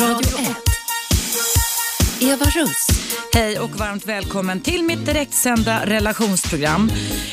Radio 0.00 0.38
1. 0.38 0.56
Eva 2.20 2.44
Russ. 2.44 2.86
Hej 3.34 3.58
och 3.58 3.70
varmt 3.70 4.06
välkommen 4.06 4.60
till 4.60 4.84
mitt 4.84 5.06
direktsända 5.06 5.86
relationsprogram. 5.86 6.90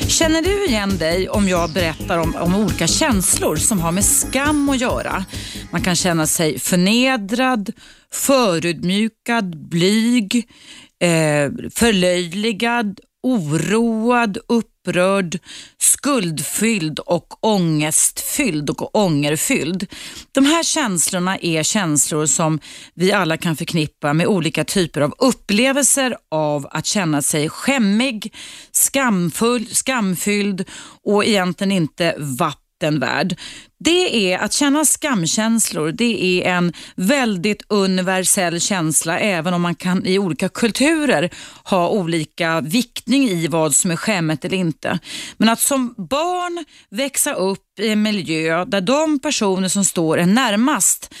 Känner 0.08 0.42
du 0.42 0.66
igen 0.66 0.98
dig 0.98 1.28
om 1.28 1.48
jag 1.48 1.70
berättar 1.70 2.18
om, 2.18 2.36
om 2.36 2.54
olika 2.54 2.86
känslor 2.86 3.56
som 3.56 3.80
har 3.80 3.92
med 3.92 4.04
skam 4.04 4.68
att 4.68 4.80
göra? 4.80 5.24
Man 5.70 5.82
kan 5.82 5.96
känna 5.96 6.26
sig 6.26 6.58
förnedrad, 6.58 7.70
förödmjukad, 8.12 9.68
blyg, 9.68 10.48
eh, 11.00 11.50
förlöjligad, 11.74 13.00
oroad, 13.22 14.38
upprörd, 14.84 15.38
skuldfylld 15.78 16.98
och 16.98 17.44
ångestfylld 17.44 18.70
och 18.70 18.96
ångerfylld. 18.96 19.86
De 20.32 20.44
här 20.44 20.62
känslorna 20.62 21.38
är 21.38 21.62
känslor 21.62 22.26
som 22.26 22.60
vi 22.94 23.12
alla 23.12 23.36
kan 23.36 23.56
förknippa 23.56 24.12
med 24.12 24.26
olika 24.26 24.64
typer 24.64 25.00
av 25.00 25.14
upplevelser 25.18 26.16
av 26.30 26.66
att 26.70 26.86
känna 26.86 27.22
sig 27.22 27.48
skämmig, 27.48 28.34
skamfull, 28.72 29.66
skamfylld 29.66 30.64
och 31.04 31.24
egentligen 31.24 31.72
inte 31.72 32.14
liten 32.74 33.00
värld. 33.00 33.36
Det 33.78 34.32
är 34.32 34.38
att 34.38 34.52
känna 34.52 34.84
skamkänslor. 34.84 35.92
Det 35.92 36.42
är 36.42 36.56
en 36.56 36.72
väldigt 36.96 37.62
universell 37.68 38.60
känsla 38.60 39.18
även 39.18 39.54
om 39.54 39.62
man 39.62 39.74
kan 39.74 40.06
i 40.06 40.18
olika 40.18 40.48
kulturer 40.48 41.30
ha 41.64 41.88
olika 41.88 42.60
viktning 42.60 43.28
i 43.28 43.46
vad 43.46 43.74
som 43.74 43.90
är 43.90 43.96
skämmet 43.96 44.44
eller 44.44 44.56
inte. 44.56 44.98
Men 45.36 45.48
att 45.48 45.60
som 45.60 45.94
barn 45.96 46.64
växa 46.90 47.34
upp 47.34 47.78
i 47.80 47.88
en 47.88 48.02
miljö 48.02 48.64
där 48.64 48.80
de 48.80 49.18
personer 49.18 49.68
som 49.68 49.84
står 49.84 50.18
en 50.18 50.34
närmast 50.34 51.14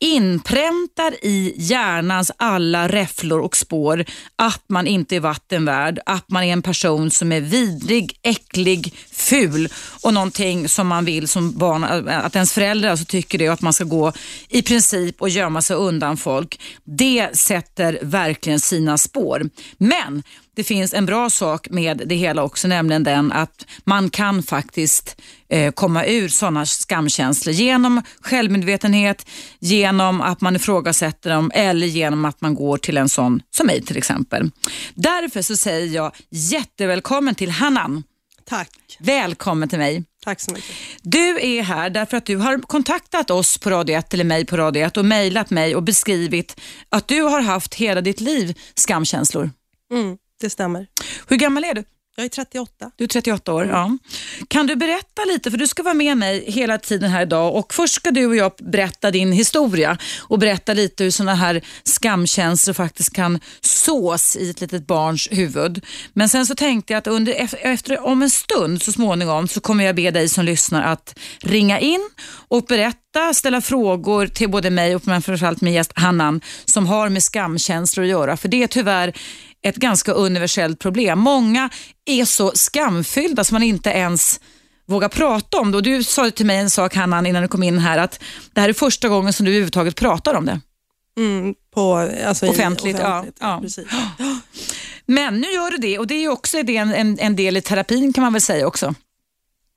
inpräntar 0.00 1.14
i 1.22 1.54
hjärnans 1.56 2.30
alla 2.36 2.88
räfflor 2.88 3.40
och 3.40 3.56
spår 3.56 4.04
att 4.36 4.62
man 4.68 4.86
inte 4.86 5.16
är 5.16 5.20
vattenvärd, 5.20 6.00
att 6.06 6.30
man 6.30 6.44
är 6.44 6.52
en 6.52 6.62
person 6.62 7.10
som 7.10 7.32
är 7.32 7.40
vidrig, 7.40 8.18
äcklig, 8.22 8.94
ful 9.12 9.68
och 10.02 10.14
någonting 10.14 10.68
som 10.68 10.86
man 10.86 11.04
vill 11.04 11.28
som 11.28 11.52
barn, 11.52 12.08
att 12.08 12.34
ens 12.34 12.52
föräldrar 12.52 12.90
alltså 12.90 13.06
tycker 13.06 13.38
det 13.38 13.48
och 13.48 13.54
att 13.54 13.62
man 13.62 13.72
ska 13.72 13.84
gå 13.84 14.12
i 14.48 14.62
princip 14.62 15.22
och 15.22 15.28
gömma 15.28 15.62
sig 15.62 15.76
undan 15.76 16.16
folk. 16.16 16.60
Det 16.84 17.36
sätter 17.36 17.98
verkligen 18.02 18.60
sina 18.60 18.98
spår. 18.98 19.50
Men 19.78 20.22
det 20.58 20.64
finns 20.64 20.94
en 20.94 21.06
bra 21.06 21.30
sak 21.30 21.70
med 21.70 22.02
det 22.06 22.14
hela 22.14 22.42
också, 22.42 22.68
nämligen 22.68 23.04
den 23.04 23.32
att 23.32 23.66
man 23.84 24.10
kan 24.10 24.42
faktiskt 24.42 25.20
eh, 25.48 25.72
komma 25.72 26.06
ur 26.06 26.28
sådana 26.28 26.66
skamkänslor 26.66 27.54
genom 27.54 28.02
självmedvetenhet, 28.20 29.26
genom 29.58 30.20
att 30.20 30.40
man 30.40 30.56
ifrågasätter 30.56 31.30
dem 31.30 31.50
eller 31.54 31.86
genom 31.86 32.24
att 32.24 32.40
man 32.40 32.54
går 32.54 32.78
till 32.78 32.96
en 32.96 33.08
sån 33.08 33.42
som 33.50 33.66
mig 33.66 33.82
till 33.82 33.96
exempel. 33.96 34.50
Därför 34.94 35.42
så 35.42 35.56
säger 35.56 35.94
jag 35.94 36.12
jättevälkommen 36.30 37.34
till 37.34 37.50
Hanan. 37.50 38.02
Tack. 38.44 38.70
Välkommen 38.98 39.68
till 39.68 39.78
mig. 39.78 40.04
Tack 40.24 40.40
så 40.40 40.52
mycket. 40.52 40.70
Du 41.02 41.40
är 41.40 41.62
här 41.62 41.90
därför 41.90 42.16
att 42.16 42.26
du 42.26 42.36
har 42.36 42.58
kontaktat 42.58 43.30
oss 43.30 43.58
på 43.58 43.70
Radio 43.70 43.98
1 43.98 44.14
eller 44.14 44.24
mig 44.24 44.46
på 44.46 44.56
Radio 44.56 44.86
1 44.86 44.96
och 44.96 45.04
mejlat 45.04 45.50
mig 45.50 45.76
och 45.76 45.82
beskrivit 45.82 46.60
att 46.88 47.08
du 47.08 47.22
har 47.22 47.40
haft 47.40 47.74
hela 47.74 48.00
ditt 48.00 48.20
liv 48.20 48.58
skamkänslor. 48.74 49.50
Mm, 49.92 50.16
det 50.40 50.50
stämmer. 50.50 50.86
Hur 51.26 51.36
gammal 51.36 51.64
är 51.64 51.74
du? 51.74 51.84
Jag 52.18 52.24
är 52.24 52.28
38. 52.28 52.90
Du 52.96 53.04
är 53.04 53.08
38 53.08 53.52
år, 53.52 53.66
ja. 53.66 53.98
Kan 54.48 54.66
du 54.66 54.76
berätta 54.76 55.24
lite, 55.24 55.50
för 55.50 55.58
du 55.58 55.66
ska 55.66 55.82
vara 55.82 55.94
med 55.94 56.16
mig 56.18 56.44
hela 56.50 56.78
tiden 56.78 57.10
här 57.10 57.22
idag 57.22 57.56
och 57.56 57.74
först 57.74 57.94
ska 57.94 58.10
du 58.10 58.26
och 58.26 58.36
jag 58.36 58.52
berätta 58.58 59.10
din 59.10 59.32
historia 59.32 59.98
och 60.18 60.38
berätta 60.38 60.72
lite 60.74 61.04
hur 61.04 61.10
sådana 61.10 61.34
här 61.34 61.64
skamkänslor 61.84 62.74
faktiskt 62.74 63.12
kan 63.14 63.40
sås 63.60 64.36
i 64.36 64.50
ett 64.50 64.60
litet 64.60 64.86
barns 64.86 65.28
huvud. 65.30 65.84
Men 66.12 66.28
sen 66.28 66.46
så 66.46 66.54
tänkte 66.54 66.92
jag 66.92 66.98
att 66.98 67.06
under, 67.06 67.34
efter, 67.62 68.06
om 68.06 68.22
en 68.22 68.30
stund 68.30 68.82
så 68.82 68.92
småningom 68.92 69.48
så 69.48 69.60
kommer 69.60 69.84
jag 69.84 69.96
be 69.96 70.10
dig 70.10 70.28
som 70.28 70.44
lyssnar 70.44 70.82
att 70.82 71.18
ringa 71.40 71.80
in 71.80 72.10
och 72.48 72.64
berätta, 72.64 73.34
ställa 73.34 73.60
frågor 73.60 74.26
till 74.26 74.50
både 74.50 74.70
mig 74.70 74.94
och 74.94 75.04
framförallt 75.04 75.60
min 75.60 75.74
gäst 75.74 75.92
Hannan 75.94 76.40
som 76.64 76.86
har 76.86 77.08
med 77.08 77.22
skamkänslor 77.22 78.04
att 78.04 78.10
göra. 78.10 78.36
För 78.36 78.48
det 78.48 78.62
är 78.62 78.66
tyvärr 78.66 79.12
ett 79.62 79.76
ganska 79.76 80.12
universellt 80.12 80.78
problem. 80.78 81.18
Många 81.18 81.70
är 82.04 82.24
så 82.24 82.52
skamfyllda 82.54 83.44
som 83.44 83.54
man 83.54 83.62
inte 83.62 83.90
ens 83.90 84.40
vågar 84.86 85.08
prata 85.08 85.60
om 85.60 85.70
det. 85.70 85.76
Och 85.76 85.82
du 85.82 86.04
sa 86.04 86.30
till 86.30 86.46
mig 86.46 86.58
en 86.58 86.70
sak 86.70 86.94
Hanna 86.94 87.28
innan 87.28 87.42
du 87.42 87.48
kom 87.48 87.62
in 87.62 87.78
här 87.78 87.98
att 87.98 88.20
det 88.52 88.60
här 88.60 88.68
är 88.68 88.72
första 88.72 89.08
gången 89.08 89.32
som 89.32 89.46
du 89.46 89.50
överhuvudtaget 89.50 89.96
pratar 89.96 90.34
om 90.34 90.46
det. 90.46 90.60
Mm, 91.18 91.54
på, 91.74 91.94
alltså 92.26 92.46
offentligt, 92.46 92.96
i, 92.96 92.98
offentligt 92.98 93.36
ja. 93.40 93.48
ja. 93.48 93.60
Precis. 93.62 93.86
Men 95.06 95.40
nu 95.40 95.46
gör 95.46 95.70
du 95.70 95.76
det 95.76 95.98
och 95.98 96.06
det 96.06 96.14
är 96.14 96.28
också 96.28 96.58
en, 96.58 96.94
en, 96.94 97.18
en 97.18 97.36
del 97.36 97.56
i 97.56 97.60
terapin 97.60 98.12
kan 98.12 98.22
man 98.22 98.32
väl 98.32 98.42
säga 98.42 98.66
också. 98.66 98.94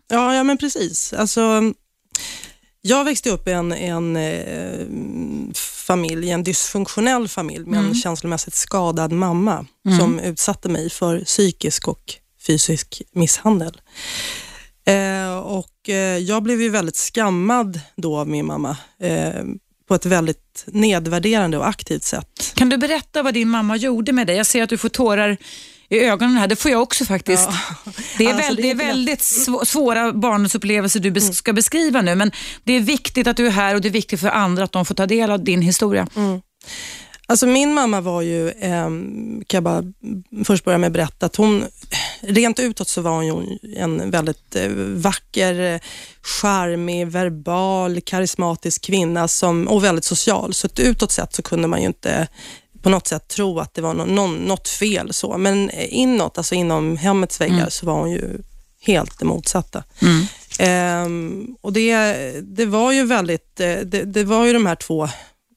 Ja, 0.07 0.35
ja 0.35 0.43
men 0.43 0.57
precis. 0.57 1.13
Alltså, 1.13 1.73
jag 2.81 3.05
växte 3.05 3.29
upp 3.29 3.47
i 3.47 3.51
en, 3.51 3.71
en 3.71 4.15
eh, 4.15 4.85
familj, 5.55 6.31
en 6.31 6.43
dysfunktionell 6.43 7.27
familj 7.27 7.65
med 7.65 7.79
mm. 7.79 7.89
en 7.89 7.95
känslomässigt 7.95 8.53
skadad 8.53 9.11
mamma 9.11 9.65
mm. 9.85 9.99
som 9.99 10.19
utsatte 10.19 10.69
mig 10.69 10.89
för 10.89 11.19
psykisk 11.19 11.87
och 11.87 12.13
fysisk 12.47 13.01
misshandel. 13.11 13.81
Eh, 14.85 15.37
och 15.37 15.89
eh, 15.89 16.17
Jag 16.17 16.43
blev 16.43 16.61
ju 16.61 16.69
väldigt 16.69 16.95
skammad 16.95 17.79
då 17.95 18.17
av 18.17 18.27
min 18.27 18.45
mamma 18.45 18.77
eh, 18.99 19.43
på 19.87 19.95
ett 19.95 20.05
väldigt 20.05 20.63
nedvärderande 20.67 21.57
och 21.57 21.67
aktivt 21.67 22.03
sätt. 22.03 22.53
Kan 22.55 22.69
du 22.69 22.77
berätta 22.77 23.23
vad 23.23 23.33
din 23.33 23.49
mamma 23.49 23.75
gjorde 23.75 24.11
med 24.11 24.27
dig? 24.27 24.37
Jag 24.37 24.45
ser 24.45 24.63
att 24.63 24.69
du 24.69 24.77
får 24.77 24.89
tårar 24.89 25.37
i 25.91 25.99
ögonen 25.99 26.37
här. 26.37 26.47
Det 26.47 26.55
får 26.55 26.71
jag 26.71 26.81
också 26.81 27.05
faktiskt. 27.05 27.49
Ja. 27.49 27.91
Det 28.17 28.25
är, 28.25 28.33
alltså, 28.33 28.47
väl, 28.47 28.55
det 28.55 28.69
är 28.69 28.75
väldigt 28.75 29.21
svåra 29.67 30.13
barndomsupplevelser 30.13 30.99
du 30.99 31.09
mm. 31.09 31.33
ska 31.33 31.53
beskriva 31.53 32.01
nu, 32.01 32.15
men 32.15 32.31
det 32.63 32.73
är 32.73 32.81
viktigt 32.81 33.27
att 33.27 33.37
du 33.37 33.47
är 33.47 33.51
här 33.51 33.75
och 33.75 33.81
det 33.81 33.87
är 33.87 33.91
viktigt 33.91 34.19
för 34.19 34.27
andra 34.27 34.63
att 34.63 34.71
de 34.71 34.85
får 34.85 34.95
ta 34.95 35.05
del 35.05 35.31
av 35.31 35.43
din 35.43 35.61
historia. 35.61 36.07
Mm. 36.15 36.41
Alltså 37.27 37.47
min 37.47 37.73
mamma 37.73 38.01
var 38.01 38.21
ju, 38.21 38.49
eh, 38.49 38.89
kan 39.47 39.57
jag 39.57 39.63
bara 39.63 39.83
först 40.45 40.65
börja 40.65 40.77
med 40.77 40.87
att 40.87 40.93
berätta, 40.93 41.25
att 41.25 41.35
hon, 41.35 41.65
rent 42.21 42.59
utåt 42.59 42.87
så 42.87 43.01
var 43.01 43.11
hon 43.11 43.57
en 43.77 44.11
väldigt 44.11 44.55
eh, 44.55 44.69
vacker, 44.75 45.79
charmig, 46.21 47.07
verbal, 47.07 48.01
karismatisk 48.01 48.81
kvinna 48.85 49.27
som, 49.27 49.67
och 49.67 49.83
väldigt 49.83 50.05
social. 50.05 50.53
Så 50.53 50.67
utåt 50.77 51.11
sett 51.11 51.35
så 51.35 51.41
kunde 51.41 51.67
man 51.67 51.81
ju 51.81 51.87
inte 51.87 52.27
på 52.81 52.89
något 52.89 53.07
sätt 53.07 53.27
tro 53.27 53.59
att 53.59 53.73
det 53.73 53.81
var 53.81 53.93
någon, 53.93 54.35
något 54.35 54.67
fel. 54.67 55.13
så. 55.13 55.37
Men 55.37 55.69
inåt, 55.71 56.37
alltså 56.37 56.55
inom 56.55 56.97
hemmets 56.97 57.41
väggar, 57.41 57.55
mm. 57.55 57.71
så 57.71 57.85
var 57.85 57.93
hon 57.93 58.11
ju 58.11 58.37
helt 58.81 59.19
det 59.19 59.25
motsatta. 59.25 59.83
Mm. 60.01 60.25
Ehm, 60.59 61.55
och 61.61 61.73
det, 61.73 62.05
det 62.41 62.65
var 62.65 62.91
ju 62.91 63.05
väldigt, 63.05 63.59
eh, 63.59 63.75
det, 63.75 64.03
det, 64.03 64.23
var 64.23 64.45
ju 64.45 64.53
de 64.53 64.65
här 64.65 64.75
två 64.75 65.09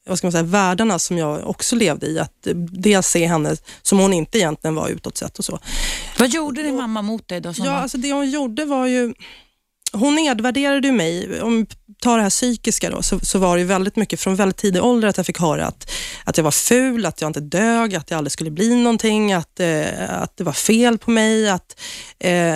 vad 0.07 0.19
ska 0.19 0.27
man 0.27 0.33
säga, 0.33 0.43
världarna 0.43 0.99
som 0.99 1.19
jag 1.19 1.49
också 1.49 1.77
levde 1.77 2.07
i. 2.07 2.19
Att 2.19 2.47
dels 2.71 3.07
se 3.07 3.27
henne 3.27 3.57
som 3.83 3.99
hon 3.99 4.13
inte 4.13 4.39
egentligen 4.39 4.75
var 4.75 4.89
utåt 4.89 5.17
sett 5.17 5.39
och 5.39 5.45
så. 5.45 5.59
Vad 6.19 6.29
gjorde 6.29 6.63
din 6.63 6.77
mamma 6.77 7.03
mot 7.03 7.29
dig 7.29 7.41
då? 7.41 7.53
Ja, 7.57 7.73
alltså 7.73 7.99
det 7.99 8.13
hon 8.13 8.31
gjorde 8.31 8.65
var 8.65 8.87
ju 8.87 9.15
hon 9.95 10.15
nedvärderade 10.15 10.93
mig. 10.93 11.43
Om 11.43 11.57
vi 11.57 11.67
tar 12.03 12.17
det 12.17 12.23
här 12.23 12.31
psykiska 12.31 12.91
då, 12.91 13.03
så, 13.03 13.19
så 13.19 13.39
var 13.39 13.57
det 13.57 13.65
väldigt 13.65 13.97
mycket 13.97 14.21
från 14.21 14.37
väldigt 14.37 14.57
tidig 14.57 14.83
ålder 14.83 15.09
att 15.09 15.17
jag 15.17 15.27
fick 15.27 15.41
höra 15.41 15.67
att, 15.67 15.91
att 16.25 16.37
jag 16.37 16.45
var 16.45 16.51
ful, 16.51 17.07
att 17.07 17.21
jag 17.21 17.29
inte 17.29 17.41
dög, 17.41 17.95
att 17.95 18.11
jag 18.11 18.19
aldrig 18.19 18.33
skulle 18.33 18.51
bli 18.51 18.75
någonting, 18.75 19.33
att, 19.33 19.61
eh, 19.61 20.23
att 20.23 20.37
det 20.37 20.45
var 20.45 20.53
fel 20.53 20.99
på 20.99 21.11
mig, 21.11 21.49
att, 21.49 21.81
eh, 22.19 22.55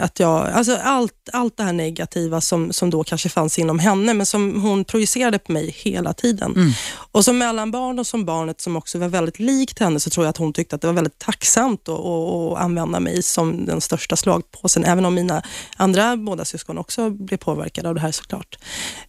att 0.00 0.20
jag... 0.20 0.48
Alltså 0.48 0.76
allt, 0.76 1.28
allt 1.32 1.56
det 1.56 1.62
här 1.62 1.72
negativa 1.72 2.40
som, 2.40 2.72
som 2.72 2.90
då 2.90 3.04
kanske 3.04 3.28
fanns 3.28 3.58
inom 3.58 3.78
henne, 3.78 4.14
men 4.14 4.26
som 4.26 4.62
hon 4.62 4.84
projicerade 4.84 5.38
på 5.38 5.52
mig 5.52 5.70
hela 5.78 6.12
tiden. 6.12 6.52
Mm. 6.52 6.72
Och 7.12 7.24
som 7.24 7.38
mellanbarn 7.38 7.98
och 7.98 8.06
som 8.06 8.24
barnet 8.24 8.60
som 8.60 8.76
också 8.76 8.98
var 8.98 9.08
väldigt 9.08 9.38
likt 9.38 9.78
henne, 9.78 10.00
så 10.00 10.10
tror 10.10 10.26
jag 10.26 10.30
att 10.30 10.36
hon 10.36 10.52
tyckte 10.52 10.76
att 10.76 10.82
det 10.82 10.86
var 10.86 10.94
väldigt 10.94 11.18
tacksamt 11.18 11.88
att, 11.88 11.94
att, 11.94 12.52
att 12.52 12.58
använda 12.58 13.00
mig 13.00 13.22
som 13.22 13.66
den 13.66 13.80
största 13.80 14.16
slagpåsen, 14.16 14.84
även 14.84 15.04
om 15.04 15.14
mina 15.14 15.42
andra 15.76 16.16
båda 16.16 16.44
syskon 16.44 16.73
syskon 16.74 16.78
också 16.78 17.10
blir 17.10 17.38
påverkad 17.38 17.86
av 17.86 17.94
det 17.94 18.00
här 18.00 18.12
såklart. 18.12 18.58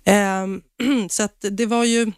Ehm, 0.06 0.62
så 1.09 1.23
att 1.23 1.45
det 1.51 1.65
var 1.65 1.85
ju, 1.85 2.12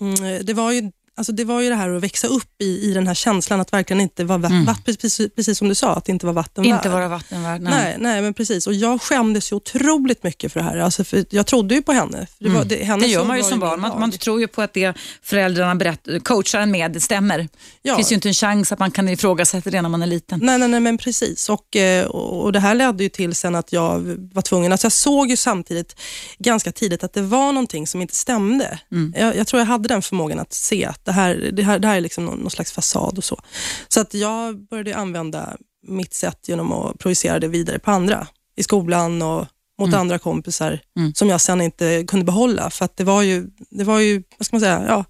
mm, 0.00 0.44
det 0.46 0.54
var 0.54 0.72
ju 0.72 0.92
Alltså 1.20 1.32
det 1.32 1.44
var 1.44 1.60
ju 1.60 1.68
det 1.68 1.74
här 1.74 1.90
att 1.90 2.02
växa 2.02 2.26
upp 2.26 2.62
i, 2.62 2.90
i 2.90 2.94
den 2.94 3.06
här 3.06 3.14
känslan 3.14 3.60
att 3.60 3.72
verkligen 3.72 4.00
inte 4.00 4.24
vara 4.24 4.46
mm. 4.46 4.64
vatt, 4.64 4.84
precis, 4.84 5.20
precis 5.36 5.58
som 5.58 5.68
du 5.68 5.74
sa, 5.74 5.94
att 5.94 6.08
inte 6.08 6.26
vara 6.26 6.34
vattenvärd. 6.34 6.74
Inte 6.74 6.88
vara 6.88 7.08
vattenvärd, 7.08 7.60
nej. 7.60 7.72
nej. 7.72 7.96
nej. 7.98 8.22
men 8.22 8.34
precis. 8.34 8.66
Och 8.66 8.74
jag 8.74 9.02
skämdes 9.02 9.52
ju 9.52 9.56
otroligt 9.56 10.22
mycket 10.22 10.52
för 10.52 10.60
det 10.60 10.64
här. 10.64 10.76
Alltså 10.76 11.04
för 11.04 11.24
jag 11.30 11.46
trodde 11.46 11.74
ju 11.74 11.82
på 11.82 11.92
henne. 11.92 12.26
Det, 12.38 12.48
var, 12.48 12.56
mm. 12.56 12.68
det, 12.68 12.84
henne 12.84 13.02
det 13.02 13.08
gör 13.08 13.24
man 13.24 13.36
ju 13.36 13.42
som 13.42 13.60
barn. 13.60 13.80
Man, 13.80 14.00
man, 14.00 14.10
tror 14.10 14.40
ju 14.40 14.48
på 14.48 14.62
att 14.62 14.74
det 14.74 14.96
föräldrarna 15.22 15.74
berätt, 15.74 16.08
coachar 16.22 16.60
en 16.60 16.70
med 16.70 17.02
stämmer. 17.02 17.48
Ja. 17.82 17.92
Det 17.92 17.96
finns 17.96 18.12
ju 18.12 18.14
inte 18.14 18.28
en 18.28 18.34
chans 18.34 18.72
att 18.72 18.78
man 18.78 18.90
kan 18.90 19.08
ifrågasätta 19.08 19.70
det 19.70 19.82
när 19.82 19.88
man 19.88 20.02
är 20.02 20.06
liten. 20.06 20.40
Nej, 20.42 20.58
nej, 20.58 20.68
nej 20.68 20.80
men 20.80 20.98
precis. 20.98 21.48
Och, 21.48 21.76
eh, 21.76 22.06
och 22.06 22.52
det 22.52 22.60
här 22.60 22.74
ledde 22.74 23.02
ju 23.02 23.08
till 23.08 23.34
sen 23.34 23.54
att 23.54 23.72
jag 23.72 24.00
var 24.32 24.42
tvungen, 24.42 24.72
alltså 24.72 24.84
jag 24.84 24.92
såg 24.92 25.30
ju 25.30 25.36
samtidigt 25.36 26.00
ganska 26.38 26.72
tidigt 26.72 27.04
att 27.04 27.12
det 27.12 27.22
var 27.22 27.52
någonting 27.52 27.86
som 27.86 28.00
inte 28.00 28.16
stämde. 28.16 28.78
Mm. 28.92 29.14
Jag, 29.16 29.36
jag, 29.36 29.46
tror 29.46 29.60
jag 29.60 29.66
hade 29.66 29.88
den 29.88 30.02
förmågan 30.02 30.38
att 30.38 30.52
se 30.52 30.84
att 30.84 31.08
det 31.10 31.14
här, 31.14 31.50
det 31.52 31.62
här, 31.62 31.78
det 31.78 31.88
här 31.88 31.96
är 31.96 32.00
liksom 32.00 32.24
någon, 32.24 32.38
någon 32.38 32.50
slags 32.50 32.72
fasad 32.72 33.18
och 33.18 33.24
så. 33.24 33.40
Så 33.88 34.00
att 34.00 34.14
jag 34.14 34.68
började 34.68 34.96
använda 34.96 35.56
mitt 35.86 36.14
sätt 36.14 36.48
genom 36.48 36.72
att 36.72 36.98
projicera 36.98 37.38
det 37.38 37.48
vidare 37.48 37.78
på 37.78 37.90
andra. 37.90 38.26
I 38.56 38.62
skolan 38.62 39.22
och 39.22 39.46
mot 39.78 39.88
mm. 39.88 40.00
andra 40.00 40.18
kompisar 40.18 40.80
mm. 40.96 41.14
som 41.14 41.28
jag 41.28 41.40
sen 41.40 41.60
inte 41.60 42.04
kunde 42.08 42.24
behålla. 42.24 42.70
För 42.70 42.84
att 42.84 42.96
det 42.96 43.04
var 43.04 43.22
ju, 43.22 43.46
det 43.70 43.84
var 43.84 44.00
ju 44.00 44.22
vad 44.38 44.46
ska 44.46 44.56
man 44.56 44.60
säga, 44.60 44.84
ja, 44.88 45.04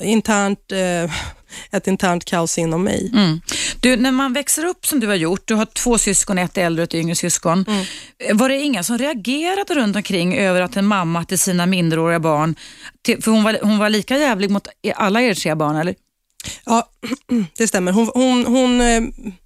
internt, 0.00 0.72
eh, 0.72 1.10
ett 1.70 1.86
internt 1.86 2.24
kaos 2.24 2.58
inom 2.58 2.84
mig. 2.84 3.10
Mm. 3.12 3.40
Du, 3.82 3.96
när 3.96 4.12
man 4.12 4.32
växer 4.32 4.64
upp 4.64 4.86
som 4.86 5.00
du 5.00 5.06
har 5.06 5.14
gjort, 5.14 5.48
du 5.48 5.54
har 5.54 5.66
två 5.66 5.98
syskon, 5.98 6.38
ett 6.38 6.58
äldre 6.58 6.82
och 6.82 6.88
ett 6.88 6.94
yngre 6.94 7.14
syskon. 7.14 7.64
Mm. 7.68 8.36
Var 8.36 8.48
det 8.48 8.60
inga 8.60 8.82
som 8.82 8.98
reagerade 8.98 9.74
runt 9.74 9.96
omkring 9.96 10.38
över 10.38 10.60
att 10.60 10.76
en 10.76 10.86
mamma 10.86 11.24
till 11.24 11.38
sina 11.38 11.66
minderåriga 11.66 12.20
barn, 12.20 12.54
till, 13.02 13.22
för 13.22 13.30
hon 13.30 13.44
var, 13.44 13.58
hon 13.62 13.78
var 13.78 13.90
lika 13.90 14.18
jävlig 14.18 14.50
mot 14.50 14.68
alla 14.94 15.22
er 15.22 15.34
tre 15.34 15.54
barn, 15.54 15.76
eller? 15.76 15.94
Ja, 16.64 16.88
det 17.58 17.68
stämmer. 17.68 17.92
Hon, 17.92 18.10
hon, 18.14 18.46
hon 18.46 18.80
eh, 18.80 19.02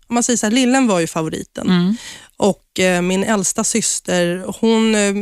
om 0.08 0.14
man 0.14 0.22
säger 0.22 0.36
så 0.36 0.46
här, 0.46 0.52
lillen 0.52 0.86
var 0.86 1.00
ju 1.00 1.06
favoriten. 1.06 1.70
Mm. 1.70 1.96
Och 2.36 2.80
eh, 2.80 3.02
min 3.02 3.24
äldsta 3.24 3.64
syster, 3.64 4.44
hon, 4.60 4.94
eh, 4.94 5.14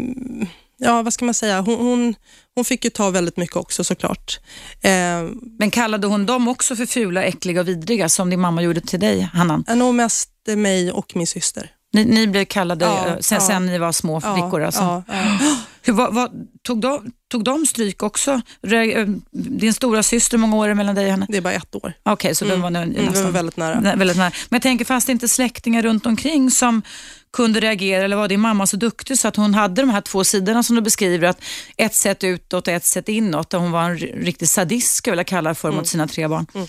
ja 0.76 1.02
vad 1.02 1.12
ska 1.12 1.24
man 1.24 1.34
säga, 1.34 1.60
hon, 1.60 1.76
hon 1.76 2.14
hon 2.54 2.64
fick 2.64 2.84
ju 2.84 2.90
ta 2.90 3.10
väldigt 3.10 3.36
mycket 3.36 3.56
också 3.56 3.84
såklart. 3.84 4.40
Eh, 4.80 4.90
Men 5.58 5.70
kallade 5.70 6.06
hon 6.06 6.26
dem 6.26 6.48
också 6.48 6.76
för 6.76 6.86
fula, 6.86 7.22
äckliga 7.22 7.60
och 7.60 7.68
vidriga 7.68 8.08
som 8.08 8.30
din 8.30 8.40
mamma 8.40 8.62
gjorde 8.62 8.80
till 8.80 9.00
dig, 9.00 9.20
Hannan? 9.20 9.64
Nog 9.74 9.94
mest 9.94 10.30
mig 10.56 10.92
och 10.92 11.16
min 11.16 11.26
syster. 11.26 11.70
Ni, 11.92 12.04
ni 12.04 12.26
blev 12.26 12.44
kallade 12.44 12.84
ja, 12.84 13.06
eh, 13.06 13.18
sen, 13.20 13.38
ja. 13.40 13.46
sen 13.46 13.66
ni 13.66 13.78
var 13.78 13.92
små 13.92 14.20
flickor 14.20 14.60
ja, 14.60 14.66
alltså? 14.66 15.02
Ja, 15.08 15.14
Hur, 15.82 15.92
vad, 15.92 16.14
vad, 16.14 16.30
tog, 16.62 16.80
de, 16.80 17.12
tog 17.30 17.44
de 17.44 17.66
stryk 17.66 18.02
också? 18.02 18.40
Eh, 18.62 19.06
din 19.32 19.74
stora 19.74 20.02
syster, 20.02 20.38
många 20.38 20.56
år 20.56 20.74
mellan 20.74 20.94
dig 20.94 21.04
och 21.04 21.10
henne? 21.10 21.26
Det 21.28 21.36
är 21.36 21.40
bara 21.40 21.52
ett 21.52 21.74
år. 21.74 21.92
Okej, 22.02 22.12
okay, 22.12 22.34
så 22.34 22.44
mm. 22.44 22.56
de 22.56 22.62
var 22.62 22.70
nästan, 22.70 22.96
mm, 22.96 23.24
var 23.24 23.30
väldigt 23.30 23.56
nära. 23.56 23.96
väldigt 23.96 24.16
nära. 24.16 24.32
Men 24.48 24.56
jag 24.56 24.62
tänker, 24.62 24.84
fast 24.84 25.08
inte 25.08 25.28
släktingar 25.28 25.82
runt 25.82 26.06
omkring 26.06 26.50
som 26.50 26.82
kunde 27.34 27.60
reagera 27.60 28.04
eller 28.04 28.16
var 28.16 28.28
din 28.28 28.40
mamma 28.40 28.66
så 28.66 28.76
duktig 28.76 29.18
så 29.18 29.28
att 29.28 29.36
hon 29.36 29.54
hade 29.54 29.82
de 29.82 29.90
här 29.90 30.00
två 30.00 30.24
sidorna 30.24 30.62
som 30.62 30.76
du 30.76 30.82
beskriver, 30.82 31.28
att 31.28 31.40
ett 31.76 31.94
sätt 31.94 32.24
utåt 32.24 32.68
och 32.68 32.72
ett 32.72 32.84
sätt 32.84 33.08
inåt. 33.08 33.50
Där 33.50 33.58
hon 33.58 33.72
var 33.72 33.90
en 33.90 33.98
riktig 33.98 34.48
sadist, 34.48 34.94
skulle 34.94 35.12
jag 35.12 35.16
vilja 35.16 35.24
kalla 35.24 35.48
det 35.48 35.54
för, 35.54 35.68
mm. 35.68 35.78
mot 35.78 35.86
sina 35.86 36.06
tre 36.06 36.28
barn. 36.28 36.46
Mm. 36.54 36.66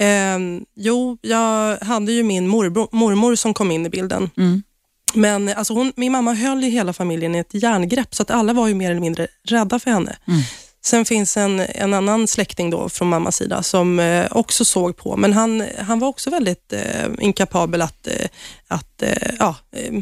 Eh, 0.00 0.62
jo, 0.76 1.18
jag 1.20 1.78
hade 1.78 2.12
ju 2.12 2.22
min 2.22 2.48
morbror, 2.48 2.88
mormor 2.92 3.34
som 3.34 3.54
kom 3.54 3.70
in 3.70 3.86
i 3.86 3.88
bilden. 3.88 4.30
Mm. 4.36 4.62
Men 5.14 5.48
alltså 5.48 5.74
hon, 5.74 5.92
min 5.96 6.12
mamma 6.12 6.34
höll 6.34 6.64
ju 6.64 6.70
hela 6.70 6.92
familjen 6.92 7.34
i 7.34 7.38
ett 7.38 7.54
järngrepp, 7.54 8.14
så 8.14 8.22
att 8.22 8.30
alla 8.30 8.52
var 8.52 8.68
ju 8.68 8.74
mer 8.74 8.90
eller 8.90 9.00
mindre 9.00 9.26
rädda 9.44 9.78
för 9.78 9.90
henne. 9.90 10.16
Mm. 10.28 10.40
Sen 10.88 11.04
finns 11.04 11.36
en, 11.36 11.60
en 11.60 11.94
annan 11.94 12.26
släkting 12.26 12.70
då 12.70 12.88
från 12.88 13.08
mammas 13.08 13.36
sida 13.36 13.62
som 13.62 14.00
eh, 14.00 14.26
också 14.30 14.64
såg 14.64 14.96
på, 14.96 15.16
men 15.16 15.32
han, 15.32 15.64
han 15.78 15.98
var 15.98 16.08
också 16.08 16.30
väldigt 16.30 16.72
eh, 16.72 17.08
inkapabel 17.18 17.82
att, 17.82 18.06
eh, 18.06 18.28
att 18.68 19.02
eh, 19.02 19.30
ja, 19.38 19.56
eh, 19.72 19.92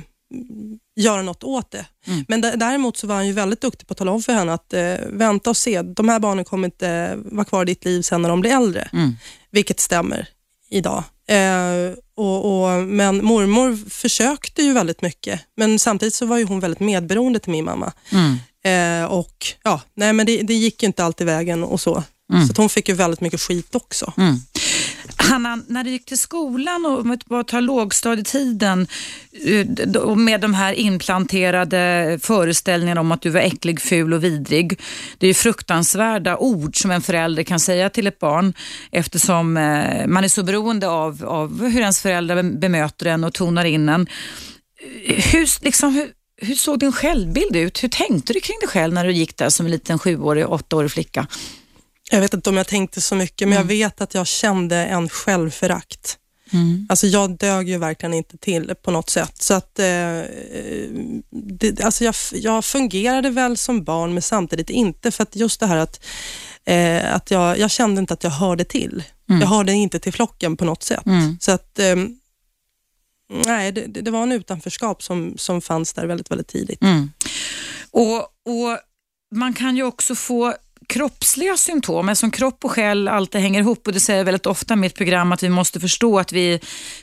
göra 0.97 1.23
något 1.23 1.45
åt 1.45 1.71
det. 1.71 1.87
Mm. 2.07 2.25
Men 2.29 2.41
däremot 2.41 2.97
så 2.97 3.07
var 3.07 3.15
han 3.15 3.27
ju 3.27 3.33
väldigt 3.33 3.61
duktig 3.61 3.89
på 3.89 3.93
att 3.93 3.99
tala 3.99 4.11
om 4.11 4.23
för 4.23 4.33
henne 4.33 4.53
att 4.53 4.73
eh, 4.73 4.95
vänta 5.07 5.51
och 5.51 5.57
se, 5.57 5.83
de 5.83 6.09
här 6.09 6.19
barnen 6.19 6.45
kommer 6.45 6.69
inte 6.69 7.19
vara 7.25 7.45
kvar 7.45 7.63
i 7.63 7.67
ditt 7.67 7.85
liv 7.85 8.03
sen 8.03 8.23
när 8.23 8.29
de 8.29 8.41
blir 8.41 8.51
äldre. 8.51 8.89
Mm. 8.93 9.17
Vilket 9.51 9.81
stämmer 9.81 10.29
idag. 10.71 11.05
Eh, 11.29 11.95
och, 12.17 12.45
och, 12.45 12.83
men 12.83 13.25
mormor 13.25 13.91
försökte 13.91 14.63
ju 14.63 14.73
väldigt 14.73 15.03
mycket, 15.03 15.41
men 15.57 15.79
samtidigt 15.79 16.15
så 16.15 16.27
var 16.27 16.39
ju 16.39 16.45
hon 16.45 16.61
väldigt 16.61 16.81
medberoende 16.81 17.39
till 17.39 17.53
min 17.53 17.65
mamma. 17.65 17.93
Mm. 18.13 18.37
Eh, 18.67 19.05
och 19.05 19.47
ja, 19.63 19.81
nej 19.95 20.13
men 20.13 20.27
det, 20.27 20.43
det 20.43 20.55
gick 20.55 20.83
inte 20.83 21.05
alltid 21.05 21.27
vägen 21.27 21.65
och 21.65 21.81
så. 21.81 22.05
Mm. 22.33 22.47
Så 22.47 22.55
hon 22.57 22.69
fick 22.69 22.89
ju 22.89 22.95
väldigt 22.95 23.21
mycket 23.21 23.41
skit 23.41 23.75
också. 23.75 24.13
Mm. 24.17 24.37
Hanna, 25.17 25.63
när 25.69 25.85
du 25.85 25.91
gick 25.91 26.05
till 26.05 26.19
skolan 26.19 26.87
och 26.87 27.19
bara 27.27 27.45
tar 27.45 27.61
lågstadietiden 27.61 28.87
eh, 29.47 30.17
med 30.17 30.41
de 30.41 30.55
här 30.55 30.73
implanterade 30.73 32.19
föreställningarna 32.23 33.01
om 33.01 33.13
att 33.13 33.23
du 33.23 33.31
var 33.31 33.41
äcklig, 33.41 33.81
ful 33.81 34.15
och 34.15 34.25
vidrig. 34.25 34.81
Det 35.19 35.29
är 35.29 35.35
fruktansvärda 35.35 36.37
ord 36.37 36.81
som 36.81 36.91
en 36.91 37.03
förälder 37.03 37.43
kan 37.43 37.61
säga 37.61 37.91
till 37.91 38.07
ett 38.07 38.19
barn 38.19 38.55
eftersom 38.91 39.57
eh, 39.57 40.07
man 40.07 40.25
är 40.25 40.29
så 40.29 40.43
beroende 40.43 40.89
av, 40.89 41.25
av 41.25 41.69
hur 41.69 41.81
ens 41.81 42.01
föräldrar 42.01 42.43
bemöter 42.43 43.07
en 43.07 43.25
och 43.25 43.35
tonar 43.35 43.65
in 43.65 43.89
en. 43.89 44.07
Hur, 45.07 45.65
liksom, 45.65 45.95
hur, 45.95 46.11
hur 46.37 46.55
såg 46.55 46.79
din 46.79 46.93
självbild 46.93 47.57
ut? 47.57 47.83
Hur 47.83 47.89
tänkte 47.89 48.33
du 48.33 48.41
kring 48.41 48.57
dig 48.61 48.69
själv 48.69 48.95
när 48.95 49.05
du 49.05 49.13
gick 49.13 49.37
där 49.37 49.49
som 49.49 49.67
en 49.67 49.73
liten 49.73 49.99
sjuårig, 49.99 50.51
åttaårig 50.51 50.91
flicka? 50.91 51.27
Jag 52.11 52.21
vet 52.21 52.35
inte 52.35 52.51
om 52.51 52.57
jag 52.57 52.67
tänkte 52.67 53.01
så 53.01 53.15
mycket, 53.15 53.49
men 53.49 53.59
mm. 53.59 53.69
jag 53.69 53.77
vet 53.77 54.01
att 54.01 54.15
jag 54.15 54.27
kände 54.27 54.77
en 54.77 55.09
självförakt. 55.09 56.19
Mm. 56.53 56.87
Alltså 56.89 57.07
jag 57.07 57.39
dög 57.39 57.69
ju 57.69 57.79
verkligen 57.79 58.15
inte 58.15 58.39
till 58.39 58.75
på 58.83 58.91
något 58.91 59.11
sätt. 59.11 59.43
Så 59.43 59.55
att, 59.55 59.79
eh, 59.79 60.23
det, 61.31 61.81
alltså 61.85 62.05
jag, 62.05 62.15
jag 62.33 62.65
fungerade 62.65 63.31
väl 63.31 63.57
som 63.57 63.85
barn, 63.85 64.13
men 64.13 64.23
samtidigt 64.23 64.71
inte. 64.71 65.11
För 65.11 65.23
att 65.23 65.37
just 65.37 65.61
det 65.61 65.67
här 65.67 65.77
att, 65.77 66.05
eh, 66.65 67.15
att 67.15 67.31
jag, 67.31 67.59
jag 67.59 67.71
kände 67.71 68.01
inte 68.01 68.15
att 68.15 68.25
jag 68.25 68.31
hörde 68.31 68.65
till. 68.65 69.03
Mm. 69.29 69.41
Jag 69.41 69.49
hörde 69.49 69.73
inte 69.73 69.99
till 69.99 70.13
flocken 70.13 70.57
på 70.57 70.65
något 70.65 70.83
sätt. 70.83 71.07
Mm. 71.07 71.39
Så 71.41 71.53
att 71.53 71.79
eh, 71.79 71.97
nej, 73.29 73.73
det, 73.73 73.87
det, 73.87 74.11
var 74.11 74.23
en 74.23 74.33
utanförskap 74.33 75.03
som, 75.03 75.35
som 75.39 75.61
fanns 75.61 75.93
där 75.93 76.07
väldigt, 76.07 76.31
väldigt 76.31 76.49
tidigt. 76.49 76.83
Mm. 76.83 77.11
Och, 77.91 78.19
och 78.23 78.79
Man 79.35 79.55
kan 79.55 79.77
ju 79.77 79.83
också 79.83 80.15
få 80.15 80.55
kroppsliga 80.89 81.57
symptom, 81.57 82.09
eftersom 82.09 82.31
kropp 82.31 82.65
och 82.65 82.71
själ 82.71 83.09
alltid 83.09 83.41
hänger 83.41 83.61
ihop 83.61 83.87
och 83.87 83.93
det 83.93 84.01
säger 84.01 84.19
jag 84.19 84.25
väldigt 84.25 84.47
ofta 84.47 84.75
i 84.75 84.77
mitt 84.77 84.95
program 84.95 85.33
att 85.33 85.43
vi 85.43 85.49
måste 85.49 85.81
förstå 85.81 86.19
att 86.19 86.33
vi 86.33 86.55
är 86.55 86.61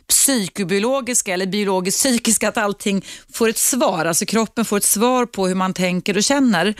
psykobiologiska 0.07 1.33
eller 1.33 1.45
biologiskt 1.45 1.99
psykiska, 1.99 2.49
att 2.49 2.57
allting 2.57 3.05
får 3.33 3.49
ett 3.49 3.57
svar. 3.57 4.05
Alltså 4.05 4.25
kroppen 4.25 4.65
får 4.65 4.77
ett 4.77 4.83
svar 4.83 5.25
på 5.25 5.47
hur 5.47 5.55
man 5.55 5.73
tänker 5.73 6.17
och 6.17 6.23
känner. 6.23 6.75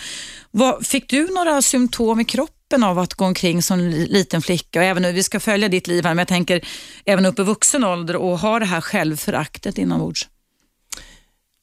Vad, 0.52 0.86
fick 0.88 1.10
du 1.10 1.28
några 1.28 1.62
symptom 1.62 2.20
i 2.20 2.26
kroppen 2.26 2.63
av 2.84 3.00
att 3.00 3.14
gå 3.14 3.26
omkring 3.26 3.62
som 3.62 3.80
liten 3.90 4.42
flicka? 4.42 4.80
Och 4.80 4.86
även, 4.86 5.16
vi 5.16 5.24
ska 5.24 5.40
följa 5.40 5.70
ditt 5.70 5.88
liv 5.88 6.04
här, 6.04 6.12
men 6.12 6.18
jag 6.18 6.28
tänker 6.28 6.62
även 7.06 7.26
upp 7.26 7.40
i 7.40 7.44
vuxen 7.44 7.84
ålder 7.84 8.16
och 8.16 8.40
ha 8.40 8.60
det 8.60 8.66
här 8.66 8.82
självföraktet 8.82 9.78
inombords. 9.78 10.30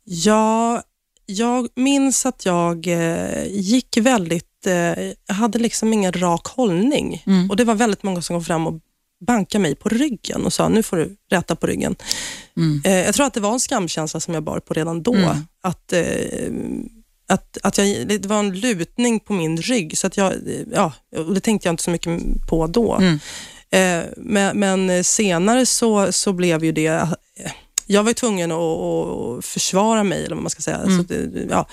Ja, 0.05 0.83
jag 1.27 1.69
minns 1.77 2.27
att 2.27 2.47
jag 2.47 2.87
eh, 2.87 3.47
gick 3.47 3.97
väldigt 3.97 4.47
jag 4.65 5.07
eh, 5.29 5.37
hade 5.37 5.59
liksom 5.59 5.93
ingen 5.93 6.13
rak 6.13 6.47
hållning. 6.47 7.23
Mm. 7.27 7.51
Och 7.51 7.57
Det 7.57 7.65
var 7.65 7.75
väldigt 7.75 8.03
många 8.03 8.23
som 8.23 8.37
kom 8.37 8.45
fram 8.45 8.67
och 8.67 8.81
bankade 9.27 9.63
mig 9.63 9.75
på 9.75 9.89
ryggen 9.89 10.47
och 10.47 10.53
sa, 10.53 10.69
nu 10.69 10.83
får 10.83 10.97
du 10.97 11.17
räta 11.31 11.57
på 11.57 11.67
ryggen. 11.67 11.97
Mm. 12.57 12.83
Eh, 12.85 13.05
jag 13.05 13.15
tror 13.15 13.27
att 13.27 13.35
det 13.35 13.41
var 13.41 13.53
en 13.53 13.61
skamkänsla 13.61 14.21
som 14.21 14.35
jag 14.35 14.43
bar 14.43 14.61
på 14.61 14.75
redan 14.75 15.03
då. 15.03 15.15
Mm. 15.15 15.37
Att, 15.63 15.93
att, 17.31 17.59
att 17.63 17.79
jag, 17.79 18.09
det 18.09 18.27
var 18.27 18.39
en 18.39 18.61
lutning 18.61 19.21
på 19.21 19.33
min 19.33 19.57
rygg, 19.57 19.99
så 19.99 20.07
att 20.07 20.17
jag, 20.17 20.35
ja, 20.73 20.93
och 21.17 21.35
det 21.35 21.41
tänkte 21.41 21.69
jag 21.69 21.73
inte 21.73 21.83
så 21.83 21.91
mycket 21.91 22.21
på 22.49 22.67
då. 22.67 22.95
Mm. 22.95 23.19
Men, 24.17 24.59
men, 24.59 25.05
senare 25.05 25.67
så, 25.67 26.13
så 26.13 26.33
blev 26.33 26.65
ju 26.65 26.73
det 26.73 27.09
jag 27.91 28.03
var 28.03 28.13
tvungen 28.13 28.53
att, 28.53 28.59
att, 28.59 29.45
försvara 29.45 30.05
mig, 30.05 30.25
eller 30.25 30.37
vad 30.37 30.43
man 30.43 30.51
ska 30.51 30.63
säga. 30.63 30.77
Mm. 30.77 31.07
Det, 31.07 31.47
ja. 31.51 31.67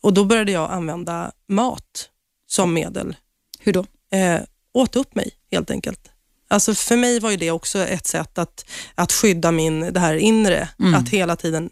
Och 0.00 0.12
Då 0.12 0.24
började 0.24 0.52
jag 0.52 0.70
använda 0.70 1.32
mat 1.48 2.08
som 2.46 2.74
medel. 2.74 3.16
Hur 3.58 3.72
då? 3.72 3.86
Eh, 4.12 4.40
åt 4.74 4.96
upp 4.96 5.14
mig, 5.14 5.30
helt 5.50 5.70
enkelt. 5.70 6.10
Alltså 6.48 6.74
för 6.74 6.96
mig 6.96 7.20
var 7.20 7.30
ju 7.30 7.36
det 7.36 7.50
också 7.50 7.78
ett 7.78 8.06
sätt 8.06 8.38
att, 8.38 8.64
att 8.94 9.12
skydda 9.12 9.52
min, 9.52 9.92
det 9.92 10.00
här 10.00 10.14
inre. 10.14 10.68
Mm. 10.78 10.94
Att 10.94 11.08
hela 11.08 11.36
tiden 11.36 11.70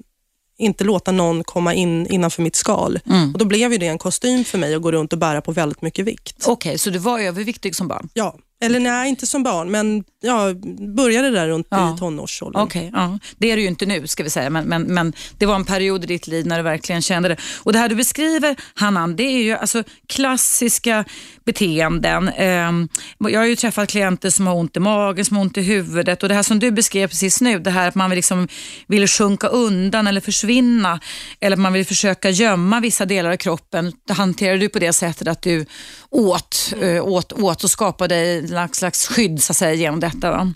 inte 0.59 0.85
låta 0.85 1.13
någon 1.13 1.45
komma 1.45 1.75
in 1.75 2.07
innanför 2.07 2.43
mitt 2.43 2.57
skal. 2.57 2.99
Mm. 3.07 3.33
Och 3.33 3.39
Då 3.39 3.45
blev 3.45 3.73
ju 3.73 3.79
det 3.79 3.87
en 3.87 3.99
kostym 3.99 4.45
för 4.45 4.59
mig 4.59 4.75
att 4.75 4.83
gå 4.83 4.93
runt 4.93 5.13
och 5.13 5.19
bära 5.19 5.41
på 5.41 5.53
väldigt 5.53 5.83
mycket 5.83 6.05
vikt. 6.05 6.37
Okej, 6.47 6.53
okay, 6.53 6.79
så 6.79 6.91
du 6.91 6.99
var 6.99 7.21
överviktig 7.21 7.77
som 7.77 7.89
barn? 7.89 8.09
Ja. 8.15 8.37
Eller 8.61 8.81
nej, 8.81 9.09
inte 9.09 9.27
som 9.27 9.43
barn, 9.43 9.71
men 9.71 10.05
ja, 10.23 10.55
började 10.97 11.31
där 11.31 11.49
runt 11.49 11.67
Ja. 11.71 11.95
i 11.95 11.99
tonårsåldern. 11.99 12.63
Okej, 12.63 12.91
ja. 12.95 13.19
det 13.39 13.51
är 13.51 13.57
det 13.57 13.63
ju 13.63 13.69
inte 13.69 13.87
nu 13.87 14.07
ska 14.07 14.23
vi 14.23 14.31
säga, 14.31 14.51
men, 14.51 14.65
men, 14.65 14.83
men 14.83 15.13
det 15.39 15.47
var 15.47 15.55
en 15.55 15.65
period 15.65 16.05
i 16.05 16.07
ditt 16.07 16.27
liv 16.27 16.47
när 16.47 16.57
du 16.57 16.63
verkligen 16.63 17.03
kände 17.03 17.29
det. 17.29 17.37
Och 17.63 17.73
Det 17.73 17.79
här 17.79 17.89
du 17.89 17.95
beskriver, 17.95 18.57
Hannan, 18.75 19.17
det 19.17 19.23
är 19.23 19.43
ju 19.43 19.53
alltså 19.53 19.83
klassiska 20.09 21.05
beteenden. 21.45 22.29
Ehm, 22.29 22.89
jag 23.19 23.41
har 23.41 23.47
ju 23.47 23.57
träffat 23.57 23.89
klienter 23.89 24.31
som 24.31 24.47
har 24.47 24.55
ont 24.55 24.77
i 24.77 24.81
magen, 24.81 25.25
som 25.25 25.37
har 25.37 25.43
ont 25.45 25.57
i 25.59 25.63
huvudet 25.63 26.23
och 26.23 26.29
det 26.29 26.35
här 26.35 26.43
som 26.43 26.59
du 26.59 26.71
beskrev 26.71 27.09
precis 27.09 27.41
nu, 27.41 27.59
det 27.59 27.71
här 27.71 27.89
att 27.89 27.95
man 27.95 28.11
vill, 28.11 28.17
liksom, 28.17 28.49
vill 28.87 29.09
sjunka 29.09 29.47
undan 29.47 30.07
eller 30.07 30.21
försvinna 30.21 31.01
eller 31.41 31.57
att 31.57 31.61
man 31.61 31.73
vill 31.73 31.87
försöka 31.87 32.31
gömma 32.31 32.81
vissa 32.81 33.05
delar 33.05 33.31
av 33.31 33.37
kroppen. 33.37 33.93
Det 34.07 34.13
hanterar 34.13 34.57
du 34.57 34.69
på 34.69 34.79
det 34.79 34.93
sättet 34.93 35.29
att 35.29 35.43
du 35.43 35.67
åt, 36.11 36.73
eh, 36.81 37.05
åt, 37.05 37.33
åt 37.33 37.65
och 37.65 37.71
skapade 37.71 38.41
slags, 38.55 38.79
slags 38.79 39.07
skydd 39.07 39.43
så 39.43 39.53
att 39.53 39.57
säga, 39.57 39.75
genom 39.75 40.01
detta. 40.01 40.31
Va? 40.31 40.55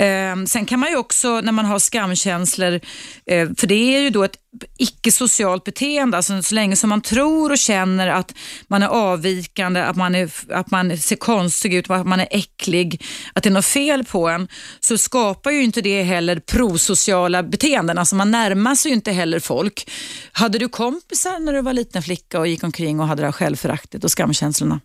Ehm, 0.00 0.46
sen 0.46 0.66
kan 0.66 0.80
man 0.80 0.90
ju 0.90 0.96
också 0.96 1.40
när 1.40 1.52
man 1.52 1.64
har 1.64 1.78
skamkänslor, 1.78 2.80
eh, 3.26 3.48
för 3.56 3.66
det 3.66 3.96
är 3.96 4.00
ju 4.00 4.10
då 4.10 4.24
ett 4.24 4.36
icke-socialt 4.78 5.64
beteende, 5.64 6.16
alltså 6.16 6.42
så 6.42 6.54
länge 6.54 6.76
som 6.76 6.90
man 6.90 7.00
tror 7.00 7.52
och 7.52 7.58
känner 7.58 8.08
att 8.08 8.34
man 8.68 8.82
är 8.82 8.86
avvikande, 8.86 9.80
att 9.80 9.96
man, 9.96 10.14
är, 10.14 10.30
att 10.50 10.70
man 10.70 10.98
ser 10.98 11.16
konstig 11.16 11.74
ut, 11.74 11.90
att 11.90 12.06
man 12.06 12.20
är 12.20 12.28
äcklig, 12.30 13.04
att 13.32 13.42
det 13.42 13.48
är 13.48 13.52
något 13.52 13.64
fel 13.64 14.04
på 14.04 14.28
en, 14.28 14.48
så 14.80 14.98
skapar 14.98 15.50
ju 15.50 15.62
inte 15.62 15.80
det 15.80 16.02
heller 16.02 16.40
prosociala 16.40 17.42
beteenden. 17.42 17.98
Alltså 17.98 18.16
man 18.16 18.30
närmar 18.30 18.74
sig 18.74 18.90
ju 18.90 18.94
inte 18.94 19.12
heller 19.12 19.40
folk. 19.40 19.90
Hade 20.32 20.58
du 20.58 20.68
kompisar 20.68 21.38
när 21.38 21.52
du 21.52 21.62
var 21.62 21.72
liten 21.72 22.02
flicka 22.02 22.40
och 22.40 22.46
gick 22.46 22.64
omkring 22.64 23.00
och 23.00 23.06
hade 23.06 23.22
det 23.22 23.26
här 23.26 23.32
självföraktet 23.32 24.04
och 24.04 24.10
skamkänslorna? 24.10 24.80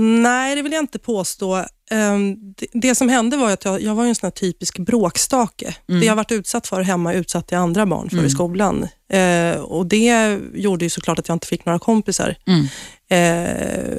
Nej, 0.00 0.56
det 0.56 0.62
vill 0.62 0.72
jag 0.72 0.82
inte 0.82 0.98
påstå. 0.98 1.64
Ehm, 1.90 2.36
det, 2.72 2.94
som 2.94 3.08
hände 3.08 3.36
var 3.36 3.50
att 3.50 3.64
jag, 3.64 3.82
jag 3.82 3.94
var 3.94 4.06
en 4.06 4.14
sån 4.14 4.30
typisk 4.30 4.78
bråkstake. 4.78 5.74
Det 6.00 6.06
jag 6.06 6.16
varit 6.16 6.32
utsatt 6.32 6.66
för 6.66 6.80
hemma 6.80 7.12
utsatte 7.14 7.54
jag 7.54 7.62
andra 7.62 7.86
barn 7.86 8.10
för 8.10 8.16
i 8.26 8.30
skolan. 8.30 8.88
Eh, 9.12 9.60
och 9.60 9.86
Det 9.86 10.38
gjorde 10.54 10.84
ju 10.84 10.90
såklart 10.90 11.18
att 11.18 11.28
jag 11.28 11.34
inte 11.34 11.46
fick 11.46 11.64
några 11.64 11.78
kompisar. 11.78 12.36
Eh, 13.10 13.98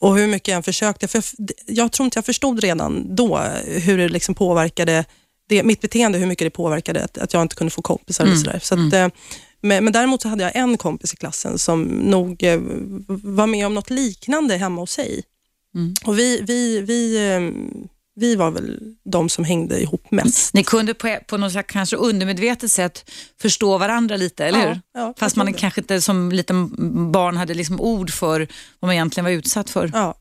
och 0.00 0.16
hur 0.18 0.26
mycket 0.26 0.48
jag 0.48 0.56
än 0.56 0.62
försökte, 0.62 1.08
för 1.08 1.18
jag, 1.38 1.50
jag 1.66 1.92
tror 1.92 2.04
inte 2.04 2.16
jag 2.18 2.24
förstod 2.24 2.60
redan 2.60 3.16
då 3.16 3.40
hur 3.66 3.98
det 3.98 4.08
liksom 4.08 4.34
påverkade 4.34 5.04
det, 5.48 5.62
mitt 5.62 5.80
beteende, 5.80 6.18
hur 6.18 6.26
mycket 6.26 6.46
det 6.46 6.50
påverkade 6.50 7.04
att, 7.04 7.18
att 7.18 7.32
jag 7.32 7.42
inte 7.42 7.54
kunde 7.56 7.70
få 7.70 7.82
kompisar. 7.82 8.24
Och 8.32 8.38
sådär. 8.38 8.58
Så 8.62 8.74
att, 8.74 8.92
eh, 8.92 9.08
men, 9.62 9.84
men 9.84 9.92
däremot 9.92 10.22
så 10.22 10.28
hade 10.28 10.42
jag 10.42 10.56
en 10.56 10.78
kompis 10.78 11.12
i 11.12 11.16
klassen 11.16 11.58
som 11.58 11.82
nog 11.84 12.42
eh, 12.42 12.60
var 13.08 13.46
med 13.46 13.66
om 13.66 13.74
något 13.74 13.90
liknande 13.90 14.56
hemma 14.56 14.80
hos 14.80 14.90
sig. 14.90 15.22
Och 16.04 16.18
vi, 16.18 16.40
vi, 16.46 16.80
vi, 16.80 17.30
eh, 17.34 17.40
vi 18.14 18.36
var 18.36 18.50
väl 18.50 18.78
de 19.04 19.28
som 19.28 19.44
hängde 19.44 19.80
ihop 19.82 20.10
mest. 20.10 20.54
Ni 20.54 20.64
kunde 20.64 20.94
på, 20.94 21.18
på 21.26 21.36
något 21.36 21.52
slags 21.52 21.72
kanske 21.72 21.96
undermedvetet 21.96 22.72
sätt 22.72 23.10
förstå 23.40 23.78
varandra 23.78 24.16
lite, 24.16 24.44
eller 24.46 24.58
Ja, 24.58 24.68
hur? 24.68 24.80
ja, 24.94 25.14
Fast 25.18 25.36
man 25.36 25.46
det. 25.46 25.52
kanske 25.52 25.80
inte 25.80 26.00
som 26.00 26.32
liten 26.32 26.68
barn 27.12 27.36
hade 27.36 27.54
liksom 27.54 27.80
ord 27.80 28.10
för 28.10 28.40
vad 28.80 28.88
man 28.88 28.92
egentligen 28.92 29.24
var 29.24 29.30
utsatt 29.32 29.70
för. 29.70 29.90
Ja, 29.94 30.14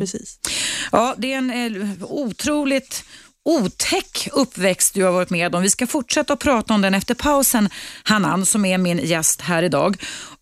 precis. 0.00 0.38
Ja, 0.92 1.14
det 1.18 1.32
är 1.32 1.38
en 1.38 1.50
eh, 1.50 1.90
otroligt 2.00 3.04
otäck 3.48 4.28
uppväxt 4.32 4.94
du 4.94 5.04
har 5.04 5.12
varit 5.12 5.30
med 5.30 5.54
om. 5.54 5.62
Vi 5.62 5.70
ska 5.70 5.86
fortsätta 5.86 6.32
att 6.32 6.38
prata 6.38 6.74
om 6.74 6.80
den 6.80 6.94
efter 6.94 7.14
pausen, 7.14 7.68
Hannan, 8.02 8.46
som 8.46 8.64
är 8.64 8.78
min 8.78 8.98
gäst 8.98 9.40
här 9.40 9.62
idag. 9.62 9.96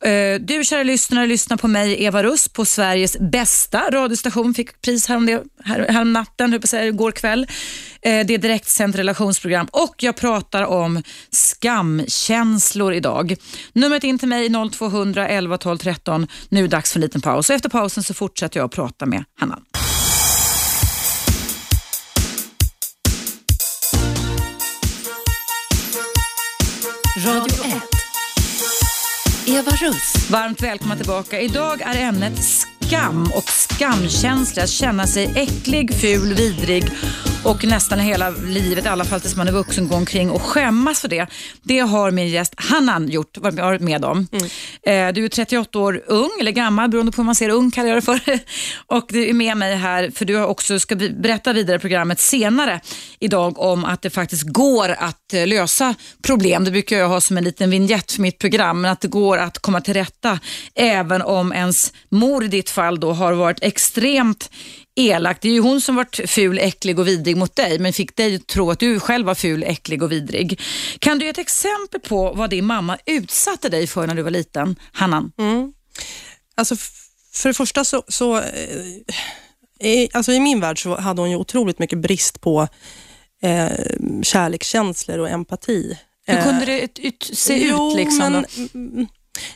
Eh, 0.05 0.41
du, 0.41 0.65
kära 0.65 0.83
lyssnare, 0.83 1.27
lyssnar 1.27 1.57
på 1.57 1.69
mig, 1.69 2.05
Eva 2.05 2.23
Russ, 2.23 2.49
på 2.49 2.65
Sveriges 2.65 3.17
bästa 3.19 3.91
radiostation. 3.91 4.55
Fick 4.55 4.83
pris 4.83 5.09
härom, 5.09 5.27
det, 5.27 5.43
här, 5.65 5.87
härom 5.89 6.13
natten, 6.13 6.53
höll 6.53 6.61
på 6.61 6.65
att 6.65 6.71
säga, 6.71 6.87
igår 6.87 7.11
kväll. 7.11 7.47
Eh, 8.03 8.27
det 8.27 8.35
är 8.35 8.39
direktsänt 8.39 8.97
relationsprogram 8.97 9.67
och 9.73 9.95
jag 9.99 10.17
pratar 10.17 10.63
om 10.63 11.03
skamkänslor 11.31 12.95
idag. 12.95 13.37
Numret 13.73 14.05
in 14.05 14.19
till 14.19 14.29
mig 14.29 14.51
0200 14.73 15.29
11 15.29 15.59
12 15.59 15.79
13. 15.79 16.27
Nu 16.49 16.59
är 16.59 16.63
det 16.63 16.69
dags 16.69 16.93
för 16.93 16.99
en 16.99 17.03
liten 17.03 17.21
paus 17.21 17.51
och 17.51 17.57
efter 17.57 17.69
pausen 17.69 18.03
så 18.03 18.15
fortsätter 18.15 18.61
jag 18.61 18.65
att 18.65 18.73
prata 18.73 19.07
med 19.07 19.25
Hannan. 19.41 19.61
Radio 27.27 27.65
1. 27.65 27.83
Eva 29.47 29.71
Russ. 29.71 30.31
Varmt 30.31 30.63
välkomna 30.63 30.97
tillbaka. 30.97 31.41
Idag 31.41 31.81
är 31.81 32.01
ämnet 32.01 32.45
skam 32.45 33.33
och 33.35 33.49
skamkänsla. 33.49 34.63
Att 34.63 34.71
känna 34.71 35.07
sig 35.07 35.33
äcklig, 35.37 35.95
ful, 36.01 36.35
vidrig 36.35 36.85
och 37.45 37.65
nästan 37.65 37.99
hela 37.99 38.31
livet, 38.31 38.85
i 38.85 38.89
alla 38.89 39.05
fall 39.05 39.21
tills 39.21 39.37
man 39.37 39.49
är 39.49 39.53
vuxen, 39.53 39.89
gå 39.89 39.95
omkring 39.95 40.31
och 40.31 40.43
skämmas 40.43 41.01
för 41.01 41.09
det. 41.09 41.27
Det 41.63 41.79
har 41.79 42.11
min 42.11 42.29
gäst 42.29 42.55
Hannan 42.57 43.09
gjort, 43.09 43.39
varit 43.39 43.81
med 43.81 44.05
om. 44.05 44.27
Eh, 44.87 45.09
Du 45.13 45.25
är 45.25 45.29
38 45.29 45.79
år 45.79 46.03
ung, 46.07 46.31
eller 46.41 46.53
gammal, 46.53 46.91
beroende 46.91 47.13
på 47.13 47.23
hur 47.23 47.27
man 47.27 47.35
ser 47.35 47.49
ung 47.49 47.71
kallar 47.71 47.89
jag 47.89 47.97
det 47.97 48.03
för. 48.03 48.21
Och 48.87 49.07
du 49.09 49.29
är 49.29 49.33
med 49.33 49.57
mig 49.57 49.77
här, 49.77 50.11
för 50.15 50.25
du 50.25 50.43
också 50.43 50.79
ska 50.79 50.97
berätta 50.97 51.53
vidare 51.53 51.77
i 51.77 51.79
programmet 51.79 52.21
senare 52.21 52.81
idag 53.21 53.59
om 53.59 53.85
att 53.85 54.03
det 54.03 54.11
faktiskt 54.11 54.43
går 54.43 54.89
att 54.99 55.33
eh, 55.33 55.47
lösa 55.47 55.95
problem. 56.23 56.65
Det 56.65 56.71
brukar 56.71 56.97
jag 56.99 57.09
ha 57.09 57.21
som 57.21 57.37
en 57.37 57.45
liten 57.45 57.71
vignett 57.71 58.13
för 58.13 58.23
mitt 58.23 58.39
program, 58.39 58.81
men 58.81 58.91
att 58.91 59.01
det 59.01 59.09
går 59.09 59.39
att 59.39 59.59
komma 59.59 59.81
till 59.81 59.95
rätta 59.95 60.39
även 60.75 61.23
om 61.23 61.53
ens 61.53 61.93
mor 62.11 62.45
i 62.45 62.49
ditt 62.49 62.71
fall 62.71 63.01
då 63.01 63.13
har 63.13 63.33
varit 63.33 63.59
extremt 63.63 64.51
elak. 64.97 65.39
Det 65.41 65.49
är 65.49 65.53
ju 65.53 65.61
hon 65.61 65.81
som 65.81 65.95
varit 65.97 66.21
ful, 66.31 66.59
äcklig 66.59 66.99
och 66.99 67.09
vidrig 67.09 67.37
mot 67.37 67.57
dig, 67.57 67.79
men 67.79 67.93
fick 67.93 68.17
dig 68.17 68.35
att 68.37 68.47
tro 68.47 68.71
att 68.71 68.79
du 68.81 69.01
själv 69.01 69.27
var 69.27 69.35
ful, 69.35 69.63
äcklig 69.63 70.03
och 70.03 70.13
vidrig. 70.13 70.61
Kan 70.99 71.19
du 71.19 71.25
ge 71.25 71.31
ett 71.31 71.39
exempel 71.39 72.01
på 72.01 72.33
vad 72.33 72.51
din 72.51 72.65
mamma 72.65 72.99
utsatte 73.07 73.69
dig 73.69 73.87
för 73.87 74.07
när 74.07 74.15
du 74.15 74.23
var 74.23 74.31
liten, 74.31 74.77
Hannan? 74.93 75.33
Alltså, 76.55 76.75
f- 76.75 76.91
för 77.33 77.49
det 77.49 77.55
första 77.55 77.85
så, 77.85 78.03
så 78.09 78.37
eh, 78.37 78.43
i, 79.81 80.09
alltså 80.13 80.33
i 80.33 80.41
min 80.41 80.61
värld 80.61 80.83
så 80.83 80.97
hade 80.97 81.21
hon 81.21 81.31
ju 81.31 81.37
otroligt 81.37 81.79
mycket 81.79 81.99
brist 81.99 82.41
på 82.41 82.69
eh, 83.43 83.71
kärlekskänslor 84.23 85.19
och 85.19 85.29
empati. 85.31 85.99
Hur 86.27 86.37
Eh, 86.39 86.45
kunde 86.45 86.65
det 86.65 86.81
ut, 86.81 86.99
ut, 86.99 87.31
se 87.35 87.69
jo, 87.69 87.91
ut? 87.91 87.97
Liksom, 87.97 88.33
men, 88.33 88.47
mm, 88.75 89.07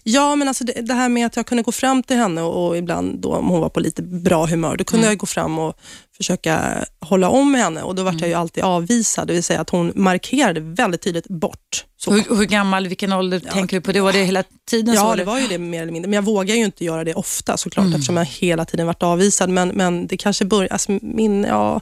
Ja, 0.03 0.37
men 0.37 0.49
alltså 0.49 0.65
det, 0.65 0.73
det 0.73 0.95
här 0.95 1.09
med 1.09 1.27
att 1.27 1.37
jag 1.37 1.47
kunde 1.47 1.63
gå 1.63 1.73
fram 1.73 2.03
till 2.03 2.17
henne 2.17 2.43
och, 2.43 2.69
och 2.69 2.77
ibland 2.77 3.19
då, 3.19 3.35
om 3.35 3.49
hon 3.49 3.61
var 3.61 3.69
på 3.69 3.81
lite 3.81 4.03
bra 4.03 4.47
humör, 4.47 4.77
då 4.77 4.85
kunde 4.85 5.07
jag 5.07 5.19
gå 5.19 5.27
fram 5.27 5.59
och 5.59 5.77
försöka 6.17 6.85
hålla 7.01 7.29
om 7.29 7.55
henne 7.55 7.83
och 7.83 7.95
då 7.95 8.03
var 8.03 8.13
jag 8.19 8.29
ju 8.29 8.35
alltid 8.35 8.65
avvisad, 8.65 9.27
det 9.27 9.33
vill 9.33 9.43
säga 9.43 9.61
att 9.61 9.71
hon 9.71 9.93
markerade 9.95 10.61
väldigt 10.61 11.03
tydligt 11.03 11.29
bort. 11.29 11.85
Så. 11.97 12.13
Hur, 12.13 12.37
hur 12.37 12.45
gammal, 12.45 12.89
vilken 12.89 13.13
ålder 13.13 13.41
tänker 13.41 13.77
du 13.77 13.81
på? 13.81 13.93
Det 13.93 14.01
var 14.01 14.13
det 14.13 14.25
hela 14.25 14.45
tiden? 14.71 14.95
så, 14.95 15.01
Ja, 15.01 15.13
eller? 15.13 15.25
det 15.25 15.31
var 15.31 15.39
ju 15.39 15.47
det 15.47 15.59
mer 15.59 15.83
eller 15.83 15.93
mindre. 15.93 16.09
Men 16.11 16.17
jag 16.17 16.23
vågar 16.23 16.55
ju 16.55 16.65
inte 16.65 16.85
göra 16.85 17.05
det 17.05 17.15
ofta 17.15 17.57
såklart 17.57 17.87
eftersom 17.87 18.17
jag 18.17 18.25
hela 18.25 18.65
tiden 18.65 18.87
varit 18.87 19.03
avvisad. 19.03 19.51
Men, 19.51 19.69
men 19.69 20.07
det 20.07 20.17
kanske 20.17 20.45
börjar, 20.45 20.73
alltså 20.73 20.99
min, 21.03 21.45
ja, 21.45 21.81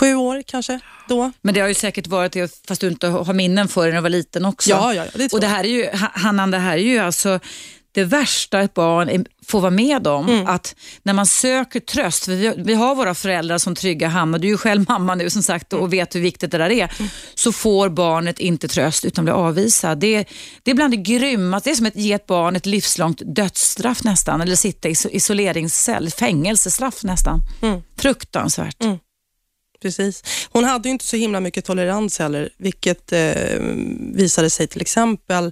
sju 0.00 0.14
år 0.14 0.42
kanske 0.46 0.80
då. 1.08 1.32
Men 1.42 1.54
det 1.54 1.60
har 1.60 1.68
ju 1.68 1.74
säkert 1.74 2.06
varit 2.06 2.32
det, 2.32 2.60
fast 2.68 2.80
du 2.80 2.88
inte 2.88 3.06
har 3.08 3.34
minnen 3.34 3.68
för 3.68 3.86
när 3.88 3.94
du 3.94 4.00
var 4.00 4.08
liten 4.10 4.44
också. 4.44 4.70
Ja, 4.70 4.94
ja, 4.94 5.04
ja, 5.04 5.10
det 5.18 5.32
Och 5.32 5.40
det 5.40 5.46
här 5.46 5.64
är 5.64 5.68
ju, 5.68 5.84
Ha- 5.90 6.10
Hannan, 6.14 6.50
det 6.50 6.58
här 6.58 6.72
är 6.72 6.82
ju 6.82 6.98
alltså 6.98 7.40
det 7.92 8.04
värsta 8.04 8.60
ett 8.60 8.74
barn 8.74 9.26
får 9.46 9.60
vara 9.60 9.70
med 9.70 10.06
om. 10.06 10.28
Mm. 10.28 10.46
Att 10.46 10.74
när 11.02 11.12
man 11.12 11.26
söker 11.26 11.80
tröst, 11.80 12.28
vi, 12.28 12.54
vi 12.56 12.74
har 12.74 12.94
våra 12.94 13.14
föräldrar 13.14 13.58
som 13.58 13.74
trygga 13.74 14.08
hamnar, 14.08 14.38
du 14.38 14.46
är 14.48 14.50
ju 14.50 14.56
själv 14.56 14.84
mamma 14.88 15.14
nu 15.14 15.30
som 15.30 15.42
sagt 15.42 15.72
Mm. 15.72 15.84
och 15.84 15.92
vet 15.92 16.14
hur 16.14 16.20
viktigt 16.20 16.50
det 16.50 16.58
där 16.58 16.70
är, 16.70 16.92
så 17.34 17.52
får 17.52 17.88
barnet 17.88 18.38
inte 18.38 18.68
tröst 18.68 19.04
utan 19.04 19.24
blir 19.24 19.34
avvisad. 19.34 19.98
Det, 19.98 20.24
det 20.62 20.70
är 20.70 20.74
bland 20.74 20.92
det 20.92 20.96
grymmaste, 20.96 21.68
det 21.70 21.72
är 21.74 21.76
som 21.76 21.86
att 21.86 21.96
ge 21.96 22.12
ett 22.12 22.26
barn 22.26 22.56
ett 22.56 22.66
livslångt 22.66 23.22
dödsstraff 23.26 24.04
nästan, 24.04 24.40
eller 24.40 24.56
sitta 24.56 24.88
i 24.88 24.92
iso- 24.92 25.08
isoleringscell, 25.12 26.10
fängelsestraff 26.10 27.02
nästan. 27.02 27.40
Mm. 27.62 27.80
Fruktansvärt. 27.96 28.82
Precis. 29.84 30.22
Hon 30.50 30.64
hade 30.64 30.88
ju 30.88 30.92
inte 30.92 31.04
så 31.04 31.16
himla 31.16 31.40
mycket 31.40 31.64
tolerans 31.64 32.18
heller, 32.18 32.50
vilket 32.58 33.12
eh, 33.12 33.58
visade 34.14 34.50
sig 34.50 34.66
till 34.66 34.80
exempel 34.80 35.44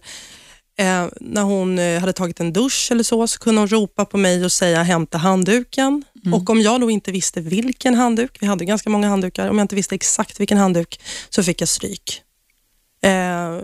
eh, 0.78 1.06
när 1.20 1.42
hon 1.42 1.78
eh, 1.78 2.00
hade 2.00 2.12
tagit 2.12 2.40
en 2.40 2.52
dusch 2.52 2.88
eller 2.90 3.02
så, 3.02 3.26
så 3.26 3.38
kunde 3.38 3.60
hon 3.60 3.68
ropa 3.68 4.04
på 4.04 4.16
mig 4.16 4.44
och 4.44 4.52
säga 4.52 4.82
hämta 4.82 5.18
handduken. 5.18 6.04
Och 6.32 6.50
om 6.50 6.60
jag 6.60 6.80
då 6.80 6.90
inte 6.90 7.12
visste 7.12 7.40
vilken 7.40 7.94
handduk, 7.94 8.36
vi 8.40 8.46
hade 8.46 8.64
ganska 8.64 8.90
många 8.90 9.08
handdukar, 9.08 9.48
om 9.48 9.58
jag 9.58 9.64
inte 9.64 9.74
visste 9.74 9.94
exakt 9.94 10.40
vilken 10.40 10.58
handduk 10.58 11.00
så 11.30 11.42
fick 11.42 11.60
jag 11.60 11.68
stryk. 11.68 12.22
Eh, 13.02 13.56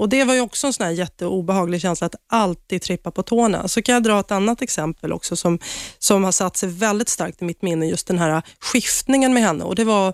och 0.00 0.08
Det 0.08 0.24
var 0.24 0.34
ju 0.34 0.40
också 0.40 0.66
en 0.66 0.72
sån 0.72 0.86
här 0.86 0.92
jätteobehaglig 0.92 1.80
känsla 1.80 2.06
att 2.06 2.14
alltid 2.28 2.82
trippa 2.82 3.10
på 3.10 3.22
tårna. 3.22 3.68
Så 3.68 3.82
kan 3.82 3.92
jag 3.92 4.02
dra 4.02 4.20
ett 4.20 4.30
annat 4.30 4.62
exempel 4.62 5.12
också 5.12 5.36
som, 5.36 5.58
som 5.98 6.24
har 6.24 6.32
satt 6.32 6.56
sig 6.56 6.68
väldigt 6.68 7.08
starkt 7.08 7.42
i 7.42 7.44
mitt 7.44 7.62
minne, 7.62 7.86
just 7.86 8.06
den 8.06 8.18
här 8.18 8.42
skiftningen 8.60 9.34
med 9.34 9.42
henne. 9.42 9.64
Och 9.64 9.74
Det 9.74 9.84
var 9.84 10.12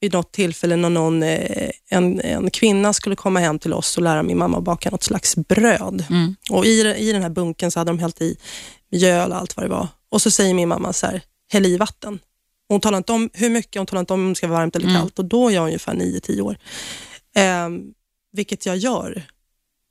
vid 0.00 0.12
något 0.12 0.32
tillfälle 0.32 0.76
när 0.76 0.90
någon, 0.90 1.22
eh, 1.22 1.70
en, 1.90 2.20
en 2.20 2.50
kvinna 2.50 2.92
skulle 2.92 3.16
komma 3.16 3.40
hem 3.40 3.58
till 3.58 3.72
oss 3.72 3.96
och 3.96 4.02
lära 4.02 4.22
min 4.22 4.38
mamma 4.38 4.58
att 4.58 4.64
baka 4.64 4.90
något 4.90 5.02
slags 5.02 5.36
bröd. 5.36 6.04
Och 6.50 6.66
i, 6.66 6.80
I 6.98 7.12
den 7.12 7.22
här 7.22 7.30
bunken 7.30 7.70
så 7.70 7.80
hade 7.80 7.90
de 7.90 7.98
hällt 7.98 8.20
i 8.22 8.36
mjöl 8.92 9.30
och 9.30 9.36
allt 9.38 9.56
vad 9.56 9.64
det 9.66 9.70
var. 9.70 9.88
Och 10.10 10.22
så 10.22 10.30
säger 10.30 10.54
min 10.54 10.68
mamma 10.68 10.92
så 10.92 11.06
här, 11.06 11.20
häll 11.52 11.66
i 11.66 11.76
vatten. 11.76 12.18
Hon 12.68 12.80
talar 12.80 12.98
inte 12.98 13.12
om 13.12 13.30
hur 13.32 13.50
mycket, 13.50 13.76
hon 13.80 13.86
talar 13.86 14.00
inte 14.00 14.12
om 14.12 14.20
om 14.20 14.28
det 14.28 14.34
ska 14.34 14.48
vara 14.48 14.58
varmt 14.58 14.76
eller 14.76 14.88
Mm. 14.88 15.00
kallt 15.00 15.18
och 15.18 15.24
då 15.24 15.48
är 15.48 15.54
jag 15.54 15.64
ungefär 15.64 15.94
9-10 15.94 16.40
år. 16.40 16.56
Eh, 17.36 17.68
vilket 18.36 18.66
jag 18.66 18.76
gör. 18.76 19.22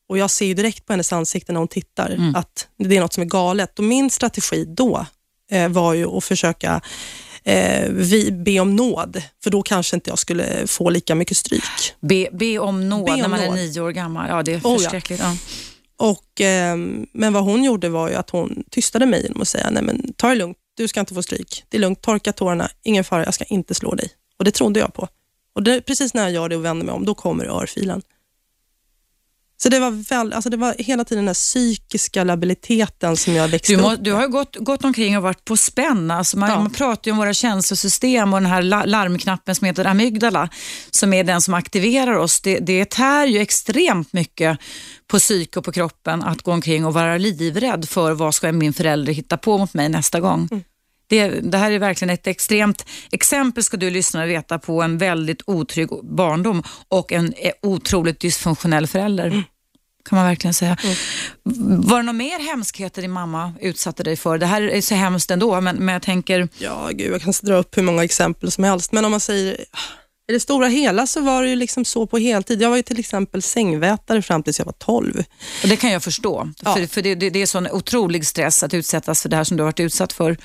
Och 0.10 0.18
Jag 0.18 0.32
ser 0.32 0.46
ju 0.46 0.54
direkt 0.54 0.86
på 0.86 0.94
hennes 0.94 1.14
ansikte 1.14 1.52
när 1.54 1.60
hon 1.60 1.68
tittar 1.68 2.10
Mm. 2.10 2.36
att 2.36 2.68
det 2.78 2.98
är 2.98 3.02
något 3.02 3.14
som 3.14 3.22
är 3.24 3.28
galet. 3.28 3.80
Och 3.80 3.86
Min 3.86 4.10
strategi 4.10 4.66
då 4.66 5.06
eh, 5.52 5.70
var 5.70 5.94
ju 5.94 6.06
att 6.18 6.24
försöka 6.24 6.82
eh, 7.44 7.90
vi, 7.90 8.32
be 8.32 8.60
om 8.60 8.76
nåd, 8.76 9.22
för 9.44 9.50
då 9.50 9.62
kanske 9.62 9.96
inte 9.96 10.10
jag 10.10 10.20
skulle 10.20 10.68
få 10.68 10.90
lika 10.90 11.16
mycket 11.16 11.38
stryk. 11.38 11.64
Be, 12.00 12.28
be 12.32 12.60
om 12.60 12.90
nåd 12.90 13.06
Be 13.06 13.12
om 13.14 13.20
när 13.20 13.28
man 13.28 13.40
är 13.40 13.46
nåd. 13.48 13.56
nio 13.56 13.82
år 13.82 13.92
gammal. 13.92 14.30
Ja, 14.30 14.44
det 14.44 14.54
är 14.54 14.58
Oh, 14.58 14.62
ja. 14.74 14.78
förskräckligt. 14.80 15.20
Ja. 15.22 15.38
Och, 15.98 16.42
eh, 16.42 16.78
men 17.14 17.34
vad 17.34 17.44
hon 17.44 17.64
gjorde 17.64 17.90
var 17.90 18.10
ju 18.10 18.16
att 18.16 18.30
hon 18.30 18.64
tystade 18.72 19.06
mig 19.06 19.22
genom 19.24 19.42
att 19.42 19.48
säga, 19.48 19.70
nej 19.70 19.84
men 19.84 20.14
ta 20.14 20.30
det 20.30 20.36
lugnt, 20.36 20.58
du 20.78 20.88
ska 20.88 21.00
inte 21.00 21.14
få 21.14 21.24
stryk. 21.24 21.64
Det 21.70 21.78
är 21.78 21.82
lugnt, 21.82 22.02
torka 22.02 22.34
tårarna, 22.34 22.70
ingen 22.84 23.04
fara, 23.04 23.24
jag 23.26 23.34
ska 23.34 23.44
inte 23.44 23.74
slå 23.74 23.96
dig. 23.96 24.10
Och 24.40 24.46
det 24.46 24.52
trodde 24.52 24.80
jag 24.80 24.94
på. 24.94 25.08
Och 25.56 25.64
det, 25.64 25.82
precis 25.82 26.14
när 26.14 26.22
jag 26.24 26.32
gör 26.32 26.50
det 26.50 26.56
och 26.56 26.66
vänder 26.66 26.86
mig 26.86 26.96
om, 26.96 27.06
då 27.06 27.16
kommer 27.16 27.46
örfilen. 27.46 28.02
Så 29.58 29.70
det 29.70 29.80
var, 29.80 29.92
väl, 29.92 30.34
alltså 30.34 30.50
det 30.50 30.58
var 30.58 30.76
hela 30.78 31.06
tiden 31.06 31.24
den 31.24 31.28
här 31.28 31.34
psykiska 31.34 32.24
labiliteten 32.24 33.18
som 33.18 33.34
jag 33.34 33.48
växte 33.48 33.74
Du, 33.76 33.82
må, 33.82 33.94
upp 33.94 34.00
du 34.04 34.12
har 34.12 34.22
ju 34.22 34.28
gått, 34.28 34.56
gått 34.56 34.84
omkring 34.84 35.18
och 35.18 35.24
varit 35.24 35.46
på 35.46 35.58
spänn. 35.58 36.12
Alltså 36.12 36.38
man, 36.38 36.50
Ja. 36.50 36.60
man 36.60 36.74
pratar 36.74 37.02
ju 37.06 37.12
om 37.12 37.18
våra 37.18 37.34
känslosystem 37.34 38.34
och 38.34 38.42
den 38.42 38.52
här 38.52 38.62
la, 38.62 38.86
larmknappen 38.86 39.56
som 39.56 39.66
heter 39.66 39.86
amygdala, 39.86 40.50
som 40.92 41.14
är 41.14 41.24
den 41.24 41.42
som 41.42 41.54
aktiverar 41.54 42.14
oss. 42.14 42.42
Det, 42.42 42.60
det 42.60 42.90
tär 42.90 43.26
ju 43.28 43.40
extremt 43.40 44.14
mycket 44.14 44.60
på 45.08 45.20
psyke 45.20 45.60
och 45.60 45.66
på 45.66 45.72
kroppen 45.72 46.24
att 46.24 46.42
gå 46.42 46.52
omkring 46.52 46.86
och 46.86 46.94
vara 46.94 47.18
livrädd 47.18 47.90
för 47.90 48.12
vad 48.14 48.36
ska 48.36 48.52
min 48.52 48.74
förälder 48.74 49.14
hitta 49.14 49.38
på 49.38 49.58
mot 49.58 49.74
mig 49.74 49.90
nästa 49.90 50.20
gång. 50.20 50.48
Mm. 50.52 50.64
Det, 51.08 51.28
det 51.28 51.58
här 51.58 51.72
är 51.72 51.80
verkligen 51.80 52.14
ett 52.14 52.28
extremt 52.28 52.86
exempel, 53.12 53.64
ska 53.64 53.78
du 53.78 53.90
lyssna 53.90 54.26
veta, 54.26 54.60
på 54.60 54.82
en 54.82 54.98
väldigt 54.98 55.42
otrygg 55.46 55.90
barndom 56.04 56.64
och 56.88 57.12
en 57.12 57.34
eh, 57.38 57.52
otroligt 57.62 58.20
dysfunktionell 58.20 58.88
förälder. 58.88 59.28
Mm. 59.28 59.44
Kan 60.10 60.16
man 60.18 60.26
verkligen 60.26 60.54
säga. 60.54 60.78
Var 61.44 61.98
det 61.98 62.04
några 62.04 62.14
mer 62.14 62.40
hemskheter 62.40 63.02
din 63.02 63.12
mamma 63.12 63.54
utsatte 63.62 64.04
dig 64.04 64.16
för? 64.16 64.38
Det 64.38 64.46
här 64.46 64.62
är 64.62 64.82
så 64.82 64.96
hemskt 64.96 65.32
ändå, 65.32 65.62
men, 65.62 65.76
men 65.76 65.94
jag 65.94 66.02
tänker, 66.02 66.48
Ja, 66.58 66.90
gud, 66.92 67.14
jag 67.14 67.22
kan 67.22 67.34
dra 67.42 67.56
upp 67.56 67.78
hur 67.78 67.84
många 67.84 68.04
exempel 68.04 68.52
som 68.52 68.64
helst, 68.64 68.92
men 68.92 69.06
om 69.06 69.12
man 69.12 69.20
säger 69.20 69.58
i 70.28 70.34
det 70.34 70.40
stora 70.40 70.68
hela 70.68 71.08
så 71.08 71.22
var 71.22 71.44
det 71.44 71.50
ju 71.50 71.56
liksom 71.56 71.86
så 71.86 72.08
på 72.08 72.18
heltid. 72.18 72.62
Jag 72.62 72.70
var 72.70 72.78
ju 72.78 72.84
till 72.84 73.00
exempel 73.00 73.42
sängvätare 73.42 74.22
fram 74.22 74.44
tills 74.44 74.60
jag 74.60 74.66
var 74.66 74.74
12. 74.74 75.24
och 75.64 75.70
det 75.70 75.76
kan 75.76 75.92
jag 75.92 76.04
förstå, 76.04 76.50
Ja. 76.64 76.76
för, 76.76 76.88
för 76.88 77.02
det, 77.02 77.16
det, 77.16 77.30
det 77.30 77.42
är 77.42 77.46
sån 77.46 77.68
otrolig 77.72 78.26
stress 78.28 78.64
att 78.64 78.74
utsättas 78.74 79.22
för 79.22 79.30
det 79.30 79.36
här 79.36 79.44
som 79.44 79.58
du 79.58 79.64
har 79.64 79.68
varit 79.68 79.80
utsatt 79.80 80.14
för. 80.14 80.38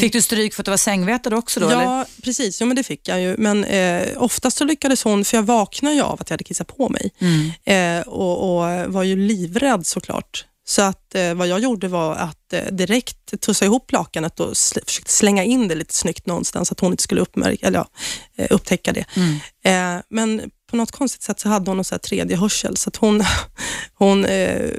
Fick 0.00 0.12
du 0.12 0.22
stryk 0.22 0.54
för 0.54 0.62
att 0.62 0.64
du 0.64 0.70
var 0.70 0.76
sängvätare 0.76 1.36
också 1.36 1.60
då? 1.60 1.66
Mm, 1.66 1.78
ja, 1.80 1.84
eller? 1.94 2.06
precis. 2.22 2.60
Ja, 2.60 2.66
men 2.66 2.76
det 2.76 2.82
fick 2.82 3.08
jag 3.08 3.20
ju. 3.20 3.34
Men 3.38 3.64
eh, 3.64 4.02
oftast 4.16 4.56
så 4.56 4.64
lyckades 4.64 5.04
hon, 5.04 5.24
för 5.24 5.36
jag 5.36 5.42
vaknade 5.42 5.94
ju 5.94 6.02
av 6.02 6.20
att 6.20 6.30
jag 6.30 6.34
hade 6.34 6.44
kissat 6.44 6.76
på 6.76 6.88
mig 6.88 7.10
Mm. 7.18 8.00
eh, 8.00 8.08
och, 8.08 8.56
och 8.56 8.92
var 8.92 9.02
ju 9.02 9.16
livrädd 9.16 9.86
såklart. 9.86 10.44
Så 10.66 10.82
att 10.82 11.14
eh, 11.14 11.34
vad 11.34 11.48
jag 11.48 11.60
gjorde 11.60 11.88
var 11.88 12.14
att 12.14 12.52
eh, 12.52 12.64
direkt 12.64 13.40
tussa 13.40 13.64
ihop 13.64 13.92
lakanet 13.92 14.40
och 14.40 14.56
sl 14.56 14.78
försökte 14.86 15.12
slänga 15.12 15.44
in 15.44 15.68
det 15.68 15.74
lite 15.74 15.94
snyggt 15.94 16.26
någonstans 16.26 16.68
så 16.68 16.72
att 16.72 16.80
hon 16.80 16.92
inte 16.92 17.02
skulle 17.02 17.20
uppmärka, 17.20 17.66
eller, 17.66 17.78
ja, 17.78 17.88
eh, 18.36 18.46
upptäcka 18.50 18.92
det. 18.92 19.04
Mm. 19.14 19.96
Eh, 19.96 20.02
men 20.10 20.50
på 20.70 20.76
något 20.76 20.90
konstigt 20.90 21.22
sätt 21.22 21.40
så 21.40 21.48
hade 21.48 21.70
hon 21.70 21.76
någon 21.76 21.84
så 21.84 21.94
här 21.94 22.00
tredje 22.00 22.36
hörsel 22.36 22.76
så 22.76 22.88
att 22.88 22.96
hon, 22.96 23.24
hon 23.94 24.24
eh, 24.24 24.70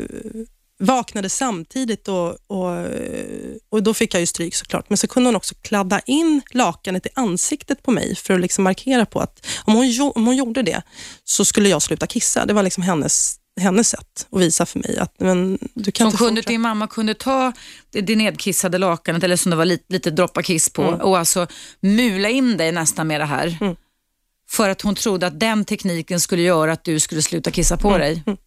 vaknade 0.79 1.29
samtidigt 1.29 2.07
och, 2.07 2.29
och, 2.47 2.85
och 3.69 3.83
då 3.83 3.93
fick 3.93 4.13
jag 4.13 4.19
ju 4.19 4.25
stryk 4.25 4.55
såklart. 4.55 4.89
Men 4.89 4.97
så 4.97 5.07
kunde 5.07 5.27
hon 5.27 5.35
också 5.35 5.55
kladda 5.61 5.99
in 5.99 6.41
lakanet 6.51 7.05
i 7.05 7.09
ansiktet 7.13 7.83
på 7.83 7.91
mig 7.91 8.15
för 8.15 8.33
att 8.33 8.41
liksom 8.41 8.63
markera 8.63 9.05
på 9.05 9.19
att 9.19 9.47
om 9.65 9.73
hon, 9.73 10.11
om 10.15 10.25
hon 10.25 10.35
gjorde 10.35 10.61
det 10.61 10.81
så 11.23 11.45
skulle 11.45 11.69
jag 11.69 11.81
sluta 11.81 12.07
kissa. 12.07 12.45
Det 12.45 12.53
var 12.53 12.63
liksom 12.63 12.83
hennes, 12.83 13.35
hennes 13.61 13.89
sätt 13.89 14.27
att 14.31 14.41
visa 14.41 14.65
för 14.65 14.79
mig 14.79 14.97
att 14.97 15.19
men, 15.19 15.57
du 15.73 15.91
kan 15.91 16.11
Som 16.11 16.17
kunde 16.17 16.41
din 16.41 16.61
mamma 16.61 16.87
kunde 16.87 17.13
ta 17.13 17.51
det, 17.89 18.01
det 18.01 18.15
nedkissade 18.15 18.77
lakanet, 18.77 19.23
eller 19.23 19.35
som 19.35 19.49
det 19.49 19.55
var 19.55 19.65
lite, 19.65 19.83
lite 19.93 20.11
droppar 20.11 20.41
kiss 20.41 20.69
på, 20.69 20.81
Mm. 20.83 21.01
och 21.01 21.17
alltså 21.17 21.47
mula 21.79 22.29
in 22.29 22.57
dig 22.57 22.71
nästan 22.71 23.07
med 23.07 23.21
det 23.21 23.25
här. 23.25 23.57
Mm. 23.61 23.75
För 24.49 24.69
att 24.69 24.81
hon 24.81 24.95
trodde 24.95 25.27
att 25.27 25.39
den 25.39 25.65
tekniken 25.65 26.19
skulle 26.19 26.41
göra 26.41 26.73
att 26.73 26.83
du 26.83 26.99
skulle 26.99 27.21
sluta 27.21 27.51
kissa 27.51 27.77
på 27.77 27.97
dig. 27.97 28.23
mm. 28.27 28.37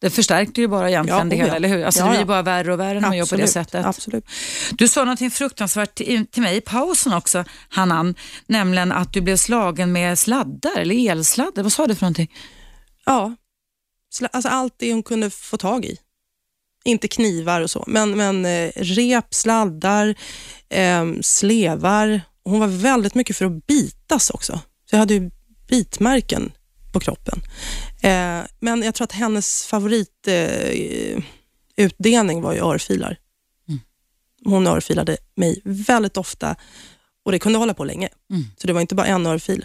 Det 0.00 0.10
förstärkte 0.10 0.60
ju 0.60 0.68
bara 0.68 0.90
egentligen 0.90 1.18
Ja, 1.18 1.24
det 1.24 1.36
oh 1.36 1.38
hela, 1.38 1.48
ja. 1.48 1.56
eller 1.56 1.68
hur? 1.68 1.84
Alltså 1.84 2.00
Ja, 2.00 2.04
det 2.04 2.10
blir 2.10 2.20
ja. 2.20 2.24
bara 2.24 2.42
värre 2.42 2.72
och 2.72 2.80
värre 2.80 3.00
när 3.00 3.08
man 3.08 3.16
gör 3.16 3.26
på 3.26 3.36
det 3.36 3.46
sättet. 3.48 3.86
Absolut. 3.86 4.24
Du 4.72 4.88
sa 4.88 5.04
något 5.04 5.32
fruktansvärt 5.32 5.94
till, 5.94 6.26
till 6.26 6.42
mig 6.42 6.56
i 6.56 6.60
pausen 6.60 7.12
också, 7.12 7.44
Hannan, 7.68 8.14
nämligen 8.46 8.92
att 8.92 9.12
du 9.12 9.20
blev 9.20 9.36
slagen 9.36 9.92
med 9.92 10.18
sladdar, 10.18 10.76
eller 10.78 11.10
elsladdar. 11.10 11.62
Vad 11.62 11.72
sa 11.72 11.86
du 11.86 11.94
för 11.94 12.02
någonting? 12.02 12.32
Ja, 13.04 13.34
alltså 14.32 14.48
allt 14.48 14.74
det 14.76 14.92
hon 14.92 15.02
kunde 15.02 15.30
få 15.30 15.56
tag 15.56 15.84
i. 15.84 15.98
Inte 16.84 17.08
knivar 17.08 17.60
och 17.60 17.70
så, 17.70 17.84
men, 17.86 18.16
men 18.16 18.46
eh, 18.46 18.72
rep, 18.76 19.34
sladdar, 19.34 20.14
eh, 20.68 21.06
slevar. 21.20 22.20
Hon 22.44 22.60
var 22.60 22.66
väldigt 22.66 23.14
mycket 23.14 23.36
för 23.36 23.44
att 23.44 23.66
bitas 23.66 24.30
också. 24.30 24.60
Så 24.90 24.96
jag 24.96 24.98
hade 24.98 25.14
ju 25.14 25.30
bitmärken 25.68 26.52
på 26.92 27.00
kroppen. 27.00 27.42
Eh, 28.02 28.40
men 28.60 28.82
jag 28.82 28.94
tror 28.94 29.04
att 29.04 29.12
hennes 29.12 29.66
favoritutdelning 29.66 32.38
eh, 32.38 32.44
var 32.44 32.52
ju 32.52 32.60
örfilar. 32.60 33.18
Hon 34.44 34.66
örfilade 34.66 35.16
mig 35.34 35.60
väldigt 35.64 36.16
ofta 36.16 36.56
och 37.24 37.32
det 37.32 37.38
kunde 37.38 37.58
hålla 37.58 37.74
på 37.74 37.84
länge. 37.84 38.08
Mm. 38.30 38.44
Så 38.56 38.66
det 38.66 38.72
var 38.72 38.80
inte 38.80 38.94
bara 38.94 39.06
en 39.06 39.26
örfil. 39.26 39.64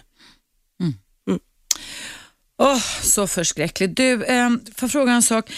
Åh, 2.64 2.82
så 3.02 3.28
förskräckligt. 3.28 3.98
Du, 3.98 4.24
eh, 4.24 4.50
får 4.76 4.88
fråga 4.88 5.12
en 5.12 5.22
sak? 5.22 5.52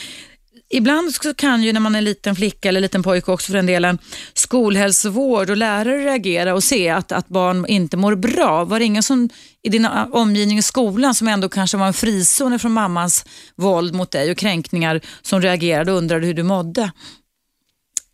Ibland 0.70 1.14
så 1.14 1.34
kan 1.34 1.64
ju 1.64 1.74
när 1.74 1.80
man 1.80 1.96
är 1.96 2.00
en 2.00 2.04
liten 2.04 2.36
flicka 2.36 2.70
eller 2.70 2.82
liten 2.82 3.04
pojke 3.04 3.32
också 3.32 3.48
för 3.48 3.54
den 3.54 3.66
delen, 3.66 3.98
skolhälsovård 4.34 5.50
och 5.50 5.58
lärare 5.58 5.98
reagera 5.98 6.54
och 6.54 6.64
se 6.64 6.90
att, 6.90 7.12
att 7.12 7.28
barn 7.28 7.66
inte 7.68 7.98
mår 7.98 8.16
bra. 8.16 8.64
Var 8.64 8.80
det 8.80 8.86
ingen 8.86 9.04
som 9.04 9.30
i 9.64 9.70
din 9.70 9.86
eh, 9.86 10.08
omgivning 10.12 10.58
i 10.58 10.62
skolan 10.62 11.16
som 11.16 11.28
ändå 11.28 11.50
kanske 11.50 11.78
var 11.78 11.88
en 11.88 11.94
frizon 11.94 12.60
från 12.60 12.72
mammans 12.72 13.26
våld 13.56 13.96
mot 13.96 14.12
dig 14.12 14.32
och 14.32 14.38
kränkningar 14.38 15.02
som 15.22 15.42
reagerade 15.42 15.92
och 15.92 15.98
undrade 15.98 16.26
hur 16.28 16.34
du 16.34 16.44
mådde? 16.44 16.92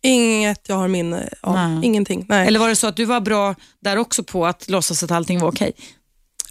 Inget 0.02 0.68
jag 0.68 0.76
har 0.76 0.88
minne 0.88 1.28
av. 1.40 1.54
Nej. 1.54 1.86
Ingenting. 1.86 2.26
Nej. 2.28 2.46
Eller 2.46 2.60
var 2.60 2.68
det 2.68 2.76
så 2.76 2.86
att 2.86 2.96
du 2.96 3.04
var 3.04 3.20
bra 3.20 3.54
där 3.80 3.96
också 3.96 4.22
på 4.22 4.46
att 4.46 4.70
låtsas 4.70 5.02
att 5.02 5.10
allting 5.10 5.40
var 5.40 5.48
okej? 5.48 5.72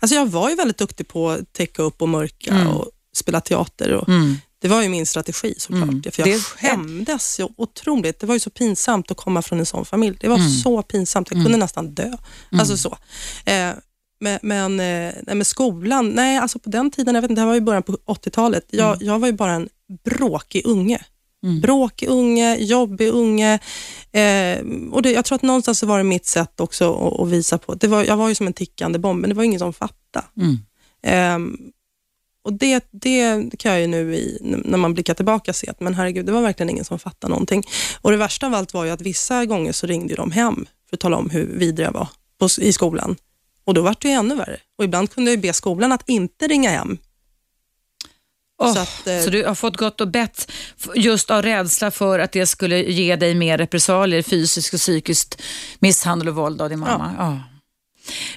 Alltså 0.02 0.16
jag 0.16 0.26
var 0.26 0.50
ju 0.50 0.56
väldigt 0.56 0.78
duktig 0.78 1.08
på 1.08 1.30
att 1.30 1.54
täcka 1.54 1.82
upp 1.84 2.02
och 2.02 2.10
mörka 2.10 2.52
Mm. 2.52 2.68
och 2.68 2.90
spela 3.16 3.42
teater. 3.42 3.92
Och 3.94 4.10
Mm. 4.10 4.36
Det 4.62 4.68
var 4.68 4.82
ju 4.84 4.90
min 4.90 5.06
strategi 5.06 5.56
såklart. 5.58 5.84
Mm. 5.90 6.02
För 6.12 6.20
jag 6.22 6.28
Det- 6.30 6.40
skämdes 6.44 7.40
ju 7.40 7.48
otroligt. 7.58 8.20
Det 8.20 8.28
var 8.28 8.34
ju 8.36 8.40
så 8.40 8.50
pinsamt 8.50 9.12
att 9.12 9.18
komma 9.18 9.42
från 9.42 9.60
en 9.60 9.66
sån 9.66 9.86
familj. 9.86 10.18
Det 10.22 10.28
var 10.28 10.36
Mm. 10.38 10.50
så 10.52 10.82
pinsamt. 10.82 11.28
Jag 11.32 11.44
kunde 11.44 11.58
nästan 11.58 11.94
dö. 11.94 12.12
Alltså 12.52 12.78
så. 12.78 12.98
Eh, 13.46 13.72
men 14.20 14.40
men, 14.42 14.80
eh, 14.80 15.14
men 15.28 15.46
skolan, 15.46 16.10
nej 16.10 16.38
alltså 16.38 16.60
på 16.60 16.70
den 16.70 16.92
tiden, 16.92 17.16
jag 17.16 17.22
vet 17.22 17.32
inte, 17.32 17.40
det 17.40 17.44
här 17.44 17.48
var 17.48 17.56
ju 17.56 17.62
början 17.62 17.84
på 17.84 17.98
80-talet. 18.06 18.66
Jag, 18.70 19.04
jag 19.04 19.20
var 19.20 19.28
ju 19.28 19.34
bara 19.34 19.52
en 19.54 19.70
bråkig 20.04 20.62
unge. 20.66 21.02
Mm. 21.44 21.62
Bråkig 21.62 22.10
unge, 22.10 22.56
jobbig 22.56 23.10
unge. 23.10 23.60
Eh, 24.12 24.60
och 24.92 25.02
det, 25.02 25.12
jag 25.12 25.26
tror 25.26 25.36
att 25.36 25.42
någonstans 25.42 25.80
så 25.80 25.86
var 25.86 25.98
det 25.98 26.04
mitt 26.04 26.26
sätt 26.26 26.60
också 26.60 26.94
att, 26.94 27.20
att 27.20 27.30
visa 27.30 27.58
på. 27.58 27.76
Det 27.76 27.88
var, 27.88 28.04
jag 28.04 28.18
var 28.18 28.30
ju 28.30 28.36
som 28.36 28.48
en 28.48 28.54
tickande 28.54 29.00
bomb, 29.00 29.22
men 29.22 29.30
det 29.30 29.36
var 29.36 29.44
ingen 29.44 29.60
som 29.60 29.74
fattade. 29.74 30.26
Mm. 30.38 30.58
Ehm, 31.04 31.58
och 32.44 32.54
det, 32.54 32.86
det 32.92 33.50
kan 33.60 33.72
jag 33.72 33.82
ju 33.82 33.88
nu 33.88 34.16
i, 34.16 34.38
när 34.42 34.78
man 34.78 34.94
blickar 34.94 35.14
tillbaka 35.14 35.54
se 35.54 35.70
att 35.70 35.80
men 35.80 35.94
herregud, 35.94 36.26
det 36.26 36.32
var 36.32 36.42
verkligen 36.42 36.70
ingen 36.70 36.86
som 36.86 37.00
fattade 37.00 37.32
någonting. 37.32 37.64
Och 38.02 38.12
det 38.12 38.18
värsta 38.18 38.48
av 38.48 38.54
allt 38.54 38.74
var 38.74 38.86
ju 38.86 38.92
att 38.92 39.02
vissa 39.02 39.46
gånger 39.46 39.72
så 39.72 39.88
ringde 39.88 40.16
de 40.16 40.32
hem 40.32 40.66
för 40.90 40.96
att 40.96 41.00
tala 41.00 41.18
om 41.18 41.30
hur 41.30 41.46
vidrig 41.46 41.86
jag 41.88 41.92
var 41.92 42.08
på, 42.40 42.50
i 42.62 42.74
skolan. 42.74 43.16
Och 43.66 43.74
då 43.74 43.82
var 43.82 43.96
det 44.00 44.08
ju 44.08 44.14
ännu 44.14 44.36
värre. 44.36 44.58
Och 44.78 44.84
ibland 44.84 45.12
kunde 45.12 45.32
jag 45.32 45.42
be 45.42 45.54
skolan 45.54 45.92
att 45.92 46.10
inte 46.10 46.48
ringa 46.48 46.70
hem. 46.70 46.98
Åh, 48.62 48.74
Så 48.74 48.80
att, 48.80 49.08
eh, 49.08 49.20
så 49.20 49.30
du 49.30 49.46
har 49.46 49.56
fått 49.56 49.78
gått 49.78 50.02
och 50.02 50.08
bett 50.08 50.52
just 50.96 51.32
av 51.32 51.42
rädsla 51.42 51.92
för 51.92 52.20
att 52.20 52.32
det 52.32 52.48
skulle 52.48 52.78
ge 52.78 53.16
dig 53.16 53.36
mer 53.36 53.58
repressalier, 53.58 54.22
fysiskt 54.22 54.74
och 54.74 54.80
psykiskt 54.80 55.42
misshandel 55.80 56.28
och 56.28 56.36
våld 56.36 56.62
av 56.62 56.70
din 56.70 56.80
mamma? 56.80 57.16
Ja. 57.18 57.40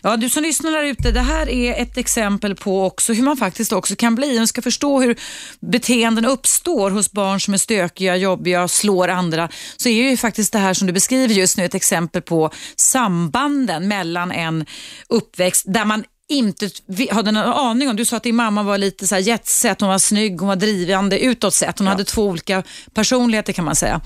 Ja, 0.02 0.16
du 0.16 0.30
som 0.30 0.42
lyssnar 0.42 0.70
där 0.70 0.84
ute, 0.84 1.10
det 1.10 1.20
här 1.20 1.48
är 1.48 1.82
ett 1.82 1.96
exempel 1.96 2.54
på 2.54 2.84
också 2.84 3.12
hur 3.12 3.22
man 3.22 3.36
faktiskt 3.36 3.72
också 3.72 3.96
kan 3.96 4.14
bli. 4.14 4.38
Man 4.38 4.48
ska 4.48 4.62
förstå 4.62 5.00
hur 5.00 5.16
beteenden 5.60 6.24
uppstår 6.24 6.90
hos 6.90 7.12
barn 7.12 7.40
som 7.40 7.54
är 7.54 7.58
stökiga, 7.58 8.16
jobbiga, 8.16 8.68
slår 8.68 9.08
andra. 9.08 9.48
Så 9.76 9.88
är 9.88 10.10
ju 10.10 10.16
faktiskt 10.16 10.52
det 10.52 10.58
här 10.58 10.74
som 10.74 10.86
du 10.86 10.92
beskriver 10.92 11.34
just 11.34 11.56
nu 11.56 11.64
ett 11.64 11.74
exempel 11.74 12.22
på 12.22 12.50
sambanden 12.76 13.88
mellan 13.88 14.32
en 14.32 14.66
uppväxt 15.08 15.64
där 15.68 15.84
man 15.84 16.04
inte 16.28 16.70
hade 17.10 17.32
någon 17.32 17.52
aning 17.52 17.88
om. 17.88 17.96
Du 17.96 18.04
sa 18.04 18.16
att 18.16 18.22
din 18.22 18.36
mamma 18.36 18.62
var 18.62 18.78
lite 18.78 19.06
så 19.06 19.14
här 19.14 19.22
jetset, 19.22 19.80
hon 19.80 19.90
var 19.90 19.98
snygg, 19.98 20.40
hon 20.40 20.48
var 20.48 20.56
drivande 20.56 21.18
utåt 21.18 21.54
sett. 21.54 21.78
Hon 21.78 21.88
hade 21.88 22.04
två 22.04 22.22
olika 22.22 22.62
personligheter 22.94 23.52
kan 23.52 23.64
man 23.64 23.76
säga. 23.76 24.00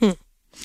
Mm. 0.00 0.14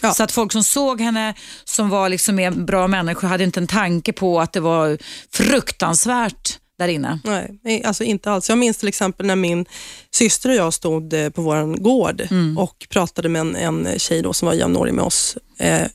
Ja. 0.01 0.13
Så 0.13 0.23
att 0.23 0.31
folk 0.31 0.51
som 0.51 0.63
såg 0.63 1.01
henne, 1.01 1.33
som 1.63 1.89
var 1.89 2.09
liksom 2.09 2.35
mer 2.35 2.51
bra 2.51 2.87
människor, 2.87 3.27
hade 3.27 3.43
inte 3.43 3.59
en 3.59 3.67
tanke 3.67 4.13
på 4.13 4.41
att 4.41 4.53
det 4.53 4.59
var 4.59 4.97
fruktansvärt 5.33 6.59
där 6.79 6.87
inne. 6.87 7.19
Nej, 7.63 7.83
alltså 7.83 8.03
inte 8.03 8.31
alls. 8.31 8.49
Jag 8.49 8.57
minns 8.57 8.77
till 8.77 8.87
exempel 8.87 9.25
när 9.25 9.35
min 9.35 9.65
syster 10.11 10.49
och 10.49 10.55
jag 10.55 10.73
stod 10.73 11.13
eh, 11.13 11.29
på 11.29 11.41
vår 11.41 11.77
gård 11.77 12.27
och 12.57 12.87
pratade 12.89 13.29
med 13.29 13.39
en, 13.39 13.55
en 13.55 13.99
tjej 13.99 14.23
som 14.33 14.45
var 14.45 14.53
jämnårig 14.53 14.93
med 14.93 15.03
oss 15.05 15.37
eh, 15.57 15.87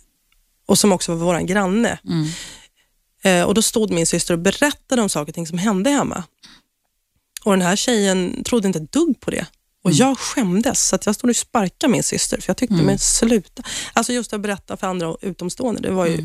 och 0.66 0.79
som 0.79 0.92
också 0.92 1.14
var 1.14 1.27
vår 1.27 1.40
granne. 1.40 1.88
Eh, 1.88 1.98
Eh, 3.24 3.42
och 3.42 3.54
Då 3.54 3.62
stod 3.62 3.90
min 3.90 4.06
syster 4.06 4.34
och 4.34 4.40
berättade 4.40 5.02
om 5.02 5.08
saker 5.08 5.30
och 5.30 5.34
ting 5.34 5.46
som 5.46 5.58
hände 5.58 5.90
hemma. 5.90 6.24
Och 7.44 7.52
Den 7.52 7.62
här 7.62 7.76
tjejen 7.76 8.44
trodde 8.44 8.66
inte 8.66 8.78
ett 8.78 8.92
dugg 8.92 9.20
på 9.20 9.30
det. 9.30 9.46
Och 9.84 9.92
Jag 9.92 10.18
skämdes, 10.18 10.88
så 10.88 10.96
att 10.96 11.06
jag 11.06 11.14
stod 11.14 11.30
och 11.30 11.36
sparkade 11.36 11.92
min 11.92 12.02
syster, 12.02 12.40
för 12.40 12.50
jag 12.50 12.56
tyckte, 12.56 12.74
men 12.74 12.98
sluta. 12.98 13.62
Alltså 13.92 14.12
just 14.12 14.32
att 14.32 14.40
berätta 14.40 14.76
för 14.76 14.86
andra 14.86 15.14
utomstående, 15.20 15.80
det 15.80 15.90
var 15.90 16.06
ju, 16.06 16.18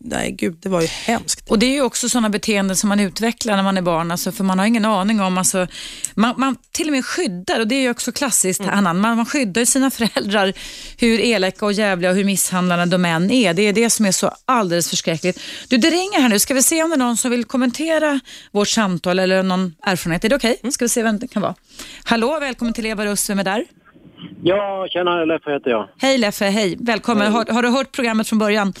nej 0.00 0.32
gud, 0.32 0.58
det 0.60 0.68
var 0.68 0.80
ju 0.80 0.86
hemskt. 0.86 1.50
Och 1.50 1.58
Det 1.58 1.66
är 1.66 1.70
ju 1.70 1.82
också 1.82 2.08
sådana 2.08 2.28
beteenden 2.28 2.76
som 2.76 2.88
man 2.88 3.00
utvecklar 3.00 3.56
när 3.56 3.62
man 3.62 3.76
är 3.76 3.82
barn, 3.82 4.10
alltså, 4.10 4.32
för 4.32 4.44
man 4.44 4.58
har 4.58 4.66
ingen 4.66 4.84
aning 4.84 5.20
om, 5.20 5.38
alltså, 5.38 5.66
man, 6.14 6.34
man 6.36 6.56
till 6.72 6.86
och 6.86 6.92
med 6.92 7.04
skyddar, 7.04 7.60
och 7.60 7.68
det 7.68 7.74
är 7.74 7.80
ju 7.80 7.90
också 7.90 8.12
klassiskt, 8.12 8.60
Anna, 8.60 8.94
man, 8.94 9.16
man 9.16 9.26
skyddar 9.26 9.64
sina 9.64 9.90
föräldrar, 9.98 10.52
hur 10.96 11.20
elaka 11.20 11.64
och 11.64 11.72
jävliga 11.72 12.10
och 12.10 12.16
hur 12.16 12.24
misshandlande 12.24 12.86
de 12.86 13.04
än 13.04 13.30
är. 13.30 13.54
Det 13.54 13.62
är 13.62 13.72
det 13.72 13.90
som 13.90 14.06
är 14.06 14.12
så 14.12 14.30
alldeles 14.44 14.88
förskräckligt. 14.88 15.40
Du, 15.68 15.76
det 15.76 15.90
ringer 15.90 16.20
här 16.20 16.28
nu, 16.28 16.38
ska 16.38 16.54
vi 16.54 16.62
se 16.62 16.82
om 16.82 16.90
det 16.90 16.96
är 16.96 16.98
någon 16.98 17.16
som 17.16 17.30
vill 17.30 17.44
kommentera 17.44 18.20
vårt 18.52 18.68
samtal 18.68 19.18
eller 19.18 19.42
någon 19.42 19.74
erfarenhet. 19.82 20.24
Är 20.24 20.28
det 20.28 20.36
okej? 20.36 20.60
Ska 20.70 20.84
vi 20.84 20.88
se 20.88 21.02
vem 21.02 21.18
det 21.18 21.28
kan 21.28 21.42
vara. 21.42 21.54
Hallå, 22.04 22.38
välkommen 22.40 22.74
till 22.74 22.86
Eva 22.86 22.97
Russ, 23.04 23.30
vem 23.30 23.38
är 23.38 23.44
där? 23.44 23.64
Ja, 24.42 24.86
tjena, 24.90 25.24
Leffe 25.24 25.52
heter 25.52 25.70
jag. 25.70 25.88
Hej 25.98 26.18
Leffe, 26.18 26.44
hej. 26.44 26.76
Välkommen. 26.80 27.32
Har, 27.32 27.52
har 27.52 27.62
du 27.62 27.68
hört 27.68 27.92
programmet 27.92 28.28
från 28.28 28.38
början? 28.38 28.72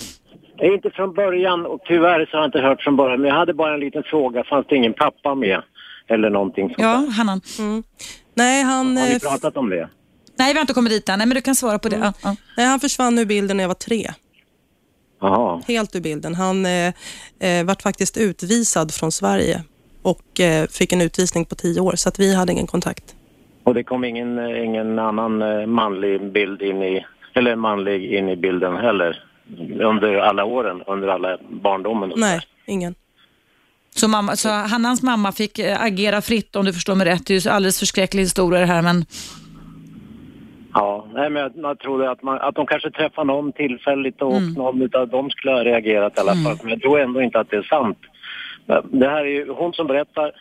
Inte 0.62 0.90
från 0.90 1.14
början 1.14 1.66
och 1.66 1.80
tyvärr 1.84 2.26
så 2.26 2.36
har 2.36 2.42
jag 2.42 2.48
inte 2.48 2.60
hört 2.60 2.82
från 2.82 2.96
början. 2.96 3.20
Men 3.20 3.28
jag 3.28 3.36
hade 3.36 3.54
bara 3.54 3.74
en 3.74 3.80
liten 3.80 4.02
fråga. 4.02 4.44
Fanns 4.44 4.66
det 4.68 4.76
ingen 4.76 4.94
pappa 4.94 5.34
med? 5.34 5.62
Eller 6.08 6.30
någonting 6.30 6.68
sånt 6.68 6.78
Ja? 6.78 7.06
Hannan. 7.16 7.40
Nej, 8.34 8.62
han, 8.62 8.96
Har 8.96 9.06
ni 9.06 9.12
eh, 9.12 9.18
pratat 9.18 9.56
om 9.56 9.70
det? 9.70 9.88
Nej, 10.38 10.52
vi 10.52 10.58
har 10.58 10.60
inte 10.60 10.74
kommit 10.74 10.92
dit 10.92 11.08
än. 11.08 11.18
Nej, 11.18 11.26
men 11.26 11.34
du 11.34 11.40
kan 11.40 11.54
svara 11.56 11.78
på 11.78 11.88
det. 11.88 11.96
Ja, 11.96 12.12
ja. 12.22 12.36
nej, 12.56 12.66
han 12.66 12.80
försvann 12.80 13.18
ur 13.18 13.24
bilden 13.24 13.56
när 13.56 13.64
jag 13.64 13.68
var 13.68 13.74
tre. 13.74 14.10
Jaha. 15.20 15.62
Helt 15.68 15.96
ur 15.96 16.00
bilden. 16.00 16.34
Han 16.34 16.66
eh, 16.66 16.92
eh, 17.40 17.64
vart 17.64 17.82
faktiskt 17.82 18.16
utvisad 18.16 18.94
från 18.94 19.12
Sverige 19.12 19.62
och 20.02 20.40
eh, 20.40 20.66
fick 20.66 20.92
en 20.92 21.00
utvisning 21.00 21.44
på 21.44 21.54
tio 21.54 21.80
år, 21.80 21.92
så 21.96 22.08
att 22.08 22.18
vi 22.18 22.34
hade 22.34 22.52
ingen 22.52 22.66
kontakt. 22.66 23.14
Och 23.68 23.74
det 23.74 23.84
kom 23.84 24.04
ingen, 24.04 24.38
eh, 24.38 24.64
ingen 24.64 24.98
annan 24.98 25.42
eh, 25.42 25.66
manlig 25.66 26.32
bild 26.32 26.62
in 26.62 26.82
i, 26.82 27.04
eller 27.34 27.56
manlig 27.56 28.12
in 28.12 28.28
i 28.28 28.36
bilden 28.36 28.76
heller? 28.76 29.22
Under 29.80 30.16
alla 30.18 30.44
åren, 30.44 30.82
under 30.86 31.08
alla 31.08 31.38
barndomen? 31.50 32.12
och 32.12 32.18
Nej, 32.18 32.40
ingen. 32.66 32.94
Så, 33.90 34.08
mamma, 34.08 34.36
så 34.36 34.48
Hannans 34.48 35.02
mamma 35.02 35.32
fick 35.32 35.58
eh, 35.58 35.82
agera 35.82 36.20
fritt 36.20 36.56
om 36.56 36.64
du 36.64 36.72
förstår 36.72 36.94
mig 36.94 37.06
rätt. 37.06 37.26
Det 37.26 37.34
är 37.34 37.46
ju 37.46 37.50
alldeles 37.50 37.78
förskräcklig 37.78 38.22
historia 38.22 38.60
det 38.60 38.66
här 38.66 38.82
men 38.82 39.04
Ja, 40.74 41.06
nej, 41.14 41.30
men 41.30 41.42
jag, 41.42 41.52
jag 41.54 41.78
trodde 41.78 42.10
att, 42.10 42.22
man, 42.22 42.38
att 42.38 42.54
de 42.54 42.66
kanske 42.66 42.90
träffade 42.90 43.26
någon 43.26 43.52
tillfälligt 43.52 44.22
och 44.22 44.36
Mm. 44.36 44.52
någon 44.52 44.94
av 44.94 45.08
dem 45.08 45.30
skulle 45.30 45.52
ha 45.52 45.64
reagerat 45.64 46.16
i 46.16 46.20
alla 46.20 46.34
fall. 46.34 46.56
Men 46.62 46.70
jag 46.70 46.80
tror 46.80 47.00
ändå 47.00 47.22
inte 47.22 47.40
att 47.40 47.50
det 47.50 47.56
är 47.56 47.62
sant. 47.62 47.98
Det 48.84 49.08
här 49.08 49.20
är 49.20 49.24
ju 49.24 49.52
hon 49.52 49.72
som 49.72 49.86
berättar 49.86 50.32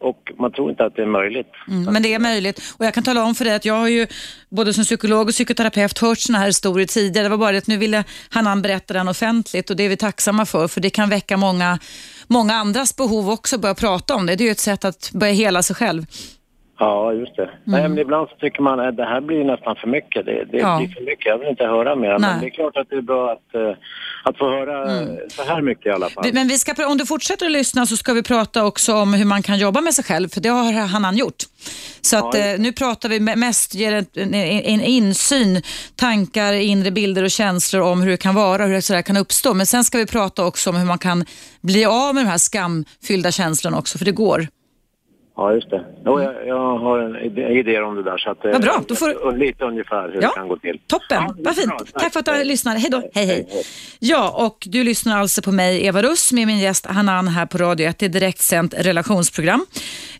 och 0.00 0.32
man 0.38 0.52
tror 0.52 0.70
inte 0.70 0.84
att 0.84 0.96
det 0.96 1.02
är 1.02 1.06
möjligt. 1.06 1.52
Mm, 1.68 1.92
men 1.92 2.02
det 2.02 2.14
är 2.14 2.18
möjligt. 2.18 2.74
Och 2.78 2.84
jag 2.84 2.94
kan 2.94 3.02
tala 3.02 3.24
om 3.24 3.34
för 3.34 3.44
dig 3.44 3.54
att 3.54 3.64
jag 3.64 3.74
har 3.74 3.88
ju 3.88 4.06
både 4.50 4.74
som 4.74 4.84
psykolog 4.84 5.28
och 5.28 5.32
psykoterapeut 5.32 5.98
hört 5.98 6.18
sådana 6.18 6.38
här 6.38 6.46
historier 6.46 6.86
tidigare. 6.86 7.24
Det 7.24 7.28
var 7.28 7.36
bara 7.36 7.52
det 7.52 7.58
att 7.58 7.66
nu 7.66 7.76
ville 7.76 8.04
Hanan 8.30 8.62
berätta 8.62 8.94
den 8.94 9.08
offentligt 9.08 9.70
och 9.70 9.76
det 9.76 9.84
är 9.84 9.88
vi 9.88 9.96
tacksamma 9.96 10.46
för, 10.46 10.68
för 10.68 10.80
det 10.80 10.90
kan 10.90 11.10
väcka 11.10 11.36
många, 11.36 11.78
många 12.26 12.54
andras 12.54 12.96
behov 12.96 13.30
också 13.30 13.56
att 13.56 13.62
börja 13.62 13.74
prata 13.74 14.14
om 14.14 14.26
det. 14.26 14.36
Det 14.36 14.44
är 14.44 14.46
ju 14.46 14.52
ett 14.52 14.58
sätt 14.58 14.84
att 14.84 15.10
börja 15.12 15.32
hela 15.32 15.62
sig 15.62 15.76
själv. 15.76 16.06
Ja, 16.82 17.12
just 17.12 17.36
det. 17.36 17.50
Nej, 17.64 17.88
men 17.88 17.98
ibland 17.98 18.28
så 18.28 18.36
tycker 18.36 18.62
man 18.62 18.80
att 18.80 18.96
det 18.96 19.04
här 19.04 19.20
blir 19.20 19.44
nästan 19.44 19.76
för 19.76 19.88
mycket. 19.88 20.26
Det, 20.26 20.44
det 20.52 20.58
Ja. 20.58 20.78
blir 20.78 20.88
för 20.88 21.00
mycket. 21.04 21.26
Jag 21.26 21.38
vill 21.38 21.48
inte 21.48 21.64
höra 21.64 21.96
mer. 21.96 22.08
Nej. 22.08 22.18
Men 22.20 22.40
det 22.40 22.46
är 22.46 22.50
klart 22.50 22.76
att 22.76 22.86
det 22.90 22.96
är 22.96 23.00
bra 23.02 23.32
att, 23.32 23.54
eh, 23.54 23.76
att 24.24 24.38
få 24.38 24.50
höra 24.50 24.86
så 25.28 25.42
här 25.42 25.62
mycket 25.62 25.86
i 25.86 25.90
alla 25.90 26.08
fall. 26.10 26.30
Men 26.32 26.48
vi 26.48 26.58
ska, 26.58 26.86
om 26.86 26.98
du 26.98 27.06
fortsätter 27.06 27.46
att 27.46 27.52
lyssna 27.52 27.86
så 27.86 27.96
ska 27.96 28.12
vi 28.12 28.22
prata 28.22 28.64
också 28.64 28.94
om 28.94 29.14
hur 29.14 29.24
man 29.24 29.42
kan 29.42 29.58
jobba 29.58 29.80
med 29.80 29.94
sig 29.94 30.04
själv, 30.04 30.28
för 30.28 30.40
det 30.40 30.48
har 30.48 30.72
Hannan 30.72 31.16
gjort. 31.16 31.42
Så 32.00 32.16
att, 32.16 32.34
Ja, 32.34 32.40
eh, 32.40 32.58
nu 32.60 32.72
pratar 32.72 33.08
vi 33.08 33.18
me- 33.18 33.36
mest, 33.36 33.74
ger 33.74 33.92
en, 34.14 34.34
en, 34.34 34.80
insyn, 34.80 35.62
tankar, 35.96 36.52
inre 36.52 36.90
bilder 36.90 37.22
och 37.24 37.30
känslor 37.30 37.82
om 37.82 38.02
hur 38.02 38.10
det 38.10 38.16
kan 38.16 38.34
vara, 38.34 38.66
hur 38.66 38.74
det 38.74 38.82
så 38.82 38.92
där 38.92 39.02
kan 39.02 39.16
uppstå. 39.16 39.54
Men 39.54 39.66
sen 39.66 39.84
ska 39.84 39.98
vi 39.98 40.06
prata 40.06 40.44
också 40.46 40.70
om 40.70 40.76
hur 40.76 40.86
man 40.86 40.98
kan 40.98 41.24
bli 41.60 41.84
av 41.84 42.14
med 42.14 42.24
de 42.24 42.28
här 42.30 42.38
skamfyllda 42.38 43.30
känslorna 43.32 43.78
också, 43.78 43.98
för 43.98 44.04
det 44.04 44.12
går. 44.12 44.46
Ja, 45.42 45.52
just 45.54 45.70
det. 45.70 45.84
Jo, 46.06 46.20
jag, 46.22 46.46
jag 46.46 46.78
har 46.78 46.98
en 46.98 47.16
idé, 47.16 47.42
idéer 47.48 47.82
om 47.82 47.94
det 47.96 48.02
där. 48.02 48.18
Så 48.18 48.30
att, 48.30 48.44
eh, 48.44 48.50
Vad 48.52 48.62
bra, 48.62 48.82
då 48.88 48.94
får 48.94 49.36
Lite 49.36 49.64
ungefär 49.64 50.08
hur 50.14 50.22
Ja. 50.22 50.28
det 50.28 50.34
kan 50.34 50.48
gå 50.48 50.56
till. 50.56 50.78
Toppen, 50.86 51.22
Ja, 51.28 51.34
vad 51.38 51.54
fint. 51.56 51.66
bra. 51.68 51.78
Tack, 52.00 52.12
för 52.12 52.20
att 52.20 52.26
du 52.26 52.32
Hej. 52.32 52.44
lyssnade. 52.44 52.78
Hej 52.78 52.90
då. 52.90 53.02
Hej, 53.14 53.26
hej. 53.26 53.46
Ja, 53.98 54.30
och 54.46 54.56
du 54.70 54.84
lyssnar 54.84 55.20
alltså 55.20 55.42
på 55.42 55.52
mig, 55.52 55.86
Eva 55.86 56.02
Russ, 56.02 56.32
med 56.32 56.46
min 56.46 56.58
gäst 56.58 56.86
Hanan 56.86 57.28
här 57.28 57.46
på 57.46 57.58
Radio 57.58 57.88
1. 57.88 57.98
Det 57.98 58.06
är 58.06 58.08
direktsänt 58.10 58.74
relationsprogram. 58.78 59.66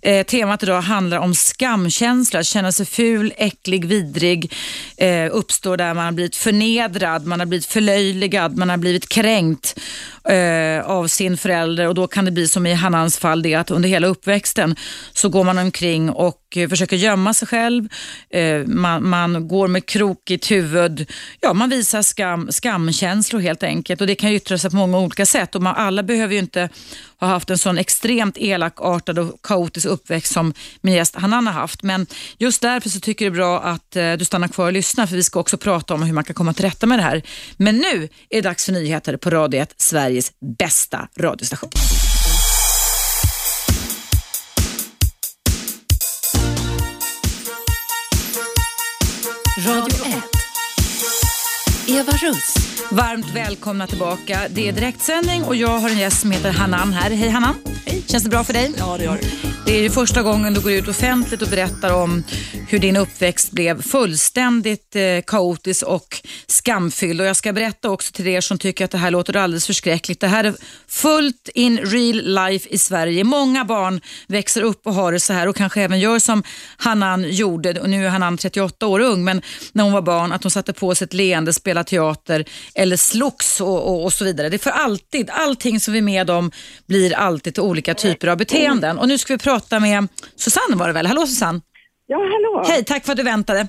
Eh, 0.03 0.27
temat 0.27 0.63
idag 0.63 0.81
handlar 0.81 1.19
om 1.19 1.35
skamkänsla, 1.35 2.43
känna 2.43 2.73
sig 2.73 2.87
ful, 2.87 3.33
äcklig, 3.37 3.85
vidrig, 3.85 4.53
eh, 4.97 5.29
uppstår 5.33 5.77
där 5.77 5.95
man 5.95 6.05
har 6.05 6.13
blivit 6.13 6.37
förnedrad, 6.37 7.27
man 7.27 7.39
har 7.41 7.47
blivit 7.47 7.67
förlöjligad, 7.67 8.57
man 8.59 8.71
har 8.71 8.77
blivit 8.77 9.09
kränkt 9.09 9.81
eh, 10.29 10.91
av 10.91 11.07
sin 11.07 11.37
förälder. 11.37 11.89
Och 11.89 11.95
då 11.95 12.07
kan 12.07 12.25
det 12.25 12.31
bli 12.31 12.49
som 12.49 12.67
i 12.67 12.75
Hanans 12.75 13.19
fall 13.19 13.43
det 13.43 13.55
att 13.55 13.71
under 13.71 13.89
hela 13.89 14.07
uppväxten 14.07 14.77
så 15.13 15.29
går 15.29 15.45
man 15.45 15.59
omkring 15.59 16.11
och 16.11 16.57
eh, 16.57 16.69
försöker 16.69 16.97
gömma 16.97 17.35
sig 17.35 17.49
själv, 17.49 17.89
eh, 18.31 18.67
man, 18.67 19.09
man 19.09 19.49
går 19.49 19.69
med 19.69 19.87
krokigt 19.87 20.51
huvud, 20.51 21.11
ja 21.41 21.53
man 21.53 21.71
visar 21.71 22.03
skam, 22.03 22.53
skamkänslor 22.53 23.41
helt 23.41 23.63
enkelt. 23.63 24.01
Och 24.01 24.07
det 24.07 24.15
kan 24.15 24.31
yttra 24.31 24.59
sig 24.59 24.71
på 24.71 24.77
många 24.77 24.99
olika 24.99 25.27
sätt. 25.27 25.55
Och 25.55 25.63
man, 25.63 25.75
alla 25.77 26.03
behöver 26.03 26.35
ju 26.35 26.41
inte 26.41 26.69
har 27.21 27.29
haft 27.29 27.51
en 27.51 27.59
sån 27.59 27.79
extremt 27.79 28.37
elakartad 28.37 29.19
och 29.19 29.43
kaotisk 29.43 29.87
uppväxt 29.87 30.33
som 30.33 30.55
min 30.81 30.95
gäst 30.95 31.17
Hanan 31.17 31.47
har 31.47 31.55
haft. 31.55 31.83
Men 31.83 32.07
just 32.39 32.63
därför 32.63 32.89
så 32.89 33.01
tycker 33.01 33.25
jag 33.25 33.33
det 33.33 33.37
är 33.37 33.39
bra 33.39 33.61
att 33.61 33.97
eh, 33.97 34.13
du 34.13 34.25
stannar 34.25 34.49
kvar 34.49 34.67
och 34.67 34.73
lyssnar 34.73 35.07
för 35.07 35.17
vi 35.17 35.23
ska 35.23 35.41
också 35.41 35.57
prata 35.57 35.95
om 35.95 36.03
hur 36.03 36.13
man 36.13 36.25
kan 36.25 36.35
komma 36.35 36.55
till 36.55 36.65
rätta 36.65 36.87
med 36.87 36.99
det 36.99 37.03
här. 37.03 37.23
Men 37.57 37.77
nu 37.77 38.09
är 38.31 38.37
det 38.37 38.41
dags 38.41 38.65
för 38.65 38.73
nyheter 38.73 39.17
på 39.17 39.31
Radio 39.31 39.61
1, 39.61 39.75
Sveriges 39.77 40.33
bästa 40.59 41.09
radiostation. 41.19 41.71
Radio 49.67 50.07
1. 50.07 50.41
Eva 51.89 52.13
Russ. 52.13 52.60
Varmt 52.93 53.35
välkomna 53.35 53.87
tillbaka. 53.87 54.41
Det 54.51 54.69
är 54.69 54.73
direktsändning 54.73 55.45
och 55.45 55.57
jag 55.57 55.79
har 55.79 55.91
en 55.91 55.99
gäst 55.99 56.21
som 56.21 56.31
heter 56.31 56.53
Hanan 56.53 56.93
här. 56.93 57.11
Hej 57.11 57.29
Hanan. 57.29 57.55
Hej. 57.87 58.03
Känns 58.07 58.25
det 58.25 58.31
bra 58.31 58.45
för 58.45 58.53
dig? 58.53 58.73
Ja, 58.79 58.97
det 58.99 59.05
gör 59.05 59.17
det. 59.17 59.51
Det 59.71 59.79
är 59.79 59.83
ju 59.83 59.91
första 59.91 60.23
gången 60.23 60.55
du 60.55 60.61
går 60.61 60.73
ut 60.73 60.89
offentligt 60.89 61.43
och 61.43 61.49
berättar 61.49 61.95
om 61.95 62.23
hur 62.69 62.79
din 62.79 62.97
uppväxt 62.97 63.51
blev 63.51 63.83
fullständigt 63.83 64.97
eh, 64.97 65.03
kaotisk 65.27 65.87
och 65.87 66.21
skamfylld. 66.47 67.21
Och 67.21 67.27
jag 67.27 67.37
ska 67.37 67.53
berätta 67.53 67.91
också 67.91 68.13
till 68.13 68.27
er 68.27 68.41
som 68.41 68.59
tycker 68.59 68.85
att 68.85 68.91
det 68.91 68.99
här 68.99 69.11
låter 69.11 69.37
alldeles 69.37 69.67
förskräckligt. 69.67 70.21
Det 70.21 70.27
här 70.27 70.45
är 70.45 70.55
fullt 70.89 71.49
in 71.55 71.79
real 71.79 72.23
life 72.51 72.69
i 72.69 72.79
Sverige. 72.79 73.25
Många 73.25 73.65
barn 73.65 74.01
växer 74.27 74.63
upp 74.63 74.87
och 74.87 74.95
har 74.95 75.13
det 75.13 75.21
så 75.21 75.33
här 75.33 75.47
och 75.47 75.57
kanske 75.57 75.83
även 75.83 76.01
gör 76.01 76.19
som 76.19 76.43
Hanan 76.77 77.31
gjorde. 77.31 77.81
Och 77.81 77.91
nu 77.91 78.07
är 78.07 78.11
Hanan 78.11 78.39
38 78.39 78.87
år 78.87 79.01
ung, 79.01 79.25
men 79.25 79.43
när 79.73 79.85
hon 79.85 79.93
var 79.93 80.03
barn 80.03 80.33
att 80.33 80.43
hon 80.43 80.51
satte 80.51 80.73
på 80.73 80.95
sig 80.95 81.05
ett 81.05 81.15
leende, 81.15 81.53
spelade 81.53 81.89
teater 81.89 82.45
eller 82.81 82.97
slogs 82.97 83.61
och, 83.61 83.89
och, 83.89 84.05
och 84.05 84.13
så 84.13 84.25
vidare. 84.25 84.49
Det 84.49 84.57
är 84.57 84.59
för 84.59 84.71
alltid, 84.71 85.31
allting 85.33 85.81
som 85.81 85.93
vi 85.93 85.99
är 85.99 86.03
med 86.03 86.31
om 86.31 86.51
blir 86.87 87.15
alltid 87.15 87.55
till 87.55 87.63
olika 87.63 87.95
typer 87.95 88.29
av 88.29 88.37
beteenden. 88.39 88.99
Och 88.99 89.09
nu 89.09 89.19
ska 89.19 89.35
vi 89.35 89.39
prata 89.39 89.81
med 89.81 90.09
Susanne 90.37 90.77
var 90.77 90.87
det 90.87 90.93
väl? 90.93 91.07
Hallå 91.07 91.27
Susanne! 91.27 91.61
Ja, 92.07 92.19
hallå. 92.19 92.65
Hej, 92.69 92.85
tack 92.85 93.05
för 93.05 93.13
att 93.13 93.19
du 93.19 93.23
väntade. 93.23 93.69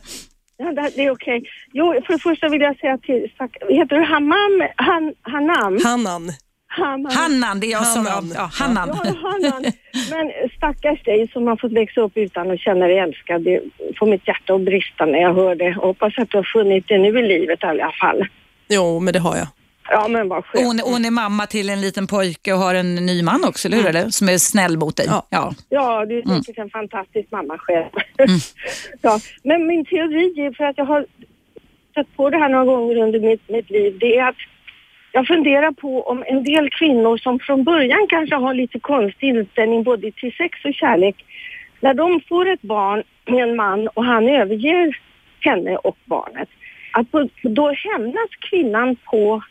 Ja, 0.58 0.71
det, 0.95 1.06
är 1.06 1.12
okej. 1.12 1.43
Jo, 1.74 2.02
för 2.06 2.13
det 2.13 2.19
första 2.19 2.50
vill 2.50 2.62
jag 2.62 2.80
säga 2.80 2.97
till... 2.97 3.32
Heter 3.69 3.95
du 3.95 4.04
Hammam? 4.04 4.69
Han, 4.76 5.13
Hanam? 5.21 5.80
Hannan. 5.84 6.32
Hammam. 6.67 7.12
Hannan, 7.12 7.60
det 7.60 7.67
är 7.67 7.71
jag 7.71 7.88
som... 7.88 8.06
Hannan. 8.06 8.32
Ja, 8.36 8.50
Hannan. 8.54 8.89
Ja, 9.04 9.13
Hannan. 9.21 9.63
Men 10.10 10.32
stackars 10.58 11.04
dig 11.04 11.30
som 11.34 11.47
har 11.47 11.56
fått 11.56 11.71
växa 11.71 12.02
upp 12.02 12.12
utan 12.15 12.52
att 12.52 12.60
känna 12.60 12.88
dig 12.88 12.97
älskad. 12.97 13.43
Det 13.43 13.62
får 14.00 14.06
mitt 14.06 14.28
hjärta 14.28 14.54
att 14.54 14.62
brista 14.62 15.06
när 15.06 15.19
jag 15.19 15.34
hör 15.34 15.56
det. 15.56 15.74
Hoppas 15.74 16.13
att 16.17 16.30
du 16.30 16.38
har 16.38 16.50
funnit 16.54 16.88
det 16.88 16.97
nu 16.97 17.19
i 17.19 17.28
livet 17.28 17.63
i 17.63 17.65
alla 17.65 17.91
fall. 17.91 18.28
Jo, 18.71 18.99
men 18.99 19.13
det 19.13 19.19
har 19.19 19.38
jag. 19.38 19.47
Ja, 19.89 20.07
men 20.07 20.29
vad 20.29 20.38
Och 20.38 20.45
skönt. 20.45 20.65
Hon, 20.65 20.79
hon 20.79 21.05
är 21.05 21.12
mamma 21.12 21.47
till 21.47 21.69
en 21.69 21.81
liten 21.81 22.07
pojke 22.07 22.53
och 22.53 22.60
har 22.60 22.75
en 22.75 22.95
ny 22.95 23.23
man 23.23 23.45
också, 23.45 23.67
eller 23.67 23.77
hur? 23.77 23.88
Eller? 23.88 24.10
Som 24.10 24.29
är 24.29 24.38
snäll 24.38 24.77
mot 24.77 24.97
dig. 24.97 25.05
Ja. 25.10 25.27
Ja. 25.29 25.53
Ja, 25.69 26.05
du 26.05 26.19
är 26.19 26.41
säkert 26.41 26.57
en 26.57 26.69
fantastisk 26.69 27.31
mamma 27.31 27.57
själv. 27.57 27.89
ja, 29.01 29.19
men 29.43 29.67
min 29.67 29.86
teori 29.86 30.45
är 30.45 30.53
för 30.53 30.63
att 30.63 30.77
jag 30.77 30.86
har 30.86 31.05
stött 31.91 32.15
på 32.15 32.29
det 32.29 32.38
här 32.38 32.49
några 32.49 32.65
gånger 32.65 32.97
under 32.97 33.19
mitt, 33.19 33.49
mitt 33.49 33.69
liv. 33.69 33.97
Det 33.99 34.17
är 34.17 34.29
att 34.29 34.36
jag 35.12 35.27
funderar 35.27 35.71
på 35.71 36.03
om 36.03 36.23
en 36.27 36.43
del 36.43 36.69
kvinnor 36.69 37.17
som 37.17 37.39
från 37.39 37.63
början 37.63 38.07
kanske 38.10 38.36
har 38.36 38.53
lite 38.53 38.79
konstig 38.79 39.27
inställning 39.27 39.84
både 39.84 40.12
till 40.12 40.34
sex 40.38 40.65
och 40.65 40.73
kärlek, 40.73 41.15
när 41.79 41.93
de 41.93 42.21
får 42.29 42.49
ett 42.49 42.62
barn 42.62 43.03
med 43.25 43.43
en 43.43 43.55
man 43.55 43.88
och 43.88 44.05
han 44.05 44.29
överger 44.29 44.97
henne 45.39 45.75
och 45.75 45.97
barnet, 46.05 46.49
att 46.91 47.08
då 47.43 47.71
hämnas 47.71 48.30
kvinnan 48.49 48.95
på 48.95 49.41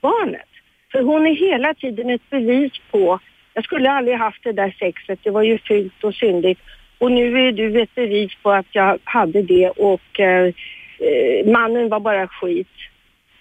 barnet. 0.00 0.48
För 0.92 1.02
hon 1.02 1.26
är 1.26 1.34
hela 1.34 1.74
tiden 1.74 2.10
ett 2.10 2.30
bevis 2.30 2.72
på, 2.90 3.18
jag 3.54 3.64
skulle 3.64 3.90
aldrig 3.90 4.16
haft 4.16 4.44
det 4.44 4.52
där 4.52 4.76
sexet, 4.78 5.18
det 5.22 5.30
var 5.30 5.42
ju 5.42 5.58
fult 5.58 6.04
och 6.04 6.14
syndigt. 6.14 6.60
Och 6.98 7.12
nu 7.12 7.48
är 7.48 7.52
du 7.52 7.82
ett 7.82 7.94
bevis 7.94 8.32
på 8.42 8.50
att 8.50 8.66
jag 8.72 8.98
hade 9.04 9.42
det 9.42 9.70
och 9.70 10.20
eh, 10.20 10.46
eh, 10.98 11.46
mannen 11.52 11.88
var 11.88 12.00
bara 12.00 12.28
skit. 12.28 12.76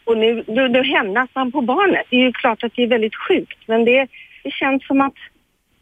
Och 0.04 0.18
nu 0.18 0.44
då, 0.48 0.68
då 0.68 0.82
hämnas 0.82 1.30
man 1.34 1.52
på 1.52 1.62
barnet. 1.62 2.06
Det 2.10 2.16
är 2.16 2.22
ju 2.22 2.32
klart 2.32 2.64
att 2.64 2.74
det 2.76 2.84
är 2.84 2.88
väldigt 2.88 3.16
sjukt 3.16 3.60
men 3.68 3.86
det, 3.86 4.08
det 4.44 4.52
känns 4.52 4.88
som 4.88 5.02
att 5.02 5.14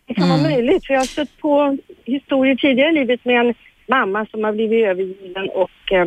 det 0.05 0.13
kan 0.13 0.29
vara 0.29 0.41
möjligt. 0.41 0.85
För 0.85 0.93
jag 0.93 1.01
har 1.01 1.05
stött 1.05 1.37
på 1.37 1.77
historier 2.05 2.55
tidigare 2.55 2.89
i 2.89 2.93
livet 2.93 3.25
med 3.25 3.39
en 3.39 3.53
mamma 3.87 4.25
som 4.25 4.43
har 4.43 4.53
blivit 4.53 4.85
övergiven 4.85 5.49
och 5.49 5.91
eh, 5.91 6.05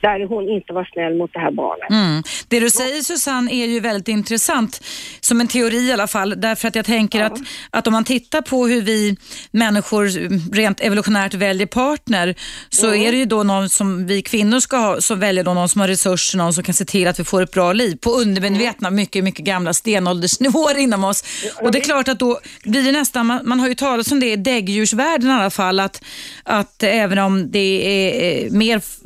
där 0.00 0.28
hon 0.28 0.48
inte 0.48 0.72
var 0.72 0.84
snäll 0.92 1.14
mot 1.18 1.32
det 1.32 1.38
här 1.38 1.50
barnet. 1.50 1.90
Mm. 1.90 2.22
Det 2.48 2.60
du 2.60 2.70
säger 2.70 3.02
Susanne 3.02 3.52
är 3.54 3.66
ju 3.66 3.80
väldigt 3.80 4.08
intressant, 4.08 4.82
som 5.20 5.40
en 5.40 5.48
teori 5.48 5.88
i 5.88 5.92
alla 5.92 6.06
fall. 6.06 6.40
Därför 6.40 6.68
att 6.68 6.74
jag 6.74 6.84
tänker 6.84 7.22
att, 7.22 7.38
att 7.70 7.86
om 7.86 7.92
man 7.92 8.04
tittar 8.04 8.42
på 8.42 8.66
hur 8.66 8.82
vi 8.82 9.16
människor 9.50 10.06
rent 10.54 10.80
evolutionärt 10.80 11.34
väljer 11.34 11.66
partner 11.66 12.34
så 12.68 12.94
är 12.94 13.12
det 13.12 13.18
ju 13.18 13.24
då 13.24 13.42
någon 13.42 13.68
som 13.68 14.06
vi 14.06 14.22
kvinnor 14.22 14.60
ska 14.60 14.76
ha, 14.76 15.00
som 15.00 15.20
väljer 15.20 15.44
då 15.44 15.54
någon 15.54 15.68
som 15.68 15.80
har 15.80 15.88
resurser, 15.88 16.38
någon 16.38 16.52
som 16.54 16.64
kan 16.64 16.74
se 16.74 16.84
till 16.84 17.08
att 17.08 17.20
vi 17.20 17.24
får 17.24 17.42
ett 17.42 17.50
bra 17.52 17.72
liv 17.72 17.96
på 17.96 18.10
undermedvetna, 18.10 18.90
mycket, 18.90 19.24
mycket 19.24 19.44
gamla 19.44 19.72
stenåldersnivåer 19.72 20.78
inom 20.78 21.04
oss. 21.04 21.24
Och 21.62 21.72
det 21.72 21.78
är 21.78 21.82
klart 21.82 22.08
att 22.08 22.18
då 22.18 22.40
blir 22.64 22.82
det 22.82 22.92
nästan, 22.92 23.26
man, 23.26 23.40
man 23.44 23.60
har 23.60 23.68
ju 23.68 23.74
talat 23.74 24.12
om 24.12 24.20
det 24.20 24.32
i 24.32 24.36
däggdjursvärlden 24.36 25.30
i 25.30 25.32
alla 25.32 25.50
fall, 25.50 25.80
att, 25.80 26.04
att 26.42 26.82
även 26.82 27.18
om 27.18 27.50
det 27.50 27.58
är 27.86 28.44
eh, 28.44 28.50
mer 28.52 28.76
f- 28.76 28.98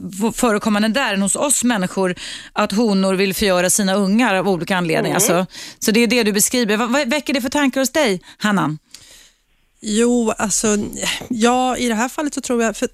förekommande 0.84 1.00
där 1.00 1.14
än 1.14 1.22
hos 1.22 1.36
oss 1.36 1.64
människor, 1.64 2.14
att 2.52 2.72
honor 2.72 3.14
vill 3.14 3.34
förgöra 3.34 3.70
sina 3.70 3.94
ungar 3.94 4.34
av 4.34 4.48
olika 4.48 4.76
anledningar. 4.76 5.20
Så, 5.20 5.46
så 5.78 5.90
det 5.90 6.00
är 6.00 6.06
det 6.06 6.24
du 6.24 6.32
beskriver. 6.32 6.76
Vad, 6.76 6.92
vad 6.92 7.08
väcker 7.08 7.34
det 7.34 7.42
för 7.42 7.50
tankar 7.50 7.80
hos 7.80 7.90
dig, 7.90 8.20
Hannan? 8.38 8.78
Jo, 9.86 10.32
alltså, 10.38 10.76
ja, 11.28 11.76
i 11.76 11.88
det 11.88 11.94
här 11.94 12.08
fallet 12.08 12.34
så 12.34 12.40
tror 12.40 12.62
jag, 12.62 12.76
för 12.76 12.88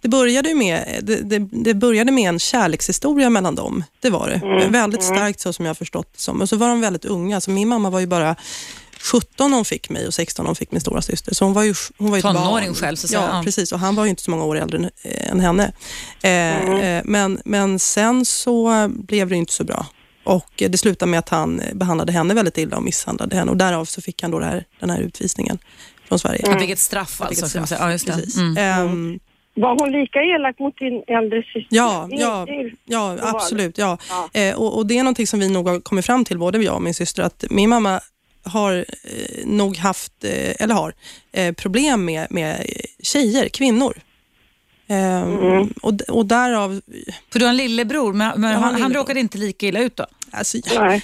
det 0.00 0.08
började 0.08 0.48
ju 0.48 0.54
med, 0.54 1.00
det, 1.02 1.16
det, 1.22 1.38
det 1.38 1.74
började 1.74 2.12
med 2.12 2.28
en 2.28 2.38
kärlekshistoria 2.38 3.30
mellan 3.30 3.54
dem. 3.54 3.84
Det 4.00 4.10
var 4.10 4.28
det. 4.28 4.68
Väldigt 4.68 5.02
starkt 5.02 5.40
så 5.40 5.52
som 5.52 5.64
jag 5.64 5.70
har 5.70 5.74
förstått 5.74 6.12
det 6.12 6.20
som. 6.20 6.40
Och 6.40 6.48
så 6.48 6.56
var 6.56 6.68
de 6.68 6.80
väldigt 6.80 7.04
unga. 7.04 7.40
Så 7.40 7.50
min 7.50 7.68
mamma 7.68 7.90
var 7.90 8.00
ju 8.00 8.06
bara 8.06 8.36
17 9.02 9.50
när 9.50 9.56
hon 9.56 9.64
fick 9.64 9.90
mig 9.90 10.06
och 10.06 10.14
16 10.14 10.42
när 10.44 10.48
hon 10.48 10.56
fick 10.56 10.72
min 10.72 10.80
stora 10.80 11.02
syster. 11.02 11.34
Så 11.34 11.44
hon 11.44 11.54
var 11.54 11.62
ju, 11.62 11.74
hon 11.98 12.10
var 12.10 12.16
ju 12.16 12.18
ett 12.18 12.22
Tonåring 12.22 12.66
barn. 12.68 12.74
själv, 12.74 12.96
så 12.96 13.06
att 13.06 13.10
säga. 13.10 13.20
Ja, 13.22 13.36
Ja. 13.36 13.42
precis. 13.44 13.72
Och 13.72 13.78
han 13.78 13.94
var 13.94 14.04
ju 14.04 14.10
inte 14.10 14.22
så 14.22 14.30
många 14.30 14.44
år 14.44 14.56
äldre 14.58 14.78
än, 14.78 14.90
eh, 15.40 15.44
henne. 15.46 15.72
Eh, 16.22 16.70
eh, 16.70 17.02
men, 17.04 17.40
men 17.44 17.78
sen 17.78 18.24
så 18.24 18.88
blev 18.88 19.28
det 19.28 19.36
inte 19.36 19.52
så 19.52 19.64
bra. 19.64 19.86
Och 20.24 20.52
det 20.56 20.78
slutade 20.78 21.10
med 21.10 21.18
att 21.18 21.28
han 21.28 21.60
eh, 21.60 21.74
behandlade 21.74 22.12
henne 22.12 22.34
väldigt 22.34 22.58
illa 22.58 22.76
och 22.76 22.82
misshandlade 22.82 23.36
henne. 23.36 23.50
Och 23.50 23.56
därav 23.56 23.84
så 23.84 24.02
fick 24.02 24.22
han 24.22 24.30
då 24.30 24.38
det 24.38 24.46
här, 24.46 24.64
den 24.80 24.90
här 24.90 25.00
utvisningen 25.00 25.58
från 26.08 26.18
Sverige. 26.18 26.44
Han 26.48 26.60
fick 26.60 26.70
ett 26.70 26.78
straff 26.78 27.20
alltså. 27.20 27.42
Man 27.42 27.48
straff. 27.50 27.68
säga. 27.68 27.80
Ja, 27.80 27.92
just 27.92 28.06
det. 28.06 28.12
Precis. 28.12 28.36
Mm. 28.36 28.56
Ehm, 28.58 29.18
Var 29.56 29.78
hon 29.78 29.92
lika 29.92 30.18
elak 30.22 30.58
mot 30.58 30.78
din 30.78 31.02
äldre 31.06 31.42
syster? 31.42 31.66
Ja, 31.70 32.08
ja, 32.10 32.46
ja 32.84 33.18
absolut. 33.22 33.78
Ja. 33.78 33.98
Ja. 34.34 34.40
Eh, 34.40 34.54
och, 34.56 34.76
och 34.76 34.86
Det 34.86 34.98
är 34.98 35.02
någonting 35.02 35.26
som 35.26 35.40
vi 35.40 35.48
nog 35.48 35.68
har 35.68 35.80
kommit 35.80 36.06
fram 36.06 36.24
till, 36.24 36.38
både 36.38 36.58
jag 36.58 36.74
och 36.74 36.82
min 36.82 36.94
syster, 36.94 37.22
att 37.22 37.44
min 37.50 37.68
mamma 37.70 38.00
har 38.46 38.84
eh, 39.02 39.46
nog 39.46 39.76
haft, 39.76 40.24
eh, 40.24 40.54
eller 40.58 40.74
har, 40.74 40.94
eh, 41.32 41.52
problem 41.52 42.04
med, 42.04 42.26
med 42.30 42.66
tjejer, 43.02 43.48
kvinnor. 43.48 43.98
Ehm, 44.88 45.72
och, 45.82 46.00
och 46.08 46.26
därav, 46.26 46.80
För 47.32 47.38
du 47.38 47.44
har 47.44 47.50
en 47.50 47.56
lillebror, 47.56 48.12
men, 48.12 48.40
men 48.40 48.54
han, 48.54 48.82
han 48.82 48.94
råkade 48.94 49.20
inte 49.20 49.38
lika 49.38 49.66
illa 49.66 49.80
ut 49.80 49.96
då? 49.96 50.06
alltså, 50.30 50.58
Nej. 50.78 51.02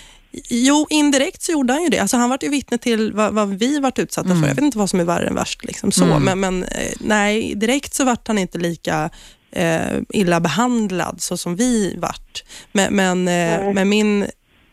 Jo, 0.49 0.87
indirekt 0.91 1.43
så 1.43 1.53
gjorde 1.53 1.73
han 1.73 1.83
ju 1.83 1.89
det. 1.89 1.99
Alltså, 1.99 2.17
han 2.17 2.31
var 2.31 2.39
ju 2.43 2.49
vittne 2.49 2.79
till 2.79 3.13
vad, 3.13 3.35
vad 3.35 3.49
vi 3.49 3.79
varit 3.79 3.99
utsatta 3.99 4.29
för. 4.29 4.49
Jag 4.49 4.55
vet 4.55 4.65
inte 4.65 4.79
vad 4.79 4.91
som 4.91 5.01
är 5.01 5.05
värre 5.05 5.27
än 5.27 5.35
värst. 5.35 5.65
Liksom, 5.65 5.93
så. 5.93 6.19
Men, 6.19 6.41
men 6.41 6.65
eh, 6.65 6.93
nej, 7.01 7.55
direkt 7.55 7.95
så 7.95 8.05
vart 8.05 8.29
han 8.29 8.39
inte 8.39 8.59
lika 8.59 9.11
eh, 9.51 9.99
illa 10.09 10.41
behandlad 10.41 11.23
så 11.23 11.37
som 11.37 11.57
vi 11.57 11.95
vart. 11.99 12.45
Men, 12.73 12.95
men, 12.97 13.29
eh, 13.29 13.73
men 13.75 13.89
min, 13.89 14.27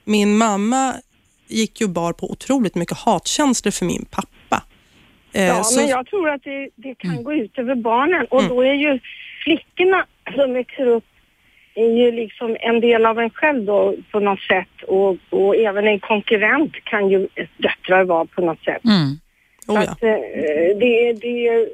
min 0.06 0.38
mamma 0.38 0.96
gick 1.50 1.82
ju 1.82 1.88
bar 1.88 2.14
på 2.14 2.32
otroligt 2.32 2.76
mycket 2.76 2.98
hatkänslor 2.98 3.72
för 3.72 3.86
min 3.86 4.06
pappa. 4.06 4.64
Eh, 5.34 5.46
Ja, 5.48 5.64
så- 5.64 5.80
men 5.80 5.90
jag 5.90 6.08
tror 6.08 6.30
att 6.30 6.44
det, 6.44 6.70
det 6.76 6.96
kan 6.96 7.12
Mm. 7.12 7.24
gå 7.24 7.34
ut 7.34 7.58
över 7.58 7.76
barnen 7.76 8.26
och 8.30 8.44
då 8.44 8.62
är 8.62 8.74
ju 8.74 9.00
flickorna 9.44 10.06
som 10.36 10.54
växer 10.54 10.86
upp 10.88 11.04
är 11.76 11.90
ju 11.98 12.12
liksom 12.12 12.58
en 12.60 12.80
del 12.82 13.06
av 13.06 13.20
en 13.20 13.30
själv 13.30 13.66
då 13.66 13.96
på 14.12 14.20
något 14.20 14.42
sätt 14.42 14.84
och, 14.88 15.18
och 15.30 15.56
även 15.56 15.88
en 15.88 16.00
konkurrent 16.00 16.72
kan 16.84 17.10
ju 17.10 17.28
döttrar 17.58 18.04
vara 18.04 18.26
på 18.26 18.42
något 18.42 18.64
sätt. 18.64 18.84
Mm. 18.86 19.20
Oh, 19.68 19.76
ja. 19.76 19.82
att, 19.92 20.04
eh, 20.04 20.10
det, 20.80 21.14
det, 21.22 21.70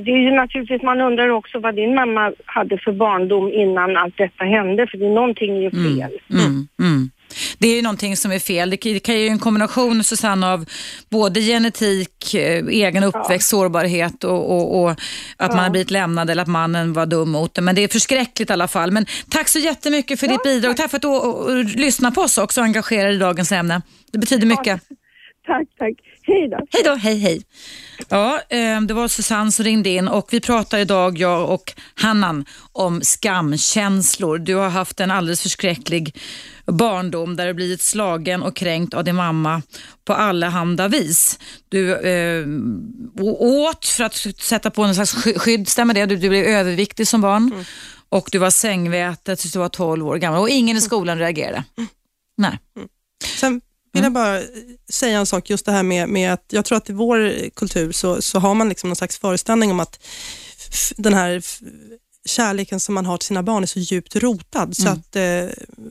det 0.00 0.10
är 0.12 0.18
ju 0.22 0.30
naturligtvis, 0.30 0.82
man 0.82 1.00
undrar 1.00 1.28
också 1.28 1.58
vad 1.58 1.74
din 1.74 1.94
mamma 1.94 2.32
hade 2.44 2.78
för 2.78 2.92
barndom 2.92 3.52
innan 3.52 3.96
allt 3.96 4.16
detta 4.16 4.44
hände 4.44 4.86
för 4.86 4.98
det, 4.98 5.08
någonting 5.08 5.56
är 5.56 5.60
ju 5.60 5.70
fel. 5.70 6.12
Mm, 6.30 6.68
mm. 6.80 7.10
Det 7.58 7.68
är 7.68 7.76
ju 7.76 7.82
någonting 7.82 8.16
som 8.16 8.32
är 8.32 8.38
fel. 8.38 8.70
Det 8.70 9.00
kan, 9.00 9.18
ju 9.18 9.26
en 9.26 9.38
kombination 9.38 10.04
Susanne 10.04 10.46
av 10.46 10.64
både 11.10 11.40
genetik, 11.40 12.34
eh, 12.34 12.66
egen 12.66 13.04
uppväxt, 13.04 13.48
sårbarhet 13.48 14.24
och, 14.24 14.56
och, 14.56 14.82
och 14.82 14.90
att 15.36 15.50
man 15.50 15.58
har 15.58 15.70
blivit 15.70 15.90
lämnad 15.90 16.30
eller 16.30 16.42
att 16.42 16.48
mannen 16.48 16.92
var 16.92 17.06
dum 17.06 17.30
mot 17.30 17.54
det. 17.54 17.60
Men 17.60 17.74
det 17.74 17.84
är 17.84 17.88
förskräckligt 17.88 18.50
i 18.50 18.52
alla 18.52 18.68
fall. 18.68 18.90
Men 18.90 19.06
tack 19.30 19.48
så 19.48 19.58
jättemycket 19.58 20.20
för 20.20 20.28
ditt 20.28 20.42
bidrag. 20.42 20.76
Tack 20.76 20.90
för 20.90 20.96
att 20.96 21.02
du 21.02 21.08
och, 21.08 21.44
och, 21.44 21.64
lyssnar 21.64 22.10
på 22.10 22.20
oss 22.20 22.38
också 22.38 22.60
och 22.60 22.64
engagerar 22.64 23.10
i 23.12 23.16
dagens 23.16 23.52
ämne. 23.52 23.82
Det 24.12 24.18
betyder 24.18 24.46
mycket. 24.46 24.80
Tack, 25.46 25.68
tack. 25.78 25.94
Hej 26.22 26.48
då. 26.48 26.56
Hej 26.70 26.82
då, 26.84 26.94
hej 26.94 27.18
hej. 27.18 27.42
Ja, 28.08 28.40
eh, 28.48 28.80
det 28.80 28.94
var 28.94 29.08
Susanne 29.08 29.52
som 29.52 29.64
ringde 29.64 29.88
in 29.88 30.08
och 30.08 30.28
vi 30.30 30.40
pratar 30.40 30.78
idag, 30.78 31.18
jag 31.18 31.50
och 31.50 31.72
Hannan, 31.94 32.44
om 32.72 33.00
skamkänslor. 33.00 34.38
Du 34.38 34.54
har 34.54 34.68
haft 34.68 35.00
en 35.00 35.10
alldeles 35.10 35.42
förskräcklig 35.42 36.16
barndom 36.72 37.36
där 37.36 37.46
du 37.46 37.54
blivit 37.54 37.82
slagen 37.82 38.42
och 38.42 38.56
kränkt 38.56 38.94
av 38.94 39.04
din 39.04 39.14
mamma 39.14 39.62
på 40.04 40.12
allehanda 40.12 40.88
vis. 40.88 41.38
Du 41.68 41.94
eh, 41.96 42.46
åt 43.40 43.84
för 43.84 44.04
att 44.04 44.16
sätta 44.40 44.70
på 44.70 44.82
någon 44.82 44.94
slags 44.94 45.12
sky- 45.12 45.38
skydd, 45.38 45.68
stämmer 45.68 45.94
det? 45.94 46.06
Du, 46.06 46.16
du 46.16 46.28
blev 46.28 46.44
överviktig 46.44 47.08
som 47.08 47.20
barn 47.20 47.64
och 48.08 48.28
du 48.32 48.38
var 48.38 48.50
sängvätet 48.50 49.38
tills 49.38 49.52
du 49.52 49.58
var 49.58 49.68
12 49.68 50.06
år 50.06 50.16
gammal 50.16 50.40
och 50.40 50.48
ingen 50.48 50.76
i 50.76 50.80
skolan 50.80 51.18
reagerade. 51.18 51.64
Nej. 52.36 52.58
Sen 53.36 53.60
vill 53.92 54.02
jag 54.02 54.12
bara 54.12 54.40
säga 54.88 55.18
en 55.18 55.26
sak, 55.26 55.50
just 55.50 55.66
det 55.66 55.72
här 55.72 55.82
med, 55.82 56.08
med 56.08 56.32
att 56.32 56.44
jag 56.48 56.64
tror 56.64 56.78
att 56.78 56.90
i 56.90 56.92
vår 56.92 57.50
kultur 57.50 57.92
så, 57.92 58.22
så 58.22 58.38
har 58.38 58.54
man 58.54 58.68
liksom 58.68 58.88
någon 58.88 58.96
slags 58.96 59.18
föreställning 59.18 59.70
om 59.70 59.80
att 59.80 60.06
den 60.96 61.14
här 61.14 61.42
kärleken 62.28 62.80
som 62.80 62.94
man 62.94 63.06
har 63.06 63.16
till 63.16 63.26
sina 63.26 63.42
barn 63.42 63.62
är 63.62 63.66
så 63.66 63.78
djupt 63.78 64.16
rotad. 64.16 64.76
Så 64.76 64.88
att, 64.88 65.16
eh, 65.16 65.46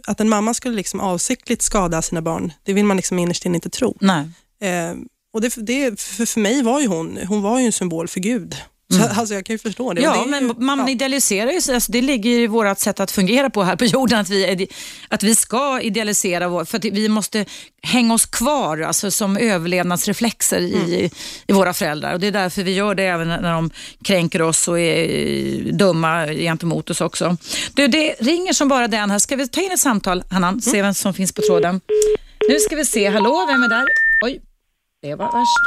att 0.07 0.19
en 0.19 0.29
mamma 0.29 0.53
skulle 0.53 0.75
liksom 0.75 0.99
avsiktligt 0.99 1.61
skada 1.61 2.01
sina 2.01 2.21
barn, 2.21 2.53
det 2.63 2.73
vill 2.73 2.85
man 2.85 2.97
liksom 2.97 3.19
innerst 3.19 3.45
inne 3.45 3.55
inte 3.55 3.69
tro. 3.69 3.97
Nej. 4.01 4.29
Eh, 4.61 4.95
och 5.33 5.41
det, 5.41 5.55
det, 5.57 6.01
för, 6.01 6.25
för 6.25 6.39
mig 6.39 6.63
var 6.63 6.79
ju 6.79 6.87
hon, 6.87 7.19
hon 7.27 7.41
var 7.41 7.59
ju 7.59 7.65
en 7.65 7.71
symbol 7.71 8.07
för 8.07 8.19
Gud. 8.19 8.55
Så, 8.93 9.19
Alltså 9.19 9.33
jag 9.35 9.45
kan 9.45 9.53
ju 9.53 9.57
förstå 9.57 9.93
det. 9.93 10.01
Ja, 10.01 10.13
det 10.13 10.19
ju- 10.19 10.25
men 10.47 10.65
man 10.65 10.79
ja. 10.79 10.89
idealiserar 10.89 11.51
ju. 11.51 11.73
Alltså, 11.73 11.91
det 11.91 12.01
ligger 12.01 12.29
i 12.31 12.47
vårt 12.47 12.79
sätt 12.79 12.99
att 12.99 13.11
fungera 13.11 13.49
på 13.49 13.63
här 13.63 13.75
på 13.75 13.85
jorden, 13.85 14.19
att 14.19 14.29
vi, 14.29 14.67
att 15.09 15.23
vi 15.23 15.35
ska 15.35 15.81
idealisera, 15.81 16.47
vår, 16.47 16.65
för 16.65 16.77
att 16.77 16.85
vi 16.85 17.09
måste 17.09 17.45
hänga 17.81 18.13
oss 18.13 18.25
kvar 18.25 18.81
alltså, 18.81 19.11
som 19.11 19.37
överlevnadsreflexer 19.37 20.59
i, 20.59 21.11
i 21.47 21.53
våra 21.53 21.73
föräldrar. 21.73 22.13
Och 22.13 22.19
Det 22.19 22.27
är 22.27 22.31
därför 22.31 22.63
vi 22.63 22.73
gör 22.73 22.95
det 22.95 23.03
även 23.03 23.27
när 23.27 23.53
de 23.53 23.69
kränker 24.03 24.41
oss 24.41 24.67
och 24.67 24.79
är 24.79 25.71
dumma 25.71 26.27
gentemot 26.27 26.89
oss 26.89 27.01
också. 27.01 27.37
Du, 27.73 27.87
det 27.87 28.15
ringer 28.19 28.53
som 28.53 28.67
bara 28.67 28.87
den 28.87 29.11
här. 29.11 29.19
Ska 29.19 29.35
vi 29.35 29.47
ta 29.47 29.61
in 29.61 29.71
ett 29.71 29.79
samtal, 29.79 30.23
Hannan? 30.31 30.61
Se 30.61 30.81
vem 30.81 30.93
som 30.93 31.13
finns 31.13 31.31
på 31.33 31.41
tråden. 31.41 31.81
Nu 32.49 32.59
ska 32.59 32.75
vi 32.75 32.85
se. 32.85 33.09
Hallå, 33.09 33.45
vem 33.47 33.63
är 33.63 33.69
där? 33.69 33.85
Oj, 34.25 34.41
det 35.01 35.15
var 35.15 35.25
värst. 35.25 35.57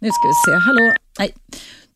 Nu 0.00 0.08
ska 0.10 0.28
vi 0.28 0.34
se. 0.52 0.58
Hallå? 0.66 0.92
Nej, 1.18 1.34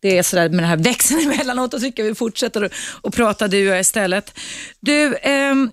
det 0.00 0.18
är 0.18 0.22
sådär 0.22 0.48
med 0.48 0.58
den 0.58 0.68
här 0.68 0.76
växeln 0.76 1.20
emellanåt. 1.32 1.70
Då 1.70 1.78
tycker 1.80 2.02
jag 2.02 2.08
vi 2.08 2.14
fortsätter 2.14 2.70
att- 3.02 3.14
prata 3.14 3.48
du 3.48 3.68
och 3.68 3.74
jag 3.74 3.80
istället. 3.80 4.38
Du, 4.80 5.16
ehm, 5.22 5.70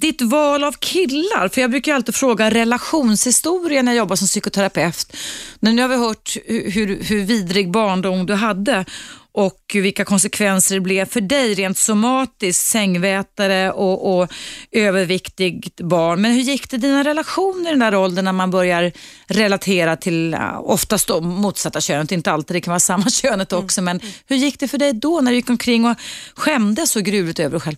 ditt 0.00 0.22
val 0.22 0.64
av 0.64 0.72
killar, 0.72 1.48
för 1.48 1.60
jag 1.60 1.70
brukar 1.70 1.94
alltid 1.94 2.14
fråga 2.14 2.50
relationshistoria 2.50 3.82
när 3.82 3.92
jag 3.92 3.98
jobbar 3.98 4.16
som 4.16 4.26
psykoterapeut. 4.26 5.16
Men 5.60 5.76
nu 5.76 5.82
har 5.82 5.88
vi 5.88 5.96
hört 5.96 6.36
hur, 6.44 6.70
hur, 6.70 7.02
hur 7.04 7.24
vidrig 7.24 7.70
barndom 7.70 8.26
du 8.26 8.34
hade 8.34 8.84
och 9.32 9.60
vilka 9.74 10.04
konsekvenser 10.04 10.74
det 10.74 10.80
blev 10.80 11.04
för 11.04 11.20
dig 11.20 11.54
rent 11.54 11.78
somatiskt, 11.78 12.66
sängvätare 12.66 13.72
och, 13.72 14.18
och 14.18 14.32
överviktigt 14.70 15.80
barn. 15.80 16.20
Men 16.20 16.32
hur 16.32 16.40
gick 16.40 16.70
det 16.70 16.76
i 16.76 16.80
dina 16.80 17.04
relationer 17.04 17.68
i 17.68 17.70
den 17.70 17.78
där 17.78 17.94
åldern 17.94 18.24
när 18.24 18.32
man 18.32 18.50
börjar 18.50 18.92
relatera 19.26 19.96
till, 19.96 20.36
oftast 20.60 21.08
då 21.08 21.20
motsatta 21.20 21.80
könet, 21.80 22.12
inte 22.12 22.32
alltid, 22.32 22.56
det 22.56 22.60
kan 22.60 22.72
vara 22.72 22.80
samma 22.80 23.10
könet 23.10 23.52
också, 23.52 23.82
men 23.82 24.00
hur 24.26 24.36
gick 24.36 24.60
det 24.60 24.68
för 24.68 24.78
dig 24.78 24.92
då 24.92 25.20
när 25.20 25.30
du 25.30 25.36
gick 25.36 25.50
omkring 25.50 25.84
och 25.84 25.96
skämdes 26.34 26.90
så 26.90 27.00
gruvligt 27.00 27.40
över 27.40 27.50
dig 27.50 27.60
själv? 27.60 27.76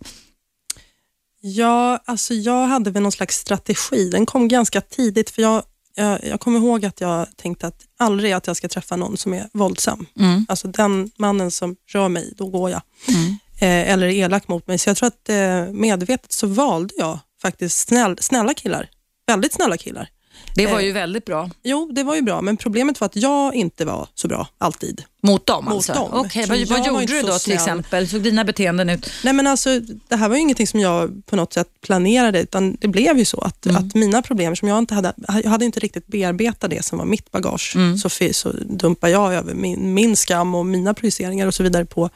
Ja, 1.44 2.02
alltså 2.04 2.34
jag 2.34 2.66
hade 2.66 2.90
väl 2.90 3.02
någon 3.02 3.12
slags 3.12 3.36
strategi. 3.36 4.10
Den 4.10 4.26
kom 4.26 4.48
ganska 4.48 4.80
tidigt 4.80 5.30
för 5.30 5.42
jag, 5.42 5.62
jag, 5.94 6.24
jag 6.24 6.40
kommer 6.40 6.58
ihåg 6.58 6.84
att 6.84 7.00
jag 7.00 7.26
tänkte 7.36 7.66
att 7.66 7.82
aldrig 7.98 8.32
att 8.32 8.46
jag 8.46 8.56
ska 8.56 8.68
träffa 8.68 8.96
någon 8.96 9.16
som 9.16 9.34
är 9.34 9.48
våldsam. 9.52 10.06
Mm. 10.18 10.46
Alltså 10.48 10.68
den 10.68 11.10
mannen 11.18 11.50
som 11.50 11.76
rör 11.92 12.08
mig, 12.08 12.32
då 12.36 12.46
går 12.46 12.70
jag. 12.70 12.82
Mm. 13.08 13.38
Eh, 13.60 13.92
eller 13.92 14.06
är 14.06 14.12
elak 14.12 14.48
mot 14.48 14.66
mig. 14.66 14.78
Så 14.78 14.90
jag 14.90 14.96
tror 14.96 15.06
att 15.06 15.28
eh, 15.28 15.64
medvetet 15.72 16.32
så 16.32 16.46
valde 16.46 16.94
jag 16.98 17.18
faktiskt 17.42 17.78
snäll, 17.88 18.16
snälla 18.20 18.54
killar. 18.54 18.88
Väldigt 19.26 19.52
snälla 19.52 19.76
killar. 19.76 20.08
Det 20.54 20.66
var 20.66 20.80
Eh, 20.80 20.86
ju 20.86 20.92
väldigt 20.92 21.24
bra. 21.24 21.50
Jo, 21.62 21.90
det 21.92 22.02
var 22.02 22.14
ju 22.14 22.22
bra, 22.22 22.40
men 22.40 22.56
problemet 22.56 23.00
var 23.00 23.06
att 23.06 23.16
jag 23.16 23.54
inte 23.54 23.84
var 23.84 24.08
så 24.14 24.28
bra 24.28 24.48
alltid. 24.58 25.02
Mot 25.22 25.46
dem 25.46 25.64
Mot 25.64 25.74
alltså? 25.74 25.92
dem. 25.92 26.08
Okej, 26.12 26.42
Så 26.46 26.48
vad, 26.52 26.68
vad 26.68 26.86
gjorde 26.86 27.06
du 27.06 27.22
då 27.22 27.38
till 27.38 27.52
exempel? 27.52 28.08
Såg 28.08 28.20
dina 28.22 28.44
beteenden 28.44 28.90
ut? 28.90 29.10
Nej 29.24 29.32
men 29.32 29.46
alltså, 29.46 29.80
det 30.08 30.16
här 30.16 30.28
var 30.28 30.36
ju 30.36 30.42
ingenting 30.42 30.66
som 30.66 30.80
jag 30.80 31.26
på 31.26 31.36
något 31.36 31.52
sätt 31.52 31.68
planerade, 31.80 32.40
utan 32.42 32.76
det 32.80 32.88
blev 32.88 33.18
ju 33.18 33.24
så 33.24 33.40
att, 33.40 33.66
Mm. 33.66 33.76
att 33.76 33.94
mina 33.94 34.22
problem 34.22 34.56
som 34.56 34.68
jag 34.68 34.78
inte 34.78 34.94
hade, 34.94 35.12
jag 35.44 35.50
hade 35.50 35.64
inte 35.64 35.80
riktigt 35.80 36.06
bearbetat 36.06 36.70
det 36.70 36.84
som 36.84 36.98
var 36.98 37.04
mitt 37.04 37.30
bagage, 37.30 37.72
Mm. 37.76 37.98
så, 37.98 38.08
så 38.32 38.52
dumpar 38.52 39.08
jag 39.08 39.34
över 39.34 39.54
min, 39.54 39.94
min 39.94 40.16
skam 40.16 40.54
och 40.54 40.66
mina 40.66 40.94
projiceringar 40.94 41.46
och 41.46 41.54
så 41.54 41.62
vidare 41.62 41.84
på, 41.84 42.08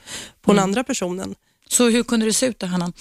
på 0.43 0.51
Mm. 0.51 0.57
den 0.57 0.59
andra 0.65 0.85
personen. 0.85 1.35
Så 1.71 1.89
hur 1.91 2.03
kunde 2.03 2.27
det 2.27 2.33
se 2.33 2.47
ut 2.47 2.59
då, 2.59 2.67
Hanna? 2.67 2.93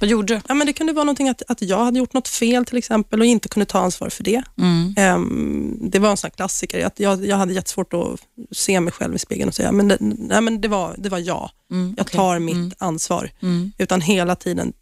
Vad 0.00 0.10
gjorde 0.10 0.34
du? 0.34 0.40
Ja, 0.48 0.54
men 0.54 0.66
det 0.66 0.72
kunde 0.72 0.92
vara 0.92 1.04
någonting 1.04 1.28
att, 1.28 1.42
att 1.48 1.62
jag 1.62 1.84
hade 1.84 1.98
gjort 1.98 2.12
något 2.12 2.28
fel 2.28 2.64
till 2.64 2.78
exempel 2.78 3.20
och 3.20 3.26
inte 3.26 3.48
kunde 3.48 3.66
ta 3.66 3.78
ansvar 3.78 4.08
för 4.08 4.24
det. 4.24 4.42
Mm. 4.58 4.94
Ehm, 4.96 5.78
det 5.90 5.98
var 5.98 6.10
en 6.10 6.16
sån 6.16 6.28
här 6.28 6.36
klassiker. 6.36 6.86
Att 6.86 7.00
jag, 7.00 7.26
jag 7.26 7.36
hade 7.36 7.52
jättesvårt 7.54 7.92
att 7.94 8.20
se 8.56 8.80
mig 8.80 8.92
själv 8.92 9.14
i 9.14 9.18
spegeln 9.18 9.48
och 9.48 9.54
säga, 9.54 9.72
men 9.72 9.88
det, 9.88 9.96
nej, 10.00 10.40
men 10.40 10.60
det, 10.60 10.68
var, 10.68 10.94
det 10.98 11.08
var 11.08 11.18
jag. 11.18 11.50
Mm, 11.70 11.94
Jag 11.96 12.06
okej. 12.06 12.16
tar 12.16 12.38
mitt 12.38 12.54
Mm. 12.56 12.72
ansvar. 12.78 13.30
Mm. 13.42 13.72
Utan 13.78 14.00
hela 14.00 14.36
tiden 14.36 14.72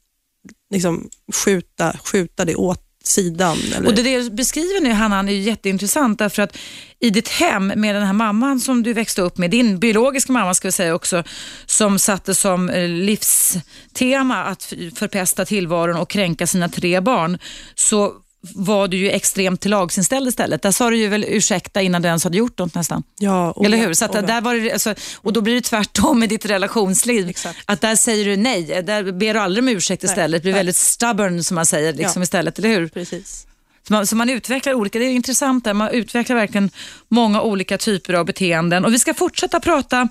liksom 0.70 1.08
skjuta, 1.44 1.96
skjuta 2.04 2.44
det 2.44 2.54
åt 2.56 2.82
sidan. 3.04 3.58
Eller, 3.76 3.88
Och 3.88 3.94
det 3.94 4.02
du 4.02 4.30
beskriver 4.30 4.80
nu 4.80 4.92
Hanna 4.92 5.18
är 5.18 5.32
ju 5.32 5.40
jätteintressant 5.40 6.18
därför 6.18 6.42
att 6.42 6.56
i 7.00 7.10
ditt 7.10 7.28
hem 7.28 7.66
med 7.66 7.94
den 7.94 8.06
här 8.06 8.12
mamman 8.12 8.60
som 8.60 8.82
du 8.82 8.92
växte 8.92 9.22
upp 9.22 9.38
med, 9.38 9.50
din 9.50 9.78
biologiska 9.78 10.32
mamma 10.32 10.54
ska 10.54 10.68
vi 10.68 10.72
säga 10.72 10.94
också, 10.94 11.24
som 11.66 11.98
satte 11.98 12.34
som 12.34 12.70
eh, 12.70 12.88
livstema 12.88 14.44
att 14.44 14.72
förpesta 14.94 15.44
tillvaron 15.44 15.96
och 15.96 16.10
kränka 16.10 16.46
sina 16.46 16.68
tre 16.68 17.00
barn, 17.00 17.38
så 17.74 18.12
var 18.42 18.88
du 18.88 18.96
ju 18.96 19.10
extremt 19.10 19.60
till 19.60 19.70
lagsinställd 19.70 20.28
istället. 20.28 20.62
Där 20.62 20.70
sa 20.70 20.90
du 20.90 20.96
ju 20.96 21.08
väl 21.08 21.24
ursäkta 21.28 21.82
innan 21.82 22.02
du 22.02 22.08
ens 22.08 22.24
hade 22.24 22.36
gjort 22.38 22.58
något 22.58 22.74
nästan. 22.74 23.02
ja, 23.18 23.54
Eller 23.64 23.78
hur? 23.78 23.94
Så 23.94 24.06
där 24.06 24.40
var 24.40 24.54
det, 24.54 24.72
alltså, 24.72 24.94
och 25.16 25.32
då 25.32 25.40
blir 25.40 25.54
det 25.54 25.60
tvärtom 25.60 26.18
med 26.20 26.28
ditt 26.28 26.46
relationsliv. 26.46 27.28
Exakt. 27.28 27.58
Att 27.64 27.80
där 27.80 27.96
säger 27.96 28.24
du 28.24 28.36
nej, 28.36 28.82
där 28.82 29.12
ber 29.12 29.34
du 29.34 29.40
aldrig 29.40 29.62
om 29.64 29.68
ursäkt 29.68 30.04
istället. 30.04 30.42
blir 30.42 30.52
nej. 30.52 30.58
väldigt 30.58 30.76
stubborn 30.76 31.44
som 31.44 31.54
man 31.54 31.66
säger 31.66 31.92
liksom 31.92 32.20
Ja. 32.20 32.24
istället, 32.24 32.58
eller 32.58 32.68
hur? 32.68 32.88
Precis. 32.88 33.46
Så 33.88 33.92
man, 33.92 34.06
så 34.06 34.16
man 34.16 34.30
utvecklar 34.30 34.74
olika, 34.74 34.98
det 34.98 35.04
är 35.04 35.10
intressant 35.12 35.64
där, 35.64 35.74
man 35.74 35.88
utvecklar 35.90 36.36
verkligen 36.36 36.70
många 37.08 37.42
olika 37.42 37.78
typer 37.78 38.14
av 38.14 38.24
beteenden. 38.26 38.84
Och 38.84 38.92
vi 38.92 38.98
ska 38.98 39.14
fortsätta 39.14 39.60
prata 39.60 40.08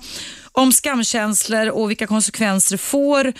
om 0.52 0.72
skamkänslor 0.72 1.68
och 1.68 1.90
vilka 1.90 2.06
konsekvenser 2.06 2.74
det 2.74 2.78
får 2.78 3.32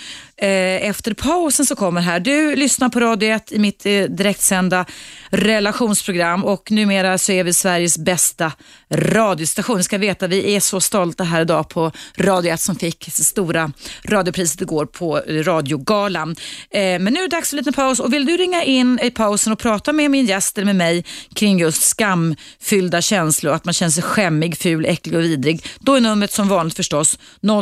Eh, 0.43 0.89
efter 0.89 1.15
pausen 1.15 1.67
som 1.67 1.77
kommer 1.77 2.01
här. 2.01 2.21
Du 2.21 2.57
lyssnar 2.57 2.89
på 2.89 3.01
Radio 3.01 3.29
1 3.29 3.53
i 3.53 3.59
mitt 3.59 3.87
eh, 3.87 4.03
direktsända 4.03 4.85
relationsprogram 5.31 6.45
och 6.45 6.71
numera 6.71 7.19
så 7.19 7.33
är 7.33 7.45
vi 7.45 7.55
Sveriges 7.55 7.99
bästa 7.99 8.53
radiostation. 8.91 9.77
Ni 9.77 9.83
ska 9.83 9.99
veta, 9.99 10.27
vi 10.27 10.55
är 10.55 10.61
så 10.61 10.81
stolta 10.81 11.25
här 11.25 11.41
idag 11.41 11.69
på 11.69 11.93
Radio 12.19 12.53
1 12.53 12.61
som 12.61 12.77
fick 12.77 13.07
det 13.17 13.25
stora 13.25 13.73
radiopriset 14.05 14.61
igår 14.61 14.87
på 14.87 15.23
radiogalan. 15.29 16.37
Eh, 16.71 16.81
men 16.81 17.05
nu 17.05 17.19
är 17.19 17.23
det 17.23 17.37
dags 17.37 17.51
för 17.51 17.57
en 17.57 17.59
liten 17.59 17.73
paus 17.73 18.01
och 18.01 18.13
vill 18.13 18.27
du 18.27 18.37
ringa 18.37 18.65
in 18.65 18.99
i 19.03 19.11
pausen 19.11 19.53
och 19.53 19.59
prata 19.59 19.93
med 19.93 20.11
min 20.11 20.27
gäst 20.27 20.59
eller 20.59 20.67
med 20.67 20.77
mig 20.77 21.05
kring 21.35 21.59
just 21.59 21.83
skamfyllda 21.83 23.01
känslor, 23.01 23.53
att 23.53 23.65
man 23.65 23.75
känner 23.75 23.91
sig 23.91 24.03
skämmig, 24.03 24.59
ful, 24.59 24.87
äcklig 24.87 25.17
och 25.17 25.25
vidrig, 25.25 25.67
då 25.81 25.95
är 25.95 26.01
numret 26.01 26.33
som 26.33 26.49
vanligt 26.49 26.77
förstås 26.77 27.19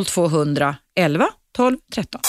0200 0.06 0.76
11 0.96 1.28
12 1.56 1.76
13. 1.94 2.20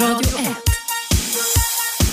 Radio 0.00 0.38
1. 0.38 0.56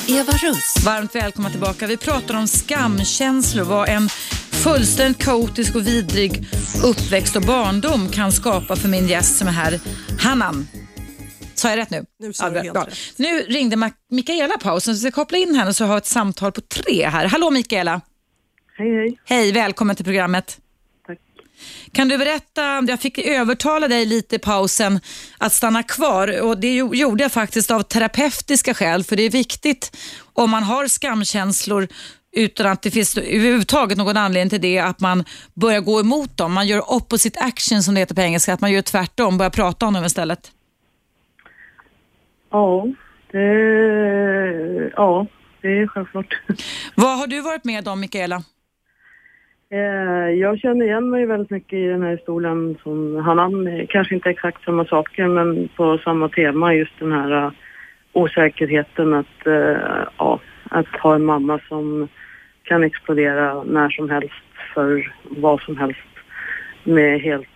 Eva 0.09 0.31
Russ. 0.33 0.75
Varmt 0.85 1.15
välkomna 1.15 1.49
tillbaka. 1.49 1.87
Vi 1.87 1.97
pratar 1.97 2.33
om 2.35 2.47
skamkänslor, 2.47 3.63
vad 3.63 3.89
en 3.89 4.09
fullständigt 4.51 5.23
kaotisk 5.23 5.75
och 5.75 5.87
vidrig 5.87 6.45
uppväxt 6.83 7.35
och 7.35 7.41
barndom 7.41 8.09
kan 8.09 8.31
skapa 8.31 8.75
för 8.75 8.87
min 8.89 9.07
gäst 9.07 9.37
som 9.37 9.47
är 9.47 9.51
här, 9.51 9.79
Hannan. 10.19 10.67
Sa 11.55 11.69
jag 11.69 11.77
rätt 11.77 11.89
nu? 11.89 12.05
Nu 12.19 12.33
sa 12.33 12.45
du 12.45 12.51
bra, 12.51 12.61
helt 12.61 12.73
bra. 12.73 12.83
rätt. 12.83 12.93
Nu 13.15 13.39
ringde 13.39 13.75
Ma- 13.75 13.93
Mikaela 14.11 14.57
pausen, 14.57 14.97
så 14.97 15.05
jag 15.05 15.13
ska 15.13 15.21
koppla 15.21 15.37
in 15.37 15.55
henne 15.55 15.73
så 15.73 15.83
jag 15.83 15.87
har 15.87 15.97
ett 15.97 16.05
samtal 16.05 16.51
på 16.51 16.61
tre 16.61 17.07
här. 17.09 17.25
Hallå 17.25 17.49
Mikaela. 17.51 18.01
Hej, 18.77 18.95
hej. 18.95 19.19
Hej, 19.25 19.51
välkommen 19.51 19.95
till 19.95 20.05
programmet. 20.05 20.57
Kan 21.91 22.07
du 22.07 22.17
berätta, 22.17 22.83
jag 22.87 22.99
fick 23.01 23.17
övertala 23.17 23.87
dig 23.87 24.05
lite 24.05 24.35
i 24.35 24.39
pausen 24.39 24.99
att 25.37 25.53
stanna 25.53 25.83
kvar 25.83 26.41
och 26.41 26.57
det 26.57 26.67
gjo- 26.67 26.95
gjorde 26.95 27.23
jag 27.23 27.31
faktiskt 27.31 27.71
av 27.71 27.81
terapeutiska 27.81 28.73
skäl 28.73 29.03
för 29.03 29.15
det 29.15 29.23
är 29.23 29.29
viktigt 29.29 29.97
om 30.33 30.49
man 30.49 30.63
har 30.63 30.87
skamkänslor 30.87 31.87
utan 32.35 32.67
att 32.67 32.81
det 32.81 32.91
finns 32.91 33.17
överhuvudtaget 33.17 33.97
någon 33.97 34.17
anledning 34.17 34.49
till 34.49 34.61
det, 34.61 34.79
att 34.79 34.99
man 34.99 35.23
börjar 35.53 35.81
gå 35.81 35.99
emot 35.99 36.37
dem. 36.37 36.53
Man 36.53 36.67
gör 36.67 36.91
opposite 36.93 37.39
action 37.39 37.83
som 37.83 37.93
det 37.93 37.99
heter 37.99 38.15
på 38.15 38.21
engelska, 38.21 38.53
att 38.53 38.61
man 38.61 38.71
gör 38.71 38.81
tvärtom, 38.81 39.37
börjar 39.37 39.49
prata 39.49 39.85
om 39.85 39.93
dem 39.93 40.05
istället. 40.05 40.51
Ja, 42.51 42.85
det, 43.31 43.39
ja, 44.95 45.27
det 45.61 45.67
är 45.67 45.87
självklart. 45.87 46.41
Vad 46.95 47.17
har 47.17 47.27
du 47.27 47.41
varit 47.41 47.63
med 47.63 47.87
om 47.87 47.99
Mikaela? 47.99 48.43
Eh, 49.73 50.29
Jag 50.39 50.59
känner 50.59 50.85
igen 50.85 51.09
mig 51.09 51.25
väldigt 51.25 51.49
mycket 51.49 51.73
i 51.73 51.87
den 51.87 52.01
här 52.01 52.11
historien 52.11 52.77
som 52.83 53.15
Hanan, 53.15 53.67
eh, 53.67 53.85
kanske 53.89 54.15
inte 54.15 54.29
exakt 54.29 54.63
samma 54.63 54.85
saker 54.85 55.27
men 55.27 55.69
på 55.75 55.97
samma 55.97 56.29
tema 56.29 56.73
just 56.73 56.99
den 56.99 57.11
här 57.11 57.45
eh, 57.45 57.51
osäkerheten 58.13 59.13
att, 59.13 59.47
eh, 59.47 60.05
ja, 60.17 60.39
att 60.69 60.87
ha 60.87 61.15
en 61.15 61.25
mamma 61.25 61.59
som 61.67 62.07
kan 62.63 62.83
explodera 62.83 63.63
när 63.63 63.89
som 63.89 64.09
helst 64.09 64.43
för 64.73 65.13
vad 65.23 65.61
som 65.61 65.77
helst 65.77 65.99
med 66.83 67.21
helt, 67.21 67.47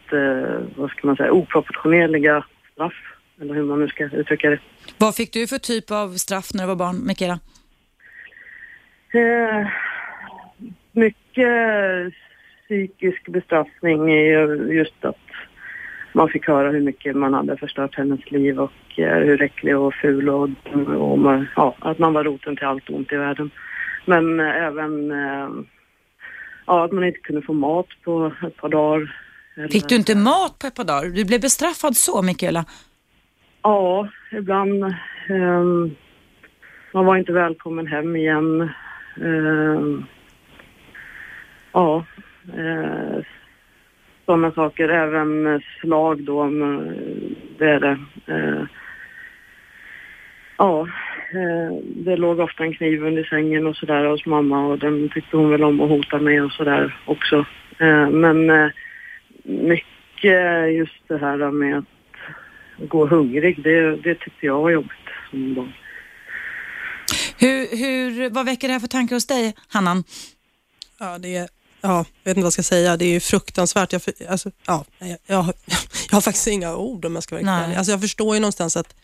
vad 0.75 0.89
ska 0.89 1.07
man 1.07 1.15
säga, 1.15 1.31
oproportionerliga 1.31 2.45
straff 2.73 2.93
eller 3.41 3.53
hur 3.53 3.63
man 3.63 3.79
nu 3.79 3.87
ska 3.87 4.03
uttrycka 4.03 4.49
det. 4.49 4.59
Vad 4.97 5.15
fick 5.15 5.33
du 5.33 5.47
för 5.47 5.57
typ 5.57 5.91
av 5.91 6.07
straff 6.09 6.53
när 6.53 6.63
du 6.63 6.67
var 6.67 6.75
barn, 6.75 7.07
Mikaela? 7.07 7.39
Eh, 9.13 9.67
mycket 10.95 12.13
psykisk 12.65 13.27
bestraffning 13.27 14.09
ju 14.09 14.73
just 14.73 15.05
att 15.05 15.17
man 16.13 16.29
fick 16.29 16.47
höra 16.47 16.71
hur 16.71 16.81
mycket 16.81 17.15
man 17.15 17.33
hade 17.33 17.57
förstört 17.57 17.95
hennes 17.95 18.31
liv 18.31 18.59
och 18.59 18.99
eh, 18.99 19.17
hur 19.17 19.41
äcklig 19.41 19.77
och 19.77 19.93
ful 19.93 20.29
och, 20.29 20.49
och 20.97 21.19
man, 21.19 21.47
ja, 21.55 21.75
att 21.79 21.99
man 21.99 22.13
var 22.13 22.23
roten 22.23 22.55
till 22.55 22.65
allt 22.65 22.89
ont 22.89 23.11
i 23.11 23.15
världen. 23.15 23.51
Men 24.05 24.39
eh, 24.39 24.55
även 24.55 25.11
eh, 25.11 25.49
ja, 26.67 26.85
att 26.85 26.91
man 26.91 27.03
inte 27.03 27.19
kunde 27.19 27.41
få 27.41 27.53
mat 27.53 27.87
på 28.03 28.31
ett 28.47 28.57
par 28.57 28.69
dagar. 28.69 29.15
Fick 29.71 29.89
du 29.89 29.95
inte 29.95 30.15
mat 30.15 30.59
på 30.59 30.67
ett 30.67 30.75
par 30.75 30.83
dagar? 30.83 31.09
Du 31.09 31.25
blev 31.25 31.41
bestraffad 31.41 31.95
så, 31.95 32.21
Mikaela? 32.21 32.65
Ja, 33.61 34.09
ibland. 34.31 34.83
ehm, 35.29 35.95
man 36.93 37.05
var 37.05 37.17
inte 37.17 37.31
välkommen 37.31 37.87
hem 37.87 38.15
igen. 38.15 38.69
Ehm, 39.21 40.05
ja, 41.75 42.05
uh, 42.57 43.23
sådana 44.25 44.51
saker. 44.51 44.89
Även 44.89 45.47
eh, 45.47 45.61
slag 45.81 46.23
då, 46.23 46.41
om, 46.41 46.61
eh, 46.61 47.37
det 47.57 47.69
är 47.69 47.79
det. 47.79 47.97
Eh, 48.27 48.63
ja, 50.57 50.87
eh, 51.31 51.77
det 51.83 52.17
låg 52.17 52.39
ofta 52.39 52.63
en 52.63 52.73
kniv 52.73 53.03
under 53.03 53.23
sängen 53.23 53.67
och 53.67 53.75
sådär 53.75 54.05
hos 54.05 54.25
mamma 54.25 54.67
och 54.67 54.79
den 54.79 55.09
tyckte 55.09 55.37
hon 55.37 55.49
väl 55.49 55.63
om 55.63 55.81
att 55.81 55.89
hota 55.89 56.17
med 56.17 56.43
och 56.43 56.51
sådär 56.51 56.99
också. 57.05 57.45
Eh, 57.79 58.09
men 58.09 58.49
eh, 58.49 58.69
mycket 59.43 60.73
just 60.73 61.07
det 61.07 61.17
här 61.17 61.51
med 61.51 61.77
att 61.77 61.85
gå 62.89 63.05
hungrig, 63.05 63.63
det, 63.63 63.95
det 63.95 64.15
tyckte 64.15 64.45
jag 64.45 64.61
var 64.61 64.69
jobbigt 64.69 65.09
som 65.29 65.53
barn. 65.53 65.73
Hur, 67.39 67.77
hur, 67.77 68.29
vad 68.29 68.45
väcker 68.45 68.67
det 68.67 68.73
här 68.73 68.79
för 68.79 68.87
tankar 68.87 69.15
hos 69.15 69.27
dig, 69.27 69.53
Hannan? 69.67 70.03
Ja, 70.99 71.17
det 71.17 71.35
är, 71.35 71.47
ja, 71.85 71.97
jag 71.97 72.31
vet 72.31 72.37
inte 72.37 72.41
vad 72.41 72.45
jag 72.45 72.53
ska 72.53 72.63
säga. 72.63 72.97
Det 72.97 73.05
är 73.05 73.09
ju 73.09 73.19
fruktansvärt. 73.19 73.93
Jag, 73.93 74.01
alltså, 74.29 74.51
ja, 74.65 74.85
jag, 74.99 75.17
jag, 75.27 75.45
jag 76.09 76.15
har 76.15 76.21
faktiskt 76.21 76.47
inga 76.47 76.75
ord 76.75 77.05
om 77.05 77.15
jag 77.15 77.23
ska 77.23 77.35
vara 77.35 77.51
ärlig. 77.51 77.75
Alltså, 77.75 77.91
Jag 77.91 78.01
förstår 78.01 78.35
ju 78.35 78.39
någonstans 78.39 78.77
att 78.77 78.95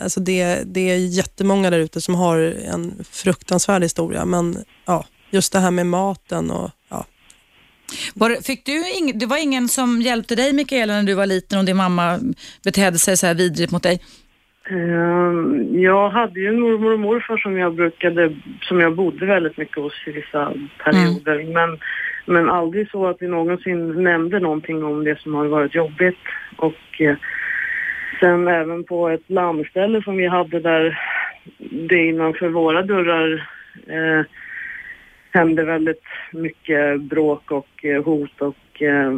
alltså, 0.00 0.20
det, 0.20 0.62
det 0.66 0.80
är 0.80 0.96
jättemånga 0.96 1.70
där 1.70 1.78
ute 1.78 2.00
som 2.00 2.14
har 2.14 2.38
en 2.64 3.04
fruktansvärd 3.10 3.82
historia, 3.82 4.24
men 4.24 4.64
ja, 4.84 5.06
just 5.30 5.52
det 5.52 5.58
här 5.58 5.70
med 5.70 5.86
maten 5.86 6.50
och 6.50 6.70
ja, 6.88 7.06
fick 8.42 8.66
du 8.66 8.90
ing, 8.90 9.18
det 9.18 9.26
var 9.26 9.36
ingen 9.36 9.68
som 9.68 10.02
hjälpte 10.02 10.34
dig 10.34 10.52
Mikaela 10.52 10.92
när 10.92 11.02
du 11.02 11.14
var 11.14 11.26
liten 11.26 11.58
och 11.58 11.64
din 11.64 11.76
mamma 11.76 12.20
betedde 12.62 12.98
sig 12.98 13.16
så 13.16 13.26
här 13.26 13.34
vidrigt 13.34 13.72
mot 13.72 13.82
dig? 13.82 14.00
Ehm, 14.70 15.80
Jag 15.80 16.08
hade 16.10 16.40
ju 16.40 16.52
mormor 16.52 16.92
och 16.92 17.00
morfar 17.00 17.36
som 17.36 17.58
jag 17.58 17.74
brukade, 17.74 18.36
som 18.60 18.80
jag 18.80 18.94
bodde 18.94 19.26
väldigt 19.26 19.56
mycket 19.56 19.76
hos 19.76 20.06
i 20.06 20.10
vissa 20.10 20.52
perioder. 20.84 21.52
Men, 21.52 21.78
men 22.26 22.50
aldrig 22.50 22.90
så 22.90 23.06
att 23.06 23.16
vi 23.20 23.28
någonsin 23.28 24.02
nämnde 24.02 24.40
någonting 24.40 24.84
om 24.84 25.04
det 25.04 25.20
som 25.20 25.34
har 25.34 25.46
varit 25.46 25.74
jobbigt. 25.74 26.18
Och 26.56 27.00
eh, 27.00 27.16
sen 28.20 28.48
även 28.48 28.84
på 28.84 29.08
ett 29.08 29.30
landställe 29.30 30.02
som 30.02 30.16
vi 30.16 30.26
hade 30.26 30.60
där 30.60 30.98
det 31.88 32.06
innanför 32.06 32.48
våra 32.48 32.82
dörrar 32.82 33.48
eh, 33.86 34.26
hände 35.32 35.64
väldigt 35.64 36.04
mycket 36.32 37.00
bråk 37.00 37.50
och 37.50 37.84
eh, 37.84 38.04
hot 38.04 38.40
och 38.40 38.56
eh, 38.80 39.12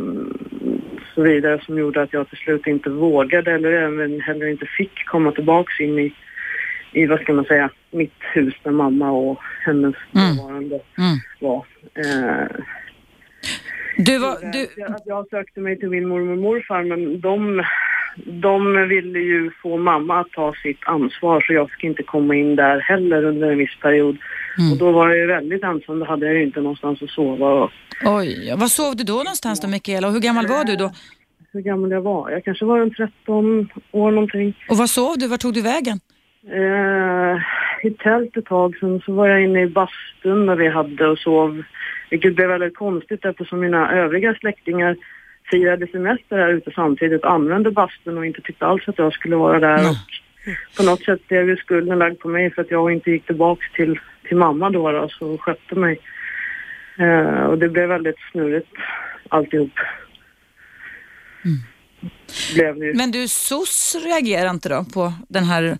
så 1.14 1.22
vidare 1.22 1.60
som 1.64 1.78
gjorde 1.78 2.02
att 2.02 2.12
jag 2.12 2.28
till 2.28 2.38
slut 2.38 2.66
inte 2.66 2.90
vågade 2.90 3.52
eller 3.52 3.72
även 3.72 4.20
heller 4.20 4.46
inte 4.46 4.66
fick 4.66 5.06
komma 5.06 5.32
tillbaks 5.32 5.80
in 5.80 5.98
i, 5.98 6.14
i 6.92 7.06
vad 7.06 7.20
ska 7.20 7.32
man 7.32 7.44
säga, 7.44 7.70
mitt 7.90 8.14
hus 8.34 8.54
där 8.62 8.70
mamma 8.70 9.10
och 9.10 9.38
hennes 9.64 9.94
Mm. 10.14 10.36
dåvarande 10.36 10.80
Mm. 10.98 11.18
var. 11.40 11.66
Eh, 11.94 12.46
Du 13.96 14.18
var, 14.18 14.52
du, 14.52 14.66
jag, 14.76 14.90
att 14.90 15.02
jag 15.06 15.28
sökte 15.28 15.60
mig 15.60 15.78
till 15.78 15.88
min 15.90 16.08
mormor 16.08 16.32
och 16.32 16.38
morfar 16.38 16.82
men 16.82 17.20
de, 17.20 17.62
de 18.16 18.88
ville 18.88 19.18
ju 19.18 19.50
få 19.62 19.76
mamma 19.76 20.20
att 20.20 20.30
ta 20.30 20.54
sitt 20.62 20.80
ansvar 20.86 21.40
så 21.40 21.52
jag 21.52 21.70
fick 21.70 21.84
inte 21.84 22.02
komma 22.02 22.34
in 22.34 22.56
där 22.56 22.80
heller 22.80 23.24
under 23.24 23.50
en 23.50 23.58
viss 23.58 23.78
period. 23.80 24.16
Mm. 24.58 24.72
Och 24.72 24.78
då 24.78 24.92
var 24.92 25.08
jag 25.08 25.18
ju 25.18 25.26
väldigt 25.26 25.62
ensam, 25.64 25.98
då 25.98 26.04
hade 26.04 26.26
jag 26.26 26.34
ju 26.34 26.42
inte 26.42 26.60
någonstans 26.60 27.02
att 27.02 27.10
sova. 27.10 27.70
Oj, 28.04 28.54
var 28.56 28.66
sov 28.66 28.96
du 28.96 29.04
då 29.04 29.14
någonstans 29.14 29.60
då 29.60 29.68
Mikaela 29.68 30.06
och 30.08 30.12
hur 30.12 30.20
gammal 30.20 30.46
var 30.46 30.64
du 30.64 30.76
då? 30.76 30.90
hur 31.54 31.60
gammal 31.60 31.90
jag 31.90 32.00
var? 32.00 32.30
Jag 32.30 32.44
kanske 32.44 32.64
var 32.64 32.80
en 32.80 32.94
13 32.94 33.68
år 33.92 34.10
någonting. 34.10 34.54
Och 34.68 34.76
var 34.76 34.86
sov 34.86 35.18
du? 35.18 35.28
Var 35.28 35.36
tog 35.36 35.54
du 35.54 35.62
vägen? 35.62 36.00
Eh, 36.52 37.36
I 37.88 37.90
tält 37.90 38.36
ett 38.36 38.44
tag, 38.44 38.76
sen 38.80 39.00
så 39.00 39.12
var 39.12 39.28
jag 39.28 39.42
inne 39.44 39.62
i 39.62 39.66
bastun 39.66 40.46
där 40.46 40.56
vi 40.56 40.68
hade 40.68 41.06
och 41.06 41.18
sov. 41.18 41.62
Vilket 42.10 42.36
blev 42.36 42.48
väldigt 42.48 42.76
konstigt 42.76 43.24
eftersom 43.24 43.60
mina 43.60 43.92
övriga 43.92 44.34
släktingar 44.34 44.96
firade 45.54 45.86
semester 45.86 46.36
här 46.36 46.48
ute 46.48 46.70
samtidigt, 46.74 47.24
använde 47.24 47.70
bastun 47.70 48.18
och 48.18 48.26
inte 48.26 48.40
tyckte 48.40 48.66
alls 48.66 48.88
att 48.88 48.98
jag 48.98 49.12
skulle 49.12 49.36
vara 49.36 49.60
där. 49.60 49.90
Och 49.90 49.96
på 50.76 50.82
något 50.82 51.04
sätt 51.04 51.28
blev 51.28 51.48
ju 51.48 51.56
skulden 51.56 51.98
lagd 51.98 52.18
på 52.18 52.28
mig 52.28 52.50
för 52.50 52.62
att 52.62 52.70
jag 52.70 52.92
inte 52.92 53.10
gick 53.10 53.26
tillbaks 53.26 53.72
till, 53.72 54.00
till 54.28 54.36
mamma 54.36 54.70
då, 54.70 54.92
då 54.92 55.08
så 55.08 55.38
skötte 55.38 55.74
mig. 55.74 56.00
Eh, 56.98 57.44
och 57.44 57.58
det 57.58 57.68
blev 57.68 57.88
väldigt 57.88 58.16
snurrigt 58.32 58.76
alltihop. 59.28 59.72
Blev 62.54 62.78
det 62.78 62.86
ju. 62.86 62.94
Men 62.94 63.10
du, 63.10 63.28
SOS 63.28 63.96
reagerar 64.04 64.50
inte 64.50 64.68
då 64.68 64.84
på 64.94 65.12
den 65.28 65.44
här 65.44 65.78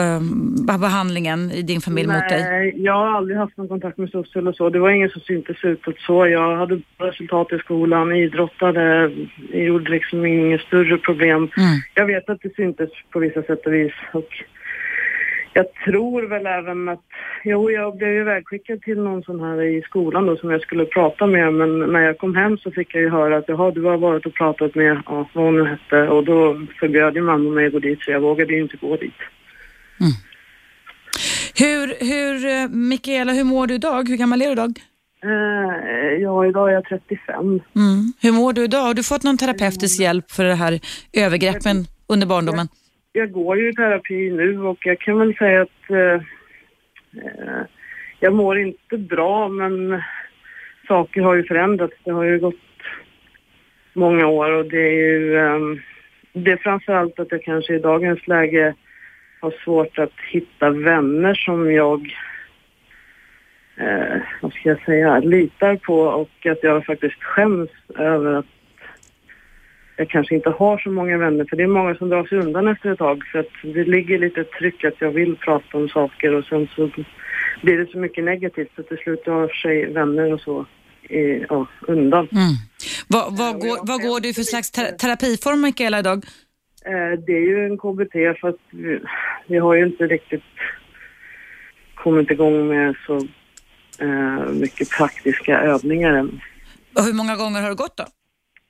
um, 0.00 0.66
behandlingen 0.80 1.50
i 1.50 1.62
din 1.62 1.80
familj 1.80 2.08
mot 2.08 2.28
dig? 2.28 2.42
Nej, 2.42 2.74
jag 2.76 2.92
har 2.92 3.08
aldrig 3.16 3.38
haft 3.38 3.56
någon 3.56 3.68
kontakt 3.68 3.98
med 3.98 4.10
SOS 4.10 4.36
eller 4.36 4.52
så. 4.52 4.70
Det 4.70 4.78
var 4.78 4.90
ingen 4.90 5.10
som 5.10 5.20
syntes 5.20 5.64
utåt 5.64 5.98
så. 5.98 6.26
Jag 6.26 6.56
hade 6.56 6.80
resultat 6.98 7.52
i 7.52 7.58
skolan, 7.58 8.16
idrottade, 8.16 9.12
jag 9.52 9.64
gjorde 9.64 9.90
liksom 9.90 10.26
inget 10.26 10.60
större 10.60 10.98
problem. 10.98 11.36
Mm. 11.36 11.76
Jag 11.94 12.06
vet 12.06 12.30
att 12.30 12.42
det 12.42 12.54
syntes 12.54 12.90
på 13.10 13.18
vissa 13.18 13.42
sätt 13.42 13.66
och 13.66 13.72
vis. 13.72 13.92
Och 14.12 14.28
jag 15.56 15.74
tror 15.84 16.22
väl 16.22 16.46
även 16.46 16.88
att, 16.88 17.00
jo 17.44 17.70
jag 17.70 17.96
blev 17.96 18.12
ju 18.12 18.24
vägskickad 18.24 18.82
till 18.82 19.00
någon 19.00 19.22
sån 19.22 19.40
här 19.40 19.62
i 19.62 19.82
skolan 19.82 20.26
då 20.26 20.36
som 20.36 20.50
jag 20.50 20.60
skulle 20.60 20.84
prata 20.84 21.26
med 21.26 21.54
men 21.54 21.78
när 21.78 22.00
jag 22.00 22.18
kom 22.18 22.34
hem 22.34 22.58
så 22.58 22.70
fick 22.70 22.94
jag 22.94 23.02
ju 23.02 23.10
höra 23.10 23.36
att 23.36 23.48
jaha 23.48 23.70
du 23.70 23.82
har 23.82 23.96
varit 23.96 24.26
och 24.26 24.34
pratat 24.34 24.74
med, 24.74 25.02
ja 25.06 25.28
vad 25.32 25.44
hon 25.44 25.56
nu 25.56 25.64
hette 25.64 26.08
och 26.08 26.24
då 26.24 26.66
förbjöd 26.80 27.14
ju 27.14 27.22
mamma 27.22 27.50
mig 27.50 27.66
att 27.66 27.72
gå 27.72 27.78
dit 27.78 28.02
så 28.02 28.10
jag 28.10 28.20
vågade 28.20 28.52
ju 28.52 28.62
inte 28.62 28.76
gå 28.76 28.96
dit. 28.96 29.20
Hur, 31.58 31.86
hur, 32.00 32.46
eh, 32.46 32.68
Mikaela, 32.68 33.32
hur 33.32 33.44
mår 33.44 33.66
du 33.66 33.74
idag? 33.74 34.08
Hur 34.08 34.16
gammal 34.16 34.42
är 34.42 34.46
du 34.46 34.52
idag? 34.52 34.72
Eh, 35.24 36.22
ja, 36.22 36.46
idag 36.46 36.68
är 36.68 36.72
jag 36.74 36.84
35. 36.84 37.44
Mm. 37.46 38.12
Hur 38.22 38.32
mår 38.32 38.52
du 38.52 38.64
idag? 38.64 38.82
Har 38.82 38.94
du 38.94 39.02
fått 39.02 39.22
någon 39.22 39.38
terapeutisk 39.38 40.00
hjälp 40.00 40.30
för 40.30 40.44
det 40.44 40.54
här 40.54 40.80
övergreppen 41.12 41.76
under 42.08 42.26
barndomen? 42.26 42.68
Jag 43.12 43.32
går 43.32 43.58
ju 43.58 43.70
i 43.70 43.74
terapi 43.74 44.30
nu 44.30 44.60
och 44.60 44.86
jag 44.86 45.00
kan 45.00 45.18
väl 45.18 45.34
säga 45.34 45.62
att 45.62 45.90
eh, 45.90 46.22
eh, 47.24 47.62
jag 48.20 48.34
mår 48.34 48.58
inte 48.58 48.98
bra 48.98 49.48
men 49.48 50.02
saker 50.88 51.20
har 51.20 51.34
ju 51.34 51.44
förändrats. 51.44 51.94
Det 52.04 52.10
har 52.10 52.24
ju 52.24 52.38
gått 52.38 52.54
många 53.92 54.26
år 54.26 54.50
och 54.50 54.70
det 54.70 54.80
är 54.80 54.92
ju 54.92 55.36
eh, 55.36 55.58
det 56.32 56.50
är 56.52 56.56
framförallt 56.56 57.18
att 57.18 57.32
jag 57.32 57.42
kanske 57.42 57.74
i 57.74 57.78
dagens 57.78 58.26
läge 58.26 58.74
har 59.46 59.64
svårt 59.64 59.98
att 59.98 60.18
hitta 60.32 60.70
vänner 60.70 61.34
som 61.34 61.72
jag 61.72 62.14
eh, 63.76 64.20
vad 64.40 64.52
ska 64.52 64.68
jag 64.68 64.84
säga, 64.84 65.18
litar 65.18 65.76
på 65.76 66.00
och 66.00 66.46
att 66.46 66.62
jag 66.62 66.86
faktiskt 66.86 67.22
skäms 67.22 67.70
över 67.98 68.34
att 68.34 68.46
jag 69.96 70.08
kanske 70.08 70.34
inte 70.34 70.50
har 70.50 70.78
så 70.78 70.90
många 70.90 71.18
vänner 71.18 71.46
för 71.50 71.56
det 71.56 71.62
är 71.62 71.66
många 71.66 71.94
som 71.94 72.08
drar 72.08 72.24
sig 72.24 72.38
undan 72.38 72.68
efter 72.68 72.92
ett 72.92 72.98
tag 72.98 73.24
för 73.32 73.38
att 73.38 73.52
det 73.62 73.84
ligger 73.84 74.18
lite 74.18 74.44
tryck 74.44 74.84
att 74.84 75.00
jag 75.00 75.10
vill 75.10 75.36
prata 75.36 75.78
om 75.78 75.88
saker 75.88 76.34
och 76.34 76.44
sen 76.44 76.68
så 76.76 76.90
blir 77.62 77.78
det 77.78 77.86
så 77.92 77.98
mycket 77.98 78.24
negativt 78.24 78.70
så 78.76 78.82
till 78.82 78.96
slut 78.96 79.24
drar 79.24 79.48
sig 79.48 79.92
vänner 79.92 80.32
och 80.32 80.40
så 80.40 80.66
eh, 81.08 81.42
ja, 81.48 81.66
undan. 81.80 82.28
Mm. 82.32 82.54
Vad, 83.08 83.38
vad, 83.38 83.60
går, 83.60 83.78
vad 83.82 84.02
går 84.02 84.20
du 84.20 84.34
för 84.34 84.42
slags 84.42 84.70
ter- 84.70 84.96
terapiform 84.96 85.60
Mikaela 85.60 85.98
idag? 85.98 86.24
Eh, 86.86 87.18
det 87.26 87.32
är 87.32 87.46
ju 87.48 87.66
en 87.66 87.78
KBT 87.78 88.40
fast 88.40 88.58
vi, 88.70 89.00
vi 89.46 89.58
har 89.58 89.74
ju 89.74 89.86
inte 89.86 90.06
riktigt 90.06 90.42
kommit 91.94 92.30
igång 92.30 92.68
med 92.68 92.94
så 93.06 93.16
eh, 94.04 94.52
mycket 94.52 94.90
praktiska 94.90 95.60
övningar 95.60 96.12
än. 96.14 96.40
Och 96.96 97.04
hur 97.04 97.12
många 97.12 97.36
gånger 97.36 97.60
har 97.62 97.68
du 97.68 97.74
gått 97.74 97.96
då? 97.96 98.04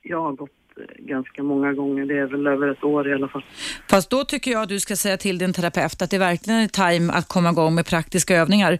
Jag 0.02 0.22
har 0.22 0.32
gått 0.32 0.50
eh, 0.76 1.04
ganska 1.04 1.42
många 1.42 1.72
gånger, 1.72 2.06
det 2.06 2.18
är 2.18 2.26
väl 2.26 2.46
över 2.46 2.68
ett 2.68 2.84
år 2.84 3.08
i 3.08 3.14
alla 3.14 3.28
fall. 3.28 3.44
Fast 3.90 4.10
då 4.10 4.24
tycker 4.24 4.50
jag 4.50 4.62
att 4.62 4.68
du 4.68 4.80
ska 4.80 4.96
säga 4.96 5.16
till 5.16 5.38
din 5.38 5.52
terapeut 5.52 6.02
att 6.02 6.10
det 6.10 6.18
verkligen 6.18 6.60
är 6.60 6.68
time 6.68 7.12
att 7.12 7.28
komma 7.28 7.50
igång 7.50 7.74
med 7.74 7.86
praktiska 7.86 8.36
övningar. 8.36 8.78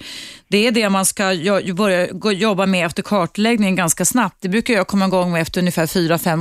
Det 0.48 0.66
är 0.66 0.72
det 0.72 0.90
man 0.90 1.04
ska 1.04 1.24
börja 1.76 2.32
jobba 2.32 2.66
med 2.66 2.86
efter 2.86 3.02
kartläggningen 3.02 3.76
ganska 3.76 4.04
snabbt. 4.04 4.36
Det 4.40 4.48
brukar 4.48 4.74
jag 4.74 4.86
komma 4.86 5.06
igång 5.06 5.32
med 5.32 5.42
efter 5.42 5.60
ungefär 5.60 5.86
fyra, 5.86 6.18
fem 6.18 6.40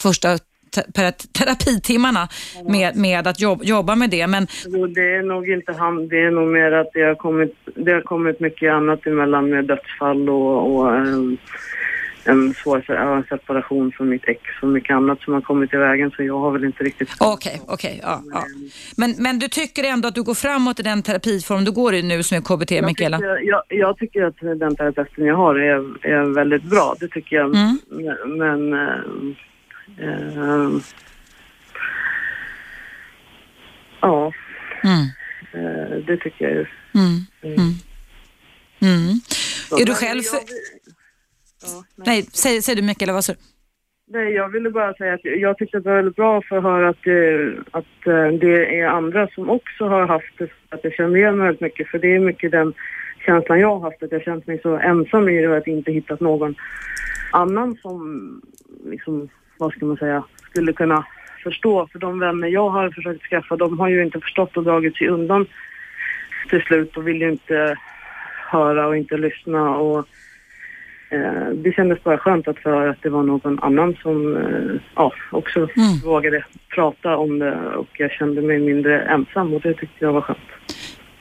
första 0.00 0.38
te- 0.70 1.12
terapitimmarna 1.38 2.28
med, 2.68 2.96
med 2.96 3.26
att 3.26 3.40
jobb, 3.40 3.60
jobba 3.64 3.94
med 3.94 4.10
det. 4.10 4.26
Men 4.26 4.46
Jo, 4.66 4.86
det 4.86 5.14
är 5.16 5.22
nog 5.22 5.48
inte 5.50 5.72
han, 5.72 6.08
det 6.08 6.18
är 6.20 6.30
nog 6.30 6.48
mer 6.48 6.72
att 6.72 6.90
det 6.94 7.02
har 7.02 7.14
kommit, 7.14 7.54
det 7.74 7.92
har 7.92 8.00
kommit 8.00 8.40
mycket 8.40 8.72
annat 8.72 9.06
emellan 9.06 9.50
med 9.50 9.64
dödsfall 9.64 10.28
och, 10.30 10.74
och 10.76 10.96
en, 10.96 11.38
en 12.24 12.54
svår 12.54 13.28
separation 13.28 13.92
från 13.92 14.08
mitt 14.08 14.24
ex 14.28 14.40
och 14.62 14.68
mycket 14.68 14.94
annat 14.96 15.20
som 15.20 15.34
har 15.34 15.40
kommit 15.40 15.74
i 15.74 15.76
vägen 15.76 16.10
så 16.16 16.22
jag 16.22 16.38
har 16.38 16.50
väl 16.50 16.64
inte 16.64 16.84
riktigt... 16.84 17.08
Okej, 17.20 17.60
okej. 17.66 18.00
ja, 18.02 18.22
ja. 18.32 18.42
Men, 18.96 19.14
men 19.18 19.38
du 19.38 19.48
tycker 19.48 19.84
ändå 19.84 20.08
att 20.08 20.14
du 20.14 20.22
går 20.22 20.34
framåt 20.34 20.80
i 20.80 20.82
den 20.82 21.02
terapiform 21.02 21.64
du 21.64 21.72
går 21.72 21.94
i 21.94 22.02
nu 22.02 22.22
som 22.22 22.36
är 22.38 22.40
KBT, 22.42 22.70
Jag 22.70 22.84
Mikaela? 22.86 23.16
tycker, 23.16 23.40
jag, 23.48 23.62
jag 23.68 23.98
tycker 23.98 24.22
att 24.24 24.36
den 24.40 24.76
terapeuten 24.76 25.24
jag 25.24 25.36
har 25.36 25.54
är, 25.54 26.06
är 26.06 26.34
väldigt 26.34 26.62
bra, 26.62 26.94
det 27.00 27.08
tycker 27.08 27.36
jag. 27.36 27.54
Mm. 27.54 27.78
Men, 28.26 28.68
men 28.70 29.36
eh, 30.00 30.38
eh, 30.38 30.70
ja, 34.00 34.32
Mm. 34.84 35.06
eh, 35.52 35.96
det 36.06 36.16
tycker 36.16 36.44
jag 36.44 36.54
ju. 36.54 36.66
Mm. 36.94 37.18
Mm. 37.42 37.58
Mm. 38.82 39.14
Så, 39.68 39.80
Är 39.80 39.84
du 39.86 39.94
själv 39.94 40.22
för- 40.22 40.36
vill- 40.38 40.94
Ja, 41.62 41.84
nej. 41.96 42.06
Nej, 42.06 42.22
säg, 42.32 42.62
säg 42.62 42.74
du 42.74 42.82
Mikaela, 42.82 43.12
vad 43.12 43.24
sa 43.24 43.32
du? 43.32 43.38
Nej, 44.10 44.32
jag 44.32 44.48
ville 44.48 44.70
bara 44.70 44.94
säga 44.94 45.14
att 45.14 45.20
jag 45.24 45.58
tyckte 45.58 45.78
att 45.78 45.84
det 45.84 45.90
var 45.90 45.96
väldigt 45.96 46.16
bra 46.16 46.42
för 46.42 46.56
att 46.56 46.62
höra 46.62 46.88
att, 46.88 47.02
det, 47.04 47.52
att 47.70 48.06
eh, 48.06 48.28
det 48.40 48.80
är 48.80 48.86
andra 48.86 49.28
som 49.28 49.50
också 49.50 49.84
har 49.88 50.06
haft 50.06 50.38
det, 50.38 50.48
att 50.68 50.80
jag 50.84 50.92
känner 50.92 51.16
igen 51.16 51.36
mig 51.38 51.44
väldigt 51.46 51.60
mycket. 51.60 51.88
För 51.88 51.98
det 51.98 52.14
är 52.14 52.18
mycket 52.20 52.50
den 52.50 52.74
känslan 53.26 53.60
jag 53.60 53.78
har 53.78 53.90
haft, 53.90 54.02
att 54.02 54.12
jag 54.12 54.22
känt 54.22 54.46
mig 54.46 54.60
så 54.62 54.76
ensam 54.76 55.28
i 55.28 55.40
det 55.40 55.48
och 55.48 55.56
att 55.56 55.66
inte 55.66 55.92
hittat 55.92 56.20
någon 56.20 56.54
annan 57.32 57.76
som, 57.82 58.40
liksom, 58.90 59.28
vad 59.58 59.72
ska 59.72 59.86
man 59.86 59.96
säga, 59.96 60.24
skulle 60.50 60.72
kunna 60.72 61.06
förstå. 61.42 61.88
För 61.92 61.98
de 61.98 62.18
vänner 62.18 62.48
jag 62.48 62.70
har 62.70 62.90
försökt 62.90 63.22
skaffa, 63.22 63.56
de 63.56 63.78
har 63.80 63.88
ju 63.88 64.02
inte 64.02 64.20
förstått 64.20 64.56
och 64.56 64.64
dragit 64.64 64.96
sig 64.96 65.08
undan 65.08 65.46
till 66.48 66.62
slut 66.62 66.96
och 66.96 67.08
vill 67.08 67.20
ju 67.20 67.30
inte 67.30 67.76
höra 68.50 68.86
och 68.86 68.96
inte 68.96 69.16
lyssna 69.16 69.76
och 69.76 70.06
eh, 71.10 71.48
det 71.54 71.72
kändes 71.72 72.04
bara 72.04 72.18
skönt 72.18 72.48
att 72.48 72.58
höra 72.58 72.90
att 72.90 73.02
det 73.02 73.10
var 73.10 73.22
någon 73.22 73.58
annan 73.62 73.96
som 74.02 74.36
eh, 74.36 74.80
ja, 74.94 75.12
också 75.30 75.58
Mm. 75.58 75.98
vågade 76.04 76.44
prata 76.74 77.16
om 77.16 77.38
det 77.38 77.56
och 77.76 77.88
jag 77.92 78.10
kände 78.10 78.42
mig 78.42 78.58
mindre 78.58 79.02
ensam 79.02 79.54
och 79.54 79.60
det 79.60 79.74
tyckte 79.74 80.04
jag 80.04 80.12
var 80.12 80.20
skönt. 80.20 80.38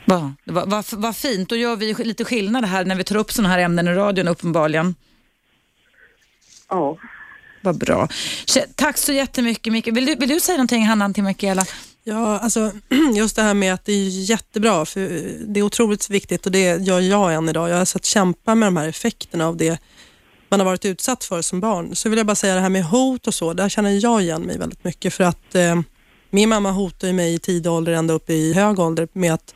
Vad 0.06 0.22
va, 0.46 0.66
va, 0.66 0.84
va 0.98 1.14
fint, 1.14 1.50
då 1.50 1.56
gör 1.56 1.76
vi 1.76 1.94
lite 2.04 2.26
skillnad 2.26 2.66
här 2.66 2.86
när 2.86 2.96
vi 2.96 3.04
tar 3.04 3.18
upp 3.18 3.32
sådana 3.32 3.50
här 3.54 3.60
ämnen 3.60 3.88
i 3.88 3.92
radion 3.92 4.28
uppenbarligen. 4.28 4.96
Ja. 6.70 6.98
Vad 7.68 7.78
bra. 7.78 8.08
Tack 8.76 8.98
så 8.98 9.14
jättemycket 9.14 9.74
Mikael. 9.74 9.96
Vill 9.96 10.06
du, 10.06 10.16
vill 10.16 10.30
du 10.30 10.40
säga 10.40 10.58
någonting 10.58 10.86
Hanna 10.86 11.14
till 11.14 11.24
Mikaela? 11.24 11.66
Ja, 12.04 12.40
alltså 12.40 12.72
just 13.14 13.36
det 13.36 13.42
här 13.42 13.54
med 13.54 13.74
att 13.74 13.86
det 13.86 13.92
är 13.92 14.30
jättebra, 14.30 14.86
för 14.86 15.00
det 15.54 15.60
är 15.60 15.64
otroligt 15.64 16.10
viktigt 16.10 16.46
och 16.46 16.52
det 16.52 16.88
gör 16.88 17.00
jag 17.00 17.34
än 17.34 17.50
idag. 17.50 17.70
Jag 17.70 17.78
har 17.78 17.86
sett 17.86 18.06
kämpa 18.06 18.56
med 18.56 18.68
de 18.68 18.78
här 18.78 18.88
effekterna 18.88 19.48
av 19.48 19.58
det 19.58 19.82
man 20.50 20.60
har 20.60 20.66
varit 20.66 20.86
utsatt 20.86 21.24
för 21.24 21.42
som 21.42 21.60
barn. 21.60 21.96
Så 21.96 22.10
vill 22.10 22.18
jag 22.18 22.28
bara 22.28 22.36
säga 22.36 22.56
det 22.56 22.62
här 22.62 22.70
med 22.70 22.84
hot 22.84 23.28
och 23.28 23.34
så, 23.34 23.54
där 23.54 23.70
känner 23.70 23.92
jag 24.04 24.22
igen 24.22 24.42
mig 24.42 24.58
väldigt 24.58 24.84
mycket 24.84 25.14
för 25.14 25.24
att 25.24 25.56
eh, 25.56 25.82
min 26.30 26.50
mamma 26.50 26.72
hotade 26.72 27.14
mig 27.14 27.34
i 27.34 27.40
tidig 27.40 27.72
ålder, 27.72 27.94
ända 27.94 28.14
upp 28.14 28.30
i 28.30 28.54
hög 28.54 28.80
ålder 28.80 29.08
med 29.14 29.34
att 29.34 29.54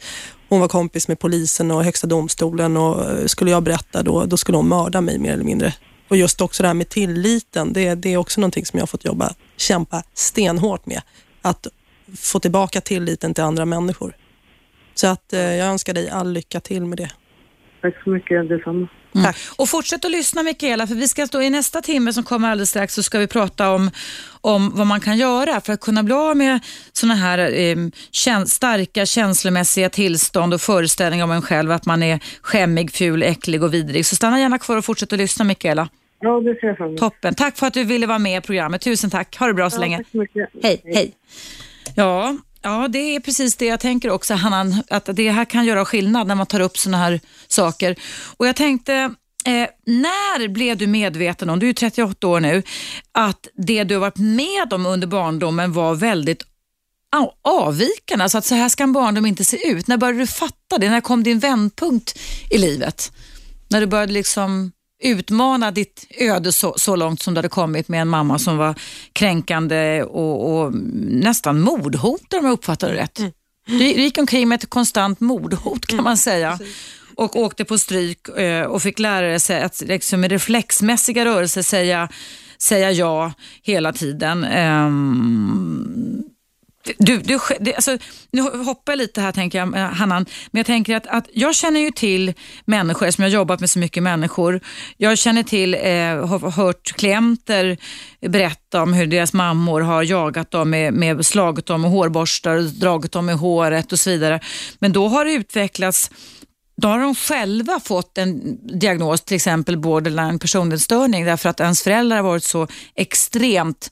hon 0.49 0.59
var 0.59 0.67
kompis 0.67 1.07
med 1.07 1.19
polisen 1.19 1.71
och 1.71 1.83
högsta 1.83 2.07
domstolen 2.07 2.77
och 2.77 3.29
skulle 3.29 3.51
jag 3.51 3.63
berätta 3.63 4.03
då, 4.03 4.25
då 4.25 4.37
skulle 4.37 4.57
hon 4.57 4.67
mörda 4.67 5.01
mig 5.01 5.19
mer 5.19 5.33
eller 5.33 5.43
mindre. 5.43 5.73
Och 6.11 6.17
just 6.17 6.41
också 6.41 6.63
det 6.63 6.67
här 6.67 6.73
med 6.73 6.89
tilliten, 6.89 7.73
det, 7.73 7.95
det 7.95 8.13
är 8.13 8.17
också 8.17 8.41
någonting 8.41 8.65
som 8.65 8.77
jag 8.77 8.81
har 8.81 8.87
fått 8.87 9.05
jobba, 9.05 9.33
kämpa 9.57 10.03
stenhårt 10.13 10.85
med. 10.85 11.01
Att 11.41 11.67
få 12.17 12.39
tillbaka 12.39 12.81
tilliten 12.81 13.33
till 13.33 13.43
andra 13.43 13.65
människor. 13.65 14.15
Så 14.93 15.07
att 15.07 15.33
eh, 15.33 15.39
jag 15.39 15.67
önskar 15.67 15.93
dig 15.93 16.09
all 16.09 16.33
lycka 16.33 16.59
till 16.59 16.85
med 16.85 16.97
det. 16.97 17.09
Tack 17.81 18.03
så 18.03 18.09
mycket, 18.09 18.49
detsamma. 18.49 18.87
Tack. 19.13 19.37
Och 19.55 19.69
fortsätt 19.69 20.05
att 20.05 20.11
lyssna 20.11 20.43
Mikaela, 20.43 20.87
för 20.87 20.95
vi 20.95 21.07
ska 21.07 21.27
stå 21.27 21.41
i 21.41 21.49
nästa 21.49 21.81
timme 21.81 22.13
som 22.13 22.23
kommer 22.23 22.51
alldeles 22.51 22.69
strax 22.69 22.93
så 22.93 23.03
ska 23.03 23.19
vi 23.19 23.27
prata 23.27 23.71
om, 23.71 23.91
om 24.41 24.71
vad 24.75 24.87
man 24.87 24.99
kan 24.99 25.17
göra 25.17 25.61
för 25.61 25.73
att 25.73 25.81
kunna 25.81 26.03
bli 26.03 26.13
av 26.13 26.37
med 26.37 26.59
sådana 26.93 27.15
här 27.15 27.39
eh, 27.39 27.75
kän- 28.11 28.45
starka 28.45 29.05
känslomässiga 29.05 29.89
tillstånd 29.89 30.53
och 30.53 30.61
föreställningar 30.61 31.23
om 31.23 31.31
en 31.31 31.41
själv 31.41 31.71
att 31.71 31.85
man 31.85 32.03
är 32.03 32.19
skämmig, 32.41 32.91
ful, 32.91 33.23
äcklig 33.23 33.63
och 33.63 33.73
vidrig. 33.73 34.05
Så 34.05 34.15
stanna 34.15 34.39
gärna 34.39 34.57
kvar 34.59 34.77
och 34.77 34.85
fortsätt 34.85 35.13
att 35.13 35.19
lyssna 35.19 35.45
Mikaela. 35.45 35.89
Ja, 36.21 36.39
det 36.41 36.55
ser 36.59 36.67
jag 36.67 36.77
fram 36.77 36.87
emot. 36.87 36.99
Toppen. 36.99 37.35
Tack 37.35 37.57
för 37.57 37.67
att 37.67 37.73
du 37.73 37.83
ville 37.83 38.07
vara 38.07 38.19
med 38.19 38.37
i 38.37 38.41
programmet. 38.41 38.81
Tusen 38.81 39.09
tack. 39.09 39.37
Ha 39.37 39.47
det 39.47 39.53
bra 39.53 39.69
så 39.69 39.75
Ja, 39.75 39.79
länge. 39.79 39.97
tack 39.97 40.07
så 40.11 40.17
mycket. 40.17 40.49
Hej, 40.63 40.81
hej. 40.85 41.13
Ja, 41.95 42.37
ja, 42.61 42.87
det 42.87 43.15
är 43.15 43.19
precis 43.19 43.55
det 43.55 43.65
jag 43.65 43.79
tänker 43.79 44.09
också, 44.09 44.33
Hanna, 44.33 44.83
att 44.89 45.09
det 45.13 45.31
här 45.31 45.45
kan 45.45 45.65
göra 45.65 45.85
skillnad 45.85 46.27
när 46.27 46.35
man 46.35 46.45
tar 46.45 46.59
upp 46.59 46.77
sådana 46.77 46.97
här 46.97 47.19
saker. 47.47 47.95
Och 48.37 48.47
jag 48.47 48.55
tänkte, 48.55 48.93
eh, 49.45 49.67
när 49.85 50.47
blev 50.47 50.77
du 50.77 50.87
medveten 50.87 51.49
om, 51.49 51.59
du 51.59 51.65
är 51.65 51.67
ju 51.67 51.73
38 51.73 52.27
år 52.27 52.39
nu, 52.39 52.63
att 53.11 53.47
det 53.53 53.83
du 53.83 53.95
har 53.95 54.01
varit 54.01 54.17
med 54.17 54.73
om 54.73 54.85
under 54.85 55.07
barndomen 55.07 55.73
var 55.73 55.95
väldigt 55.95 56.43
avvikande, 57.43 58.23
alltså 58.23 58.37
att 58.37 58.45
så 58.45 58.55
här 58.55 58.69
ska 58.69 58.83
en 58.83 58.93
barndom 58.93 59.25
inte 59.25 59.45
se 59.45 59.67
ut. 59.67 59.87
När 59.87 59.97
började 59.97 60.19
du 60.19 60.27
fatta 60.27 60.77
det? 60.77 60.89
När 60.89 61.01
kom 61.01 61.23
din 61.23 61.39
vändpunkt 61.39 62.19
i 62.49 62.57
livet? 62.57 63.11
När 63.69 63.81
du 63.81 63.87
började 63.87 64.13
liksom 64.13 64.71
utmana 65.01 65.71
ditt 65.71 66.07
öde 66.19 66.51
så, 66.51 66.73
så 66.77 66.95
långt 66.95 67.21
som 67.21 67.33
du 67.33 67.37
hade 67.37 67.49
kommit 67.49 67.87
med 67.87 68.01
en 68.01 68.07
mamma 68.07 68.39
som 68.39 68.57
var 68.57 68.75
kränkande 69.13 70.03
och, 70.03 70.61
och 70.61 70.73
nästan 71.01 71.61
mordhotad 71.61 72.37
om 72.37 72.45
jag 72.45 72.53
uppfattade 72.53 72.93
det 72.93 73.01
rätt. 73.01 73.15
Du, 73.67 73.77
du 73.77 74.01
gick 74.01 74.17
omkring 74.17 74.49
med 74.49 74.55
ett 74.55 74.69
konstant 74.69 75.19
mordhot 75.19 75.85
kan 75.85 76.03
man 76.03 76.17
säga 76.17 76.59
och 77.15 77.35
åkte 77.35 77.65
på 77.65 77.77
stryk 77.77 78.27
eh, 78.27 78.63
och 78.63 78.81
fick 78.81 78.99
lära 78.99 79.39
sig 79.39 79.61
att 79.61 79.81
liksom, 79.81 80.21
med 80.21 80.31
reflexmässiga 80.31 81.25
rörelser 81.25 81.61
säga, 81.61 82.09
säga 82.57 82.91
ja 82.91 83.33
hela 83.63 83.93
tiden. 83.93 84.43
Ehm, 84.43 86.23
du, 86.97 87.17
du, 87.17 87.39
det, 87.59 87.75
alltså, 87.75 87.97
nu 88.31 88.41
hoppar 88.41 88.91
jag 88.91 88.97
lite 88.97 89.21
här 89.21 89.31
tänker 89.31 89.57
jag, 89.57 89.75
eh, 89.75 89.83
Hannan, 89.83 90.25
men 90.51 90.59
jag 90.59 90.65
tänker 90.65 90.95
att, 90.95 91.07
att 91.07 91.29
jag 91.33 91.55
känner 91.55 91.79
ju 91.79 91.91
till 91.91 92.33
människor, 92.65 93.11
som 93.11 93.23
jag 93.23 93.29
har 93.29 93.35
jobbat 93.35 93.59
med 93.59 93.69
så 93.69 93.79
mycket 93.79 94.03
människor. 94.03 94.61
Jag 94.97 95.17
känner 95.17 95.43
till, 95.43 95.73
eh, 95.73 95.81
har 96.27 96.51
hört 96.51 96.91
klienter 96.91 97.77
berätta 98.27 98.81
om 98.81 98.93
hur 98.93 99.07
deras 99.07 99.33
mammor 99.33 99.81
har 99.81 100.03
jagat 100.03 100.51
dem 100.51 100.69
med, 100.69 100.93
med 100.93 101.25
slagit 101.25 101.65
dem 101.65 101.81
med 101.81 101.91
hårborstar, 101.91 102.79
dragit 102.79 103.11
dem 103.11 103.29
i 103.29 103.33
håret 103.33 103.91
och 103.91 103.99
så 103.99 104.09
vidare. 104.09 104.39
Men 104.79 104.93
då 104.93 105.07
har 105.07 105.25
det 105.25 105.31
utvecklats 105.31 106.11
då 106.81 106.87
har 106.87 106.99
de 106.99 107.15
själva 107.15 107.79
fått 107.79 108.17
en 108.17 108.57
diagnos, 108.79 109.21
till 109.21 109.35
exempel 109.35 109.77
borderline 109.77 110.39
personlighetsstörning, 110.39 111.25
därför 111.25 111.49
att 111.49 111.59
ens 111.59 111.81
föräldrar 111.81 112.15
har 112.15 112.23
varit 112.23 112.43
så 112.43 112.67
extremt 112.95 113.91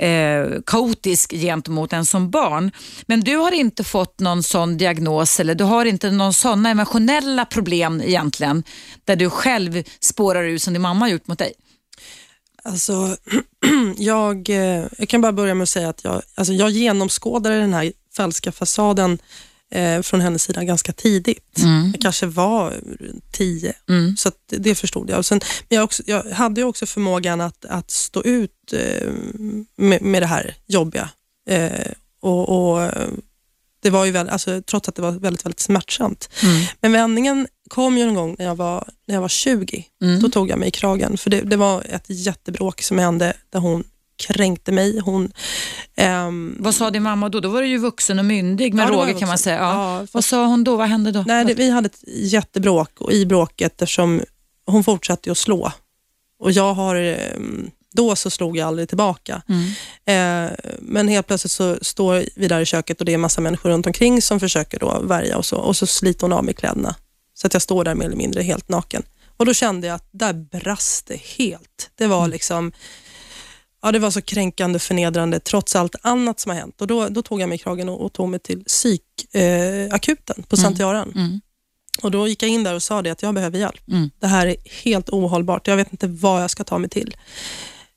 eh, 0.00 0.46
kaotisk 0.66 1.32
gentemot 1.32 1.92
en 1.92 2.04
som 2.04 2.30
barn. 2.30 2.70
Men 3.06 3.20
du 3.20 3.36
har 3.36 3.52
inte 3.52 3.84
fått 3.84 4.20
någon 4.20 4.42
sån 4.42 4.76
diagnos 4.76 5.40
eller 5.40 5.54
du 5.54 5.64
har 5.64 5.84
inte 5.84 6.10
någon 6.10 6.34
sådana 6.34 6.70
emotionella 6.70 7.44
problem 7.44 8.02
egentligen, 8.04 8.64
där 9.04 9.16
du 9.16 9.30
själv 9.30 9.82
spårar 10.00 10.44
ut 10.44 10.62
som 10.62 10.72
din 10.72 10.82
mamma 10.82 11.04
har 11.04 11.10
gjort 11.10 11.26
mot 11.26 11.38
dig. 11.38 11.52
Alltså, 12.64 13.16
jag, 13.96 14.50
eh, 14.50 14.86
jag 14.98 15.08
kan 15.08 15.20
bara 15.20 15.32
börja 15.32 15.54
med 15.54 15.62
att 15.62 15.68
säga 15.68 15.88
att 15.88 16.04
jag, 16.04 16.22
alltså 16.34 16.52
jag 16.52 16.70
genomskådade 16.70 17.60
den 17.60 17.74
här 17.74 17.92
falska 18.16 18.52
fasaden 18.52 19.18
eh, 19.70 20.02
från 20.02 20.20
hennes 20.20 20.42
sida 20.42 20.64
ganska 20.64 20.92
tidigt. 20.92 21.54
Jag 21.92 22.02
kanske 22.02 22.26
var 22.26 22.74
tio, 23.32 23.74
så 24.16 24.28
att 24.28 24.36
det, 24.46 24.74
förstod 24.74 25.10
jag. 25.10 25.18
Och 25.18 25.26
sen, 25.26 25.40
men 25.68 25.76
jag, 25.76 25.84
också, 25.84 26.02
jag 26.06 26.24
hade 26.24 26.60
ju 26.60 26.66
också 26.66 26.86
förmågan 26.86 27.40
att, 27.40 27.64
att 27.64 27.90
stå 27.90 28.22
ut 28.22 28.72
eh, 28.72 29.12
med, 29.76 30.02
med 30.02 30.22
det 30.22 30.26
här 30.26 30.54
jobbiga. 30.66 31.10
Eh, 31.50 31.92
och, 32.20 32.72
och 32.74 32.90
det 33.82 33.90
var 33.90 34.04
ju 34.04 34.10
väl, 34.10 34.28
alltså, 34.28 34.62
trots 34.62 34.88
att 34.88 34.94
det 34.94 35.02
var 35.02 35.12
väldigt, 35.12 35.44
väldigt 35.44 35.60
smärtsamt. 35.60 36.28
Men 36.80 36.92
vändningen 36.92 37.46
kom 37.68 37.98
ju 37.98 38.04
en 38.04 38.14
gång 38.14 38.36
när 38.38 38.44
jag 38.44 38.56
var, 38.56 38.88
när 39.06 39.14
jag 39.14 39.22
var 39.22 39.28
20. 39.28 39.84
Då 40.20 40.28
tog 40.28 40.50
jag 40.50 40.58
mig 40.58 40.68
i 40.68 40.70
kragen. 40.70 41.18
För 41.18 41.30
det, 41.30 41.40
det 41.40 41.56
var 41.56 41.82
ett 41.88 42.04
jättebråk 42.06 42.82
som 42.82 42.98
hände 42.98 43.34
där 43.50 43.60
hon 43.60 43.84
kränkte 44.18 44.72
mig. 44.72 44.98
Hon, 44.98 45.32
ehm, 45.96 46.56
Vad 46.60 46.74
sa 46.74 46.90
din 46.90 47.02
mamma 47.02 47.28
då? 47.28 47.40
Då 47.40 47.48
var 47.48 47.62
du 47.62 47.68
ju 47.68 47.78
vuxen 47.78 48.18
och 48.18 48.24
myndig 48.24 48.74
med 48.74 48.88
Ja, 48.92 49.08
jag 49.08 49.18
kan 49.18 49.28
man 49.28 49.38
säga. 49.38 49.56
Ja. 49.56 49.98
Ja, 50.00 50.06
Vad 50.12 50.24
sa 50.24 50.46
hon 50.46 50.64
då? 50.64 50.76
Vad 50.76 50.88
hände 50.88 51.12
då? 51.12 51.24
nej, 51.26 51.44
det, 51.44 51.54
vi 51.54 51.70
hade 51.70 51.86
ett 51.86 52.00
jättebråk 52.06 52.90
och 53.00 53.12
i 53.12 53.26
bråket 53.26 53.82
eftersom 53.82 54.20
hon 54.66 54.84
fortsatte 54.84 55.30
att 55.30 55.38
slå. 55.38 55.72
Och 56.40 56.52
jag 56.52 56.74
har, 56.74 56.94
ehm, 56.96 57.70
då 57.92 58.16
så 58.16 58.30
slog 58.30 58.56
jag 58.56 58.68
aldrig 58.68 58.88
tillbaka. 58.88 59.42
Eh, 60.04 60.50
men 60.78 61.08
helt 61.08 61.26
plötsligt 61.26 61.52
så 61.52 61.78
står 61.82 62.24
vi 62.36 62.48
där 62.48 62.60
i 62.60 62.64
köket 62.66 62.98
och 63.00 63.04
det 63.04 63.14
är 63.14 63.18
massa 63.18 63.40
människor 63.40 63.70
runt 63.70 63.86
omkring 63.86 64.22
som 64.22 64.40
försöker 64.40 64.78
då 64.78 65.00
värja 65.00 65.36
och 65.36 65.46
så. 65.46 65.56
Och 65.56 65.76
så 65.76 65.86
sliter 65.86 66.22
hon 66.22 66.32
av 66.32 66.44
mig 66.44 66.54
kläderna. 66.54 66.94
Så 67.34 67.46
att 67.46 67.52
jag 67.52 67.62
står 67.62 67.84
där 67.84 67.94
mer 67.94 68.06
eller 68.06 68.16
mindre 68.16 68.42
helt 68.42 68.68
naken. 68.68 69.02
Och 69.36 69.46
då 69.46 69.54
kände 69.54 69.86
jag 69.86 69.94
att 69.94 70.08
där 70.10 70.32
brast 70.32 71.06
det 71.06 71.16
helt. 71.16 71.90
Det 71.94 72.06
var 72.06 72.28
liksom, 72.28 72.72
ja 73.82 73.92
det 73.92 73.98
var 73.98 74.10
så 74.10 74.22
kränkande 74.22 74.78
förnedrande 74.78 75.40
trots 75.40 75.76
allt 75.76 75.96
annat 76.02 76.40
som 76.40 76.50
har 76.50 76.56
hänt. 76.56 76.80
Och 76.80 76.86
då, 76.86 77.08
då 77.08 77.22
tog 77.22 77.40
jag 77.40 77.48
mig 77.48 77.56
i 77.56 77.58
kragen 77.58 77.88
och, 77.88 78.04
och 78.04 78.12
tog 78.12 78.28
mig 78.28 78.40
till 78.40 78.64
psykakuten 78.64 80.36
eh, 80.38 80.44
på 80.44 80.56
Sankt 80.56 80.80
Göran. 80.80 81.12
Mm. 81.14 81.40
Och 82.02 82.10
då 82.10 82.28
gick 82.28 82.42
jag 82.42 82.50
in 82.50 82.64
där 82.64 82.74
och 82.74 82.82
sa 82.82 83.02
det 83.02 83.10
att 83.10 83.22
jag 83.22 83.34
behöver 83.34 83.58
hjälp. 83.58 83.88
Mm. 83.88 84.10
Det 84.20 84.26
här 84.26 84.46
är 84.46 84.56
helt 84.84 85.10
ohållbart. 85.10 85.66
Jag 85.66 85.76
vet 85.76 85.92
inte 85.92 86.06
vad 86.06 86.42
jag 86.42 86.50
ska 86.50 86.64
ta 86.64 86.78
mig 86.78 86.90
till. 86.90 87.16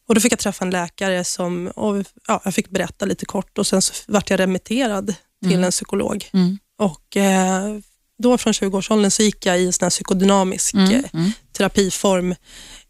Och 0.07 0.15
Då 0.15 0.21
fick 0.21 0.31
jag 0.31 0.39
träffa 0.39 0.65
en 0.65 0.71
läkare 0.71 1.23
som, 1.23 1.67
och, 1.67 2.05
ja, 2.27 2.41
jag 2.43 2.53
fick 2.53 2.69
berätta 2.69 3.05
lite 3.05 3.25
kort 3.25 3.57
och 3.57 3.67
sen 3.67 3.81
så 3.81 3.93
vart 4.07 4.29
jag 4.29 4.39
remitterad 4.39 5.15
till 5.43 5.63
en 5.63 5.71
psykolog. 5.71 6.29
Mm. 6.33 6.57
Och 6.77 7.17
eh, 7.17 7.77
då 8.23 8.37
från 8.37 8.53
20-årsåldern 8.53 9.11
så 9.11 9.23
gick 9.23 9.45
jag 9.45 9.59
i 9.59 9.65
en 9.81 9.89
psykodynamisk 9.89 10.73
Mm. 10.73 10.93
eh, 10.93 11.29
terapiform 11.57 12.35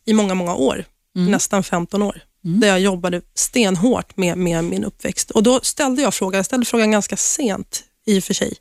i 0.05 0.13
många, 0.13 0.33
många 0.33 0.55
år. 0.55 0.85
Nästan 1.13 1.63
15 1.63 2.01
år. 2.01 2.21
Där 2.41 2.67
jag 2.67 2.79
jobbade 2.79 3.21
stenhårt 3.35 4.17
med, 4.17 4.37
med 4.37 4.63
min 4.63 4.83
uppväxt. 4.83 5.31
Och 5.31 5.43
Då 5.43 5.59
ställde 5.63 6.01
jag 6.01 6.13
frågan, 6.13 6.37
jag 6.37 6.45
ställde 6.45 6.65
frågan 6.65 6.91
ganska 6.91 7.17
sent 7.17 7.83
i 8.05 8.19
och 8.19 8.23
för 8.23 8.33
sig. 8.33 8.53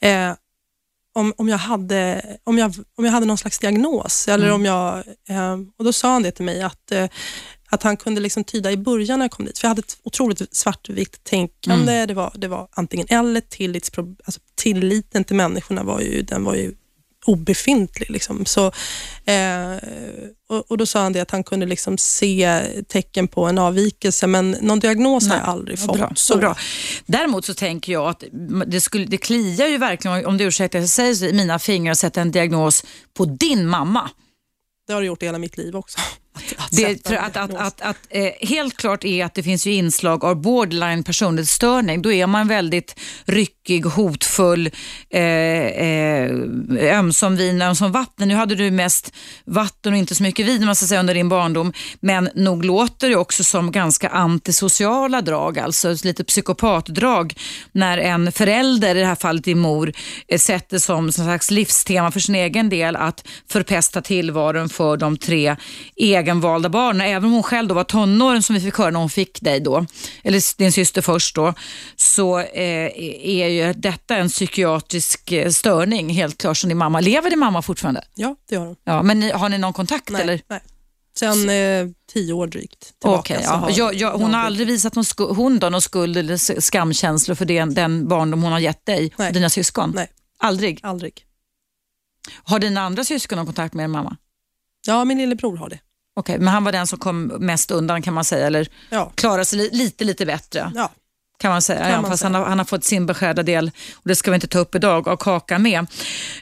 Eh, 0.00 0.32
om, 1.14 1.32
om, 1.36 1.48
jag 1.48 1.58
hade, 1.58 2.22
om, 2.44 2.58
jag, 2.58 2.74
om 2.96 3.04
jag 3.04 3.12
hade 3.12 3.26
någon 3.26 3.38
slags 3.38 3.58
diagnos. 3.58 4.28
Eller 4.28 4.52
om 4.52 4.64
jag, 4.64 4.96
eh, 5.28 5.52
och 5.78 5.84
Då 5.84 5.92
sa 5.92 6.12
han 6.12 6.22
det 6.22 6.30
till 6.30 6.44
mig 6.44 6.62
att, 6.62 6.92
eh, 6.92 7.08
att 7.70 7.82
han 7.82 7.96
kunde 7.96 8.20
liksom 8.20 8.44
tyda 8.44 8.72
i 8.72 8.76
början 8.76 9.18
när 9.18 9.24
jag 9.24 9.30
kom 9.30 9.44
dit. 9.44 9.58
För 9.58 9.66
jag 9.66 9.70
hade 9.70 9.80
ett 9.80 9.98
otroligt 10.02 10.56
svartvitt 10.56 11.24
tänkande. 11.24 12.06
Det, 12.06 12.14
var, 12.14 12.32
det 12.34 12.48
var 12.48 12.68
antingen 12.70 13.06
eller. 13.10 13.40
Tillitspro, 13.40 14.16
alltså 14.24 14.40
tilliten 14.54 15.24
till 15.24 15.36
människorna 15.36 15.82
var 15.82 16.00
ju, 16.00 16.22
den 16.22 16.44
var 16.44 16.54
ju 16.54 16.74
obefintlig. 17.24 18.10
Liksom. 18.10 18.46
Så, 18.46 18.66
eh, 19.24 19.76
och, 20.48 20.70
och 20.70 20.78
Då 20.78 20.86
sa 20.86 21.02
han 21.02 21.12
det 21.12 21.20
att 21.20 21.30
han 21.30 21.44
kunde 21.44 21.66
liksom 21.66 21.98
se 21.98 22.62
tecken 22.88 23.28
på 23.28 23.44
en 23.44 23.58
avvikelse, 23.58 24.26
men 24.26 24.50
någon 24.50 24.80
diagnos 24.80 25.28
har 25.28 25.36
jag 25.36 25.44
aldrig 25.44 25.78
fått. 25.78 25.98
Bra, 25.98 26.12
så 26.14 26.36
bra. 26.36 26.56
Däremot 27.06 27.44
så 27.44 27.54
tänker 27.54 27.92
jag 27.92 28.08
att 28.08 28.24
det, 28.66 28.80
skulle, 28.80 29.04
det 29.04 29.16
kliar 29.16 29.66
ju 29.66 29.78
verkligen, 29.78 30.26
om 30.26 30.38
du 30.38 30.44
ursäktar 30.44 30.78
att 30.78 30.82
jag 30.82 30.90
säger 30.90 31.14
så, 31.14 31.24
i 31.24 31.32
mina 31.32 31.58
fingrar 31.58 31.92
att 31.92 31.98
sätta 31.98 32.20
en 32.20 32.30
diagnos 32.30 32.84
på 33.14 33.24
din 33.24 33.66
mamma. 33.66 34.10
Det 34.86 34.92
har 34.92 35.00
det 35.00 35.06
gjort 35.06 35.22
i 35.22 35.26
hela 35.26 35.38
mitt 35.38 35.56
liv 35.56 35.76
också. 35.76 35.98
Att, 36.34 36.54
att 36.56 36.70
Det, 36.70 37.18
att, 37.18 37.36
att, 37.36 37.54
att, 37.54 37.80
att, 37.80 37.96
eh, 38.10 38.48
helt 38.48 38.76
klart 38.76 39.04
är 39.04 39.24
att 39.24 39.34
det 39.34 39.42
finns 39.42 39.66
ju 39.66 39.72
inslag 39.72 40.24
av 40.24 40.42
borderline 40.42 41.04
personlighetsstörning. 41.04 42.02
Då 42.02 42.12
är 42.12 42.26
man 42.26 42.48
väldigt 42.48 43.00
ryckig, 43.24 43.84
hotfull, 43.84 44.70
eh, 45.10 45.22
eh, 45.22 46.30
ömsom 46.98 47.36
vin, 47.36 47.62
ömsom 47.62 47.92
vatten. 47.92 48.28
Nu 48.28 48.34
hade 48.34 48.54
du 48.54 48.70
mest 48.70 49.12
vatten 49.44 49.92
och 49.92 49.98
inte 49.98 50.14
så 50.14 50.22
mycket 50.22 50.46
vin 50.46 50.66
man 50.66 50.76
ska 50.76 50.86
säga, 50.86 51.00
under 51.00 51.14
din 51.14 51.28
barndom. 51.28 51.72
Men 52.00 52.28
nog 52.34 52.64
låter 52.64 53.08
det 53.08 53.16
också 53.16 53.44
som 53.44 53.72
ganska 53.72 54.08
antisociala 54.08 55.20
drag, 55.20 55.58
alltså 55.58 55.96
lite 56.04 56.24
psykopatdrag 56.24 57.34
när 57.72 57.98
en 57.98 58.32
förälder, 58.32 58.96
i 58.96 59.00
det 59.00 59.06
här 59.06 59.14
fallet 59.14 59.44
din 59.44 59.58
mor, 59.58 59.92
eh, 60.28 60.38
sätter 60.38 60.78
som, 60.78 61.12
som 61.12 61.24
slags 61.24 61.50
livstema 61.50 62.10
för 62.10 62.20
sin 62.20 62.34
egen 62.34 62.68
del 62.68 62.96
att 62.96 63.24
förpesta 63.50 64.02
tillvaron 64.02 64.68
för 64.68 64.96
de 64.96 65.16
tre 65.16 65.56
egenvalda 66.24 66.68
barnen. 66.68 67.06
Även 67.06 67.24
om 67.24 67.32
hon 67.32 67.42
själv 67.42 67.68
då 67.68 67.74
var 67.74 67.84
tonåring 67.84 68.42
som 68.42 68.54
vi 68.54 68.60
fick 68.60 68.78
höra 68.78 68.90
när 68.90 69.00
hon 69.00 69.10
fick 69.10 69.40
dig 69.40 69.60
då, 69.60 69.86
eller 70.22 70.58
din 70.58 70.72
syster 70.72 71.02
först 71.02 71.34
då, 71.34 71.54
så 71.96 72.38
eh, 72.38 72.90
är 73.22 73.48
ju 73.48 73.72
detta 73.72 74.16
en 74.16 74.28
psykiatrisk 74.28 75.32
eh, 75.32 75.50
störning 75.50 76.10
helt 76.10 76.38
klart 76.38 76.56
som 76.56 76.68
din 76.68 76.78
mamma. 76.78 77.00
Lever 77.00 77.30
din 77.30 77.38
mamma 77.38 77.62
fortfarande? 77.62 78.04
Ja, 78.14 78.36
det 78.48 78.56
har 78.56 78.66
de. 78.66 78.76
Ja, 78.84 79.02
men 79.02 79.20
ni, 79.20 79.30
har 79.30 79.48
ni 79.48 79.58
någon 79.58 79.72
kontakt 79.72 80.10
Nej, 80.10 80.22
eller? 80.22 80.40
nej. 80.48 80.60
Sen 81.16 81.48
eh, 81.48 81.86
tio 82.12 82.32
år 82.32 82.46
drygt 82.46 83.00
tillbaka. 83.00 83.34
Så 83.34 83.40
ja. 83.44 83.50
har 83.50 83.70
jag, 83.74 83.94
jag, 83.94 84.12
hon 84.12 84.34
har 84.34 84.40
aldrig 84.40 84.66
visat 84.66 84.94
någon, 84.94 85.04
sku, 85.04 85.24
hon 85.24 85.58
då, 85.58 85.68
någon 85.68 85.82
skuld 85.82 86.16
eller 86.16 86.60
skamkänslor 86.60 87.34
för 87.34 87.44
den, 87.44 87.74
den 87.74 88.08
barndom 88.08 88.42
hon 88.42 88.52
har 88.52 88.58
gett 88.58 88.86
dig 88.86 89.12
Nej. 89.16 89.28
och 89.28 89.34
dina 89.34 89.50
syskon? 89.50 89.92
Nej. 89.94 90.08
Aldrig? 90.38 90.80
Aldrig. 90.82 91.24
Har 92.44 92.58
dina 92.58 92.80
andra 92.80 93.04
syskon 93.04 93.36
någon 93.36 93.46
kontakt 93.46 93.74
med 93.74 93.84
din 93.84 93.90
mamma? 93.90 94.16
Ja, 94.86 95.04
min 95.04 95.18
lillebror 95.18 95.56
har 95.56 95.68
det. 95.68 95.78
Okej, 96.16 96.38
men 96.38 96.48
han 96.48 96.64
var 96.64 96.72
den 96.72 96.86
som 96.86 96.98
kom 96.98 97.26
mest 97.26 97.70
undan 97.70 98.02
kan 98.02 98.14
man 98.14 98.24
säga, 98.24 98.46
eller 98.46 98.68
Ja, 98.90 99.12
klarade 99.14 99.44
sig 99.44 99.58
li, 99.58 99.70
lite, 99.72 100.04
lite 100.04 100.26
bättre 100.26 100.72
ja. 100.74 100.90
kan 101.38 101.50
man 101.50 101.62
säga. 101.62 101.80
Kan 101.80 101.90
ja, 101.90 102.00
man 102.00 102.10
fast 102.10 102.20
säga. 102.20 102.32
Han, 102.32 102.42
har, 102.42 102.48
han 102.48 102.58
har 102.58 102.64
fått 102.64 102.84
sin 102.84 103.06
beskärda 103.06 103.42
del 103.42 103.70
och 103.94 104.08
det 104.08 104.16
ska 104.16 104.30
vi 104.30 104.34
inte 104.34 104.46
ta 104.46 104.58
upp 104.58 104.74
idag 104.74 105.08
av 105.08 105.16
kakan 105.16 105.62
med. 105.62 105.86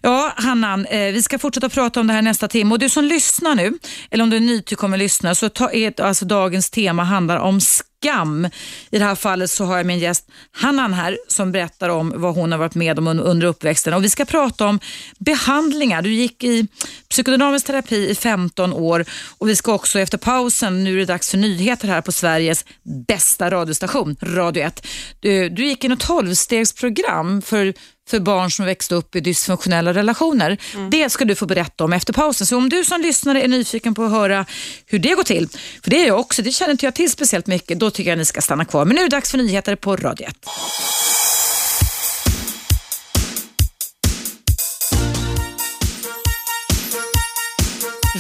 Ja, 0.01 0.33
Hannan, 0.37 0.87
eh, 0.87 1.13
vi 1.13 1.23
ska 1.23 1.39
fortsätta 1.39 1.69
prata 1.69 2.01
om 2.01 2.07
det 2.07 2.13
här 2.13 2.23
nästa 2.23 2.49
timme 2.49 2.73
och 2.73 2.79
du 2.79 2.91
som 2.91 3.05
lyssnar 3.05 3.55
nu, 3.55 3.79
eller 4.11 4.25
om 4.25 4.31
du 4.31 4.37
är 4.37 4.41
nytillkommen 4.41 4.99
lyssnare, 4.99 5.35
så 5.35 5.49
ta, 5.49 5.71
är, 5.71 6.01
alltså 6.01 6.25
dagens 6.25 6.71
tema 6.71 7.05
handlar 7.05 7.37
om 7.37 7.61
skam. 8.03 8.49
I 8.91 8.99
det 8.99 9.05
här 9.05 9.15
fallet 9.15 9.51
så 9.51 9.65
har 9.65 9.77
jag 9.77 9.87
min 9.87 9.99
gäst 9.99 10.29
Hannan 10.53 10.93
här 10.93 11.19
som 11.29 11.53
berättar 11.53 11.89
om 11.89 12.13
vad 12.17 12.35
hon 12.35 12.53
har 12.53 12.59
varit 12.59 12.75
med 12.75 12.99
om 12.99 13.09
under 13.09 13.47
uppväxten. 13.47 13.95
Och 13.95 14.05
vi 14.05 14.11
ska 14.11 14.25
prata 14.25 14.67
om 14.67 14.81
behandlingar. 15.19 16.03
Du 16.03 16.13
gick 16.13 16.45
i 16.45 16.67
psykodynamisk 17.09 17.67
terapi 17.67 18.11
i 18.11 18.15
15 18.15 18.73
år 18.73 19.05
och 19.39 19.49
vi 19.49 19.57
ska 19.57 19.75
också 19.75 19.99
efter 19.99 20.19
pausen, 20.19 20.85
nu 20.85 20.95
är 20.95 20.99
det 20.99 21.05
dags 21.05 21.31
för 21.31 21.39
nyheter 21.39 21.89
här 21.89 22.01
på 22.01 22.13
Sveriges 22.13 22.65
bästa 23.09 23.51
radiostation, 23.51 24.17
Radio 24.23 24.63
1. 24.63 24.87
Du, 25.21 25.49
du 25.49 25.67
gick 25.67 25.85
in 25.85 25.93
ett 25.93 26.05
12-stegsprogram 26.05 27.43
för 27.43 27.75
för 28.13 28.21
barn 28.21 28.51
som 28.51 28.67
växte 28.67 28.95
upp 28.95 29.17
i 29.17 29.21
dysfunktionella 29.21 29.95
relationer. 29.95 30.59
Det 30.91 31.11
ska 31.11 31.25
du 31.25 31.35
få 31.35 31.47
berätta 31.47 31.85
om 31.85 31.93
efter 31.93 32.13
pausen. 32.13 32.47
Så 32.47 32.57
om 32.57 32.69
du 32.69 32.85
som 32.85 33.01
lyssnare 33.01 33.43
är 33.43 33.49
nyfiken 33.49 33.95
på 33.95 34.05
att 34.05 34.11
höra 34.11 34.47
hur 34.87 34.99
det 34.99 35.15
går 35.15 35.23
till, 35.23 35.49
för 35.83 35.91
det 35.91 36.03
är 36.03 36.07
jag 36.07 36.21
också, 36.21 36.43
det 36.43 36.53
känner 36.53 36.73
inte 36.73 36.87
jag 36.87 36.95
till 36.95 37.11
speciellt 37.11 37.47
mycket, 37.47 37.79
då 37.79 37.91
tycker 37.91 38.11
jag 38.11 38.19
ni 38.19 38.25
ska 38.25 38.41
stanna 38.41 38.65
kvar. 38.65 38.85
Men 38.85 38.95
nu 38.95 39.01
är 39.01 39.09
det 39.09 39.17
dags 39.17 39.31
för 39.31 39.39
nyheter 39.39 39.77
på 39.77 39.97
Radio 39.97 40.27
1. 40.27 40.37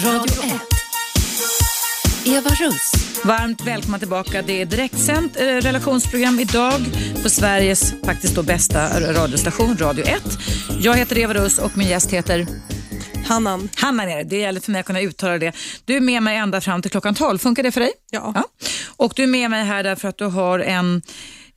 Radio 0.05 0.43
1. 0.43 0.72
Eva 2.25 2.51
Russ. 2.51 2.93
Varmt 3.25 3.67
välkomna 3.67 3.99
tillbaka. 3.99 4.43
Det 4.43 4.61
är 4.61 4.67
direktsänt 4.67 5.37
eh, 5.37 5.45
relationsprogram 5.45 6.41
idag 6.41 6.81
på 7.23 7.31
Sveriges 7.31 7.95
faktiskt 8.05 8.35
då 8.35 8.43
bästa 8.43 9.01
radiostation, 9.13 9.77
Radio 9.77 10.05
1. 10.05 10.23
Jag 10.81 10.95
heter 10.95 11.19
Eva 11.19 11.35
Russ 11.35 11.59
och 11.59 11.77
min 11.77 11.89
gäst 11.89 12.11
heter 12.11 12.47
Hannan. 13.27 13.69
Hanna 13.77 14.03
är 14.03 14.17
det. 14.17 14.23
Det 14.23 14.39
gäller 14.39 14.61
för 14.61 14.73
mig 14.73 14.81
att 14.81 14.87
kunna 14.87 15.01
uttala 15.01 15.39
det. 15.39 15.53
Du 15.85 15.97
är 15.97 16.01
med 16.01 16.23
mig 16.23 16.37
ända 16.37 16.61
fram 16.61 16.83
till 16.83 16.91
klockan 16.91 17.15
12. 17.15 17.39
Funkar 17.39 17.63
det 17.63 17.73
för 17.73 17.81
dig? 17.81 17.93
Ja. 18.11 18.45
Och 18.97 19.13
du 19.17 19.23
är 19.23 19.27
med 19.27 19.51
mig 19.51 19.65
här 19.65 19.83
därför 19.83 20.09
att 20.09 20.19
du 20.19 20.25
har 20.25 20.59
en 20.59 21.03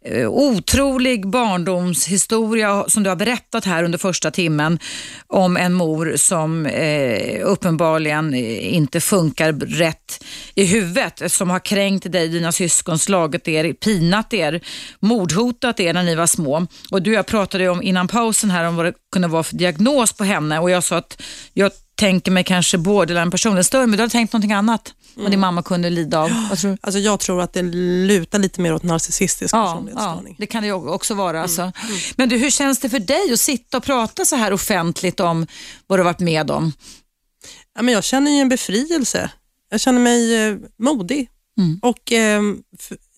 Eh, 0.08 0.28
otrolig 0.30 1.28
barndomshistoria 1.28 2.86
som 2.88 3.04
du 3.04 3.10
har 3.10 3.16
berättat 3.16 3.66
här 3.66 3.84
under 3.84 3.98
första 3.98 4.32
timmen 4.32 4.80
om 5.28 5.58
en 5.58 5.74
mor 5.74 6.14
som 6.18 6.66
eh, 6.66 7.40
uppenbarligen 7.44 8.34
eh, 8.34 8.76
inte 8.76 9.02
funkar 9.02 9.54
rätt 9.54 10.24
i 10.56 10.66
huvudet, 10.66 11.32
som 11.32 11.50
har 11.50 11.60
kränkt 11.60 12.12
dig, 12.12 12.28
dina 12.28 12.52
syskon, 12.52 13.00
slagit 13.00 13.48
er, 13.48 13.74
pinat 13.74 14.34
er, 14.34 14.62
mordhotat 15.00 15.80
er 15.80 15.94
när 15.94 16.04
ni 16.04 16.16
var 16.16 16.28
små. 16.28 16.68
Och 16.92 17.02
du 17.02 17.14
jag 17.14 17.26
pratade 17.26 17.70
om 17.70 17.82
innan 17.82 18.08
pausen 18.08 18.52
här 18.52 18.68
om 18.68 18.76
vad 18.76 18.86
det 18.86 18.94
kunde 19.12 19.28
vara 19.28 19.44
för 19.44 19.56
diagnos 19.56 20.14
på 20.14 20.24
henne. 20.24 20.60
Och 20.60 20.70
jag 20.70 20.84
sa 20.84 20.98
att 20.98 21.22
jag 21.54 21.72
tänker 21.96 22.32
mig 22.32 22.44
kanske 22.44 22.78
borderline 22.78 23.32
personlighetsstörning, 23.32 23.90
men 23.90 23.98
du 23.98 24.04
har 24.04 24.10
tänkt 24.10 24.34
någonting 24.34 24.54
annat 24.54 24.94
vad 25.16 25.32
din 25.32 25.40
mamma 25.40 25.64
kunde 25.64 25.90
lida 25.90 26.20
av. 26.20 26.32
Vad 26.50 26.58
tror? 26.60 26.78
Alltså 26.82 27.00
jag 27.00 27.20
tror 27.20 27.42
att 27.42 27.54
det 27.54 27.62
lutar 27.62 28.40
lite 28.40 28.62
mer 28.62 28.74
åt 28.74 28.84
narcissistisk 28.84 29.54
Ja, 29.56 29.60
ja, 29.60 29.72
personlighetsstörning. 29.72 30.36
det 30.40 30.46
kan 30.46 30.64
det 30.64 30.72
också 30.72 31.14
vara. 31.14 31.42
Alltså. 31.42 31.72
Men 32.16 32.30
du, 32.30 32.38
hur 32.38 32.50
känns 32.50 32.80
det 32.80 32.90
för 32.90 33.00
dig 33.00 33.34
att 33.34 33.40
sitta 33.40 33.78
och 33.78 33.84
prata 33.84 34.26
så 34.26 34.36
här 34.36 34.54
offentligt 34.54 35.20
om 35.20 35.48
vad 35.88 36.00
du 36.00 36.04
varit 36.04 36.20
med 36.20 36.52
om? 36.52 36.74
Ja, 37.76 37.82
men 37.82 37.94
jag 37.94 38.04
känner 38.04 38.32
ju 38.32 38.38
en 38.38 38.50
befrielse. 38.50 39.30
Jag 39.70 39.80
känner 39.82 40.00
mig 40.00 40.48
eh, 40.48 40.58
modig. 40.78 41.30
Mm. 41.58 41.80
Och 41.82 42.12
eh, 42.12 42.42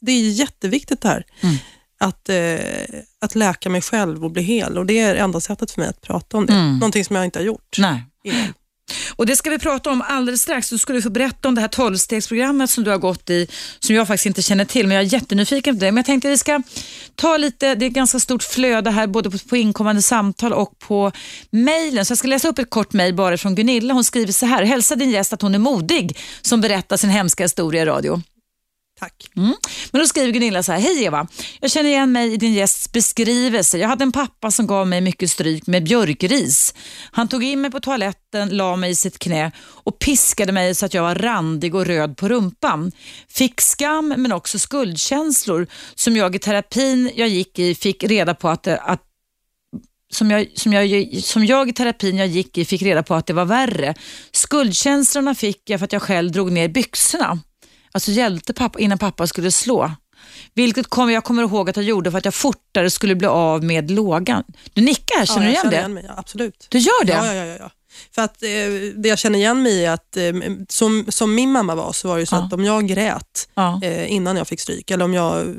Det 0.01 0.11
är 0.11 0.29
jätteviktigt 0.29 1.01
det 1.01 1.07
här. 1.07 1.23
Mm. 1.41 1.55
Att, 1.99 2.29
eh, 2.29 2.99
att 3.21 3.35
läka 3.35 3.69
mig 3.69 3.81
själv 3.81 4.23
och 4.25 4.31
bli 4.31 4.41
hel. 4.41 4.77
Och 4.77 4.85
Det 4.85 4.99
är 4.99 5.15
enda 5.15 5.39
sättet 5.39 5.71
för 5.71 5.81
mig 5.81 5.89
att 5.89 6.01
prata 6.01 6.37
om 6.37 6.45
det. 6.45 6.53
Mm. 6.53 6.73
Någonting 6.77 7.05
som 7.05 7.15
jag 7.15 7.25
inte 7.25 7.39
har 7.39 7.43
gjort 7.45 7.75
Nej. 7.77 8.03
innan. 8.23 8.53
Och 9.15 9.25
Det 9.25 9.35
ska 9.35 9.49
vi 9.49 9.59
prata 9.59 9.89
om 9.89 10.01
alldeles 10.01 10.41
strax. 10.41 10.69
Du 10.69 10.77
ska 10.77 11.01
få 11.01 11.09
berätta 11.09 11.47
om 11.47 11.55
det 11.55 11.61
här 11.61 11.67
tolvstegsprogrammet 11.67 12.69
som 12.69 12.83
du 12.83 12.91
har 12.91 12.97
gått 12.97 13.29
i, 13.29 13.47
som 13.79 13.95
jag 13.95 14.07
faktiskt 14.07 14.25
inte 14.25 14.41
känner 14.41 14.65
till, 14.65 14.87
men 14.87 14.95
jag 14.95 15.05
är 15.05 15.13
jättenyfiken 15.13 15.75
på 15.75 15.79
det. 15.79 15.91
Men 15.91 15.97
jag 15.97 16.05
tänkte 16.05 16.27
att 16.27 16.33
vi 16.33 16.37
ska 16.37 16.61
ta 17.15 17.37
lite, 17.37 17.75
det 17.75 17.85
är 17.85 17.87
ett 17.87 17.93
ganska 17.93 18.19
stort 18.19 18.43
flöde 18.43 18.91
här, 18.91 19.07
både 19.07 19.31
på, 19.31 19.37
på 19.37 19.57
inkommande 19.57 20.01
samtal 20.01 20.53
och 20.53 20.79
på 20.79 21.11
mejlen. 21.49 22.05
Så 22.05 22.11
jag 22.11 22.17
ska 22.17 22.27
läsa 22.27 22.47
upp 22.47 22.59
ett 22.59 22.69
kort 22.69 22.93
mejl 22.93 23.13
bara 23.13 23.37
från 23.37 23.55
Gunilla. 23.55 23.93
Hon 23.93 24.03
skriver 24.03 24.31
så 24.31 24.45
här, 24.45 24.63
hälsa 24.63 24.95
din 24.95 25.11
gäst 25.11 25.33
att 25.33 25.41
hon 25.41 25.55
är 25.55 25.59
modig 25.59 26.17
som 26.41 26.61
berättar 26.61 26.97
sin 26.97 27.09
hemska 27.09 27.43
historia 27.43 27.81
i 27.81 27.85
radio. 27.85 28.21
Tack. 28.99 29.29
Mm. 29.35 29.55
Men 29.91 30.01
då 30.01 30.07
skriver 30.07 30.31
Gunilla 30.31 30.63
så 30.63 30.71
här, 30.71 30.79
hej 30.79 31.03
Eva, 31.03 31.27
jag 31.59 31.71
känner 31.71 31.89
igen 31.89 32.11
mig 32.11 32.33
i 32.33 32.37
din 32.37 32.53
gästs 32.53 32.91
beskrivelse. 32.91 33.77
Jag 33.77 33.87
hade 33.87 34.03
en 34.03 34.11
pappa 34.11 34.51
som 34.51 34.67
gav 34.67 34.87
mig 34.87 35.01
mycket 35.01 35.31
stryk 35.31 35.67
med 35.67 35.83
björkris. 35.83 36.73
Han 37.11 37.27
tog 37.27 37.43
in 37.43 37.61
mig 37.61 37.71
på 37.71 37.79
toaletten, 37.79 38.49
la 38.49 38.75
mig 38.75 38.89
i 38.89 38.95
sitt 38.95 39.19
knä 39.19 39.51
och 39.59 39.99
piskade 39.99 40.51
mig 40.51 40.75
så 40.75 40.85
att 40.85 40.93
jag 40.93 41.03
var 41.03 41.15
randig 41.15 41.75
och 41.75 41.85
röd 41.85 42.17
på 42.17 42.29
rumpan. 42.29 42.91
Fick 43.29 43.61
skam 43.61 44.13
men 44.17 44.31
också 44.31 44.59
skuldkänslor 44.59 45.67
som 45.95 46.15
jag 46.15 46.35
i 46.35 46.39
terapin 46.39 47.11
jag 47.15 47.27
gick 47.27 47.59
i 47.59 47.75
fick 47.75 48.03
reda 48.03 48.33
på 48.33 48.49
att, 48.49 48.67
att 48.67 49.03
som 50.09 50.31
jag, 50.31 50.47
som, 50.55 50.73
jag, 50.73 51.17
som 51.23 51.45
jag 51.45 51.69
i 51.69 51.73
terapin 51.73 52.17
jag 52.17 52.27
gick 52.27 52.57
i 52.57 52.65
fick 52.65 52.81
reda 52.81 53.03
på 53.03 53.15
att 53.15 53.25
det 53.25 53.33
var 53.33 53.45
värre. 53.45 53.95
Skuldkänslorna 54.31 55.35
fick 55.35 55.69
jag 55.69 55.79
för 55.79 55.85
att 55.85 55.93
jag 55.93 56.01
själv 56.01 56.31
drog 56.31 56.51
ner 56.51 56.67
byxorna. 56.67 57.39
Alltså 57.97 58.11
hjälpte 58.11 58.53
pappa 58.53 58.79
innan 58.79 58.97
pappa 58.97 59.27
skulle 59.27 59.51
slå. 59.51 59.91
Vilket 60.53 60.87
kom, 60.87 61.11
jag 61.11 61.23
kommer 61.23 61.43
ihåg 61.43 61.69
att 61.69 61.75
jag 61.75 61.85
gjorde 61.85 62.11
för 62.11 62.17
att 62.17 62.25
jag 62.25 62.33
fortare 62.33 62.89
skulle 62.89 63.15
bli 63.15 63.27
av 63.27 63.63
med 63.63 63.91
lågan. 63.91 64.43
Du 64.73 64.81
nickar, 64.81 65.25
känner 65.25 65.39
ja, 65.41 65.45
du 65.45 65.49
igen 65.49 65.61
känner 65.61 65.71
det? 65.71 65.77
igen 65.77 65.93
mig. 65.93 66.05
Ja, 66.07 66.13
absolut. 66.17 66.67
Du 66.69 66.77
gör 66.77 67.05
det? 67.05 67.13
Ja, 67.13 67.33
ja, 67.33 67.45
ja, 67.45 67.57
ja. 67.59 67.71
För 68.15 68.21
att 68.21 68.43
eh, 68.43 68.49
det 68.95 69.09
jag 69.09 69.19
känner 69.19 69.39
igen 69.39 69.63
mig 69.63 69.71
i 69.73 69.85
är 69.85 69.91
att 69.91 70.17
eh, 70.17 70.33
som, 70.69 71.05
som 71.09 71.35
min 71.35 71.51
mamma 71.51 71.75
var 71.75 71.93
så 71.93 72.07
var 72.07 72.15
det 72.15 72.19
ju 72.19 72.25
så 72.25 72.35
Ja. 72.35 72.43
att 72.45 72.53
om 72.53 72.63
jag 72.65 72.87
grät 72.87 73.49
Ja. 73.55 73.79
eh, 73.83 74.11
innan 74.11 74.37
jag 74.37 74.47
fick 74.47 74.59
stryk 74.59 74.91
eller 74.91 75.05
om 75.05 75.13
jag 75.13 75.55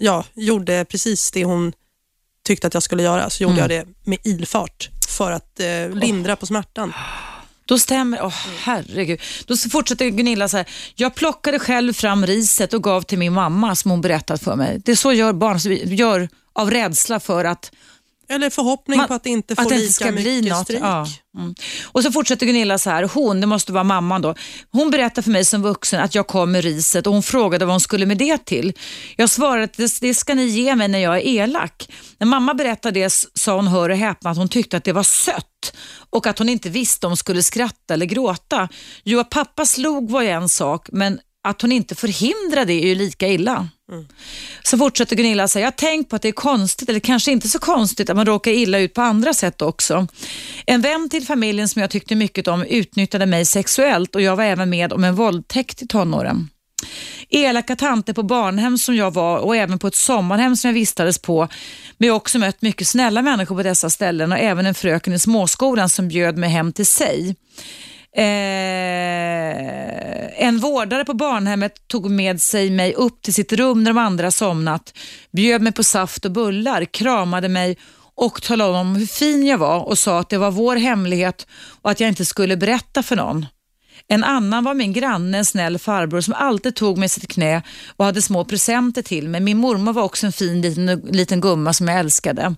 ja, 0.00 0.24
gjorde 0.34 0.84
precis 0.84 1.30
det 1.30 1.44
hon 1.44 1.72
tyckte 2.46 2.66
att 2.66 2.74
jag 2.74 2.82
skulle 2.82 3.02
göra 3.02 3.30
så 3.30 3.42
gjorde 3.42 3.54
Mm. 3.62 3.70
jag 3.76 3.86
det 3.86 3.92
med 4.10 4.18
ilfart 4.24 4.88
för 5.08 5.30
att 5.32 5.60
eh, 5.60 5.90
lindra 5.90 6.36
på 6.36 6.46
smärtan. 6.46 6.92
Då 7.66 7.78
stämmer, 7.78 8.22
åh 8.22 8.34
herregud. 8.58 9.20
Då 9.46 9.56
fortsätter 9.56 10.08
Gunilla 10.08 10.48
så 10.48 10.56
här, 10.56 10.66
jag 10.94 11.14
plockade 11.14 11.58
själv 11.58 11.92
fram 11.92 12.26
riset 12.26 12.74
och 12.74 12.82
gav 12.82 13.02
till 13.02 13.18
min 13.18 13.32
mamma 13.32 13.74
som 13.74 13.90
hon 13.90 14.00
berättat 14.00 14.42
för 14.42 14.56
mig. 14.56 14.80
Det 14.84 14.92
är 14.92 14.96
så 14.96 15.12
gör 15.12 15.32
barn, 15.32 15.60
så 15.60 15.70
gör 15.72 16.28
av 16.52 16.70
rädsla 16.70 17.20
för 17.20 17.44
att 17.44 17.72
Eller 18.28 18.50
förhoppning 18.50 18.98
Man- 18.98 19.08
på 19.08 19.14
att 19.14 19.24
det 19.24 19.30
inte 19.30 19.54
får 19.54 19.62
att 19.62 19.68
det 19.68 19.74
lika 19.74 19.84
inte 19.86 19.92
ska 19.94 20.04
mycket 20.04 20.22
bli 20.22 20.42
något. 20.50 20.64
stryk. 20.64 20.80
Ja. 20.82 21.06
Mm. 21.38 21.54
Och 21.84 22.02
så 22.02 22.12
fortsätter 22.12 22.46
Gunilla 22.46 22.78
så 22.78 22.90
här, 22.90 23.02
hon, 23.14 23.40
det 23.40 23.46
måste 23.46 23.72
vara 23.72 23.84
mamman 23.84 24.22
då, 24.22 24.34
hon 24.70 24.90
berättar 24.90 25.22
för 25.22 25.30
mig 25.30 25.44
som 25.44 25.62
vuxen 25.62 26.00
att 26.00 26.14
jag 26.14 26.26
kom 26.26 26.52
med 26.52 26.64
riset 26.64 27.06
och 27.06 27.12
hon 27.12 27.22
frågade 27.22 27.64
vad 27.64 27.72
hon 27.72 27.80
skulle 27.80 28.06
med 28.06 28.18
det 28.18 28.44
till. 28.44 28.72
Jag 29.16 29.30
svarade 29.30 29.64
att 29.64 29.76
det, 29.76 30.00
det 30.00 30.14
ska 30.14 30.34
ni 30.34 30.44
ge 30.44 30.76
mig 30.76 30.88
när 30.88 30.98
jag 30.98 31.16
är 31.16 31.26
elak. 31.26 31.88
När 32.18 32.26
mamma 32.26 32.54
berättade 32.54 33.00
det 33.00 33.12
sa 33.34 33.56
hon, 33.56 33.66
hör 33.66 33.90
och 33.90 33.96
häpna, 33.96 34.30
att 34.30 34.36
hon 34.36 34.48
tyckte 34.48 34.76
att 34.76 34.84
det 34.84 34.92
var 34.92 35.02
sött 35.02 35.76
och 36.10 36.26
att 36.26 36.38
hon 36.38 36.48
inte 36.48 36.68
visste 36.68 37.06
om 37.06 37.10
hon 37.10 37.16
skulle 37.16 37.42
skratta 37.42 37.94
eller 37.94 38.06
gråta. 38.06 38.68
Jo, 39.04 39.20
att 39.20 39.30
pappa 39.30 39.66
slog 39.66 40.10
var 40.10 40.22
ju 40.22 40.28
en 40.28 40.48
sak, 40.48 40.88
men 40.92 41.20
att 41.48 41.62
hon 41.62 41.72
inte 41.72 41.94
förhindrade 41.94 42.64
det 42.64 42.82
är 42.84 42.86
ju 42.86 42.94
lika 42.94 43.28
illa. 43.28 43.68
Så 44.62 44.78
fortsätter 44.78 45.16
Gunilla 45.16 45.48
säga, 45.48 45.62
jag 45.62 45.66
har 45.66 45.76
tänkt 45.76 46.10
på 46.10 46.16
att 46.16 46.22
det 46.22 46.28
är 46.28 46.32
konstigt, 46.32 46.88
eller 46.88 47.00
kanske 47.00 47.32
inte 47.32 47.48
så 47.48 47.58
konstigt, 47.58 48.10
att 48.10 48.16
man 48.16 48.26
råkar 48.26 48.50
illa 48.50 48.78
ut 48.78 48.94
på 48.94 49.02
andra 49.02 49.34
sätt 49.34 49.62
också. 49.62 50.06
En 50.66 50.80
vän 50.80 51.08
till 51.08 51.26
familjen 51.26 51.68
som 51.68 51.80
jag 51.82 51.90
tyckte 51.90 52.14
mycket 52.14 52.48
om 52.48 52.62
utnyttjade 52.62 53.26
mig 53.26 53.44
sexuellt 53.44 54.14
och 54.14 54.22
jag 54.22 54.36
var 54.36 54.44
även 54.44 54.70
med 54.70 54.92
om 54.92 55.04
en 55.04 55.14
våldtäkt 55.14 55.82
i 55.82 55.86
tonåren. 55.86 56.48
Elaka 57.30 57.76
tanter 57.76 58.12
på 58.12 58.22
barnhem 58.22 58.78
som 58.78 58.96
jag 58.96 59.10
var 59.14 59.38
och 59.38 59.56
även 59.56 59.78
på 59.78 59.86
ett 59.86 59.94
sommarhem 59.94 60.56
som 60.56 60.68
jag 60.68 60.74
vistades 60.74 61.18
på. 61.18 61.48
Men 61.98 62.06
jag 62.06 62.14
har 62.14 62.16
också 62.16 62.38
mött 62.38 62.62
mycket 62.62 62.88
snälla 62.88 63.22
människor 63.22 63.56
på 63.56 63.62
dessa 63.62 63.90
ställen 63.90 64.32
och 64.32 64.38
även 64.38 64.66
en 64.66 64.74
fröken 64.74 65.12
i 65.12 65.18
småskolan 65.18 65.88
som 65.88 66.08
bjöd 66.08 66.36
mig 66.36 66.50
hem 66.50 66.72
till 66.72 66.86
sig. 66.86 67.36
Eh, 68.16 68.24
en 70.46 70.58
vårdare 70.58 71.04
på 71.04 71.14
barnhemmet 71.14 71.88
tog 71.88 72.10
med 72.10 72.42
sig 72.42 72.70
mig 72.70 72.94
upp 72.94 73.22
till 73.22 73.34
sitt 73.34 73.52
rum 73.52 73.84
när 73.84 73.90
de 73.90 73.98
andra 73.98 74.30
somnat, 74.30 74.98
bjöd 75.30 75.62
mig 75.62 75.72
på 75.72 75.84
saft 75.84 76.24
och 76.24 76.32
bullar, 76.32 76.84
kramade 76.84 77.48
mig 77.48 77.76
och 78.14 78.42
talade 78.42 78.78
om 78.78 78.96
hur 78.96 79.06
fin 79.06 79.46
jag 79.46 79.58
var 79.58 79.80
och 79.80 79.98
sa 79.98 80.18
att 80.18 80.28
det 80.28 80.38
var 80.38 80.50
vår 80.50 80.76
hemlighet 80.76 81.46
och 81.82 81.90
att 81.90 82.00
jag 82.00 82.08
inte 82.08 82.24
skulle 82.24 82.56
berätta 82.56 83.02
för 83.02 83.16
någon. 83.16 83.46
En 84.08 84.24
annan 84.24 84.64
var 84.64 84.74
min 84.74 84.92
granne, 84.92 85.38
en 85.38 85.44
snäll 85.44 85.78
farbror 85.78 86.20
som 86.20 86.34
alltid 86.34 86.76
tog 86.76 86.98
mig 86.98 87.06
i 87.06 87.08
sitt 87.08 87.28
knä 87.28 87.62
och 87.96 88.04
hade 88.04 88.22
små 88.22 88.44
presenter 88.44 89.02
till 89.02 89.28
mig. 89.28 89.40
Min 89.40 89.58
mormor 89.58 89.92
var 89.92 90.02
också 90.02 90.26
en 90.26 90.32
fin 90.32 90.60
liten, 90.60 90.86
liten 90.86 91.40
gumma 91.40 91.72
som 91.72 91.88
jag 91.88 91.98
älskade. 91.98 92.54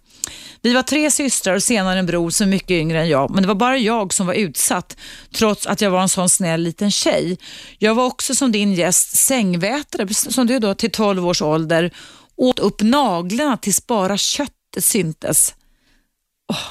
Vi 0.62 0.74
var 0.74 0.82
tre 0.82 1.10
systrar 1.10 1.54
och 1.54 1.62
senare 1.62 1.98
en 1.98 2.06
bror 2.06 2.30
som 2.30 2.46
är 2.46 2.50
mycket 2.50 2.70
yngre 2.70 3.00
än 3.00 3.08
jag, 3.08 3.30
men 3.30 3.42
det 3.42 3.48
var 3.48 3.54
bara 3.54 3.78
jag 3.78 4.14
som 4.14 4.26
var 4.26 4.34
utsatt, 4.34 4.96
trots 5.34 5.66
att 5.66 5.80
jag 5.80 5.90
var 5.90 6.02
en 6.02 6.08
sån 6.08 6.28
snäll 6.28 6.60
liten 6.60 6.90
tjej. 6.90 7.38
Jag 7.78 7.94
var 7.94 8.04
också 8.04 8.34
som 8.34 8.52
din 8.52 8.72
gäst 8.72 9.16
sängvätare, 9.16 10.14
som 10.14 10.46
du 10.46 10.58
då 10.58 10.74
till 10.74 10.90
12 10.90 11.26
års 11.26 11.42
ålder, 11.42 11.90
åt 12.36 12.58
upp 12.58 12.82
naglarna 12.82 13.56
tills 13.56 13.86
bara 13.86 14.16
köttet 14.16 14.84
syntes. 14.84 15.54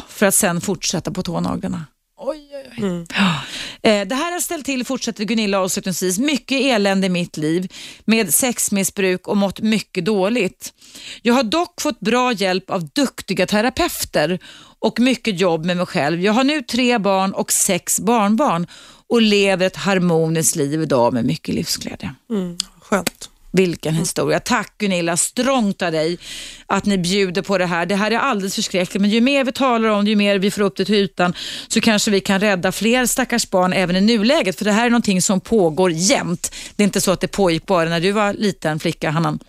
För 0.07 0.25
att 0.25 0.35
sen 0.35 0.61
fortsätta 0.61 1.11
på 1.11 1.23
tånaglarna. 1.23 1.85
Oj, 2.19 2.49
oj, 2.53 2.83
oj. 2.83 3.05
Ja. 3.15 3.41
Eh, 3.89 4.07
Det 4.07 4.15
här 4.15 4.31
har 4.31 4.39
ställt 4.39 4.65
till, 4.65 4.85
fortsätter 4.85 5.23
Gunilla 5.23 5.59
avslutningsvis, 5.59 6.19
mycket 6.19 6.61
elände 6.61 7.07
i 7.07 7.09
mitt 7.09 7.37
liv 7.37 7.73
med 8.05 8.33
sexmissbruk 8.33 9.27
och 9.27 9.37
mått 9.37 9.59
mycket 9.59 10.05
dåligt. 10.05 10.73
Jag 11.21 11.33
har 11.33 11.43
dock 11.43 11.81
fått 11.81 11.99
bra 11.99 12.31
hjälp 12.33 12.69
av 12.69 12.89
duktiga 12.89 13.45
terapeuter 13.45 14.39
och 14.79 14.99
mycket 14.99 15.39
jobb 15.39 15.65
med 15.65 15.77
mig 15.77 15.85
själv. 15.85 16.21
Jag 16.21 16.33
har 16.33 16.43
nu 16.43 16.61
tre 16.61 16.97
barn 16.97 17.33
och 17.33 17.51
sex 17.51 17.99
barnbarn 17.99 18.67
och 19.09 19.21
lever 19.21 19.65
ett 19.67 19.75
harmoniskt 19.75 20.55
liv 20.55 20.81
idag 20.81 21.13
med 21.13 21.25
mycket 21.25 21.55
livsglädje. 21.55 22.13
Mm, 22.29 22.57
skönt. 22.81 23.29
Vilken 23.51 23.95
historia. 23.95 24.39
Tack 24.39 24.77
Gunilla, 24.77 25.17
strångt 25.17 25.81
av 25.81 25.91
dig 25.91 26.17
att 26.65 26.85
ni 26.85 26.97
bjuder 26.97 27.41
på 27.41 27.57
det 27.57 27.65
här. 27.65 27.85
Det 27.85 27.95
här 27.95 28.11
är 28.11 28.17
alldeles 28.17 28.55
förskräckligt, 28.55 29.01
men 29.01 29.09
ju 29.09 29.21
mer 29.21 29.43
vi 29.43 29.51
talar 29.51 29.89
om 29.89 30.05
det, 30.05 30.09
ju 30.09 30.15
mer 30.15 30.39
vi 30.39 30.51
får 30.51 30.61
upp 30.61 30.77
det 30.77 30.85
till 30.85 30.95
ytan, 30.95 31.33
så 31.67 31.81
kanske 31.81 32.11
vi 32.11 32.19
kan 32.19 32.39
rädda 32.39 32.71
fler 32.71 33.05
stackars 33.05 33.49
barn 33.49 33.73
även 33.73 33.95
i 33.95 34.01
nuläget. 34.01 34.57
För 34.57 34.65
det 34.65 34.71
här 34.71 34.85
är 34.85 34.89
någonting 34.89 35.21
som 35.21 35.41
pågår 35.41 35.91
jämt. 35.91 36.55
Det 36.75 36.83
är 36.83 36.85
inte 36.85 37.01
så 37.01 37.11
att 37.11 37.21
det 37.21 37.27
pågick 37.27 37.65
bara 37.65 37.89
när 37.89 37.99
du 37.99 38.11
var 38.11 38.33
liten 38.33 38.79
flicka, 38.79 39.09
Hanna. 39.09 39.39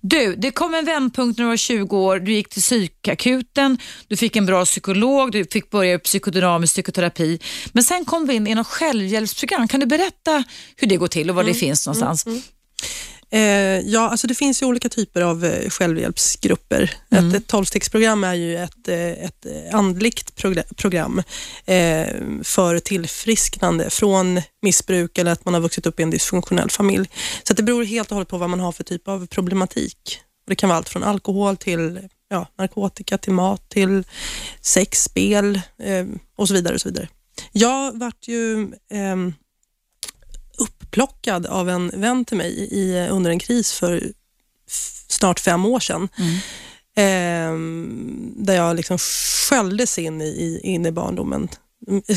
Du, 0.00 0.34
det 0.36 0.50
kom 0.50 0.74
en 0.74 0.84
vändpunkt 0.84 1.38
när 1.38 1.44
du 1.44 1.48
var 1.48 1.56
20 1.56 1.98
år. 1.98 2.18
Du 2.18 2.32
gick 2.32 2.48
till 2.48 2.62
psykakuten, 2.62 3.78
du 4.08 4.16
fick 4.16 4.36
en 4.36 4.46
bra 4.46 4.64
psykolog, 4.64 5.32
du 5.32 5.44
fick 5.44 5.70
börja 5.70 5.98
psykodynamisk 5.98 6.74
psykoterapi. 6.74 7.38
Men 7.72 7.84
sen 7.84 8.04
kom 8.04 8.26
vi 8.26 8.34
in 8.34 8.46
i 8.46 8.54
något 8.54 8.66
självhjälpsprogram. 8.66 9.68
Kan 9.68 9.80
du 9.80 9.86
berätta 9.86 10.44
hur 10.76 10.88
det 10.88 10.96
går 10.96 11.08
till 11.08 11.30
och 11.30 11.36
var 11.36 11.44
det 11.44 11.54
finns 11.54 11.86
någonstans? 11.86 12.26
Eh, 12.26 12.32
ja, 13.84 14.08
alltså 14.08 14.26
det 14.26 14.34
finns 14.34 14.62
ju 14.62 14.66
olika 14.66 14.88
typer 14.88 15.20
av 15.20 15.44
eh, 15.44 15.70
självhjälpsgrupper. 15.70 16.94
Mm. 17.10 17.28
Ett, 17.28 17.34
ett 17.34 17.46
tolvstegsprogram 17.46 18.24
är 18.24 18.34
ju 18.34 18.56
ett, 18.56 18.88
eh, 18.88 19.24
ett 19.24 19.46
andligt 19.72 20.34
progr- 20.36 20.74
program 20.74 21.22
eh, 21.66 22.06
för 22.42 22.78
tillfrisknande 22.78 23.90
från 23.90 24.40
missbruk 24.62 25.18
eller 25.18 25.32
att 25.32 25.44
man 25.44 25.54
har 25.54 25.60
vuxit 25.60 25.86
upp 25.86 26.00
i 26.00 26.02
en 26.02 26.10
dysfunktionell 26.10 26.70
familj. 26.70 27.10
Så 27.42 27.54
det 27.54 27.62
beror 27.62 27.84
helt 27.84 28.10
och 28.10 28.14
hållet 28.14 28.28
på 28.28 28.38
vad 28.38 28.50
man 28.50 28.60
har 28.60 28.72
för 28.72 28.84
typ 28.84 29.08
av 29.08 29.26
problematik. 29.26 30.20
Och 30.46 30.50
det 30.50 30.56
kan 30.56 30.68
vara 30.68 30.76
allt 30.76 30.88
från 30.88 31.02
alkohol 31.02 31.56
till 31.56 32.00
ja, 32.30 32.46
narkotika, 32.58 33.18
till 33.18 33.32
mat, 33.32 33.68
till 33.68 34.04
sex, 34.60 35.02
spel 35.02 35.60
eh, 35.82 36.06
och 36.36 36.48
så 36.48 36.54
vidare. 36.54 36.74
Och 36.74 36.80
så 36.80 36.88
vidare. 36.88 37.08
Jag 37.52 37.98
vart 37.98 38.28
ju 38.28 38.68
upplockad 40.88 41.46
av 41.46 41.68
en 41.70 41.90
vän 41.94 42.24
till 42.24 42.36
mig 42.36 42.68
i, 42.70 43.08
under 43.10 43.30
en 43.30 43.38
kris 43.38 43.72
för 43.72 44.02
snart 45.08 45.40
fem 45.40 45.64
år 45.66 45.80
sedan. 45.80 46.08
Ehm, 46.96 48.32
där 48.36 48.54
jag 48.56 48.76
liksom 48.76 48.98
sköljdes 49.48 49.98
in 49.98 50.20
i, 50.20 50.24
i, 50.24 50.60
in 50.62 50.86
i 50.86 50.92
barndomen. 50.92 51.48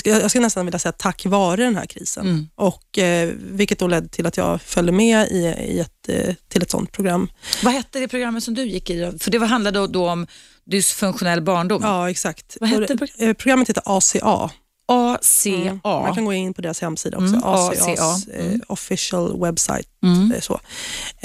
Jag 0.03 0.31
ska 0.31 0.39
nästan 0.39 0.65
vilja 0.65 0.79
säga 0.79 0.91
tack 0.91 1.25
vare 1.25 1.63
den 1.63 1.75
här 1.75 1.85
krisen. 1.85 2.25
Mm. 2.27 2.47
Och, 2.55 2.97
eh, 2.99 3.31
vilket 3.37 3.79
då 3.79 3.87
ledde 3.87 4.07
till 4.07 4.25
att 4.25 4.37
jag 4.37 4.61
följde 4.61 4.91
med 4.91 5.27
i, 5.31 5.37
i 5.67 5.79
ett, 5.79 6.09
eh, 6.09 6.35
till 6.47 6.61
ett 6.61 6.71
sånt 6.71 6.91
program. 6.91 7.31
Vad 7.63 7.73
hette 7.73 7.99
det 7.99 8.07
programmet 8.07 8.43
som 8.43 8.53
du 8.53 8.63
gick 8.65 8.89
i? 8.89 8.99
då? 8.99 9.19
För 9.19 9.31
det 9.31 9.45
handlade 9.45 9.79
då, 9.79 9.87
då 9.87 10.09
om 10.09 10.27
dysfunktionell 10.65 11.41
barndom. 11.41 11.81
Ja, 11.83 12.09
exakt. 12.09 12.57
Vad 12.59 12.69
hette 12.69 12.93
det- 12.93 13.25
eh, 13.27 13.33
programmet 13.33 13.69
heter 13.69 13.83
ACA. 13.85 14.49
ACA. 14.85 15.49
Mm. 15.49 15.79
Man 15.83 16.15
kan 16.15 16.25
gå 16.25 16.33
in 16.33 16.53
på 16.53 16.61
deras 16.61 16.81
hemsida 16.81 17.17
också. 17.17 17.27
Mm, 17.35 17.43
ACAs 17.43 17.99
ACA. 17.99 18.33
eh, 18.33 18.59
official 18.67 19.39
website. 19.41 19.89
Mm. 20.03 20.31
eh, 20.31 20.39
Så. 20.41 20.59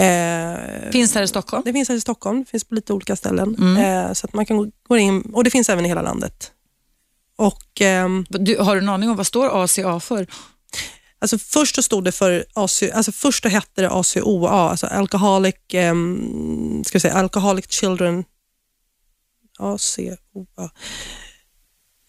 Eh, 0.02 0.90
Finns 0.92 1.14
här 1.14 1.22
i 1.22 1.28
Stockholm? 1.28 1.62
Det 1.66 1.72
finns 1.72 1.88
här 1.88 1.96
i 1.96 2.00
Stockholm, 2.00 2.38
det 2.44 2.50
finns 2.50 2.64
på 2.64 2.74
lite 2.74 2.92
olika 2.92 3.16
ställen. 3.16 3.56
Mm. 3.58 3.76
Eh, 4.06 4.12
så 4.12 4.26
att 4.26 4.32
man 4.34 4.46
kan 4.46 4.72
gå, 4.88 4.96
in, 4.96 5.20
och 5.20 5.44
det 5.44 5.50
finns 5.50 5.68
även 5.68 5.84
i 5.84 5.88
hela 5.88 6.02
landet. 6.02 6.52
Och 7.38 7.80
ehm, 7.80 8.26
Du, 8.28 8.58
har 8.58 8.74
du 8.76 8.80
en 8.82 8.88
aning 8.88 9.10
om 9.10 9.16
vad 9.16 9.26
står 9.26 9.64
ACA 9.64 10.00
för? 10.00 10.26
alltså 11.18 11.38
Först 11.38 11.84
stod 11.84 12.04
det 12.04 12.12
för 12.12 12.44
AC, 12.54 12.82
alltså 12.94 13.12
först 13.12 13.44
hette 13.44 13.82
det 13.82 13.90
ACOA, 13.90 14.50
alltså 14.50 14.86
Alcoholic, 14.86 15.54
um, 15.74 16.84
ska 16.86 17.00
säga, 17.00 17.14
Alcoholic 17.14 17.66
Children, 17.70 18.24
ACOA. 19.58 20.70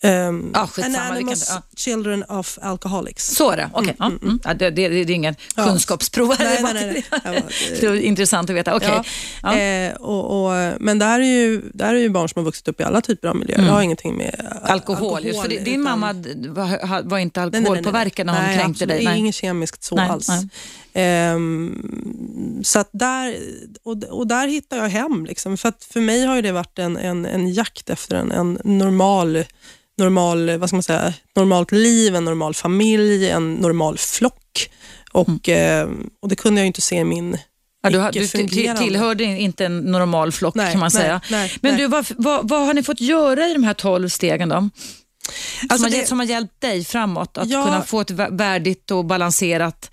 Um, 0.07 0.51
Ah, 0.53 0.67
kan 0.67 0.95
Anonymous 0.95 1.41
inte- 1.41 1.51
ja. 1.53 1.61
Children 1.77 2.23
of 2.23 2.57
Alcoholics. 2.61 3.27
Så 3.35 3.51
är 3.51 3.57
det, 3.57 3.69
okej. 3.73 3.95
ja, 3.99 4.05
mm. 4.05 4.39
ja, 4.43 4.53
det, 4.53 4.69
det, 4.69 4.87
det 4.89 4.99
är 4.99 5.09
ingen 5.09 5.35
Ja. 5.55 5.65
kunskapsprov. 5.65 6.35
Nej, 6.39 6.59
nej, 6.63 6.73
nej, 6.73 7.05
nej. 7.25 7.43
Det 7.81 7.87
var 7.87 7.95
intressant 7.95 8.49
att 8.49 8.55
veta. 8.55 8.75
Okej. 8.75 9.01
Ja. 9.43 9.57
Eh, 9.57 9.93
och, 9.93 10.45
och, 10.45 10.73
men 10.79 10.99
det 10.99 11.05
här, 11.05 11.19
är 11.19 11.23
ju, 11.25 11.61
det 11.73 11.85
här 11.85 11.95
är 11.95 11.99
ju 11.99 12.09
barn 12.09 12.29
som 12.29 12.39
har 12.39 12.45
vuxit 12.45 12.67
upp 12.67 12.81
i 12.81 12.83
alla 12.83 13.01
typer 13.01 13.27
av 13.27 13.35
miljöer. 13.35 13.57
Mm. 13.57 13.67
Det 13.67 13.73
har 13.73 13.81
ingenting 13.81 14.15
med 14.17 14.35
a- 14.51 14.67
Alkohol, 14.71 15.25
just 15.25 15.41
för 15.41 15.49
din 15.49 15.59
utan- 15.61 15.81
mamma 15.81 16.13
d- 16.13 16.29
var, 16.49 17.03
var 17.03 17.17
inte 17.17 17.39
Nej, 17.39 17.49
nej, 17.51 17.61
nej, 17.61 17.61
nej. 17.61 17.69
alkoholpåverkad 17.69 18.25
när 18.25 18.33
hon 18.33 18.43
nej, 18.43 18.57
kränkte 18.57 18.69
absolut. 18.83 18.95
dig? 18.95 19.05
Det 19.05 19.11
är 19.11 19.15
inget 19.15 19.35
kemiskt 19.35 19.83
så 19.83 19.95
Nej, 19.95 20.09
alls. 20.09 20.27
Ehm, 20.97 22.61
så 22.63 22.83
där, 22.93 23.35
och, 23.83 24.03
och 24.03 24.27
där 24.27 24.47
hittar 24.47 24.77
jag 24.77 24.89
hem. 24.89 25.25
Liksom. 25.25 25.57
För, 25.57 25.73
för 25.93 26.01
mig 26.01 26.25
har 26.25 26.41
det 26.41 26.51
varit 26.51 26.79
en, 26.79 26.97
en, 26.97 27.25
en 27.25 27.53
jakt 27.53 27.89
efter 27.89 28.15
en, 28.15 28.31
en 28.31 28.59
normal, 28.63 29.43
normal, 29.97 30.57
vad 30.57 30.69
ska 30.69 30.75
man 30.75 30.83
säga, 30.83 31.13
normalt 31.35 31.71
liv, 31.71 32.15
en 32.15 32.25
normal 32.25 32.53
familj, 32.53 33.29
en 33.29 33.53
normal 33.53 33.97
flock. 33.97 34.69
Och, 35.11 35.49
ehm, 35.49 36.09
och 36.21 36.29
det 36.29 36.35
kunde 36.35 36.61
jag 36.61 36.67
inte 36.67 36.81
se 36.81 36.95
i 36.95 37.03
min 37.03 37.37
Ja, 37.83 37.89
du, 37.89 37.97
har- 37.99 38.11
du 38.11 38.27
tillhörde 38.77 39.23
inte 39.23 39.65
en 39.65 39.79
normal 39.79 40.31
flock 40.31 40.55
Nej, 40.55 40.71
kan 40.71 40.79
man 40.79 40.91
nej, 40.93 41.01
säga. 41.01 41.21
nej, 41.31 41.53
Men 41.61 41.77
du, 41.77 41.87
vad, 41.87 42.05
vad, 42.17 42.49
vad 42.49 42.65
har 42.65 42.73
ni 42.73 42.83
fått 42.83 43.01
göra 43.01 43.47
i 43.47 43.53
de 43.53 43.63
här 43.63 43.73
12 43.73 44.09
stegen 44.09 44.49
då? 44.49 44.55
Som, 44.55 44.69
Alltså 45.69 45.85
har, 45.85 45.89
det- 45.89 45.95
hjälpt- 45.95 46.09
som 46.09 46.19
har 46.19 46.25
hjälpt 46.25 46.61
dig 46.61 46.85
framåt 46.85 47.37
att 47.37 47.49
Ja. 47.49 47.65
kunna 47.65 47.81
få 47.81 48.01
ett 48.01 48.11
vä- 48.11 48.37
värdigt 48.37 48.91
och 48.91 49.05
balanserat 49.05 49.91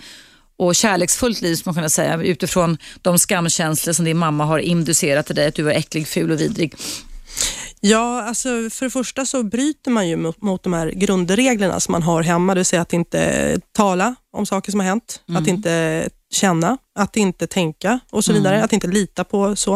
och 0.67 0.75
kärleksfullt 0.75 1.41
liv, 1.41 1.55
som 1.55 1.75
man 1.75 1.83
kan 1.83 1.91
säga, 1.91 2.23
utifrån 2.23 2.79
de 3.03 3.19
skamkänslor 3.19 3.93
som 3.93 4.05
din 4.05 4.19
mamma 4.19 4.45
har 4.45 4.59
inducerat 4.59 5.27
till 5.27 5.35
dig, 5.35 5.47
att 5.47 5.55
du 5.55 5.63
var 5.63 5.73
äcklig, 5.73 6.09
ful 6.09 6.31
och 6.31 6.41
vidrig. 6.41 6.75
Ja, 7.81 8.23
alltså 8.23 8.49
för 8.49 8.85
det 8.85 8.91
första 8.91 9.27
så 9.27 9.43
bryter 9.43 9.91
man 9.91 10.09
ju 10.09 10.17
mot, 10.17 10.43
mot 10.43 10.63
de 10.63 10.73
här 10.73 10.91
grundreglerna 10.91 11.81
som 11.81 11.93
man 11.93 12.03
har 12.03 12.23
hemma, 12.23 12.55
det 12.55 12.59
vill 12.59 12.65
säga 12.65 12.83
att 12.83 12.93
inte 12.93 13.61
tala 13.73 14.15
om 14.33 14.47
saker 14.47 14.71
som 14.71 14.81
har 14.81 14.87
hänt, 14.87 15.21
att 15.37 15.47
inte 15.47 16.09
känna, 16.33 16.79
att 16.99 17.17
inte 17.17 17.47
tänka 17.47 18.01
och 18.11 18.25
så 18.25 18.33
vidare, 18.33 18.65
att 18.65 18.73
inte 18.73 18.87
lita 18.87 19.25
på 19.25 19.57
så. 19.57 19.75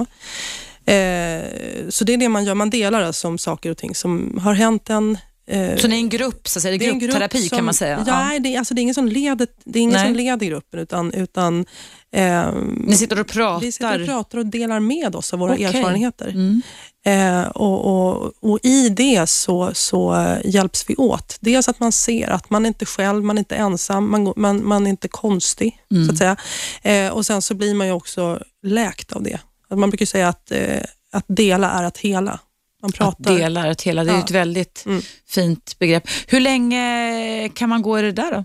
Eh, 0.89 1.43
så 1.89 2.05
det 2.05 2.13
är 2.13 2.17
det 2.17 2.29
man 2.29 2.45
gör, 2.45 2.55
man 2.55 2.71
delar 2.71 3.03
alltså 3.03 3.29
om 3.29 3.39
saker 3.39 3.71
och 3.71 3.77
ting 3.77 3.95
som 3.95 4.39
har 4.43 4.55
hänt 4.55 4.91
en. 4.91 5.19
Eh, 5.51 5.77
Så 5.77 5.89
ni 5.89 5.95
är 5.95 5.99
en 5.99 6.09
grupp, 6.09 6.49
så 6.49 6.59
att 6.59 6.63
säga. 6.63 6.79
det 6.79 6.87
är 6.87 6.91
grupp 6.91 7.01
gruppterapi 7.03 7.49
kan 7.49 7.57
som- 7.59 7.65
man 7.65 7.75
säga. 7.75 8.05
Ja, 8.07 8.39
det 8.41 8.55
är, 8.55 8.59
alltså, 8.59 8.75
det 8.75 8.81
är 8.81 8.83
ingen 8.83 8.95
som 8.95 9.09
leder, 9.09 9.49
det 9.65 9.79
är 9.79 9.83
ingen 9.83 9.95
Nej. 9.95 10.07
som 10.07 10.15
leder 10.17 10.47
gruppen 10.47 10.81
utan, 10.81 11.13
utan 11.13 11.67
ehm, 12.13 12.83
Ni 12.87 12.97
sitter 12.97 13.21
och 13.21 13.27
pratar. 13.27 13.61
vi 13.67 13.73
sitter 13.73 14.01
och 14.01 14.07
pratar 14.07 14.39
och 14.39 14.47
delar 14.47 14.81
med 14.81 15.17
oss 15.17 15.33
av 15.33 15.39
våra 15.39 15.53
Okej. 15.53 15.65
erfarenheter. 15.65 16.29
Mm. 16.29 16.63
Eh, 17.07 17.47
och, 17.49 17.87
och, 17.87 18.33
och 18.41 18.59
I 18.63 18.89
det 18.89 19.31
så, 19.31 19.71
så 19.75 20.15
eh, 20.15 20.39
hjälps 20.45 20.85
vi 20.89 20.97
åt. 20.97 21.37
Dels 21.41 21.69
att 21.69 21.81
man 21.81 21.93
ser 21.93 22.29
att 22.31 22.51
man 22.51 22.67
inte 22.67 22.83
är 22.85 22.87
själv, 22.87 23.25
man 23.25 23.39
är 23.39 23.41
inte 23.41 23.57
ensam, 23.57 24.11
man, 24.11 24.33
man, 24.37 24.67
man 24.67 24.87
är 24.87 24.91
inte 24.91 25.09
konstig. 25.09 25.79
Mm. 25.91 26.07
så 26.07 26.13
att 26.13 26.19
säga. 26.19 26.37
Eh, 26.83 27.13
och 27.13 27.27
Sen 27.27 27.43
så 27.43 27.55
blir 27.55 27.75
man 27.75 27.87
ju 27.87 27.93
också 27.93 28.43
läkt 28.63 29.13
av 29.13 29.23
det. 29.23 29.39
Man 29.75 29.91
brukar 29.91 30.07
säga 30.07 30.29
att, 30.29 30.51
eh, 30.51 30.83
att 31.13 31.25
dela 31.29 31.71
är 31.71 31.83
att 31.85 31.99
hela. 31.99 32.39
Man 32.83 32.89
Att 32.89 32.95
pratar. 32.95 33.37
dela, 33.37 33.71
att 33.71 33.83
hela. 33.83 34.05
Det 34.05 34.11
är 34.11 34.15
Ja. 34.15 34.21
ett 34.25 34.31
väldigt 34.31 34.83
Mm. 34.87 35.03
fint 35.29 35.79
begrepp. 35.79 36.09
Hur 36.27 36.41
länge 36.41 37.51
kan 37.55 37.69
man 37.69 37.83
gå 37.83 37.99
i 37.99 38.03
det 38.03 38.13
där 38.13 38.33
då? 38.33 38.45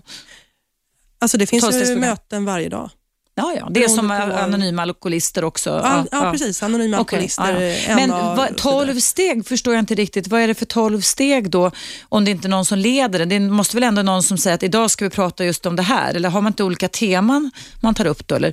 Alltså 1.18 1.38
det 1.38 1.46
finns 1.46 1.88
ju 1.88 1.96
möten 1.96 2.44
varje 2.44 2.68
dag. 2.68 2.90
Ja, 3.36 3.54
ja. 3.58 3.68
Det 3.70 3.84
är 3.84 3.88
som 3.88 4.10
anonyma 4.10 4.82
alkoholister 4.82 5.44
också. 5.44 5.70
Ja, 5.70 6.06
ja, 6.12 6.32
precis. 6.32 6.62
Anonyma 6.62 7.00
Okej, 7.00 7.16
alkoholister. 7.16 7.60
ja, 7.60 7.68
ja. 7.68 7.88
en 7.88 7.96
Men 7.96 8.10
vad, 8.10 8.20
och 8.20 8.36
så 8.36 8.42
vidare. 8.42 8.54
12 8.58 9.00
steg 9.00 9.46
förstår 9.46 9.74
jag 9.74 9.82
inte 9.82 9.94
riktigt. 9.94 10.28
Vad 10.28 10.40
är 10.40 10.48
det 10.48 10.54
för 10.54 10.66
12 10.66 11.00
steg 11.00 11.50
då? 11.50 11.70
Om 12.08 12.24
det 12.24 12.30
inte 12.30 12.48
är 12.48 12.50
någon 12.50 12.64
som 12.64 12.78
leder 12.78 13.18
det. 13.18 13.24
Det 13.24 13.40
måste 13.40 13.76
väl 13.76 13.82
ändå 13.84 14.02
någon 14.02 14.22
som 14.22 14.38
säger 14.38 14.54
att 14.54 14.62
idag 14.62 14.90
ska 14.90 15.04
vi 15.04 15.10
prata 15.10 15.44
just 15.44 15.66
om 15.66 15.76
det 15.76 15.82
här. 15.82 16.14
Eller 16.14 16.28
har 16.28 16.40
man 16.40 16.50
inte 16.50 16.64
olika 16.64 16.88
teman 16.88 17.50
man 17.80 17.94
tar 17.94 18.06
upp 18.06 18.26
då? 18.28 18.34
Eller? 18.34 18.52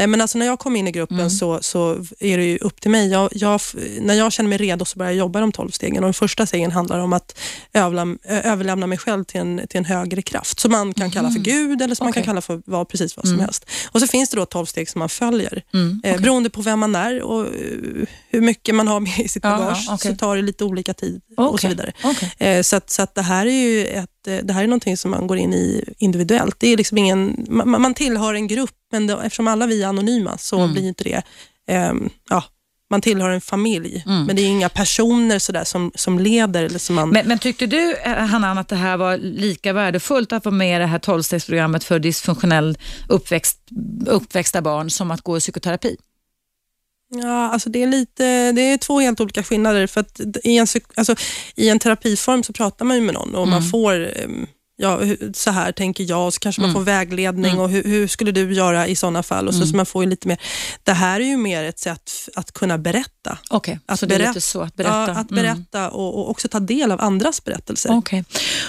Nej, 0.00 0.06
men 0.06 0.20
alltså 0.20 0.38
när 0.38 0.46
jag 0.46 0.58
kom 0.58 0.76
in 0.76 0.88
i 0.88 0.92
gruppen 0.92 1.16
Mm. 1.18 1.30
så, 1.30 1.58
så 1.62 2.04
är 2.20 2.38
det 2.38 2.44
ju 2.44 2.58
upp 2.58 2.80
till 2.80 2.90
mig. 2.90 3.08
Jag, 3.10 3.28
jag, 3.34 3.60
när 4.00 4.14
jag 4.14 4.32
känner 4.32 4.48
mig 4.48 4.58
redo 4.58 4.84
så 4.84 4.98
börjar 4.98 5.12
jag 5.12 5.18
jobba 5.18 5.40
de 5.40 5.52
12 5.52 5.70
stegen. 5.70 5.96
Och 5.96 6.02
den 6.06 6.14
första 6.14 6.46
stegen 6.46 6.70
handlar 6.70 6.98
om 6.98 7.12
att 7.12 7.38
överlämna, 7.72 8.18
överlämna 8.28 8.86
mig 8.86 8.98
själv 8.98 9.24
till 9.24 9.40
en, 9.40 9.60
till 9.68 9.78
en 9.78 9.84
högre 9.84 10.22
kraft 10.22 10.60
som 10.60 10.70
man 10.72 10.94
kan 10.94 11.10
kalla 11.10 11.30
för 11.30 11.38
Gud 11.40 11.82
eller 11.82 11.94
som 11.94 12.04
man 12.04 12.10
Okej. 12.10 12.22
kan 12.22 12.30
kalla 12.30 12.40
för 12.40 12.62
vad, 12.66 12.88
precis 12.88 13.16
vad 13.16 13.28
som 13.28 13.40
helst. 13.40 13.66
Och 13.92 14.00
så 14.00 14.06
finns 14.06 14.30
det 14.30 14.36
då 14.36 14.46
12 14.46 14.66
steg 14.66 14.88
som 14.88 14.98
man 14.98 15.08
följer. 15.08 15.62
Mm, 15.74 16.00
Eh, 16.04 16.20
beroende 16.20 16.50
på 16.50 16.62
vem 16.62 16.78
man 16.80 16.94
är 16.94 17.22
och 17.22 17.40
eh, 17.46 17.50
hur 18.30 18.40
mycket 18.40 18.74
man 18.74 18.88
har 18.88 19.00
med 19.00 19.18
i 19.20 19.28
sitt 19.28 19.42
bagage 19.42 19.84
ja, 19.86 19.94
okej. 19.94 20.10
så 20.12 20.16
tar 20.16 20.36
det 20.36 20.42
lite 20.42 20.64
olika 20.64 20.94
tid 20.94 21.20
och 21.36 21.60
så 21.60 21.68
vidare. 21.68 21.92
Eh, 22.38 22.62
Så, 22.62 22.76
att, 22.76 22.90
så 22.90 23.02
att 23.02 23.14
det 23.14 23.22
här 23.22 23.46
är 23.46 23.50
ju 23.50 23.86
ett, 23.86 24.19
det 24.24 24.52
här 24.52 24.62
är 24.62 24.66
någonting 24.66 24.96
som 24.96 25.10
man 25.10 25.26
går 25.26 25.38
in 25.38 25.54
i 25.54 25.94
individuellt. 25.98 26.56
Det 26.58 26.68
är 26.68 26.76
liksom 26.76 26.98
ingen, 26.98 27.46
man, 27.48 27.82
man 27.82 27.94
tillhör 27.94 28.34
en 28.34 28.46
grupp, 28.46 28.74
men 28.92 29.06
då, 29.06 29.18
eftersom 29.20 29.48
alla 29.48 29.66
vi 29.66 29.82
är 29.82 29.86
anonyma 29.86 30.38
så 30.38 30.58
Mm. 30.58 30.72
blir 30.72 30.88
inte 30.88 31.04
det, 31.04 31.22
ehm, 31.68 32.10
ja, 32.30 32.44
man 32.90 33.00
tillhör 33.00 33.30
en 33.30 33.40
familj, 33.40 34.02
men 34.06 34.36
det 34.36 34.42
är 34.42 34.46
inga 34.46 34.68
personer 34.68 35.38
sådär 35.38 35.64
som, 35.64 35.92
som 35.94 36.18
leder. 36.18 36.64
Eller 36.64 36.78
som 36.78 36.94
man, 36.96 37.08
Men, 37.10 37.28
men 37.28 37.38
tyckte 37.38 37.66
du, 37.66 37.94
eh, 37.96 38.12
Hanan, 38.26 38.58
att 38.58 38.68
det 38.68 38.76
här 38.76 38.96
var 38.96 39.16
lika 39.16 39.72
värdefullt 39.72 40.32
att 40.32 40.44
vara 40.44 40.54
med 40.54 40.76
i 40.76 40.78
det 40.78 40.86
här 40.86 40.98
12-stegsprogrammet 40.98 41.84
för 41.84 41.98
dysfunktionell 41.98 42.78
uppväxt, 43.08 43.58
uppväxta 44.06 44.62
barn 44.62 44.90
som 44.90 45.10
att 45.10 45.20
gå 45.22 45.36
i 45.36 45.40
psykoterapi? 45.40 45.96
Ja, 47.10 47.50
alltså 47.50 47.70
det, 47.70 47.82
är 47.82 47.86
lite, 47.86 48.52
det 48.52 48.62
är 48.62 48.78
två 48.78 49.00
helt 49.00 49.20
olika 49.20 49.42
skillnader. 49.42 49.86
För 49.86 50.00
att 50.00 50.20
i, 50.44 50.58
en, 50.58 50.66
alltså, 50.94 51.14
I 51.54 51.68
en 51.68 51.78
terapiform 51.78 52.42
så 52.42 52.52
pratar 52.52 52.84
man 52.84 52.96
ju 52.96 53.02
med 53.02 53.14
någon 53.14 53.34
och 53.34 53.48
man 53.48 53.62
får 53.62 54.18
ehm, 54.18 54.46
Ja, 54.82 55.00
så 55.34 55.50
här 55.50 55.72
tänker 55.72 56.04
jag, 56.08 56.26
och 56.26 56.34
så 56.34 56.40
kanske 56.40 56.62
man 56.62 56.72
får 56.72 56.80
vägledning 56.80 57.58
och 57.60 57.68
hur, 57.70 57.82
hur 57.84 58.06
skulle 58.08 58.32
du 58.32 58.52
göra 58.54 58.86
i 58.86 58.96
sådana 58.96 59.22
fall? 59.22 59.48
Och 59.48 59.54
så, 59.54 59.66
så 59.66 59.76
man 59.76 59.86
får 59.86 60.06
lite 60.06 60.28
mer, 60.28 60.38
det 60.84 60.92
här 60.92 61.20
är 61.20 61.24
ju 61.24 61.36
mer 61.36 61.64
ett 61.64 61.78
sätt 61.78 62.10
att 62.34 62.52
kunna 62.52 62.78
berätta. 62.78 63.38
Okej, 63.50 63.78
Att 63.86 64.00
så 64.00 64.06
det 64.06 64.14
är 64.14 64.18
lite 64.28 64.40
så, 64.40 64.62
att 64.62 64.76
berätta. 64.76 64.92
Ja, 64.94 65.10
att 65.10 65.30
Mm. 65.30 65.42
berätta 65.42 65.90
och, 65.90 66.18
och 66.18 66.30
också 66.30 66.48
ta 66.48 66.60
del 66.60 66.92
av 66.92 67.00
andras 67.00 67.44
berättelser. 67.44 67.90
Okej. 67.98 68.24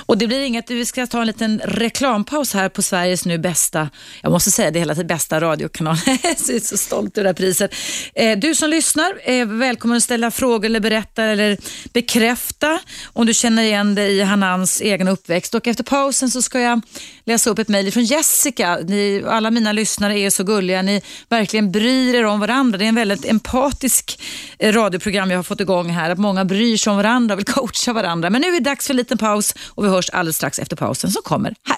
Och 0.06 0.18
det 0.18 0.28
blir 0.28 0.40
inget, 0.42 0.70
vi 0.70 0.86
ska 0.86 1.08
ta 1.08 1.22
en 1.22 1.28
liten 1.28 1.62
reklampaus 1.66 2.54
här 2.54 2.70
på 2.70 2.82
Sveriges 2.82 3.26
nu 3.26 3.38
bästa, 3.38 3.90
jag 4.22 4.32
måste 4.32 4.52
säga 4.52 4.72
det 4.72 4.80
hela 4.80 4.94
tiden, 4.96 5.08
bästa 5.08 5.42
radiokanal. 5.42 5.98
jag 6.06 6.26
är 6.26 6.60
så 6.68 6.78
stolt 6.78 7.18
över 7.18 7.24
det 7.24 7.30
här 7.30 7.34
priset. 7.34 7.72
Eh, 8.16 8.38
Du 8.40 8.56
som 8.56 8.70
lyssnar 8.70 9.14
är 9.24 9.46
välkommen 9.46 9.98
att 9.98 10.04
ställa 10.04 10.32
frågor 10.32 10.66
eller 10.66 10.80
berätta 10.80 11.24
eller 11.24 11.58
bekräfta 11.94 12.80
om 13.14 13.26
du 13.26 13.34
känner 13.34 13.64
igen 13.64 13.96
dig 13.96 14.18
i 14.18 14.22
Hanans 14.22 14.82
egen 14.82 15.08
uppväxt. 15.08 15.56
Och 15.56 15.68
efter 15.68 15.84
pausen 16.02 16.30
så 16.30 16.42
ska 16.42 16.60
jag 16.60 16.82
läsa 17.26 17.50
upp 17.50 17.60
ett 17.60 17.68
mejl 17.68 17.92
från 17.92 18.04
Jessica. 18.04 18.78
Ni, 18.88 19.24
alla 19.28 19.52
mina 19.52 19.72
lyssnare 19.72 20.20
är 20.20 20.30
så 20.30 20.44
gulliga. 20.44 20.82
Ni 20.82 21.02
verkligen 21.30 21.72
bryr 21.72 22.16
er 22.16 22.26
om 22.26 22.40
varandra. 22.40 22.78
Det 22.78 22.86
är 22.86 22.90
en 22.90 22.96
väldigt 22.96 23.26
empatisk 23.26 24.22
eh, 24.60 24.74
radioprogram 24.74 25.32
jag 25.32 25.38
har 25.38 25.44
fått 25.44 25.60
igång 25.60 25.90
här. 25.90 26.10
Att 26.10 26.18
många 26.18 26.46
bryr 26.46 26.78
sig 26.78 26.92
om 26.92 26.98
varandra 26.98 27.34
och 27.34 27.40
vill 27.40 27.46
coacha 27.54 27.94
varandra. 27.94 28.30
Men 28.30 28.42
nu 28.42 28.48
är 28.48 28.52
det 28.52 28.60
dags 28.60 28.88
för 28.88 28.94
en 28.94 28.98
liten 28.98 29.18
paus 29.18 29.54
och 29.68 29.86
vi 29.86 29.90
hörs 29.90 30.10
alldeles 30.10 30.36
strax 30.36 30.60
efter 30.60 30.76
pausen 30.76 31.12
som 31.12 31.22
kommer 31.24 31.56
här. 31.64 31.78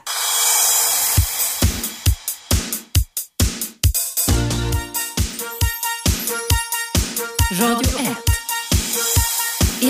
Radio 7.61 7.92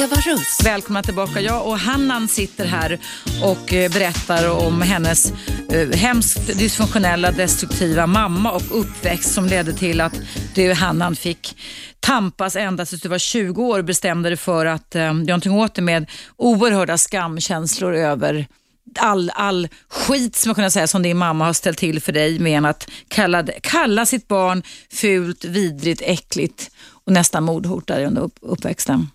Eva 0.04 0.16
Russ. 0.16 0.66
Välkomna 0.66 1.04
tillbaka. 1.04 1.41
Jag 1.41 1.68
och 1.68 1.80
Hannan 1.80 2.28
sitter 2.28 2.66
här 2.66 2.99
och 3.43 3.74
eh, 3.74 3.91
berättar 3.91 4.49
om 4.49 4.82
hennes 4.82 5.34
eh, 5.70 5.89
hemskt 5.89 6.47
dysfunktionella, 6.47 7.32
destruktiva 7.32 8.08
mamma 8.08 8.51
och 8.51 8.80
uppväxt 8.80 9.34
som 9.34 9.45
ledde 9.45 9.74
till 9.74 10.01
att 10.01 10.14
du, 10.56 10.74
Hannan, 10.74 11.16
fick 11.16 11.58
tampas 11.99 12.56
ända 12.56 12.86
tills 12.86 13.01
du 13.01 13.10
var 13.10 13.18
20 13.18 13.64
år 13.64 13.80
och 13.80 13.86
bestämde 13.86 14.30
dig 14.30 14.38
för 14.38 14.66
att 14.66 14.95
eh, 14.95 15.01
göra 15.01 15.14
någonting 15.14 15.51
åt 15.51 15.76
det 15.76 15.82
med 15.82 16.10
oerhörda 16.38 16.97
skamkänslor 16.97 17.95
över 17.95 18.47
all, 18.99 19.32
all 19.36 19.68
skit 19.89 20.36
som 20.36 20.49
jag 20.49 20.56
kunde 20.56 20.72
säga 20.72 20.88
som 20.88 21.04
din 21.04 21.18
mamma 21.18 21.45
har 21.45 21.54
ställt 21.54 21.78
till 21.78 22.01
för 22.01 22.12
dig 22.12 22.39
med 22.39 22.66
att 22.66 22.89
kalla, 23.08 23.43
kalla 23.62 24.06
sitt 24.06 24.28
barn 24.28 24.64
fult, 24.91 25.45
vidrigt, 25.45 26.01
äckligt 26.06 26.72
och 27.06 27.12
nästan 27.12 27.43
mordhotade 27.43 28.06
under 28.06 28.22
upp, 28.22 28.38
uppväxten. 28.41 29.08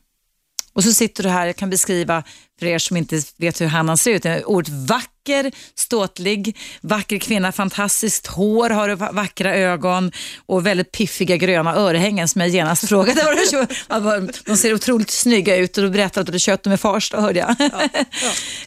Och 0.79 0.85
så 0.85 0.93
sitter 0.93 1.23
du 1.23 1.29
här, 1.29 1.47
jag 1.47 1.57
kan 1.57 1.71
beskriva 1.71 2.23
för 2.59 2.67
er 2.67 2.79
som 2.79 2.97
inte 2.97 3.23
vet 3.37 3.61
hur 3.61 3.67
Hanna 3.67 3.97
ser 3.97 4.11
ut. 4.11 4.25
Oerhört 4.27 4.69
vacker, 4.69 5.53
ståtlig, 5.75 6.57
vacker 6.81 7.19
kvinna, 7.19 7.53
fantastiskt 7.53 8.27
hår, 8.27 8.71
har 8.71 9.13
vackra 9.13 9.55
ögon 9.55 10.13
och 10.47 10.67
väldigt 10.67 10.93
piffiga 10.93 11.37
gröna 11.37 11.75
örhängen 11.75 12.29
som 12.29 12.41
jag 12.41 12.51
genast 12.51 12.89
frågade. 12.89 13.23
vad 13.25 13.37
du. 13.37 13.67
Ja, 13.89 14.21
De 14.47 14.57
ser 14.57 14.75
otroligt 14.75 15.11
snygga 15.11 15.57
ut 15.57 15.79
och 15.79 15.85
du 15.85 15.91
berättade 15.91 16.21
att 16.21 16.27
du 16.27 16.31
hade 16.31 16.39
köpt 16.39 16.65
dem 16.65 16.73
i 16.73 16.77
Farsta 16.77 17.21
hörde 17.21 17.39
jag. 17.39 17.57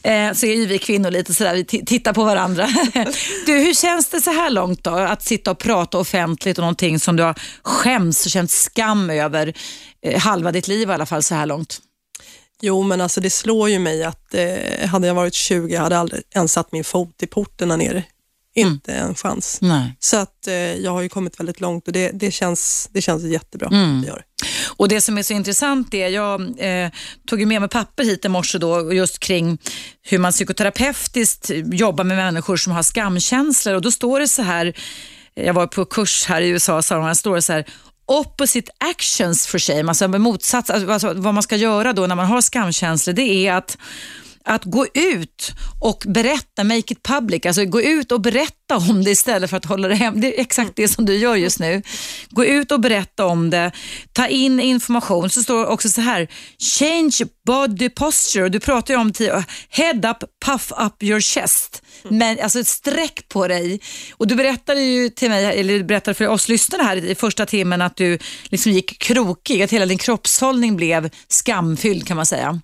Eh, 0.04 0.32
Så 0.32 0.46
är 0.46 0.54
ju 0.54 0.66
vi 0.66 0.78
kvinnor 0.78 1.10
lite 1.10 1.34
sådär, 1.34 1.54
vi 1.54 1.62
ti- 1.62 1.86
tittar 1.86 2.12
på 2.12 2.24
varandra. 2.24 2.68
Du, 3.46 3.52
hur 3.52 3.74
känns 3.74 4.08
det 4.08 4.20
så 4.20 4.30
här 4.30 4.50
långt 4.50 4.84
då? 4.84 4.90
Att 4.90 5.22
sitta 5.22 5.50
och 5.50 5.58
prata 5.58 5.98
offentligt 5.98 6.58
om 6.58 6.62
någonting 6.62 7.00
som 7.00 7.16
du 7.16 7.22
har 7.22 7.34
skämts 7.62 8.24
och 8.26 8.30
känt 8.32 8.50
skam 8.50 9.10
över 9.10 9.54
eh, 10.06 10.20
halva 10.20 10.52
ditt 10.52 10.68
liv 10.68 10.88
i 10.90 10.92
alla 10.92 11.06
fall 11.06 11.22
så 11.22 11.34
här 11.34 11.46
långt. 11.46 11.78
Jo, 12.64 12.82
men 12.82 13.00
alltså 13.00 13.20
det 13.20 13.30
slår 13.30 13.68
ju 13.68 13.78
mig 13.78 14.04
att 14.04 14.34
eh, 14.34 14.88
hade 14.88 15.06
jag 15.06 15.14
varit 15.14 15.34
20 15.34 15.74
jag 15.74 15.80
hade 15.80 15.98
aldrig 15.98 16.22
ens 16.34 16.52
satt 16.52 16.72
min 16.72 16.84
fot 16.84 17.22
i 17.22 17.26
porten 17.26 17.70
här 17.70 17.78
nere. 17.78 18.04
Inte 18.54 18.92
en 18.92 19.14
chans. 19.14 19.58
Nej. 19.60 19.96
Så 19.98 20.16
att 20.16 20.46
eh, 20.46 20.54
jag 20.54 20.90
har 20.90 21.02
ju 21.02 21.08
kommit 21.08 21.40
väldigt 21.40 21.60
långt 21.60 21.86
och 21.86 21.92
det, 21.92 22.10
det, 22.10 22.30
känns, 22.30 22.88
det 22.92 23.02
känns 23.02 23.22
jättebra. 23.22 23.68
Det 23.68 24.06
gör. 24.06 24.24
Och 24.76 24.88
det 24.88 25.00
som 25.00 25.18
är 25.18 25.22
så 25.22 25.32
intressant 25.32 25.94
är, 25.94 26.08
jag 26.08 26.40
eh, 26.58 26.90
tog 27.26 27.46
med 27.46 27.60
mig 27.60 27.70
papper 27.70 28.04
hit 28.04 28.24
i 28.24 28.28
morse 28.28 28.58
då 28.58 28.92
just 28.92 29.18
kring 29.18 29.58
hur 30.02 30.18
man 30.18 30.32
psykoterapeutiskt 30.32 31.50
jobbar 31.72 32.04
med 32.04 32.16
människor 32.16 32.56
som 32.56 32.72
har 32.72 32.82
skamkänslor 32.82 33.74
och 33.74 33.82
då 33.82 33.90
står 33.90 34.20
det 34.20 34.28
så 34.28 34.42
här, 34.42 34.74
jag 35.34 35.54
var 35.54 35.66
på 35.66 35.84
kurs 35.84 36.24
här 36.24 36.42
i 36.42 36.48
USA, 36.48 36.82
sa 36.82 36.94
de, 36.94 37.04
här 37.04 37.14
står 37.14 37.34
det 37.34 37.42
så 37.42 37.52
här, 37.52 37.66
opposite 38.06 38.72
actions 38.78 39.46
for 39.46 39.58
shame, 39.58 39.88
alltså 39.88 40.08
motsats, 40.08 40.70
alltså 40.70 41.12
vad 41.14 41.34
man 41.34 41.42
ska 41.42 41.56
göra 41.56 41.92
då 41.92 42.06
när 42.06 42.14
man 42.14 42.26
har 42.26 42.40
skamkänslor, 42.40 43.14
det 43.14 43.46
är 43.46 43.52
att 43.52 43.78
att 44.44 44.64
gå 44.64 44.86
ut 44.94 45.52
och 45.80 46.04
berätta, 46.06 46.64
make 46.64 46.92
it 46.92 47.02
public, 47.02 47.46
alltså 47.46 47.64
gå 47.64 47.82
ut 47.82 48.12
och 48.12 48.20
berätta 48.20 48.76
om 48.76 49.04
det 49.04 49.10
istället 49.10 49.50
för 49.50 49.56
att 49.56 49.64
hålla 49.64 49.88
det 49.88 49.94
hem. 49.94 50.20
Det 50.20 50.36
är 50.36 50.40
exakt 50.40 50.72
det 50.76 50.88
som 50.88 51.04
du 51.04 51.16
gör 51.16 51.36
just 51.36 51.58
nu. 51.58 51.82
Gå 52.30 52.44
ut 52.44 52.72
och 52.72 52.80
berätta 52.80 53.26
om 53.26 53.50
det, 53.50 53.72
ta 54.12 54.26
in 54.26 54.60
information. 54.60 55.30
Så 55.30 55.42
står 55.42 55.60
det 55.60 55.66
också 55.66 55.88
så 55.88 56.00
här, 56.00 56.28
change 56.78 57.18
body 57.46 57.88
posture. 57.88 58.48
Du 58.48 58.60
pratar 58.60 58.94
ju 58.94 59.00
om 59.00 59.12
head 59.68 60.10
up, 60.10 60.24
puff 60.44 60.72
up 60.78 61.02
your 61.02 61.20
chest. 61.20 61.82
Men 62.02 62.38
alltså 62.42 62.60
ett 62.60 62.66
streck 62.66 63.28
på 63.28 63.48
dig. 63.48 63.80
Och 64.12 64.26
du 64.26 64.34
berättade 64.34 64.80
ju 64.80 65.08
till 65.08 65.28
mig, 65.28 65.60
eller 65.60 65.74
du 65.74 65.84
berättade 65.84 66.14
för 66.14 66.28
oss 66.28 66.48
lyssnare 66.48 66.82
här 66.82 66.96
i 66.96 67.14
första 67.14 67.46
timmen 67.46 67.82
att 67.82 67.96
du 67.96 68.18
liksom 68.44 68.72
gick 68.72 68.98
krokig, 68.98 69.62
att 69.62 69.70
hela 69.70 69.86
din 69.86 69.98
kroppshållning 69.98 70.76
blev 70.76 71.10
skamfylld 71.28 72.06
kan 72.06 72.16
man 72.16 72.26
säga. 72.26 72.60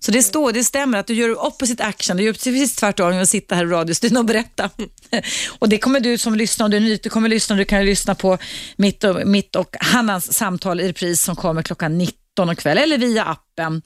Så 0.00 0.10
det 0.10 0.22
står, 0.22 0.52
det 0.52 0.64
stämmer 0.64 0.98
att 0.98 1.06
du 1.06 1.14
gör 1.14 1.46
opposite 1.46 1.84
action, 1.84 2.16
du 2.16 2.22
gör 2.22 2.32
precis 2.32 2.76
tvärtom 2.76 3.06
genom 3.06 3.22
att 3.22 3.28
sitta 3.28 3.54
här 3.54 3.64
i 3.64 3.68
radiostudion 3.68 4.16
och 4.16 4.24
berätta. 4.24 4.70
och 5.58 5.68
det 5.68 5.78
kommer 5.78 6.00
du 6.00 6.18
som 6.18 6.34
lyssnar, 6.34 6.64
om 6.64 6.70
du 6.70 6.76
är 6.76 6.80
ny, 6.80 6.96
du 6.96 7.10
kommer 7.10 7.28
lyssna, 7.28 7.56
du 7.56 7.64
kan 7.64 7.84
lyssna 7.86 8.14
på 8.14 8.38
mitt 8.76 9.04
och, 9.04 9.26
mitt 9.26 9.56
och 9.56 9.76
Hannas 9.80 10.32
samtal 10.32 10.80
i 10.80 10.88
repris 10.88 11.22
som 11.22 11.36
kommer 11.36 11.62
klockan 11.62 11.98
19 11.98 12.56
kväll 12.56 12.78
eller 12.78 12.98
via 12.98 13.24
appen 13.24 13.82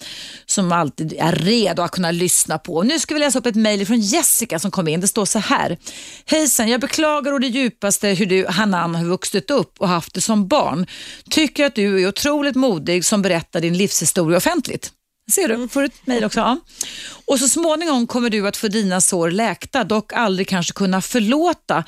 som 0.47 0.73
alltid 0.73 1.13
är 1.19 1.33
redo 1.33 1.83
att 1.83 1.91
kunna 1.91 2.11
lyssna 2.11 2.59
på. 2.59 2.83
Nu 2.83 2.99
ska 2.99 3.15
vi 3.15 3.21
läsa 3.21 3.39
upp 3.39 3.47
ett 3.47 3.55
mejl 3.55 3.87
från 3.87 4.01
Jessica 4.01 4.59
som 4.59 4.71
kom 4.71 4.89
in. 4.89 5.01
Det 5.01 5.09
står 5.09 5.25
så 5.25 5.39
här. 5.39 5.79
Hejsan, 6.27 6.69
jag 6.69 6.81
beklagar 6.81 7.33
och 7.33 7.41
det 7.41 7.47
djupaste 7.47 8.09
hur 8.09 8.27
du 8.27 8.47
Hanan 8.49 8.95
har 8.95 9.05
vuxit 9.05 9.51
upp 9.51 9.75
och 9.79 9.89
haft 9.89 10.15
det 10.15 10.21
som 10.21 10.49
barn. 10.49 10.87
Tycker 11.31 11.65
att 11.65 11.75
du 11.75 12.03
är 12.03 12.09
otroligt 12.09 12.57
modig 12.57 13.05
som 13.05 13.23
berättar 13.23 13.61
din 13.61 13.77
livshistoria 13.77 14.37
offentligt. 14.37 14.93
Ser 15.31 15.49
du, 15.49 15.69
får 15.69 15.83
ett 15.83 16.07
mejl 16.07 16.25
också. 16.25 16.41
Ja. 16.41 16.59
Och 17.25 17.39
så 17.39 17.49
småningom 17.49 18.07
kommer 18.07 18.31
du 18.31 18.49
att 18.49 18.57
få 18.57 18.69
dina 18.69 19.01
sår 19.01 19.31
läkta, 19.31 19.85
dock 19.85 20.13
aldrig 20.13 20.49
kanske 20.49 20.73
kunna 20.73 21.03
förlåta. 21.03 21.85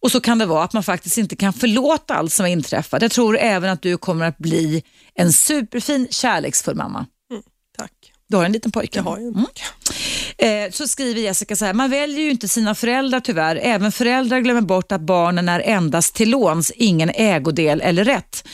Och 0.00 0.12
så 0.12 0.20
kan 0.20 0.38
det 0.38 0.46
vara 0.46 0.64
att 0.64 0.72
man 0.72 0.82
faktiskt 0.82 1.18
inte 1.18 1.36
kan 1.36 1.52
förlåta 1.52 2.14
allt 2.14 2.32
som 2.32 2.44
har 2.44 2.50
inträffat. 2.50 3.02
Jag 3.02 3.10
tror 3.10 3.38
även 3.38 3.70
att 3.70 3.82
du 3.82 3.98
kommer 3.98 4.26
att 4.26 4.38
bli 4.38 4.82
en 5.14 5.32
superfin, 5.32 6.08
kärleksfull 6.10 6.74
mamma. 6.74 7.06
Mm, 7.30 7.42
tack. 7.78 7.92
Du 8.28 8.36
har 8.36 8.44
en 8.44 8.52
liten 8.52 8.72
pojke. 8.72 8.98
Jag 8.98 9.02
har 9.04 9.16
en 9.16 9.46
Mm. 10.38 10.66
Eh, 10.66 10.70
så 10.70 10.88
skriver 10.88 11.20
Jessica 11.20 11.56
så 11.56 11.64
här, 11.64 11.74
man 11.74 11.90
väljer 11.90 12.20
ju 12.20 12.30
inte 12.30 12.48
sina 12.48 12.74
föräldrar 12.74 13.20
tyvärr. 13.20 13.56
Även 13.62 13.92
föräldrar 13.92 14.40
glömmer 14.40 14.60
bort 14.60 14.92
att 14.92 15.00
barnen 15.00 15.48
är 15.48 15.60
endast 15.60 16.14
till 16.14 16.30
låns, 16.30 16.70
ingen 16.70 17.10
ägodel 17.14 17.80
eller 17.80 18.04
rätt. 18.04 18.44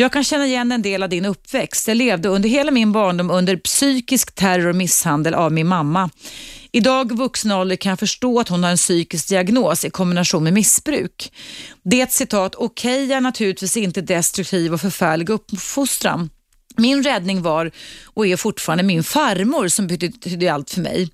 Jag 0.00 0.12
kan 0.12 0.24
känna 0.24 0.46
igen 0.46 0.72
en 0.72 0.82
del 0.82 1.02
av 1.02 1.08
din 1.08 1.24
uppväxt. 1.24 1.88
Jag 1.88 1.96
levde 1.96 2.28
under 2.28 2.48
hela 2.48 2.70
min 2.70 2.92
barndom 2.92 3.30
under 3.30 3.56
psykisk 3.56 4.34
terror 4.34 4.66
och 4.66 4.76
misshandel 4.76 5.34
av 5.34 5.52
min 5.52 5.66
mamma. 5.66 6.10
Idag 6.72 7.12
i 7.12 7.14
vuxen 7.14 7.50
ålder 7.50 7.76
kan 7.76 7.90
jag 7.90 7.98
förstå 7.98 8.40
att 8.40 8.48
hon 8.48 8.64
har 8.64 8.70
en 8.70 8.76
psykisk 8.76 9.28
diagnos 9.28 9.84
i 9.84 9.90
kombination 9.90 10.44
med 10.44 10.52
missbruk. 10.52 11.32
Det 11.82 12.12
citat, 12.12 12.54
okej 12.54 13.04
okay, 13.04 13.16
är 13.16 13.20
naturligtvis 13.20 13.76
inte 13.76 14.00
destruktiv 14.00 14.74
och 14.74 14.80
förfärlig 14.80 15.30
uppfostran. 15.30 16.30
Min 16.76 17.02
räddning 17.02 17.42
var 17.42 17.70
och 18.04 18.26
är 18.26 18.36
fortfarande 18.36 18.84
min 18.84 19.04
farmor 19.04 19.68
som 19.68 19.86
betydde 19.86 20.52
allt 20.52 20.70
för 20.70 20.80
mig. 20.80 21.10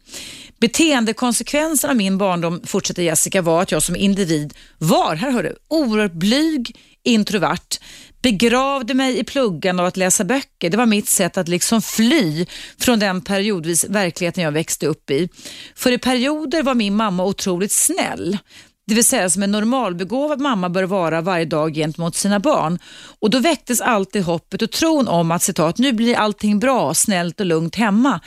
Beteendekonsekvensen 0.61 1.91
av 1.91 1.97
min 1.97 2.18
barndom, 2.18 2.61
fortsätter 2.66 3.03
Jessica, 3.03 3.43
var 3.43 3.62
att 3.62 3.72
jag 3.72 3.82
som 3.82 3.97
individ 3.97 4.55
var, 4.78 5.16
här 5.16 5.30
hör 5.30 5.43
du, 5.43 5.57
oerhört 5.68 6.12
blyg, 6.12 6.76
introvert, 7.03 7.78
begravde 8.25 8.95
mig 8.95 9.18
i 9.18 9.25
pluggan 9.25 9.81
av 9.81 9.87
att 9.87 9.97
läsa 9.97 10.25
böcker. 10.25 10.70
Det 10.70 10.77
var 10.77 10.87
mitt 10.87 11.09
sätt 11.09 11.37
att 11.37 11.49
liksom 11.49 11.83
fly 11.83 12.47
från 12.79 12.99
den 12.99 13.20
periodvis 13.20 13.85
verkligheten 13.85 14.45
jag 14.45 14.53
växte 14.53 14.87
upp 14.87 15.11
i. 15.11 15.29
För 15.75 15.93
i 15.93 15.99
perioder 15.99 16.62
var 16.62 16.75
min 16.75 16.97
mamma 16.97 17.25
otroligt 17.25 17.72
snäll. 17.72 18.39
Det 18.87 18.95
vill 18.95 19.05
säga 19.05 19.31
som 19.31 19.43
en 19.43 19.53
normalbegåvad 19.53 20.41
mamma 20.41 20.68
bör 20.68 20.83
vara 20.83 21.20
varje 21.20 21.45
dag 21.45 21.75
gentemot 21.75 22.14
sina 22.14 22.41
barn. 22.41 22.79
Och 23.20 23.31
Då 23.31 23.39
väcktes 23.39 23.81
alltid 23.81 24.22
hoppet 24.22 24.62
och 24.62 24.70
tron 24.70 25.09
om 25.09 25.31
att 25.31 25.43
citat, 25.43 25.79
nu 25.79 25.93
blir 25.93 26.16
allting 26.16 26.59
bra, 26.59 26.95
snällt 26.95 27.41
och 27.41 27.47
lugnt 27.47 27.77
hemma. 27.77 28.20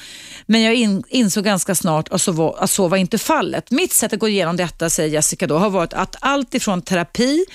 Men 0.45 0.61
jag 0.61 0.75
in, 0.75 1.03
insåg 1.09 1.43
ganska 1.43 1.75
snart 1.75 2.09
att 2.09 2.21
så, 2.21 2.31
var, 2.31 2.55
att 2.59 2.69
så 2.69 2.87
var 2.87 2.97
inte 2.97 3.17
fallet. 3.17 3.71
Mitt 3.71 3.93
sätt 3.93 4.13
att 4.13 4.19
gå 4.19 4.27
igenom 4.27 4.57
detta, 4.57 4.89
säger 4.89 5.09
Jessica, 5.09 5.47
då, 5.47 5.57
har 5.57 5.69
varit 5.69 5.93
att 5.93 6.15
allt 6.19 6.55
ifrån 6.55 6.81
terapi, 6.81 7.45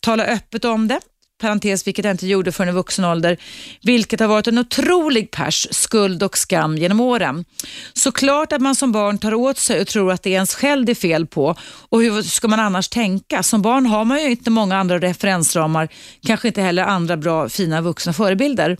tala 0.00 0.24
öppet 0.24 0.64
om 0.64 0.88
det, 0.88 1.00
parentes, 1.40 1.86
vilket 1.86 2.04
jag 2.04 2.14
inte 2.14 2.26
gjorde 2.26 2.52
förrän 2.52 2.68
i 2.68 2.72
vuxen 2.72 3.04
ålder, 3.04 3.36
vilket 3.82 4.20
har 4.20 4.26
varit 4.26 4.46
en 4.46 4.58
otrolig 4.58 5.30
pers, 5.30 5.66
skuld 5.70 6.22
och 6.22 6.38
skam 6.38 6.78
genom 6.78 7.00
åren. 7.00 7.44
Såklart 7.92 8.52
att 8.52 8.60
man 8.60 8.74
som 8.74 8.92
barn 8.92 9.18
tar 9.18 9.34
åt 9.34 9.58
sig 9.58 9.80
och 9.80 9.86
tror 9.86 10.12
att 10.12 10.22
det 10.22 10.30
är 10.30 10.34
ens 10.34 10.54
själv 10.54 10.84
det 10.84 10.92
är 10.92 10.94
fel 10.94 11.26
på 11.26 11.54
och 11.88 12.02
hur 12.02 12.22
ska 12.22 12.48
man 12.48 12.60
annars 12.60 12.88
tänka? 12.88 13.42
Som 13.42 13.62
barn 13.62 13.86
har 13.86 14.04
man 14.04 14.22
ju 14.22 14.30
inte 14.30 14.50
många 14.50 14.76
andra 14.76 14.98
referensramar, 14.98 15.88
kanske 16.26 16.48
inte 16.48 16.62
heller 16.62 16.82
andra 16.82 17.16
bra, 17.16 17.48
fina 17.48 17.80
vuxna 17.80 18.12
förebilder. 18.12 18.76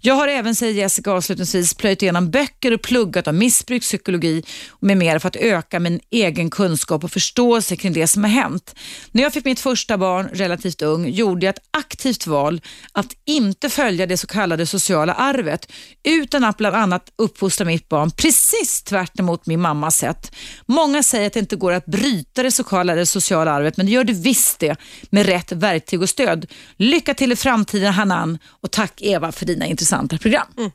Jag 0.00 0.14
har 0.14 0.28
även, 0.28 0.54
säger 0.54 0.72
Jessica 0.72 1.12
avslutningsvis, 1.12 1.74
plöjt 1.74 2.02
igenom 2.02 2.30
böcker 2.30 2.74
och 2.74 2.82
pluggat 2.82 3.26
om 3.26 3.38
missbruk, 3.38 3.82
psykologi 3.82 4.42
med 4.80 4.96
mer 4.96 5.18
för 5.18 5.28
att 5.28 5.36
öka 5.36 5.80
min 5.80 6.00
egen 6.10 6.50
kunskap 6.50 7.04
och 7.04 7.12
förståelse 7.12 7.76
kring 7.76 7.92
det 7.92 8.06
som 8.06 8.24
har 8.24 8.30
hänt. 8.30 8.74
När 9.12 9.22
jag 9.22 9.32
fick 9.32 9.44
mitt 9.44 9.60
första 9.60 9.98
barn 9.98 10.28
relativt 10.32 10.82
ung 10.82 11.08
gjorde 11.08 11.46
jag 11.46 11.52
ett 11.52 11.62
aktivt 11.70 12.01
aktivt 12.02 12.26
val 12.26 12.60
att 12.92 13.12
inte 13.24 13.70
följa 13.70 14.06
det 14.06 14.16
så 14.16 14.26
kallade 14.26 14.66
sociala 14.66 15.14
arvet 15.14 15.72
utan 16.04 16.44
att 16.44 16.56
bland 16.56 16.76
annat 16.76 17.12
uppfostra 17.18 17.64
mitt 17.64 17.88
barn 17.88 18.10
precis 18.10 18.82
tvärt 18.82 19.20
emot 19.20 19.46
min 19.46 19.60
mammas 19.60 19.96
sätt. 19.96 20.32
Många 20.66 21.02
säger 21.02 21.26
att 21.26 21.32
det 21.32 21.40
inte 21.40 21.56
går 21.56 21.72
att 21.72 21.86
bryta 21.86 22.42
det 22.42 22.50
så 22.50 22.64
kallade 22.64 23.06
sociala 23.06 23.52
arvet 23.52 23.76
men 23.76 23.86
det 23.86 23.92
gör 23.92 24.04
det 24.04 24.12
visst 24.12 24.58
det 24.58 24.76
med 25.10 25.26
rätt 25.26 25.52
verktyg 25.52 26.02
och 26.02 26.08
stöd. 26.08 26.46
Lycka 26.76 27.14
till 27.14 27.32
i 27.32 27.36
framtiden 27.36 27.92
Hanan 27.92 28.38
och 28.62 28.70
tack 28.70 29.02
Eva 29.02 29.32
för 29.32 29.46
dina 29.46 29.66
intressanta 29.66 30.18
program. 30.18 30.46
Mm. 30.58 30.70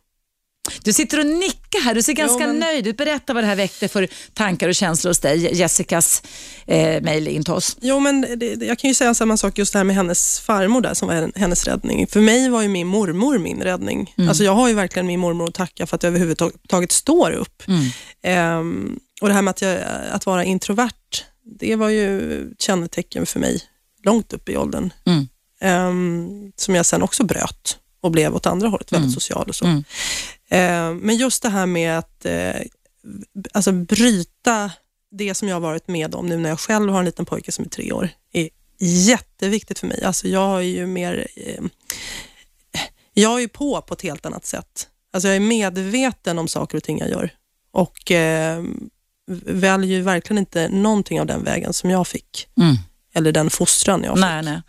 Du 0.83 0.93
sitter 0.93 1.19
och 1.19 1.25
nickar 1.25 1.83
här, 1.83 1.95
du 1.95 2.03
ser 2.03 2.13
ganska 2.13 2.43
jo, 2.43 2.47
men... 2.47 2.59
nöjd 2.59 2.87
ut. 2.87 2.97
Berätta 2.97 3.33
vad 3.33 3.43
det 3.43 3.47
här 3.47 3.55
väckte 3.55 3.87
för 3.87 4.07
tankar 4.33 4.69
och 4.69 4.75
känslor 4.75 5.09
hos 5.09 5.19
dig, 5.19 5.55
Jessicas 5.55 6.23
eh, 6.65 7.01
mejl 7.01 7.27
in 7.27 7.43
till 7.43 7.53
oss. 7.53 7.77
Jo, 7.81 7.99
men 7.99 8.21
det, 8.21 8.65
jag 8.65 8.79
kan 8.79 8.87
ju 8.87 8.93
säga 8.93 9.13
samma 9.13 9.37
sak 9.37 9.57
just 9.57 9.73
det 9.73 9.79
här 9.79 9.83
med 9.83 9.95
hennes 9.95 10.39
farmor 10.39 10.81
där 10.81 10.93
som 10.93 11.07
var 11.07 11.31
hennes 11.35 11.67
räddning. 11.67 12.07
För 12.07 12.21
mig 12.21 12.49
var 12.49 12.61
ju 12.61 12.67
min 12.67 12.87
mormor 12.87 13.37
min 13.37 13.63
räddning. 13.63 14.13
Mm. 14.17 14.29
Alltså 14.29 14.43
jag 14.43 14.55
har 14.55 14.67
ju 14.67 14.73
verkligen 14.73 15.07
min 15.07 15.19
mormor 15.19 15.47
att 15.47 15.53
tacka 15.53 15.87
för 15.87 15.95
att 15.95 16.03
jag 16.03 16.09
överhuvudtaget 16.09 16.91
står 16.91 17.31
upp. 17.31 17.63
Mm. 17.67 18.59
Um, 18.59 18.99
och 19.21 19.27
det 19.27 19.33
här 19.33 19.41
med 19.41 19.51
att, 19.51 19.61
jag, 19.61 19.79
att 20.11 20.25
vara 20.25 20.43
introvert, 20.43 21.23
det 21.59 21.75
var 21.75 21.89
ju 21.89 22.41
ett 22.51 22.61
kännetecken 22.61 23.25
för 23.25 23.39
mig 23.39 23.61
långt 24.03 24.33
upp 24.33 24.49
i 24.49 24.57
åldern. 24.57 24.93
Mm. 25.05 25.27
Um, 25.61 26.51
som 26.55 26.75
jag 26.75 26.85
sen 26.85 27.01
också 27.01 27.23
bröt 27.23 27.77
och 28.01 28.11
blev 28.11 28.35
åt 28.35 28.45
andra 28.45 28.67
hållet 28.67 28.93
väldigt 28.93 29.07
mm. 29.07 29.13
social 29.13 29.45
och 29.47 29.55
så. 29.55 29.65
Mm. 29.65 29.83
Eh, 30.49 31.05
men 31.05 31.17
just 31.17 31.43
det 31.43 31.49
här 31.49 31.65
med 31.65 31.97
att 31.97 32.25
eh, 32.25 32.61
alltså 33.53 33.71
bryta 33.71 34.71
det 35.11 35.33
som 35.33 35.47
jag 35.47 35.55
har 35.55 35.61
varit 35.61 35.87
med 35.87 36.15
om 36.15 36.25
nu 36.25 36.37
när 36.37 36.49
jag 36.49 36.59
själv 36.59 36.91
har 36.91 36.99
en 36.99 37.05
liten 37.05 37.25
pojke 37.25 37.51
som 37.51 37.65
är 37.65 37.69
tre 37.69 37.91
år, 37.91 38.09
är 38.31 38.49
jätteviktigt 38.79 39.79
för 39.79 39.87
mig. 39.87 40.03
Alltså 40.03 40.27
jag 40.27 40.57
är 40.57 40.61
ju 40.61 40.85
mer... 40.87 41.27
Eh, 41.35 41.63
jag 43.13 43.43
är 43.43 43.47
på 43.47 43.81
på 43.81 43.93
ett 43.93 44.01
helt 44.01 44.25
annat 44.25 44.45
sätt. 44.45 44.87
Alltså 45.13 45.27
jag 45.27 45.35
är 45.35 45.39
medveten 45.39 46.39
om 46.39 46.47
saker 46.47 46.77
och 46.77 46.83
ting 46.83 46.99
jag 46.99 47.09
gör 47.09 47.33
och 47.71 48.11
eh, 48.11 48.63
väljer 49.45 50.01
verkligen 50.01 50.37
inte 50.37 50.69
någonting 50.69 51.21
av 51.21 51.25
den 51.25 51.43
vägen 51.43 51.73
som 51.73 51.89
jag 51.89 52.07
fick. 52.07 52.47
Mm 52.57 52.77
eller 53.17 53.31
den 53.31 53.49
fostran 53.49 54.03
jag 54.03 54.13
fick. 54.13 54.25
Nej, 54.25 54.43
nej. 54.43 54.61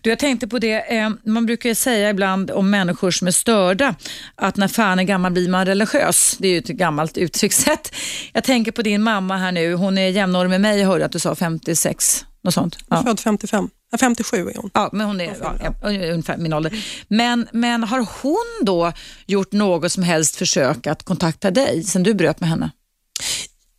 Du, 0.00 0.10
jag 0.10 0.18
tänkte 0.18 0.48
på 0.48 0.58
det, 0.58 0.96
eh, 0.98 1.10
man 1.24 1.46
brukar 1.46 1.74
säga 1.74 2.10
ibland 2.10 2.50
om 2.50 2.70
människor 2.70 3.10
som 3.10 3.26
är 3.26 3.30
störda 3.30 3.94
att 4.34 4.56
när 4.56 4.68
fan 4.68 4.98
är 4.98 5.02
gammal 5.02 5.32
blir 5.32 5.48
man 5.48 5.66
religiös. 5.66 6.36
Det 6.38 6.48
är 6.48 6.52
ju 6.52 6.58
ett 6.58 6.66
gammalt 6.66 7.18
uttryckssätt. 7.18 7.94
Jag 8.32 8.44
tänker 8.44 8.72
på 8.72 8.82
din 8.82 9.02
mamma 9.02 9.36
här 9.36 9.52
nu, 9.52 9.74
hon 9.74 9.98
är 9.98 10.08
jämnårig 10.08 10.50
med 10.50 10.60
mig, 10.60 10.80
jag 10.80 10.86
hörde 10.86 11.04
att 11.04 11.12
du 11.12 11.18
sa 11.18 11.34
56, 11.34 12.24
något 12.42 12.54
sånt. 12.54 12.78
Ja. 12.88 13.02
Född 13.02 13.20
55. 13.20 13.68
57 14.00 14.36
är 14.36 14.56
hon. 14.56 14.70
Ja, 14.74 14.90
men 14.92 15.06
hon 15.06 15.20
är 15.20 15.36
ja, 15.40 15.90
ungefär 16.12 16.36
min 16.36 16.52
ålder. 16.52 16.84
Men, 17.08 17.48
men 17.52 17.84
har 17.84 18.06
hon 18.22 18.64
då 18.66 18.92
gjort 19.26 19.52
något 19.52 19.92
som 19.92 20.02
helst 20.02 20.36
försök 20.36 20.86
att 20.86 21.02
kontakta 21.02 21.50
dig 21.50 21.82
sen 21.82 22.02
du 22.02 22.14
bröt 22.14 22.40
med 22.40 22.48
henne? 22.48 22.70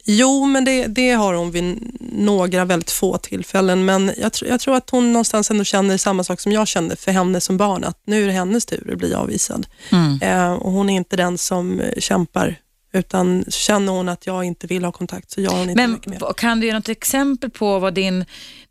Jo, 0.10 0.46
men 0.46 0.66
det, 0.66 0.88
det, 0.88 1.12
har 1.12 1.34
hon 1.34 1.52
vid 1.52 1.94
några 2.00 2.66
väldigt 2.66 2.92
få 2.92 3.18
tillfällen, 3.18 3.86
men 3.86 4.12
jag, 4.18 4.34
tr 4.34 4.46
jag, 4.46 4.60
tror 4.60 4.76
att 4.76 4.90
hon 4.90 5.14
någonstans 5.14 5.52
ändå 5.52 5.64
känner 5.64 5.98
samma 5.98 6.24
sak 6.24 6.40
som 6.40 6.52
jag 6.52 6.68
kände 6.68 6.96
för 6.96 7.12
henne 7.12 7.42
som 7.42 7.58
barn, 7.58 7.84
att 7.84 8.02
nu 8.06 8.24
är 8.24 8.28
det 8.28 8.34
hennes 8.34 8.66
tur 8.66 8.92
att 8.92 8.98
bli 8.98 9.14
avvisad. 9.14 9.68
Mm. 9.92 10.20
Eh, 10.22 10.54
och 10.54 10.72
hon 10.72 10.90
är 10.90 10.96
inte 10.96 11.16
den 11.16 11.38
som 11.38 11.80
eh, 11.80 11.92
kämpar, 11.98 12.56
utan 12.94 13.46
känner 13.48 13.92
hon 13.92 14.10
att 14.10 14.28
jag 14.28 14.44
inte 14.44 14.68
vill 14.68 14.86
ha 14.86 14.92
kontakt 14.92 15.32
så 15.32 15.42
gör 15.42 15.52
hon 15.52 15.70
inte 15.70 15.82
men, 15.82 15.92
mycket 15.92 16.08
mer. 16.08 16.34
Kan 16.34 16.60
du 16.60 16.68
ge 16.68 16.74
något 16.74 16.90
exempel 16.90 17.50
på 17.50 17.80
vad 17.80 17.94
din, 17.94 18.26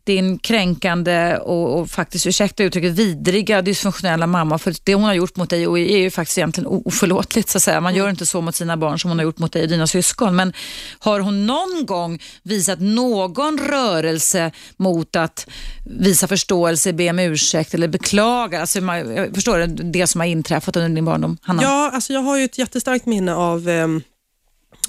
din 0.07 0.39
kränkande 0.39 1.37
och, 1.37 1.79
och 1.79 1.89
faktiskt, 1.89 2.27
ursäkta 2.27 2.63
uttrycket, 2.63 2.91
vidriga 2.91 3.61
dysfunktionella 3.61 4.27
mamma, 4.27 4.57
för 4.57 4.75
det 4.83 4.95
hon 4.95 5.03
har 5.03 5.13
gjort 5.13 5.35
mot 5.35 5.49
dig 5.49 5.67
och 5.67 5.79
är 5.79 5.97
ju 5.97 6.11
faktiskt 6.11 6.37
egentligen 6.37 6.67
oförlåtligt 6.67 7.49
så 7.49 7.57
att 7.57 7.63
säga. 7.63 7.81
Man 7.81 7.95
gör 7.95 8.09
inte 8.09 8.25
så 8.25 8.41
mot 8.41 8.55
sina 8.55 8.77
barn 8.77 8.99
som 8.99 9.11
hon 9.11 9.19
har 9.19 9.23
gjort 9.23 9.37
mot 9.37 9.51
dig 9.51 9.61
och 9.63 9.69
dina 9.69 9.87
syskon. 9.87 10.35
Men 10.35 10.53
har 10.99 11.19
hon 11.19 11.45
någon 11.47 11.85
gång 11.85 12.19
visat 12.43 12.79
någon 12.79 13.57
rörelse 13.57 14.51
mot 14.77 15.15
att 15.15 15.47
visa 15.85 16.27
förståelse, 16.27 16.93
be 16.93 17.09
om 17.09 17.19
ursäkt 17.19 17.73
eller 17.73 17.87
beklaga? 17.87 18.61
Alltså, 18.61 18.79
jag 18.79 19.35
förstår 19.35 19.57
det, 19.57 19.65
det 19.67 20.07
som 20.07 20.21
har 20.21 20.27
inträffat 20.27 20.75
under 20.75 20.89
din 20.89 21.05
barndom? 21.05 21.37
Hanna? 21.41 21.63
Ja, 21.63 21.91
alltså 21.93 22.13
jag 22.13 22.21
har 22.21 22.37
ju 22.37 22.43
ett 22.43 22.57
jättestarkt 22.57 23.05
minne 23.05 23.33
av 23.33 23.69
eh, 23.69 23.87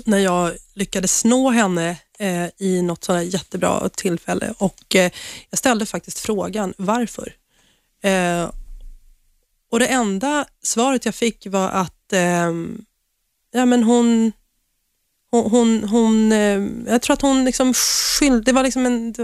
när 0.05 0.19
jag 0.19 0.53
lyckades 0.75 1.25
nå 1.25 1.51
henne 1.51 1.97
eh, 2.19 2.47
i 2.59 2.83
något 2.83 3.05
sådär 3.05 3.21
jättebra 3.21 3.89
tillfälle 3.89 4.55
och 4.59 4.97
eh, 4.97 5.11
jag 5.51 5.59
ställde 5.59 5.87
faktiskt 5.87 6.19
frågan 6.19 6.75
varför. 6.79 7.33
Eh, 8.03 8.51
och 9.71 9.79
det 9.79 9.87
enda 9.87 10.47
svaret 10.63 11.05
jag 11.05 11.15
fick 11.15 11.47
var 11.47 11.69
att 11.69 12.13
eh, 12.13 12.53
ja, 13.53 13.67
men 13.67 13.83
hon, 13.83 14.33
hon, 15.31 15.51
hon, 15.51 15.85
hon 15.85 16.33
eh, 16.33 16.67
jag 16.93 17.03
tror 17.03 17.15
att 17.15 17.23
hon 17.23 17.45
liksom 17.45 17.75
skyld, 17.75 18.45
det 18.45 18.53
var 18.53 18.63
liksom 18.63 18.87
en, 18.87 19.15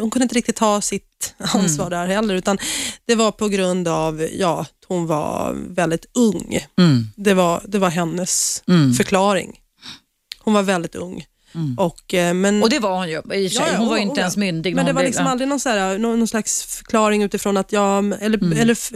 hon 0.00 0.10
kunde 0.10 0.22
inte 0.22 0.34
riktigt 0.34 0.56
ta 0.56 0.80
sitt 0.80 1.34
ansvar 1.38 1.90
där 1.90 2.06
heller, 2.06 2.34
utan 2.34 2.58
det 3.04 3.14
var 3.14 3.32
på 3.32 3.48
grund 3.48 3.88
av, 3.88 4.28
ja, 4.32 4.66
hon 4.86 5.06
var 5.06 5.56
väldigt 5.68 6.06
ung. 6.14 6.66
Mm. 6.78 7.06
Det 7.16 7.34
var, 7.34 7.62
det 7.68 7.78
var 7.78 7.90
hennes 7.90 8.62
Mm. 8.68 8.94
förklaring. 8.94 9.60
Hon 10.44 10.54
var 10.54 10.62
väldigt 10.62 10.94
ung. 10.94 11.26
Och, 11.78 12.14
eh, 12.14 12.34
men, 12.34 12.62
Och 12.62 12.70
det 12.70 12.78
var 12.78 12.96
hon 12.96 13.08
ju 13.08 13.14
i 13.14 13.18
och 13.18 13.22
för 13.24 13.30
sig. 13.48 13.50
Ja, 13.54 13.66
ja, 13.72 13.78
Hon 13.78 13.88
var 13.88 13.96
ju 13.96 14.02
inte 14.02 14.20
ens 14.20 14.36
myndig. 14.36 14.74
Men 14.76 14.86
det 14.86 14.92
var 14.92 15.00
blev- 15.00 15.06
liksom 15.08 15.26
aldrig 15.26 15.48
någon, 15.48 15.60
så 15.60 15.68
här, 15.68 15.98
någon, 15.98 16.18
någon 16.18 16.28
slags 16.28 16.62
förklaring 16.64 17.22
utifrån 17.22 17.56
att 17.56 17.72
jag, 17.72 18.22
eller, 18.22 18.60
eller 18.60 18.72
f- 18.72 18.90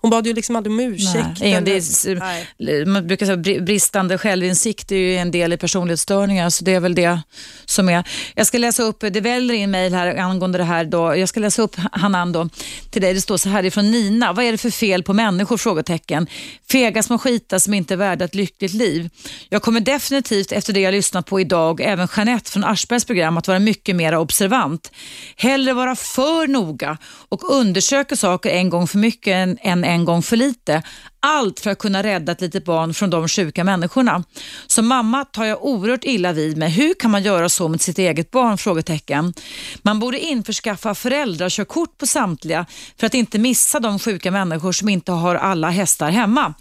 hon 0.00 0.10
bad 0.10 0.26
ju 0.26 0.32
liksom 0.32 0.56
aldrig 0.56 0.72
om 0.72 0.80
ursäkt. 0.80 1.14
Mm. 1.16 1.34
Nej, 1.40 1.60
det 1.62 1.70
är, 1.70 2.10
eller- 2.10 2.20
Nej. 2.58 2.86
man 2.86 3.06
brukar 3.06 3.26
säga 3.26 3.36
bri- 3.36 3.60
bristande 3.64 4.18
självinsikt 4.18 4.92
är 4.92 4.96
ju 4.96 5.16
en 5.16 5.30
del 5.30 5.52
i 5.52 5.56
personlighetsstörningar, 5.56 6.50
så 6.50 6.64
det 6.64 6.74
är 6.74 6.80
väl 6.80 6.94
det 6.94 7.20
som 7.64 7.88
är. 7.88 8.08
Jag 8.34 8.46
ska 8.46 8.58
läsa 8.58 8.82
upp, 8.82 9.00
det 9.00 9.20
väller 9.20 9.54
in 9.54 9.70
mejl 9.70 9.94
här 9.94 10.16
angående 10.16 10.58
det 10.58 10.64
här. 10.64 10.84
Då. 10.84 11.16
Jag 11.16 11.28
ska 11.28 11.40
läsa 11.40 11.62
upp 11.62 11.76
Hanan 11.92 12.32
då, 12.32 12.48
till 12.90 13.02
dig. 13.02 13.14
Det 13.14 13.20
står 13.20 13.36
så 13.36 13.48
här 13.48 13.64
ifrån 13.64 13.90
Nina. 13.90 14.32
Vad 14.32 14.44
är 14.44 14.52
det 14.52 14.58
för 14.58 14.70
fel 14.70 15.02
på 15.02 15.12
människor? 15.12 15.56
Frågetecken. 15.56 16.26
Fega 16.70 17.02
små 17.02 17.18
skitar 17.18 17.58
som 17.58 17.74
inte 17.74 17.94
är 17.94 17.98
värda 17.98 18.24
ett 18.24 18.34
lyckligt 18.34 18.72
liv. 18.74 19.10
Jag 19.48 19.62
kommer 19.62 19.80
definitivt 19.80 20.52
efter 20.52 20.72
det 20.72 20.80
jag 20.80 20.92
lyssnat 20.92 21.26
på 21.26 21.40
idag, 21.40 21.67
även 21.76 22.08
Jeanette 22.16 22.50
från 22.50 22.64
Aschbergs 22.64 23.04
program, 23.04 23.36
att 23.36 23.48
vara 23.48 23.58
mycket 23.58 23.96
mer 23.96 24.14
observant. 24.14 24.92
Hellre 25.36 25.72
vara 25.72 25.96
för 25.96 26.46
noga 26.46 26.98
och 27.28 27.52
undersöka 27.52 28.16
saker 28.16 28.50
en 28.50 28.70
gång 28.70 28.86
för 28.86 28.98
mycket 28.98 29.32
än, 29.32 29.58
än 29.60 29.84
en 29.84 30.04
gång 30.04 30.22
för 30.22 30.36
lite. 30.36 30.82
Allt 31.20 31.60
för 31.60 31.70
att 31.70 31.78
kunna 31.78 32.02
rädda 32.02 32.32
ett 32.32 32.40
litet 32.40 32.64
barn 32.64 32.94
från 32.94 33.10
de 33.10 33.28
sjuka 33.28 33.64
människorna. 33.64 34.24
Som 34.66 34.86
mamma 34.86 35.24
tar 35.24 35.44
jag 35.44 35.64
oerhört 35.64 36.04
illa 36.04 36.32
vid 36.32 36.56
mig. 36.56 36.70
Hur 36.70 36.94
kan 36.94 37.10
man 37.10 37.22
göra 37.22 37.48
så 37.48 37.68
med 37.68 37.80
sitt 37.80 37.98
eget 37.98 38.30
barn? 38.30 38.58
Frågetecken. 38.58 39.34
Man 39.82 40.00
borde 40.00 40.20
införskaffa 40.20 40.94
föräldrakörkort 40.94 41.98
på 41.98 42.06
samtliga 42.06 42.66
för 42.96 43.06
att 43.06 43.14
inte 43.14 43.38
missa 43.38 43.80
de 43.80 43.98
sjuka 43.98 44.30
människor 44.30 44.72
som 44.72 44.88
inte 44.88 45.12
har 45.12 45.34
alla 45.34 45.70
hästar 45.70 46.10
hemma. 46.10 46.54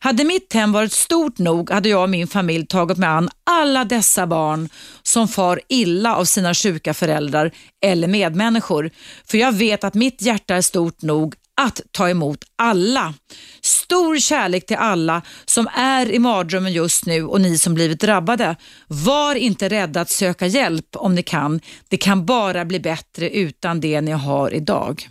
Hade 0.00 0.24
mitt 0.24 0.52
hem 0.52 0.72
varit 0.72 0.92
stort 0.92 1.38
nog 1.38 1.70
hade 1.70 1.88
jag 1.88 2.02
och 2.02 2.10
min 2.10 2.26
familj 2.26 2.66
tagit 2.66 2.98
mig 2.98 3.08
an 3.08 3.28
alla 3.50 3.84
dessa 3.84 4.26
barn 4.26 4.68
som 5.02 5.28
far 5.28 5.60
illa 5.68 6.16
av 6.16 6.24
sina 6.24 6.54
sjuka 6.54 6.94
föräldrar 6.94 7.50
eller 7.84 8.08
medmänniskor. 8.08 8.90
För 9.26 9.38
jag 9.38 9.52
vet 9.52 9.84
att 9.84 9.94
mitt 9.94 10.22
hjärta 10.22 10.54
är 10.54 10.62
stort 10.62 11.02
nog 11.02 11.34
att 11.56 11.80
ta 11.90 12.08
emot 12.08 12.44
alla. 12.56 13.14
Stor 13.62 14.18
kärlek 14.18 14.66
till 14.66 14.76
alla 14.76 15.22
som 15.44 15.68
är 15.74 16.10
i 16.10 16.18
mardrömmen 16.18 16.72
just 16.72 17.06
nu 17.06 17.24
och 17.24 17.40
ni 17.40 17.58
som 17.58 17.74
blivit 17.74 18.00
drabbade. 18.00 18.56
Var 18.86 19.34
inte 19.34 19.68
rädda 19.68 20.00
att 20.00 20.10
söka 20.10 20.46
hjälp 20.46 20.96
om 20.96 21.14
ni 21.14 21.22
kan. 21.22 21.60
Det 21.88 21.96
kan 21.96 22.26
bara 22.26 22.64
bli 22.64 22.80
bättre 22.80 23.30
utan 23.30 23.80
det 23.80 24.00
ni 24.00 24.10
har 24.10 24.54
idag. 24.54 25.08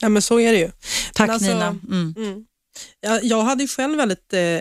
Ja, 0.00 0.08
men 0.08 0.22
så 0.22 0.40
är 0.40 0.52
det 0.52 0.58
ju. 0.58 0.70
Tack 1.14 1.30
alltså, 1.30 1.48
Nina. 1.48 1.66
Mm. 1.66 2.14
Mm. 2.16 2.44
Jag, 3.00 3.24
jag 3.24 3.42
hade 3.42 3.62
ju 3.62 3.68
själv 3.68 3.96
väldigt 3.96 4.32
eh, 4.32 4.58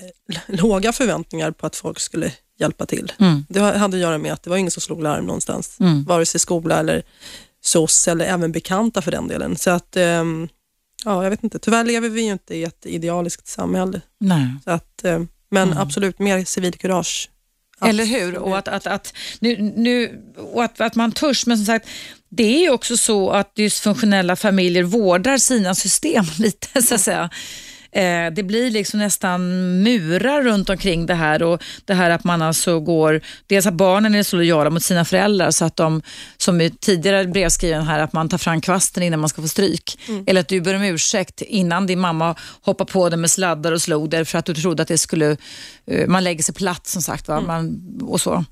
låga 0.47 0.93
förväntningar 0.93 1.51
på 1.51 1.65
att 1.65 1.75
folk 1.75 1.99
skulle 1.99 2.31
hjälpa 2.59 2.85
till. 2.85 3.13
Mm. 3.19 3.45
Det 3.49 3.59
hade 3.59 3.97
att 3.97 4.01
göra 4.01 4.17
med 4.17 4.33
att 4.33 4.43
det 4.43 4.49
var 4.49 4.57
ingen 4.57 4.71
som 4.71 4.81
slog 4.81 5.03
larm 5.03 5.25
någonstans. 5.25 5.79
Mm. 5.79 6.03
Vare 6.03 6.25
sig 6.25 6.39
skola 6.39 6.79
eller 6.79 7.03
SOS 7.67 8.07
eller 8.07 8.25
även 8.25 8.51
bekanta 8.51 9.01
för 9.01 9.11
den 9.11 9.27
delen. 9.27 9.55
Så 9.55 9.69
att, 9.69 9.97
ehm, 9.97 10.47
ja, 11.05 11.23
jag 11.23 11.29
vet 11.29 11.43
inte. 11.43 11.59
Tyvärr 11.59 11.83
lever 11.83 12.09
vi 12.09 12.21
ju 12.21 12.31
inte 12.31 12.55
i 12.55 12.63
ett 12.63 12.85
idealiskt 12.85 13.47
samhälle. 13.47 14.01
Nej. 14.19 14.47
Så 14.63 14.71
att, 14.71 15.03
eh, 15.03 15.19
men 15.51 15.77
absolut, 15.77 16.19
mer 16.19 16.45
civilkurage. 16.45 17.29
Eller 17.81 18.05
hur? 18.05 18.37
Och, 18.37 18.57
att, 18.57 18.67
att, 18.67 18.87
att, 18.87 19.13
nu, 19.39 19.73
nu, 19.75 20.21
och 20.53 20.63
att, 20.63 20.81
att 20.81 20.95
man 20.95 21.11
törs, 21.11 21.45
men 21.45 21.57
som 21.57 21.65
sagt, 21.65 21.87
det 22.29 22.43
är 22.43 22.59
ju 22.59 22.69
också 22.69 22.97
så 22.97 23.29
att 23.29 23.55
dysfunktionella 23.55 24.35
familjer 24.35 24.83
vårdar 24.83 25.37
sina 25.37 25.75
system 25.75 26.25
lite, 26.39 26.81
så 26.81 26.95
att 26.95 27.01
säga. 27.01 27.29
Eh, 27.91 28.33
det 28.33 28.43
blir 28.43 28.71
liksom 28.71 28.99
nästan 28.99 29.41
murar 29.83 30.41
runt 30.41 30.69
omkring 30.69 31.05
det 31.05 31.13
här 31.13 31.43
och 31.43 31.63
det 31.85 31.93
här 31.93 32.09
att 32.09 32.23
man 32.23 32.41
alltså 32.41 32.79
går, 32.79 33.21
dels 33.47 33.65
att 33.65 33.73
barnen 33.73 34.15
är 34.15 34.23
så 34.23 34.35
lojala 34.35 34.69
mot 34.69 34.83
sina 34.83 35.05
föräldrar 35.05 35.51
så 35.51 35.65
att 35.65 35.75
de, 35.75 36.01
som 36.37 36.61
i 36.61 36.69
tidigare 36.69 37.25
brevskriven 37.25 37.83
här, 37.83 37.99
att 37.99 38.13
man 38.13 38.29
tar 38.29 38.37
fram 38.37 38.61
kvasten 38.61 39.03
innan 39.03 39.19
man 39.19 39.29
ska 39.29 39.41
få 39.41 39.47
stryk. 39.47 39.99
Eller 40.27 40.41
att 40.41 40.47
du 40.47 40.61
ber 40.61 40.75
om 40.75 40.83
ursäkt 40.83 41.41
innan 41.41 41.87
din 41.87 41.99
mamma 41.99 42.35
hoppar 42.61 42.85
på 42.85 43.09
dig 43.09 43.19
med 43.19 43.31
sladdar 43.31 43.71
och 43.71 43.81
slog 43.81 44.09
dig 44.09 44.25
för 44.25 44.37
att 44.37 44.45
du 44.45 44.53
trodde 44.53 44.81
att 44.81 44.87
det 44.87 44.97
skulle, 44.97 45.37
eh, 45.87 46.07
man 46.07 46.23
lägger 46.23 46.43
sig 46.43 46.55
platt 46.55 46.87
som 46.87 47.01
sagt. 47.01 47.27
Va? 47.27 47.41
Man, 47.41 47.81
och 48.01 48.21
så. 48.21 48.45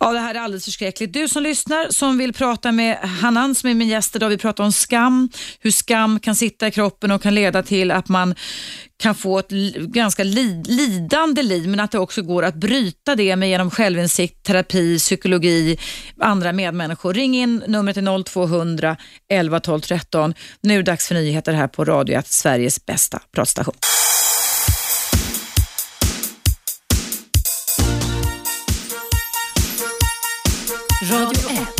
Ja, 0.00 0.12
det 0.12 0.18
här 0.18 0.34
är 0.34 0.40
alldeles 0.40 0.64
förskräckligt. 0.64 1.12
Du 1.12 1.28
som 1.28 1.42
lyssnar, 1.42 1.90
som 1.90 2.18
vill 2.18 2.32
prata 2.32 2.72
med 2.72 2.96
Hanan 2.96 3.54
som 3.54 3.70
är 3.70 3.74
min 3.74 3.88
gäst 3.88 4.16
idag, 4.16 4.28
vi 4.28 4.38
pratar 4.38 4.64
om 4.64 4.72
skam, 4.72 5.28
hur 5.60 5.70
skam 5.70 6.20
kan 6.20 6.36
sitta 6.36 6.68
i 6.68 6.70
kroppen 6.70 7.10
och 7.10 7.22
kan 7.22 7.34
leda 7.34 7.62
till 7.62 7.90
att 7.90 8.08
man 8.08 8.34
kan 8.96 9.14
få 9.14 9.38
ett 9.38 9.48
ganska 9.76 10.24
li, 10.24 10.62
lidande 10.66 11.42
liv, 11.42 11.68
men 11.68 11.80
att 11.80 11.90
det 11.90 11.98
också 11.98 12.22
går 12.22 12.42
att 12.42 12.54
bryta 12.54 13.14
det 13.14 13.36
med 13.36 13.48
genom 13.48 13.70
självinsikt, 13.70 14.42
terapi, 14.42 14.98
psykologi, 14.98 15.78
andra 16.20 16.52
medmänniskor. 16.52 17.14
Ring 17.14 17.36
in 17.36 17.62
numret 17.66 17.96
är 17.96 18.24
0200 18.24 18.96
11 19.28 19.60
12 19.60 19.80
13. 19.80 20.34
Nu 20.60 20.74
är 20.74 20.78
det 20.78 20.82
dags 20.82 21.08
för 21.08 21.14
nyheter 21.14 21.52
här 21.52 21.68
på 21.68 21.84
Radio 21.84 22.18
1, 22.18 22.26
Sveriges 22.26 22.86
bästa 22.86 23.20
pratstation. 23.32 23.74
Radio 31.10 31.50
1. 31.50 31.76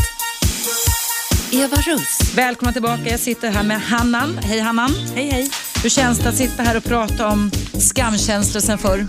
Eva 1.52 1.76
Russ. 1.76 2.34
Välkomna 2.36 2.72
tillbaka. 2.72 3.02
Jag 3.04 3.20
sitter 3.20 3.50
här 3.50 3.62
med 3.62 3.80
Hannan. 3.80 4.38
Hej 4.38 4.60
Hannan. 4.60 4.90
Hej, 5.14 5.30
hej. 5.30 5.50
Hur 5.86 5.90
känns 5.90 6.18
det 6.18 6.28
att 6.28 6.34
sitta 6.34 6.62
här 6.62 6.76
och 6.76 6.84
prata 6.84 7.28
om 7.28 7.50
skamkänslor 7.90 8.60
sen 8.60 8.78
förr? 8.78 9.00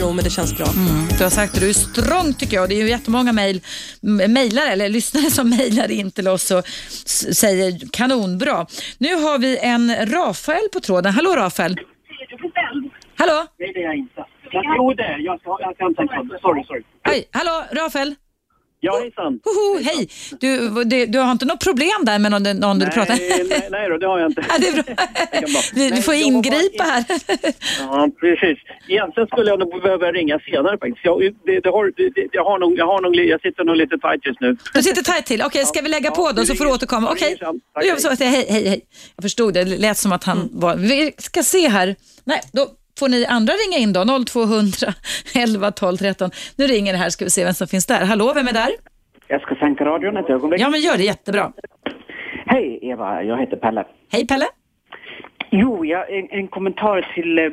Jo, 0.00 0.12
men 0.12 0.24
det 0.24 0.30
känns 0.30 0.56
bra. 0.56 0.66
Du 1.18 1.24
har 1.24 1.30
sagt 1.30 1.54
att 1.54 1.60
du 1.60 1.68
är 1.68 1.72
strong 1.72 2.34
tycker 2.34 2.56
jag. 2.56 2.68
Det 2.68 2.74
är 2.74 2.82
ju 2.82 2.88
jättemånga 2.88 3.32
mejl, 3.32 3.60
mejlare 4.28 4.68
eller 4.72 4.88
lyssnare 4.88 5.30
som 5.30 5.50
mejlar 5.58 5.90
in 5.90 6.10
till 6.10 6.28
oss 6.28 6.50
och 6.50 6.68
säger 7.42 7.90
kanonbra. 7.92 8.66
Nu 8.98 9.14
har 9.14 9.38
vi 9.38 9.58
en 9.58 10.06
Rafael 10.06 10.68
på 10.72 10.80
tråden. 10.80 11.12
Hallå 11.12 11.36
Rafael. 11.36 11.76
Hallå? 13.16 13.46
Nej, 13.58 13.72
det 13.74 13.80
är 13.80 13.84
jag 13.84 13.96
inte. 13.96 14.24
Jag 14.52 14.64
tror 14.64 14.94
det. 14.94 15.16
Jag 15.18 15.40
jag 15.78 15.90
inte 15.90 15.96
tänka 15.96 16.38
Sorry, 16.40 16.64
sorry. 16.64 16.82
Oj, 17.08 17.28
hallå 17.32 17.64
Rafael. 17.72 18.14
Ja, 18.84 18.98
hejsan. 19.00 19.40
Hoho, 19.44 19.82
hej. 19.84 20.08
Du, 20.40 20.84
det, 20.84 21.06
du 21.06 21.18
har 21.18 21.32
inte 21.32 21.44
något 21.44 21.64
problem 21.64 21.98
där 22.02 22.18
med 22.18 22.30
någon, 22.30 22.42
någon 22.42 22.78
du 22.78 22.86
pratar 22.86 23.16
Nej, 23.16 23.46
nej, 23.48 23.68
nej 23.70 23.88
då, 23.88 23.96
det 23.98 24.06
har 24.06 24.18
jag 24.18 24.30
inte. 24.30 24.44
Ja, 24.48 24.54
det 24.58 24.68
är 24.68 24.72
bra. 24.72 24.82
bara- 25.54 25.62
Du, 25.74 25.80
du 25.84 25.90
Nej, 25.90 26.02
får 26.02 26.14
ingripa 26.14 26.84
in- 26.84 26.90
här. 26.90 27.04
Ja, 27.80 28.08
precis. 28.20 28.58
Egentligen 28.88 29.26
skulle 29.26 29.50
jag 29.50 29.58
nog 29.58 29.82
behöva 29.82 30.12
ringa 30.12 30.38
senare 30.38 30.78
faktiskt. 30.78 31.04
Jag, 31.04 31.20
det, 31.46 31.60
det 31.60 31.68
har, 31.68 31.84
det, 31.96 32.28
jag, 32.32 32.44
har 32.44 32.58
nog, 32.58 32.78
jag, 32.78 32.86
har 32.86 33.00
nog, 33.02 33.16
jag 33.16 33.40
sitter 33.40 33.64
nog 33.64 33.76
lite 33.76 33.98
tight 33.98 34.26
just 34.26 34.40
nu. 34.40 34.56
Du 34.74 34.82
sitter 34.82 35.02
tajt 35.02 35.26
till. 35.26 35.42
Okej, 35.42 35.64
ska 35.64 35.80
vi 35.80 35.88
lägga 35.88 36.08
Ja, 36.08 36.14
på 36.14 36.32
då 36.32 36.40
vi 36.40 36.46
så 36.46 36.54
får 36.54 36.64
du 36.64 36.70
återkomma? 36.72 37.08
vi 37.08 37.14
Okej, 37.16 37.36
vi 37.96 38.00
så. 38.00 38.08
hej. 38.08 38.16
Hej, 38.28 38.46
hej, 38.50 38.68
hej. 38.68 38.80
Jag 39.16 39.22
förstod 39.22 39.54
det. 39.54 39.64
Det 39.64 39.76
lät 39.78 39.98
som 39.98 40.12
att 40.12 40.24
han 40.24 40.36
Mm. 40.38 40.48
var... 40.52 40.76
Vi 40.76 41.12
ska 41.18 41.42
se 41.42 41.68
här. 41.68 41.96
Nej, 42.24 42.40
då 42.52 42.66
får 42.98 43.08
ni 43.08 43.26
andra 43.26 43.52
ringa 43.52 43.78
in 43.78 43.92
då. 43.92 44.04
0200 44.24 44.94
11 45.34 45.70
12 45.70 45.96
13. 45.96 46.30
Nu 46.56 46.66
ringer 46.66 46.92
det 46.92 46.98
här. 46.98 47.10
Ska 47.10 47.24
vi 47.24 47.30
se 47.30 47.44
vem 47.44 47.54
som 47.54 47.66
finns 47.66 47.86
där. 47.86 48.04
Hallå, 48.04 48.32
vem 48.34 48.48
är 48.48 48.52
där? 48.52 48.70
Jag 49.28 49.42
ska 49.42 49.54
sänka 49.54 49.84
radion 49.84 50.16
ett 50.16 50.30
ögonblick. 50.30 50.60
Ja, 50.60 50.70
men 50.70 50.80
gör 50.80 50.96
det 50.96 51.02
jättebra. 51.04 51.52
Hej 52.46 52.78
Eva, 52.82 53.22
jag 53.22 53.40
heter 53.40 53.56
Pelle. 53.56 53.84
Hej 54.12 54.26
Pelle. 54.26 54.44
Jo, 55.54 55.84
jag, 55.84 56.18
en, 56.18 56.28
en 56.30 56.48
kommentar 56.48 57.10
till 57.14 57.38
eh, 57.38 57.44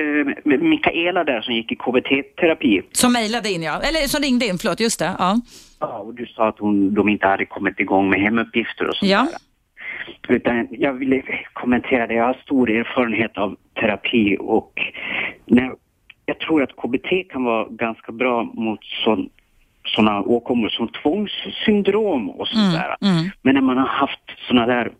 eh, 0.00 0.58
Mikaela 0.60 1.24
där 1.24 1.40
som 1.40 1.54
gick 1.54 1.72
i 1.72 1.76
KBT-terapi. 1.76 2.82
Som 2.92 3.12
mejlade 3.12 3.50
in, 3.50 3.62
ja. 3.62 3.80
Eller 3.82 4.08
som 4.08 4.22
ringde 4.22 4.46
in, 4.46 4.58
förlåt. 4.58 4.80
Just 4.80 4.98
det. 4.98 5.12
Ja. 5.18 5.40
Ja, 5.80 5.98
och 5.98 6.14
du 6.14 6.26
sa 6.26 6.48
att 6.48 6.58
hon, 6.58 6.94
de 6.94 7.08
inte 7.08 7.26
hade 7.26 7.44
kommit 7.46 7.80
igång 7.80 8.10
med 8.10 8.20
hemuppgifter 8.20 8.88
och 8.88 8.96
sånt 8.96 9.10
Ja. 9.10 9.26
där. 10.28 10.36
Utan 10.36 10.68
jag 10.70 10.92
ville 10.92 11.22
kommentera 11.52 12.06
det. 12.06 12.14
Jag 12.14 12.24
har 12.24 12.34
stor 12.44 12.70
erfarenhet 12.70 13.38
av 13.38 13.56
terapi 13.80 14.36
och 14.40 14.72
när, 15.44 15.74
jag 16.26 16.38
tror 16.38 16.62
att 16.62 16.76
KBT 16.76 17.32
kan 17.32 17.44
vara 17.44 17.66
ganska 17.70 18.12
bra 18.12 18.44
mot 18.44 18.84
sån, 18.84 19.28
sådana 19.84 20.20
åkommor 20.22 20.68
som 20.68 20.88
tvångssyndrom 20.88 22.30
och 22.30 22.48
sånt 22.48 22.74
där. 22.74 22.96
mm. 23.08 23.30
Men 23.42 23.54
när 23.54 23.62
man 23.62 23.78
har 23.78 23.86
haft 23.86 24.20
sådana 24.48 24.66
där 24.66 24.90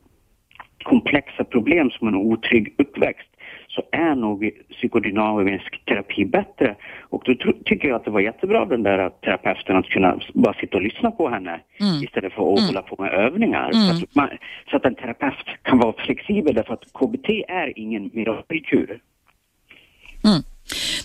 komplexa 0.83 1.45
problem 1.45 1.91
som 1.91 2.09
en 2.09 2.15
otrygg 2.15 2.75
uppväxt 2.79 3.29
så 3.69 3.83
är 3.93 4.15
nog 4.15 4.51
psykodynamisk 4.71 5.85
terapi 5.85 6.25
bättre. 6.25 6.77
Och 7.01 7.23
då 7.27 7.35
tycker 7.65 7.89
jag 7.89 7.97
att 7.97 8.05
det 8.05 8.11
var 8.11 8.21
jättebra 8.21 8.65
den 8.65 8.83
där 8.83 9.11
terapeuten 9.11 9.77
att 9.77 9.87
kunna 9.87 10.21
bara 10.35 10.55
sitta 10.55 10.77
och 10.77 10.83
lyssna 10.83 11.11
på 11.11 11.29
henne 11.29 11.61
istället 12.05 12.33
för 12.33 12.55
att 12.55 12.61
hålla 12.67 12.83
på 12.83 13.03
med 13.03 13.13
övningar. 13.13 13.73
Så, 13.73 13.93
att 14.05 14.15
man, 14.15 14.29
så 14.71 14.77
att 14.77 14.85
en 14.85 14.95
terapeut 14.95 15.35
kan 15.63 15.79
vara 15.79 15.93
flexibel 16.07 16.55
därför 16.55 16.75
att 16.75 16.85
KBT 16.93 17.29
är 17.49 17.79
ingen 17.79 18.11
mirakelkur. 18.15 19.01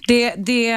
Det, 0.07 0.33
det, 0.37 0.75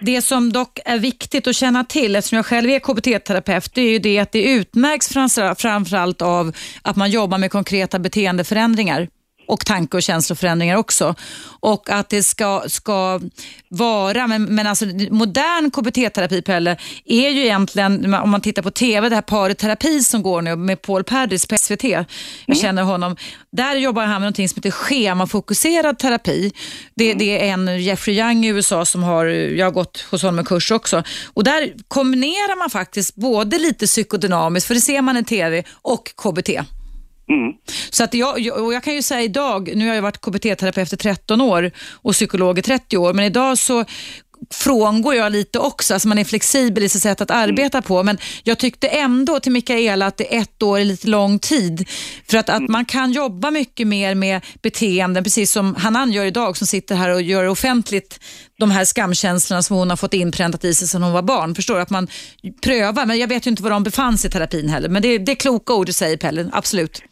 Det 0.00 0.22
som 0.22 0.52
dock 0.52 0.78
är 0.84 0.98
viktigt 0.98 1.46
att 1.46 1.56
känna 1.56 1.84
till, 1.84 2.16
eftersom 2.16 2.36
jag 2.36 2.46
själv 2.46 2.70
är 2.70 2.78
KBT-terapeut, 2.78 3.74
det 3.74 3.80
är 3.82 3.90
ju 3.92 3.98
det 3.98 4.18
att 4.18 4.32
det 4.32 4.52
utmärks 4.52 5.08
framför- 5.08 5.54
framförallt 5.54 6.22
av 6.22 6.52
att 6.82 6.96
man 6.96 7.10
jobbar 7.10 7.38
med 7.38 7.50
konkreta 7.50 7.98
beteendeförändringar 7.98 9.08
och 9.50 9.66
tanke 9.66 9.96
och 9.96 10.02
känsloförändringar 10.02 10.76
också. 10.76 11.14
Och 11.60 11.90
att 11.90 12.08
det 12.08 12.22
ska, 12.22 12.62
ska 12.66 13.20
vara, 13.68 14.26
men, 14.26 14.44
men 14.44 14.66
alltså 14.66 14.86
modern 15.10 15.70
KBT-terapi 15.70 16.42
Pelle, 16.42 16.76
är 17.04 17.30
ju 17.30 17.44
egentligen, 17.44 18.14
om 18.14 18.30
man 18.30 18.40
tittar 18.40 18.62
på 18.62 18.70
TV, 18.70 19.08
det 19.08 19.14
här 19.14 19.22
paret 19.22 19.58
terapi 19.58 20.00
som 20.00 20.22
går 20.22 20.42
nu 20.42 20.56
med 20.56 20.82
Paul 20.82 21.04
Perdis 21.04 21.46
på 21.46 21.56
SVT. 21.56 21.84
Jag 22.46 22.56
känner 22.56 22.82
honom. 22.82 23.16
Där 23.52 23.76
jobbar 23.76 24.02
han 24.02 24.12
med 24.12 24.20
någonting 24.20 24.48
som 24.48 24.56
heter 24.56 24.70
schemafokuserad 24.70 25.98
terapi. 25.98 26.52
Det, 26.94 27.14
det 27.14 27.48
är 27.48 27.52
en 27.52 27.82
Jeffrey 27.82 28.18
Young 28.18 28.44
i 28.44 28.48
USA 28.48 28.84
som 28.84 29.02
har, 29.02 29.24
jag 29.24 29.66
har 29.66 29.72
gått 29.72 30.00
hos 30.10 30.22
honom 30.22 30.38
en 30.38 30.44
kurs 30.44 30.70
också. 30.70 31.02
Och 31.34 31.44
där 31.44 31.72
kombinerar 31.88 32.58
man 32.58 32.70
faktiskt 32.70 33.14
både 33.14 33.58
lite 33.58 33.86
psykodynamiskt, 33.86 34.66
för 34.66 34.74
det 34.74 34.80
ser 34.80 35.02
man 35.02 35.16
i 35.16 35.24
TV, 35.24 35.64
och 35.82 36.12
KBT. 36.16 36.79
Mm. 37.30 37.52
Så 37.90 38.04
att 38.04 38.14
jag, 38.14 38.62
och 38.64 38.74
jag 38.74 38.82
kan 38.82 38.94
ju 38.94 39.02
säga 39.02 39.22
idag, 39.22 39.70
nu 39.74 39.88
har 39.88 39.94
jag 39.94 40.02
varit 40.02 40.20
KBT-terapeut 40.20 40.92
i 40.92 40.96
13 40.96 41.40
år 41.40 41.70
och 41.92 42.12
psykolog 42.12 42.58
i 42.58 42.62
30 42.62 42.96
år, 42.96 43.12
men 43.12 43.24
idag 43.24 43.58
så 43.58 43.84
frångår 44.50 45.14
jag 45.14 45.32
lite 45.32 45.58
också, 45.58 45.94
alltså 45.94 46.08
man 46.08 46.18
är 46.18 46.24
flexibel 46.24 46.82
i 46.82 46.88
sitt 46.88 47.02
sätt 47.02 47.20
att 47.20 47.30
arbeta 47.30 47.82
på, 47.82 48.02
men 48.02 48.18
jag 48.42 48.58
tyckte 48.58 48.88
ändå 48.88 49.40
till 49.40 49.52
Mikaela 49.52 50.06
att 50.06 50.16
det 50.16 50.36
ett 50.36 50.62
år 50.62 50.78
är 50.78 50.84
lite 50.84 51.08
lång 51.08 51.38
tid, 51.38 51.88
för 52.28 52.38
att, 52.38 52.48
att 52.48 52.68
man 52.68 52.84
kan 52.84 53.12
jobba 53.12 53.50
mycket 53.50 53.86
mer 53.86 54.14
med 54.14 54.40
beteenden, 54.62 55.24
precis 55.24 55.52
som 55.52 55.74
Hanan 55.74 56.12
gör 56.12 56.24
idag, 56.24 56.56
som 56.56 56.66
sitter 56.66 56.94
här 56.94 57.14
och 57.14 57.22
gör 57.22 57.44
offentligt 57.44 58.20
de 58.58 58.70
här 58.70 58.84
skamkänslorna 58.84 59.62
som 59.62 59.76
hon 59.76 59.90
har 59.90 59.96
fått 59.96 60.14
inpräntat 60.14 60.64
i 60.64 60.74
sig 60.74 60.88
sedan 60.88 61.02
hon 61.02 61.12
var 61.12 61.22
barn. 61.22 61.54
Förstår 61.54 61.74
du? 61.74 61.80
Att 61.80 61.90
man 61.90 62.08
prövar, 62.62 63.06
men 63.06 63.18
jag 63.18 63.28
vet 63.28 63.46
ju 63.46 63.50
inte 63.50 63.62
var 63.62 63.70
de 63.70 63.82
befann 63.82 64.18
sig 64.18 64.28
i 64.28 64.32
terapin 64.32 64.68
heller, 64.68 64.88
men 64.88 65.02
det, 65.02 65.18
det 65.18 65.32
är 65.32 65.36
kloka 65.36 65.74
ord 65.74 65.86
du 65.86 65.92
säger 65.92 66.16
Pelle, 66.16 66.50
absolut. 66.52 67.02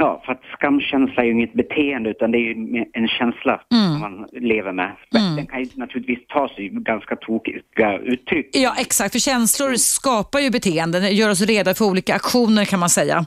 Ja, 0.00 0.22
för 0.26 0.32
att 0.32 0.42
skamkänsla 0.56 1.22
är 1.22 1.26
ju 1.26 1.32
inget 1.32 1.52
beteende 1.52 2.10
utan 2.10 2.30
det 2.30 2.38
är 2.38 2.40
ju 2.40 2.84
en 2.92 3.08
känsla 3.08 3.60
som 3.68 4.00
man 4.00 4.26
lever 4.32 4.72
med. 4.72 4.96
Men 5.10 5.36
Den 5.36 5.46
kan 5.46 5.60
ju 5.62 5.68
naturligtvis 5.74 6.26
ta 6.28 6.48
sig 6.48 6.68
ganska 6.68 7.16
tokiga 7.16 7.98
uttryck. 7.98 8.50
Ja, 8.52 8.74
exakt. 8.78 9.12
För 9.12 9.18
känslor 9.18 9.74
skapar 9.74 10.38
ju 10.40 10.50
beteenden, 10.50 11.16
gör 11.16 11.30
oss 11.30 11.40
redo 11.40 11.74
för 11.74 11.84
olika 11.84 12.14
aktioner 12.14 12.64
kan 12.64 12.80
man 12.80 12.90
säga. 12.90 13.26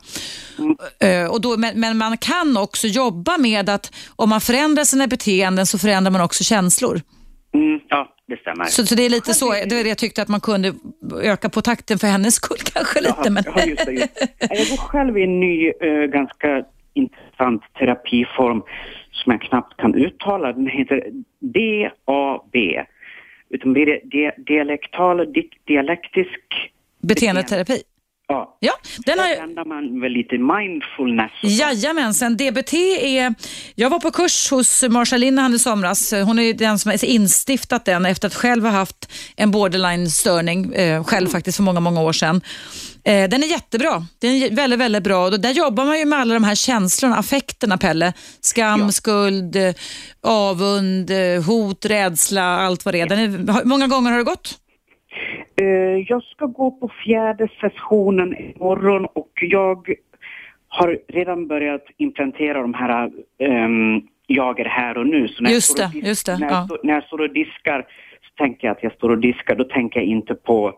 Eh, 1.04 1.32
och 1.32 1.42
då, 1.42 1.58
men, 1.58 1.80
men 1.80 1.98
man 1.98 2.18
kan 2.18 2.58
också 2.58 2.88
jobba 2.88 3.38
med 3.38 3.70
att 3.70 3.94
om 4.16 4.30
man 4.30 4.42
förändrar 4.42 4.84
sina 4.84 5.08
beteenden 5.08 5.66
så 5.66 5.78
förändrar 5.78 6.12
man 6.12 6.22
också 6.22 6.44
känslor. 6.44 7.02
Mm, 7.54 7.80
ja, 7.90 8.16
det 8.28 8.40
stämmer. 8.40 8.66
Så, 8.66 8.86
så 8.86 8.96
det 8.96 9.06
är 9.06 9.10
lite 9.10 9.34
så, 9.34 9.52
det 9.52 9.76
var 9.76 9.84
det 9.84 9.90
jag 9.90 9.98
tyckte 9.98 10.22
att 10.22 10.28
man 10.28 10.42
kunde 10.42 10.74
öka 11.24 11.50
på 11.50 11.62
takten 11.62 12.00
för 12.00 12.08
hennes 12.08 12.36
skull 12.36 12.58
kanske 12.74 13.02
lite. 13.02 13.30
Men... 13.32 13.44
Ja, 13.56 13.64
just 13.66 13.86
det, 13.86 13.92
just. 13.92 14.16
det. 14.16 14.30
Jag 14.40 14.68
går 14.68 14.78
själv 14.78 15.18
i 15.18 15.24
en 15.24 15.40
ny, 15.40 15.70
eh, 15.82 16.04
ganska 16.06 16.64
intressant 16.94 17.62
terapiform 17.80 18.62
som 19.12 19.32
jag 19.32 19.42
knappt 19.42 19.78
kan 19.78 19.96
uttala. 19.96 20.54
Den 20.54 20.68
heter 20.68 21.04
DAB. 21.40 22.56
Utan 23.50 23.74
det 23.74 23.82
är 23.82 23.86
di- 24.06 24.44
dialektal, 24.44 25.34
di- 25.34 25.50
dialektisk... 25.68 26.40
Beteendeterapi. 27.02 27.82
Ja, 28.32 28.58
Ja, 28.60 28.74
den 29.06 29.20
har 29.20 29.26
använder 29.26 29.66
man 29.66 30.02
väl 30.02 30.12
lite 30.12 30.38
mindfulness. 30.38 31.32
Jajamensan, 31.60 32.38
DBT 32.38 32.74
är... 32.74 33.34
Jag 33.76 33.90
var 33.90 34.00
på 34.00 34.12
kurs 34.12 34.52
hos 34.52 34.84
Marsha 34.90 35.18
Linehan 35.18 35.54
i 35.54 35.60
somras. 35.60 36.14
Hon 36.14 36.40
är 36.40 36.54
den 36.54 36.80
som 36.80 36.92
har 36.92 37.06
instiftat 37.06 37.86
den 37.86 38.06
efter 38.06 38.28
att 38.28 38.36
själv 38.36 38.64
ha 38.64 38.72
haft 38.72 39.12
en 39.36 39.52
borderline-störning, 39.52 40.74
eh, 40.74 41.04
själv 41.04 41.28
faktiskt 41.28 41.56
för 41.56 41.64
många, 41.64 41.80
många 41.80 42.02
år 42.02 42.14
sedan. 42.14 42.42
Eh, 43.04 43.30
den 43.30 43.44
är 43.44 43.48
jättebra. 43.48 44.06
Den 44.20 44.32
är 44.32 44.56
väldigt, 44.56 44.80
väldigt 44.80 45.04
bra. 45.04 45.26
Och 45.26 45.40
där 45.40 45.52
jobbar 45.52 45.86
man 45.86 46.00
ju 46.00 46.06
med 46.06 46.20
alla 46.20 46.34
de 46.34 46.44
här 46.44 46.56
känslorna, 46.56 47.18
affekterna 47.18 47.78
Pelle. 47.78 48.14
Skam, 48.42 48.92
skuld, 48.92 49.56
eh, 49.56 49.74
avund, 50.24 51.12
eh, 51.12 51.44
hot, 51.44 51.86
rädsla, 51.86 52.44
allt 52.44 52.86
vad 52.86 52.94
det 52.94 53.02
är. 53.02 53.06
Den 53.06 53.20
är. 53.20 53.66
Många 53.66 53.88
gånger 53.88 54.12
har 54.12 54.18
det 54.18 54.24
gått? 54.24 54.61
Eh, 55.62 56.06
jag 56.08 56.24
ska 56.24 56.46
gå 56.46 56.72
på 56.72 56.90
fjärde 57.06 57.48
sessionen 57.62 58.38
imorgon 58.38 59.06
och 59.06 59.32
jag 59.42 59.90
har 60.68 61.00
redan 61.08 61.48
börjat 61.48 61.86
implementera 61.98 62.62
de 62.62 62.74
här 62.74 63.12
ehm, 63.40 64.02
jag 64.28 64.60
är 64.60 64.66
här 64.66 64.98
och 64.98 65.08
nu. 65.08 65.28
Så 65.28 65.44
när 65.44 65.52
Just 65.52 65.78
det, 65.78 65.84
dis- 65.84 66.08
just 66.08 66.26
det, 66.26 66.38
När, 66.38 66.50
ja. 66.50 66.68
när 66.84 66.94
jag 66.94 67.04
står 67.04 67.22
och 67.22 67.34
diskar 67.34 67.88
så 68.22 68.44
tänker 68.44 68.68
jag 68.68 68.78
att 68.78 68.84
jag 68.84 68.94
står 68.94 69.10
och 69.10 69.18
diskar. 69.18 69.56
Då 69.56 69.64
tänker 69.64 70.00
jag 70.00 70.08
inte 70.08 70.36
på 70.36 70.74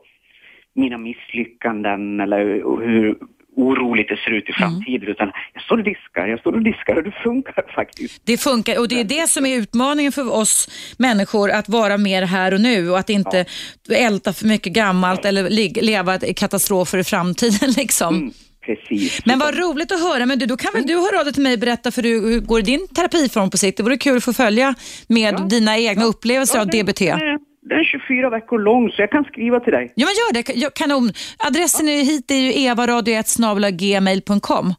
mina 0.74 0.98
misslyckanden 0.98 2.20
eller 2.20 2.46
hur 2.86 3.16
oroligt 3.56 4.10
det 4.10 4.18
ser 4.18 4.32
ut 4.32 4.50
i 4.50 4.54
framtiden 4.54 5.10
utan 5.10 5.32
jag 5.54 5.64
står 5.64 5.78
och 5.78 5.84
diskar, 5.84 6.28
jag 6.28 6.40
står 6.40 6.54
och 6.54 6.64
diskar 6.64 6.96
och 6.96 7.04
det 7.04 7.12
funkar 7.24 7.66
faktiskt. 7.76 8.22
Det 8.26 8.38
funkar 8.38 8.80
och 8.80 8.88
det 8.88 9.00
är 9.00 9.04
det 9.04 9.28
som 9.30 9.46
är 9.46 9.58
utmaningen 9.58 10.12
för 10.12 10.34
oss 10.34 10.70
människor, 10.98 11.52
att 11.52 11.70
vara 11.70 11.98
mer 11.98 12.22
här 12.22 12.54
och 12.54 12.62
nu 12.62 12.90
och 12.90 13.00
att 13.00 13.10
inte 13.10 13.46
älta 13.92 14.34
för 14.34 14.46
mycket 14.46 14.74
gammalt 14.74 15.26
eller 15.26 15.50
leva 15.82 16.20
i 16.20 16.34
katastrofer 16.34 16.98
i 16.98 17.04
framtiden. 17.04 17.72
Liksom. 17.78 18.16
Mm, 18.16 18.34
precis. 18.66 19.26
Men 19.26 19.40
vad 19.40 19.58
roligt 19.58 19.92
att 19.92 20.00
höra. 20.00 20.26
Men 20.26 20.40
du, 20.40 20.46
då 20.46 20.58
kan 20.58 20.74
väl 20.74 20.88
du 20.88 20.96
höra 20.96 21.20
av 21.20 21.26
dig 21.26 21.34
till 21.34 21.44
mig 21.44 21.54
och 21.54 21.60
berätta 21.60 21.92
för 21.92 22.02
du, 22.02 22.10
hur 22.10 22.40
går 22.40 22.62
din 22.62 22.88
terapiform 22.88 23.50
på 23.50 23.58
sikt? 23.58 23.78
Det 23.78 23.84
vore 23.84 23.98
kul 23.98 24.18
att 24.18 24.24
få 24.24 24.34
följa 24.34 24.76
med 25.08 25.42
dina 25.50 25.78
egna 25.78 26.06
upplevelser 26.06 26.60
av 26.60 26.68
DBT. 26.68 27.02
Är, 27.02 27.53
den 27.70 27.80
är 27.80 27.84
24 27.84 28.30
veckor 28.30 28.60
lång 28.60 28.90
så 28.92 29.02
jag 29.02 29.12
kan 29.12 29.24
skriva 29.24 29.60
till 29.60 29.74
dig. 29.74 29.94
Ja, 29.96 30.06
men 30.06 30.14
gör 30.16 30.34
det. 30.44 30.54
Ja, 30.60 30.70
Kanon. 30.76 31.12
Adressen 31.38 31.90
är 31.90 32.04
hit 32.04 32.32
är 32.32 32.36
ju 32.36 32.52
evaradio1 32.52 34.76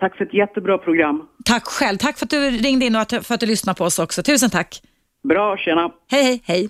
Tack 0.00 0.16
för 0.16 0.24
ett 0.24 0.34
jättebra 0.34 0.78
program. 0.78 1.22
Tack 1.44 1.64
själv. 1.66 1.98
Tack 1.98 2.18
för 2.18 2.26
att 2.26 2.30
du 2.30 2.50
ringde 2.50 2.86
in 2.86 2.96
och 2.96 3.02
att- 3.02 3.26
för 3.26 3.34
att 3.34 3.40
du 3.40 3.46
lyssnade 3.46 3.78
på 3.78 3.84
oss 3.84 3.98
också. 3.98 4.22
Tusen 4.22 4.50
tack. 4.50 4.82
Bra, 5.28 5.56
tjena. 5.56 5.90
Hej, 6.10 6.22
hej, 6.24 6.40
hej. 6.44 6.68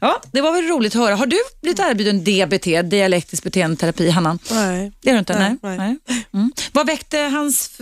Ja, 0.00 0.20
det 0.32 0.40
var 0.40 0.52
väl 0.52 0.64
roligt 0.64 0.94
att 0.96 1.02
höra. 1.02 1.14
Har 1.14 1.26
du 1.26 1.36
blivit 1.62 1.78
erbjuden 1.80 2.24
DBT, 2.24 2.82
dialektisk 2.82 3.44
beteendeterapi, 3.44 4.10
Hanna? 4.10 4.38
Nej. 4.50 4.92
Det 5.02 5.08
är 5.10 5.12
du 5.12 5.18
inte? 5.18 5.38
Nej. 5.38 5.56
Nej, 5.62 5.78
nej. 5.78 5.96
Mm. 6.34 6.52
Vad 6.72 6.86
väckte 6.86 7.18
hans 7.18 7.80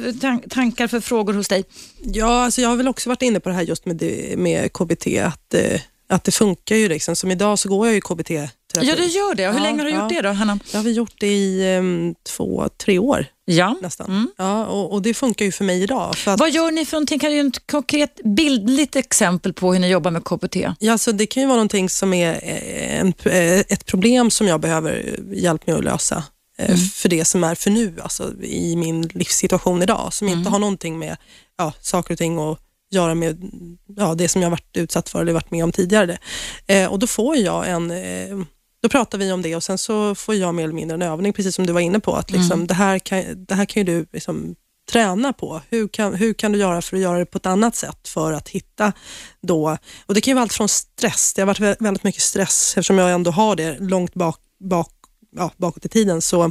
tankar 0.50 0.86
för 0.86 1.00
frågor 1.00 1.32
hos 1.34 1.48
dig? 1.48 1.64
Ja, 2.04 2.44
alltså 2.44 2.60
jag 2.60 2.68
har 2.68 2.76
väl 2.76 2.88
också 2.88 3.08
varit 3.10 3.22
inne 3.22 3.40
på 3.40 3.48
det 3.48 3.54
här 3.54 3.62
just 3.62 3.86
med, 3.86 3.96
det, 3.96 4.38
med 4.38 4.72
KBT, 4.72 5.18
att, 5.18 5.54
eh, 5.54 5.80
att 6.08 6.24
det 6.24 6.32
funkar 6.32 6.76
ju. 6.76 6.88
Liksom. 6.88 7.16
Som 7.16 7.30
idag 7.30 7.58
så 7.58 7.68
går 7.68 7.86
jag 7.86 7.94
ju 7.94 8.00
KBT-terapi. 8.00 8.86
Ja, 8.88 8.96
du 8.96 9.04
gör 9.04 9.34
det. 9.34 9.46
Hur 9.46 9.54
Ja, 9.58 9.62
länge 9.62 9.78
har 9.78 9.84
du 9.84 9.90
gjort 9.90 10.12
ja. 10.12 10.22
det 10.22 10.28
då, 10.28 10.32
Hanna? 10.34 10.58
Jag 10.72 10.82
har 10.82 10.88
gjort 10.90 11.14
det 11.20 11.26
i 11.26 11.74
em, 11.74 12.14
två, 12.36 12.68
tre 12.84 12.98
år 12.98 13.26
Ja. 13.44 13.76
nästan. 13.82 14.06
Mm. 14.06 14.30
Ja, 14.36 14.66
och, 14.66 14.92
och 14.92 15.02
det 15.02 15.14
funkar 15.14 15.44
ju 15.44 15.52
för 15.52 15.64
mig 15.64 15.82
idag. 15.82 16.16
För 16.16 16.30
att, 16.30 16.40
Vad 16.40 16.50
gör 16.50 16.70
ni 16.70 16.84
för 16.86 16.96
någonting? 16.96 17.18
Kan 17.18 17.30
du 17.30 17.36
ge 17.36 17.42
ett 17.48 17.66
konkret 17.70 18.20
bildligt 18.24 18.96
exempel 18.96 19.52
på 19.52 19.72
hur 19.72 19.80
ni 19.80 19.88
jobbar 19.88 20.10
med 20.10 20.24
KBT? 20.24 20.56
Ja, 20.78 20.92
alltså 20.92 21.12
det 21.12 21.26
kan 21.26 21.40
ju 21.42 21.46
vara 21.46 21.56
någonting 21.56 21.88
som 21.88 22.14
är 22.14 22.32
eh, 22.42 23.00
en, 23.00 23.14
eh, 23.24 23.60
ett 23.60 23.86
problem 23.86 24.30
som 24.30 24.46
jag 24.46 24.60
behöver 24.60 25.16
hjälp 25.32 25.66
med 25.66 25.76
att 25.76 25.84
lösa. 25.84 26.16
eh, 26.16 26.66
Mm. 26.70 26.78
För 26.78 27.08
det 27.08 27.24
som 27.24 27.44
är 27.44 27.54
för 27.54 27.70
nu, 27.70 27.94
alltså 28.02 28.32
i 28.42 28.76
min 28.76 29.02
livssituation 29.02 29.82
idag, 29.82 30.12
som 30.12 30.26
Mm. 30.28 30.38
inte 30.38 30.50
har 30.50 30.58
någonting 30.58 30.98
med 30.98 31.16
ja, 31.58 31.72
saker 31.80 32.14
och 32.14 32.18
ting 32.18 32.38
att 32.38 32.58
göra 32.90 33.14
med 33.14 33.50
ja, 33.96 34.14
det 34.14 34.28
som 34.28 34.42
jag 34.42 34.50
varit 34.50 34.76
utsatt 34.76 35.08
för 35.08 35.20
eller 35.20 35.32
varit 35.32 35.50
med 35.50 35.64
om 35.64 35.72
tidigare. 35.72 36.18
Eh, 36.66 36.86
och 36.92 36.98
då 36.98 37.06
får 37.06 37.36
jag 37.36 37.68
en 37.70 37.90
eh, 37.90 38.38
då 38.82 38.88
pratar 38.88 39.18
vi 39.18 39.32
om 39.32 39.42
det 39.42 39.56
och 39.56 39.62
sen 39.64 39.78
så 39.78 40.14
får 40.14 40.34
jag 40.34 40.54
mer 40.54 40.64
eller 40.64 40.74
mindre 40.74 40.94
en 40.94 41.02
övning, 41.02 41.32
precis 41.32 41.54
som 41.54 41.66
du 41.66 41.72
var 41.72 41.80
inne 41.80 42.00
på. 42.00 42.14
Att 42.14 42.30
liksom, 42.30 42.52
Mm. 42.52 42.66
det, 42.66 42.74
här 42.74 42.98
kan, 42.98 43.44
det 43.48 43.54
här 43.54 43.64
kan 43.64 43.80
ju 43.80 43.84
du 44.00 44.06
liksom 44.12 44.54
träna 44.92 45.32
på. 45.32 45.60
Hur 45.70 45.88
kan, 45.88 46.14
hur 46.14 46.34
kan 46.34 46.52
du 46.52 46.58
göra 46.58 46.82
för 46.82 46.96
att 46.96 47.02
göra 47.02 47.18
det 47.18 47.26
på 47.26 47.38
ett 47.38 47.46
annat 47.46 47.76
sätt 47.76 48.08
för 48.08 48.32
att 48.32 48.48
hitta 48.48 48.92
då, 49.40 49.76
och 50.06 50.14
det 50.14 50.20
kan 50.20 50.30
ju 50.30 50.34
vara 50.34 50.42
allt 50.42 50.52
från 50.52 50.68
stress, 50.68 51.32
det 51.34 51.42
har 51.42 51.46
varit 51.46 51.60
vä- 51.60 51.76
väldigt 51.80 52.02
mycket 52.04 52.22
stress 52.22 52.68
eftersom 52.76 52.98
jag 52.98 53.12
ändå 53.12 53.30
har 53.30 53.56
det 53.56 53.76
långt 53.80 54.14
bak, 54.14 54.40
bak, 54.60 54.90
ja, 55.36 55.50
bakåt 55.56 55.84
i 55.84 55.88
tiden. 55.88 56.22
Så 56.22 56.50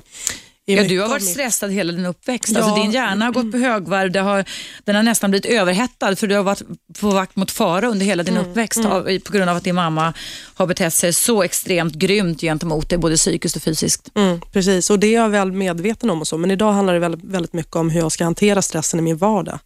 Ja, 0.67 0.83
du 0.83 0.99
har 0.99 1.07
varit 1.07 1.21
mitt- 1.23 1.31
stressad 1.31 1.71
hela 1.71 1.91
din 1.91 2.05
uppväxt. 2.05 2.51
Ja. 2.53 2.63
Alltså, 2.63 2.81
din 2.81 2.91
hjärna 2.91 3.25
har 3.25 3.31
gått 3.31 3.51
på 3.51 3.57
högvarv. 3.57 4.11
Det 4.11 4.19
har, 4.19 4.45
den 4.83 4.95
har 4.95 5.03
nästan 5.03 5.31
blivit 5.31 5.45
överhettad 5.45 6.15
för 6.15 6.27
du 6.27 6.35
har 6.35 6.43
varit 6.43 6.61
på 6.99 7.09
vakt 7.09 7.35
mot 7.35 7.51
fara 7.51 7.87
under 7.87 8.05
hela 8.05 8.23
din 8.23 8.37
uppväxt 8.37 8.85
av, 8.85 9.19
på 9.19 9.31
grund 9.33 9.49
av 9.49 9.57
att 9.57 9.63
din 9.63 9.75
mamma 9.75 10.13
har 10.55 10.67
betett 10.67 10.93
sig 10.93 11.13
så 11.13 11.43
extremt 11.43 11.93
grymt 11.93 12.41
gentemot 12.41 12.89
dig, 12.89 12.97
både 12.99 13.15
psykiskt 13.15 13.55
och 13.55 13.61
fysiskt. 13.63 14.11
Mm, 14.15 14.41
precis, 14.51 14.89
och 14.89 14.99
det 14.99 15.07
är 15.07 15.13
jag 15.13 15.29
väl 15.29 15.51
medveten 15.51 16.09
om 16.09 16.21
och 16.21 16.27
så, 16.27 16.37
men 16.37 16.51
idag 16.51 16.71
handlar 16.73 16.93
det 16.93 16.99
väldigt, 16.99 17.23
väldigt 17.23 17.53
mycket 17.53 17.75
om 17.75 17.89
hur 17.89 17.99
jag 17.99 18.11
ska 18.11 18.23
hantera 18.23 18.61
stressen 18.61 18.99
i 18.99 19.03
min 19.03 19.17
vardag. 19.17 19.59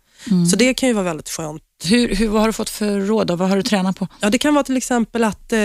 Så 0.52 0.56
det 0.56 0.74
kan 0.74 0.90
ju 0.90 0.94
vara 0.94 1.06
väldigt 1.06 1.30
skönt. 1.30 1.62
Hur, 1.84 2.16
hur, 2.16 2.28
vad 2.28 2.42
har 2.42 2.48
du 2.48 2.54
fått 2.54 2.70
för 2.70 3.00
råd? 3.00 3.32
och 3.32 3.38
Vad 3.38 3.50
har 3.50 3.58
du 3.58 3.64
tränat 3.64 3.98
på? 3.98 4.08
Ja, 4.20 4.30
det 4.30 4.38
kan 4.38 4.54
vara 4.54 4.64
till 4.64 4.78
exempel 4.78 5.24
att 5.24 5.54
eh, 5.54 5.60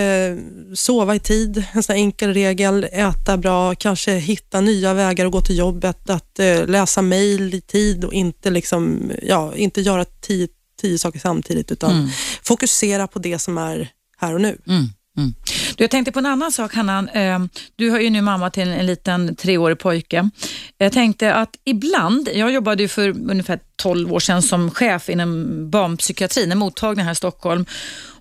sova 0.74 1.15
i 1.15 1.19
tid, 1.19 1.65
en 1.73 1.82
sån 1.82 1.97
enkel 1.97 2.35
regel, 2.35 2.86
äta 2.93 3.36
bra, 3.36 3.74
kanske 3.74 4.12
hitta 4.12 4.61
nya 4.61 4.95
vägar 4.95 5.27
att 5.27 5.32
gå 5.32 5.41
till 5.41 5.59
jobbet, 5.59 6.11
att 6.11 6.39
eh, 6.39 6.66
läsa 6.66 7.03
mejl 7.03 7.55
i 7.55 7.61
tid 7.61 8.05
och 8.05 8.12
inte, 8.12 8.51
liksom, 8.51 9.12
ja, 9.23 9.55
inte 9.55 9.81
göra 9.81 10.05
tio, 10.05 10.49
tio 10.81 10.99
saker 10.99 11.19
samtidigt 11.19 11.73
utan 11.73 12.11
fokusera 12.43 13.07
på 13.07 13.19
det 13.19 13.39
som 13.39 13.59
är 13.59 13.89
här 14.19 14.35
och 14.35 14.41
nu. 14.41 14.59
Mm, 14.66 14.78
mm. 14.78 14.91
Du, 15.76 15.84
jag 15.84 15.90
tänkte 15.90 16.12
på 16.12 16.18
en 16.18 16.26
annan 16.26 16.52
sak, 16.52 16.74
Hanna. 16.74 17.09
Ehm, 17.12 17.48
du 17.76 17.90
har 17.90 17.98
ju 17.98 18.10
nu 18.10 18.20
mamma 18.20 18.51
till 18.51 18.68
en 18.68 18.86
liten 18.86 19.36
treårig 19.36 19.78
pojke. 19.78 20.30
Jag 20.78 20.92
tänkte 20.92 21.34
att 21.34 21.56
ibland, 21.64 22.28
jag 22.34 22.52
jobbade 22.52 22.82
ju 22.82 22.88
för 22.88 23.09
ungefär 23.09 23.60
12 23.76 24.12
år 24.12 24.20
sedan 24.20 24.42
som 24.42 24.70
chef 24.70 25.09
inom 25.09 25.46
barnpsykiatrin, 25.70 26.52
en 26.52 26.59
mottagning 26.59 27.05
här 27.05 27.12
i 27.12 27.14
Stockholm. 27.14 27.66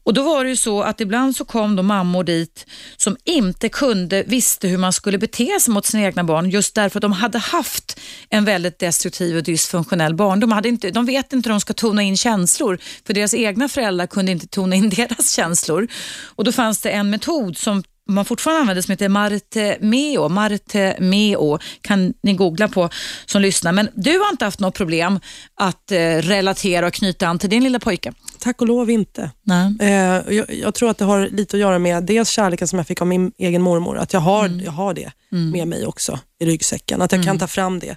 Och 0.04 0.14
Då 0.14 0.24
var 0.24 0.44
det 0.44 0.50
ju 0.50 0.56
så 0.56 0.82
att 0.82 1.02
ibland 1.02 1.36
så 1.36 1.46
kom 1.46 1.76
då 1.76 1.84
mammor 1.84 2.24
dit 2.24 2.66
som 2.98 3.18
inte 3.24 3.70
kunde, 3.70 4.24
visste 4.28 4.68
hur 4.68 4.78
man 4.78 4.94
skulle 4.94 5.18
bete 5.18 5.60
sig 5.60 5.74
mot 5.74 5.86
sina 5.86 6.04
egna 6.04 6.24
barn 6.24 6.50
just 6.50 6.76
därför 6.76 7.00
att 7.00 7.02
de 7.02 7.12
hade 7.12 7.38
haft 7.38 8.00
en 8.30 8.46
väldigt 8.46 8.80
destruktiv 8.80 9.38
och 9.38 9.44
dysfunktionell 9.44 10.16
barndom. 10.16 10.50
De, 10.50 10.52
hade 10.52 10.70
inte, 10.70 10.92
de 10.92 11.06
vet 11.06 11.34
inte 11.34 11.50
hur 11.50 11.54
de 11.54 11.60
ska 11.62 11.74
tona 11.74 12.02
in 12.02 12.18
känslor 12.18 12.80
för 13.08 13.14
deras 13.14 13.34
egna 13.34 13.70
föräldrar 13.70 14.08
kunde 14.08 14.32
inte 14.32 14.48
tona 14.48 14.76
in 14.76 14.90
deras 14.96 15.32
känslor. 15.32 15.88
Och 16.36 16.44
Då 16.44 16.52
fanns 16.52 16.82
det 16.82 16.90
en 16.90 17.10
metod 17.10 17.58
som 17.58 17.84
man 18.10 18.26
fortfarande 18.26 18.62
använder 18.62 18.82
som 18.82 18.92
heter 18.92 19.10
Marte 19.10 19.78
Meo. 19.82 20.30
Marte 20.30 20.98
Meo 21.00 21.60
kan 21.82 22.14
ni 22.24 22.34
googla 22.34 22.68
på 22.68 22.90
som 23.26 23.42
lyssnar. 23.42 23.72
Men 23.72 23.90
du 23.96 24.20
har 24.20 24.30
inte 24.30 24.46
haft 24.46 24.60
något 24.60 24.74
problem 24.76 25.20
att 25.56 25.92
eh, 25.92 25.98
relatera 26.18 26.88
och 26.88 26.94
knyta 26.94 27.28
an 27.28 27.40
till 27.40 27.50
din 27.50 27.64
lilla 27.64 27.80
pojke? 27.80 28.14
Tack 28.40 28.62
och 28.62 28.68
lov 28.68 28.90
inte. 28.90 29.32
Nej. 29.44 29.74
Eh, 29.80 30.36
jag, 30.36 30.54
jag 30.54 30.74
tror 30.74 30.90
att 30.90 30.98
det 30.98 31.06
har 31.06 31.28
lite 31.30 31.56
att 31.58 31.62
göra 31.62 31.80
med 31.80 32.04
dels 32.04 32.30
kärleken 32.30 32.68
som 32.68 32.80
jag 32.80 32.88
fick 32.88 33.02
av 33.02 33.08
min 33.08 33.32
egen 33.38 33.62
mormor, 33.62 33.98
att 33.98 34.14
jag 34.14 34.20
har, 34.20 34.46
Mm. 34.46 34.60
jag 34.66 34.72
har 34.72 34.94
det 34.94 35.12
med 35.32 35.68
mig 35.68 35.86
också 35.86 36.20
i 36.40 36.46
ryggsäcken, 36.46 37.02
att 37.02 37.12
jag 37.12 37.24
kan 37.24 37.40
ta 37.40 37.48
fram 37.48 37.80
det. 37.80 37.96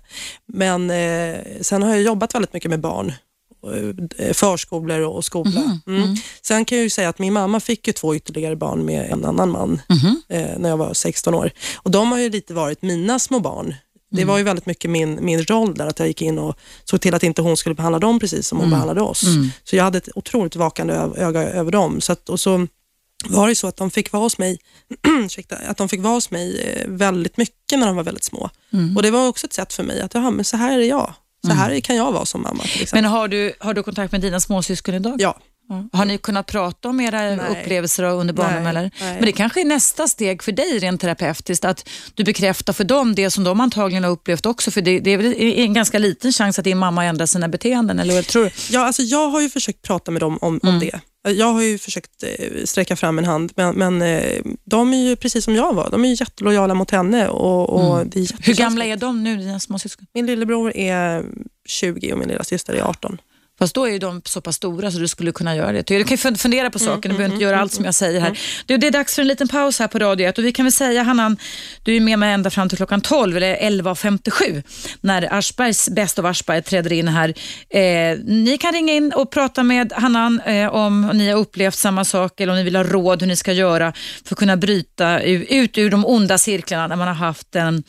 Men 0.53 0.91
eh, 0.91 1.37
sen 1.61 1.83
har 1.83 1.91
jag 1.91 2.03
jobbat 2.03 2.35
väldigt 2.35 2.53
mycket 2.53 2.71
med 2.71 2.81
barn, 2.81 3.13
förskolor 4.33 5.01
och 5.01 5.25
skola. 5.25 5.81
Mm. 5.87 6.17
Sen 6.43 6.65
kan 6.65 6.79
jag 6.79 6.83
ju 6.83 6.91
säga 6.91 7.09
att 7.09 7.19
min 7.19 7.33
mamma 7.33 7.61
fick 7.61 7.87
ju 7.87 7.93
två 7.93 8.15
ytterligare 8.15 8.57
barn 8.57 8.85
med 8.85 9.11
en 9.11 9.25
annan 9.25 9.51
man 9.51 9.81
eh, 10.29 10.59
när 10.59 10.69
jag 10.69 10.77
var 10.77 10.95
16 10.95 11.35
år. 11.35 11.51
Och 11.77 11.91
De 11.91 12.13
har 12.13 12.19
ju 12.19 12.31
lite 12.31 12.55
varit 12.55 12.83
mina 12.83 13.19
små 13.19 13.41
barn. 13.41 13.75
Det 14.11 14.25
var 14.25 14.39
ju 14.39 14.45
väldigt 14.45 14.67
mycket 14.67 14.91
min, 14.91 15.19
min 15.25 15.45
roll 15.45 15.75
där, 15.75 15.87
att 15.87 15.99
jag 15.99 16.09
gick 16.09 16.23
in 16.23 16.39
och 16.39 16.57
såg 16.85 17.01
till 17.01 17.15
att 17.15 17.23
inte 17.23 17.43
hon 17.43 17.57
skulle 17.57 17.75
behandla 17.75 17.99
dem 17.99 18.19
precis 18.21 18.47
som 18.49 18.59
hon 18.59 18.71
behandlade 18.71 19.01
oss. 19.01 19.25
Så 19.65 19.77
jag 19.77 19.85
hade 19.85 19.99
ett 19.99 20.09
otroligt 20.15 20.57
vakande 20.57 20.95
öga 21.17 21.41
över 21.43 21.71
dem. 21.71 22.01
Så 22.01 22.13
att, 22.13 22.29
och 22.29 22.41
så 22.41 22.67
var 23.29 23.49
det 23.49 23.55
så 23.55 23.67
att 23.67 23.77
de 23.77 23.91
fick 23.91 24.13
vara 24.13 24.23
hos 24.23 24.39
mig, 24.39 24.59
att 25.67 25.77
de 25.77 25.89
fick 25.89 26.01
vara 26.01 26.15
hos 26.15 26.31
mig 26.31 26.61
eh, 26.61 26.89
väldigt 26.89 27.37
mycket 27.37 27.79
när 27.79 27.87
de 27.87 27.97
var 27.97 28.03
väldigt 28.03 28.25
små. 28.25 28.51
Och 28.97 29.03
Det 29.03 29.11
var 29.11 29.29
också 29.29 29.47
ett 29.47 29.53
sätt 29.53 29.73
för 29.73 29.83
mig 29.83 30.01
att, 30.01 30.15
jaha, 30.15 30.31
men 30.31 30.45
så 30.45 30.57
här 30.57 30.79
är 30.79 30.83
jag. 30.89 31.15
Så 31.47 31.53
här 31.53 31.81
kan 31.81 31.97
jag 31.97 32.13
vara 32.13 32.25
som 32.25 32.43
mamma. 32.43 32.65
Men 32.93 33.05
har 33.05 33.29
du, 33.29 33.53
har 33.61 33.75
du 33.75 33.83
kontakt 33.83 34.13
med 34.13 34.21
dina 34.21 34.41
småsyskon 34.41 34.95
idag? 34.95 35.17
ja. 35.19 35.39
Ja. 35.69 35.89
Har 35.99 36.05
ni 36.05 36.19
kunnat 36.19 36.47
prata 36.47 36.89
om 36.89 37.01
era 37.01 37.21
Nej. 37.21 37.39
upplevelser 37.51 38.03
under 38.05 38.35
barndom? 38.35 38.63
Nej, 38.63 38.71
Eller? 38.71 38.91
nej. 39.01 39.15
Men 39.15 39.25
det 39.25 39.33
kanske 39.33 39.61
är 39.61 39.65
nästa 39.65 40.09
steg 40.09 40.43
för 40.43 40.53
dig 40.53 40.79
rent 40.79 41.01
terapeutiskt, 41.01 41.65
att 41.65 41.89
du 42.15 42.25
bekräftar 42.25 42.73
för 42.73 42.85
dem 42.85 43.15
det 43.15 43.31
som 43.31 43.45
de 43.45 43.61
antagligen 43.61 44.05
har 44.05 44.11
upplevt 44.11 44.47
också. 44.47 44.71
För 44.71 44.81
det, 44.81 45.01
det 45.01 45.11
är 45.11 45.17
väl 45.19 45.35
en 45.39 45.75
ganska 45.75 45.99
liten 45.99 46.33
chans 46.33 46.59
att 46.59 46.65
din 46.65 46.79
mamma 46.79 47.05
ändrar 47.05 47.27
sina 47.27 47.49
beteenden, 47.49 47.99
eller 47.99 48.23
tror 48.23 48.45
du? 48.45 48.51
Ja, 48.71 48.81
alltså 48.87 49.03
jag 49.03 49.29
har 49.29 49.41
ju 49.41 49.49
försökt 49.51 49.83
prata 49.83 50.11
med 50.11 50.23
dem 50.23 50.39
om, 50.41 50.61
Mm. 50.63 50.75
om 50.75 50.81
det. 50.81 51.01
Jag 51.29 51.53
har 51.53 51.63
ju 51.63 51.79
försökt 51.79 52.23
eh, 52.23 52.65
sträcka 52.65 52.97
fram 52.97 53.19
en 53.19 53.25
hand, 53.25 53.53
men, 53.57 53.75
men 53.75 54.03
eh, 54.03 54.43
de 54.65 54.95
är 54.95 55.09
ju 55.09 55.17
precis 55.17 55.45
som 55.45 55.55
jag 55.55 55.75
var. 55.75 55.91
De 55.91 56.05
är 56.05 56.09
ju 56.09 56.15
jättelojala 56.21 56.75
mot 56.75 56.91
henne. 56.91 57.29
Och, 57.29 57.69
och 57.71 58.07
det 58.07 58.19
är 58.21 58.31
Mm. 58.31 58.43
Hur 58.43 58.55
gamla 58.55 58.85
är 58.85 58.97
de 58.97 59.25
nu, 59.25 59.37
dina 59.37 59.61
småsyskon? 59.61 60.07
Min 60.15 60.27
lillebror 60.27 60.77
är 60.77 61.25
20 61.69 62.13
och 62.13 62.19
min 62.19 62.29
lilla 62.29 62.45
syster 62.45 62.75
är 62.75 62.83
18. 62.83 63.21
Fast 63.59 63.75
då 63.75 63.85
är 63.85 63.93
ju 63.93 63.99
de 63.99 64.23
så 64.25 64.41
pass 64.41 64.57
stora 64.57 64.91
så 64.91 64.99
du 64.99 65.09
skulle 65.09 65.33
kunna 65.33 65.57
göra 65.57 65.73
det. 65.73 65.83
Du 65.87 66.05
kan 66.05 66.11
ju 66.11 66.17
fun- 66.17 66.37
fundera 66.39 66.71
på 66.71 66.79
saken, 66.79 67.11
du 67.11 67.17
behöver 67.17 67.35
inte 67.35 67.45
göra 67.45 67.61
allt 67.61 67.73
som 67.73 67.85
jag 67.85 67.95
säger 67.95 68.21
här. 68.21 68.39
Du, 68.67 68.77
det 68.77 68.87
är 68.87 68.91
dags 68.91 69.15
för 69.15 69.23
en 69.23 69.29
liten 69.29 69.49
paus 69.49 69.79
här 69.79 69.89
på 69.89 69.99
Radio 69.99 70.29
1 70.29 70.39
och 70.39 70.45
vi 70.45 70.53
kan 70.53 70.65
väl 70.65 70.73
säga 70.73 71.03
Hannan, 71.03 71.37
du 71.83 71.97
är 71.97 72.01
med 72.01 72.19
mig 72.19 72.33
ända 72.33 72.51
fram 72.51 72.69
till 72.69 72.77
klockan 72.79 73.01
12 73.01 73.37
eller 73.37 73.57
11.57 73.57 74.63
när 75.01 75.35
Aschbergs 75.35 75.89
Bäst 75.89 76.19
av 76.19 76.27
Aschberg 76.27 76.63
träder 76.63 76.93
in 76.93 77.09
här. 77.09 77.35
Eh, 77.71 78.19
ni 78.25 78.59
kan 78.61 78.73
ringa 78.73 78.93
in 78.93 79.13
och 79.13 79.31
prata 79.31 79.63
med 79.63 79.93
Hannan 79.93 80.41
eh, 80.41 80.69
om 80.75 81.11
ni 81.15 81.29
har 81.29 81.39
upplevt 81.39 81.75
samma 81.75 82.05
sak 82.05 82.41
eller 82.41 82.53
om 82.53 82.59
ni 82.59 82.65
vill 82.65 82.77
ha 82.77 82.85
råd 82.85 83.21
hur 83.23 83.29
ni 83.29 83.37
ska 83.37 83.53
göra 83.53 83.93
för 84.25 84.35
att 84.35 84.39
kunna 84.39 84.57
bryta 84.57 85.21
ut 85.23 85.79
ur 85.79 85.91
de 85.91 86.07
onda 86.07 86.39
cirklarna 86.39 86.87
när 86.87 86.97
man 86.97 87.09
har 87.09 87.15
haft 87.15 87.57
en 87.57 87.83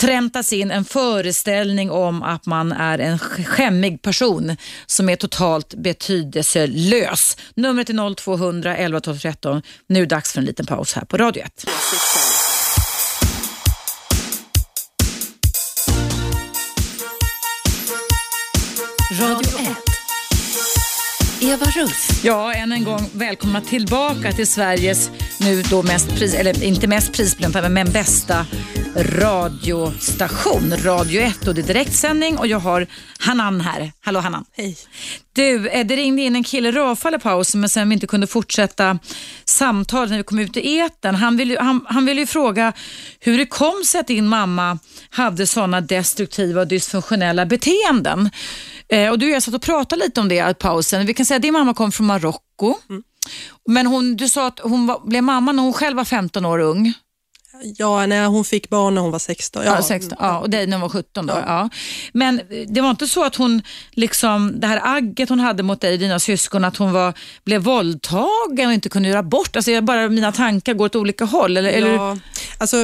träntas 0.00 0.52
in 0.52 0.70
en 0.70 0.84
föreställning 0.84 1.90
om 1.90 2.22
att 2.22 2.46
man 2.46 2.72
är 2.72 2.98
en 2.98 3.18
sk- 3.18 3.44
skämmig 3.44 4.02
person 4.02 4.56
som 4.86 5.08
är 5.08 5.16
totalt 5.16 5.74
betydelselös. 5.74 7.36
Numret 7.54 7.90
är 7.90 8.14
0200 8.14 8.76
11 8.76 9.00
12 9.00 9.18
13. 9.18 9.62
Nu 9.88 9.98
är 9.98 10.06
det 10.06 10.14
dags 10.14 10.32
för 10.32 10.38
en 10.38 10.44
liten 10.44 10.66
paus 10.66 10.92
här 10.94 11.04
på 11.04 11.16
Radio 11.16 11.42
1. 11.44 11.66
Radio 19.20 19.58
1. 19.58 19.76
Eva 21.42 21.66
Russ. 21.66 22.08
Ja, 22.24 22.52
än 22.54 22.72
en 22.72 22.84
gång 22.84 23.10
välkomna 23.12 23.60
tillbaka 23.60 24.32
till 24.32 24.46
Sveriges 24.46 25.10
nu 25.40 25.62
då 25.62 25.82
mest 25.82 26.08
pris, 26.08 26.34
eller 26.34 26.62
inte 26.62 26.86
mest 26.86 27.12
prisbelönta, 27.12 27.68
men 27.68 27.92
bästa 27.92 28.46
radiostation, 28.98 30.74
Radio 30.76 31.20
1 31.20 31.48
och 31.48 31.54
det 31.54 31.60
är 31.60 31.66
direktsändning 31.66 32.38
och 32.38 32.46
jag 32.46 32.58
har 32.58 32.86
Hanan 33.18 33.60
här. 33.60 33.92
Hallå 34.00 34.20
Hanan. 34.20 34.44
Hej. 34.52 34.76
Du, 35.32 35.68
eh, 35.68 35.86
det 35.86 35.96
ringde 35.96 36.22
in 36.22 36.36
en 36.36 36.44
kille 36.44 36.70
Rafael 36.70 37.14
i 37.14 37.18
pausen 37.18 37.60
men 37.60 37.68
sen 37.68 37.88
vi 37.88 37.94
inte 37.94 38.06
kunde 38.06 38.26
fortsätta 38.26 38.98
samtalet 39.44 40.10
när 40.10 40.16
vi 40.16 40.24
kom 40.24 40.38
ut 40.38 40.56
i 40.56 40.78
etern. 40.78 41.14
Han 41.14 41.36
ville, 41.36 41.60
han, 41.60 41.86
han 41.88 42.06
ville 42.06 42.20
ju 42.20 42.26
fråga 42.26 42.72
hur 43.20 43.38
det 43.38 43.46
kom 43.46 43.84
sig 43.84 44.00
att 44.00 44.06
din 44.06 44.28
mamma 44.28 44.78
hade 45.10 45.46
sådana 45.46 45.80
destruktiva 45.80 46.60
och 46.60 46.68
dysfunktionella 46.68 47.46
beteenden. 47.46 48.30
Eh, 48.88 49.10
och 49.10 49.18
du 49.18 49.26
och 49.26 49.32
jag 49.32 49.42
satt 49.42 49.54
och 49.54 49.62
pratade 49.62 50.04
lite 50.04 50.20
om 50.20 50.28
det 50.28 50.50
i 50.50 50.54
pausen. 50.54 51.06
Vi 51.06 51.14
kan 51.14 51.26
säga 51.26 51.36
att 51.36 51.42
din 51.42 51.52
mamma 51.52 51.74
kom 51.74 51.92
från 51.92 52.06
Marocko. 52.06 52.74
Men 53.68 53.86
hon, 53.86 54.16
du 54.16 54.28
sa 54.28 54.46
att 54.46 54.58
hon 54.58 54.86
var, 54.86 55.00
blev 55.06 55.22
mamma 55.22 55.52
när 55.52 55.62
hon 55.62 55.72
själv 55.72 55.96
var 55.96 56.04
15 56.04 56.44
år 56.44 56.58
ung. 56.58 56.94
Ja, 57.62 58.06
nej, 58.06 58.26
hon 58.26 58.44
fick 58.44 58.68
barn 58.68 58.94
när 58.94 59.02
hon 59.02 59.10
var 59.10 59.18
16. 59.18 59.62
Ja, 59.64 59.82
16, 59.82 60.18
ja, 60.20 60.38
och 60.38 60.50
dig 60.50 60.66
när 60.66 60.76
hon 60.76 60.80
var 60.82 60.88
17 60.88 61.26
då. 61.26 61.34
Ja. 61.46 61.70
Men 62.12 62.40
det 62.68 62.80
var 62.80 62.90
inte 62.90 63.08
så 63.08 63.24
att 63.24 63.34
hon, 63.36 63.62
liksom, 63.90 64.60
det 64.60 64.66
här 64.66 64.80
agget 64.84 65.28
hon 65.28 65.40
hade 65.40 65.62
mot 65.62 65.80
dig 65.80 65.92
och 65.92 65.98
dina 65.98 66.18
syskon, 66.18 66.64
att 66.64 66.76
hon 66.76 66.92
var, 66.92 67.12
blev 67.44 67.62
våldtagen 67.62 68.66
och 68.66 68.72
inte 68.72 68.88
kunde 68.88 69.08
göra 69.08 69.22
bort. 69.22 69.56
Alltså, 69.56 69.80
bara 69.80 70.08
mina 70.08 70.32
tankar 70.32 70.74
går 70.74 70.84
åt 70.86 70.96
olika 70.96 71.24
håll. 71.24 71.56
Eller, 71.56 71.70
eller, 71.70 71.92
Ja, 71.94 72.18
alltså, 72.58 72.76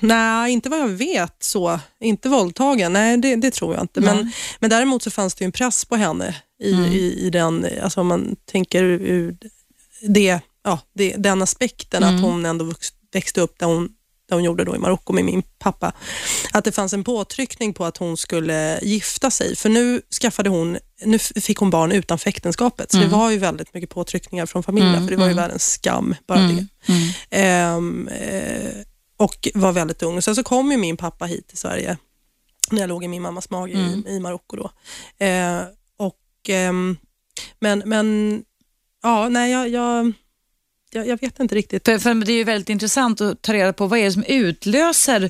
nej, 0.00 0.52
inte 0.52 0.68
vad 0.68 0.80
jag 0.80 0.88
vet 0.88 1.36
så. 1.40 1.80
Inte 2.00 2.28
våldtagen, 2.28 2.92
nej 2.92 3.16
det, 3.16 3.36
det 3.36 3.50
tror 3.50 3.74
jag 3.74 3.84
inte. 3.84 4.00
Men, 4.00 4.32
men 4.60 4.70
däremot 4.70 5.02
så 5.02 5.10
fanns 5.10 5.34
det 5.34 5.44
en 5.44 5.52
press 5.52 5.84
på 5.84 5.96
henne 5.96 6.36
i, 6.62 6.72
Mm. 6.72 6.84
i, 6.92 6.96
i 7.26 7.30
den, 7.30 7.66
alltså 7.82 8.00
om 8.00 8.06
man 8.06 8.36
tänker 8.52 8.82
ur 8.84 9.36
det, 10.08 10.40
ja, 10.64 10.78
det, 10.94 11.14
den 11.18 11.42
aspekten 11.42 12.02
Mm. 12.02 12.14
att 12.16 12.22
hon 12.22 12.46
ändå 12.46 12.64
vux- 12.64 12.92
växte 13.12 13.40
upp 13.40 13.58
där 13.58 13.66
hon, 13.66 13.88
där 14.28 14.36
hon 14.36 14.44
gjorde 14.44 14.64
då 14.64 14.76
i 14.76 14.78
Marocko 14.78 15.12
med 15.12 15.24
min 15.24 15.42
pappa. 15.58 15.92
Att 16.52 16.64
det 16.64 16.72
fanns 16.72 16.92
en 16.92 17.04
påtryckning 17.04 17.74
på 17.74 17.84
att 17.84 17.96
hon 17.96 18.16
skulle 18.16 18.80
gifta 18.82 19.30
sig. 19.30 19.56
För 19.56 19.68
nu 19.68 20.02
skaffade 20.20 20.50
hon, 20.50 20.78
nu 21.04 21.18
fick 21.18 21.58
hon 21.58 21.70
barn 21.70 21.92
utanför 21.92 22.28
äktenskapet. 22.28 22.90
Så 22.92 22.98
det 22.98 23.06
var 23.08 23.30
ju 23.30 23.38
väldigt 23.38 23.74
mycket 23.74 23.90
påtryckningar 23.90 24.46
från 24.46 24.62
familjen. 24.62 24.94
För 25.04 25.10
det 25.10 25.20
var 25.20 25.28
ju 25.28 25.34
världens 25.34 25.72
skam, 25.72 26.14
bara 26.26 26.38
det. 26.38 26.66
Ehm, 27.30 28.08
eh, 28.08 28.70
och 29.16 29.48
var 29.54 29.72
väldigt 29.72 30.02
ung. 30.02 30.22
Sen 30.22 30.34
så 30.36 30.42
kom 30.42 30.72
ju 30.72 30.76
min 30.76 30.96
pappa 30.96 31.24
hit 31.24 31.48
till 31.48 31.58
Sverige 31.58 31.96
när 32.70 32.80
jag 32.80 32.88
låg 32.88 33.04
i 33.04 33.08
min 33.08 33.22
mammas 33.22 33.50
mage 33.50 33.72
i, 33.72 34.04
i 34.08 34.20
Marocko. 34.20 34.56
Då. 34.56 34.70
Eh, 35.26 35.62
och, 35.96 36.48
ehm, 36.48 36.96
men, 37.60 37.82
men 37.86 38.38
ja, 39.02 39.28
nej, 39.28 39.52
jag, 39.52 39.68
jag, 39.68 40.12
jag, 40.94 41.06
jag 41.06 41.20
vet 41.20 41.40
inte 41.40 41.54
riktigt. 41.54 41.84
för, 41.84 41.98
för 41.98 42.14
det 42.14 42.32
är 42.32 42.36
ju 42.36 42.44
väldigt 42.44 42.68
intressant 42.68 43.20
att 43.20 43.42
ta 43.42 43.52
reda 43.52 43.72
på 43.72 43.86
vad 43.86 43.98
är 43.98 44.04
det 44.04 44.12
som 44.12 44.24
utlöser 44.24 45.22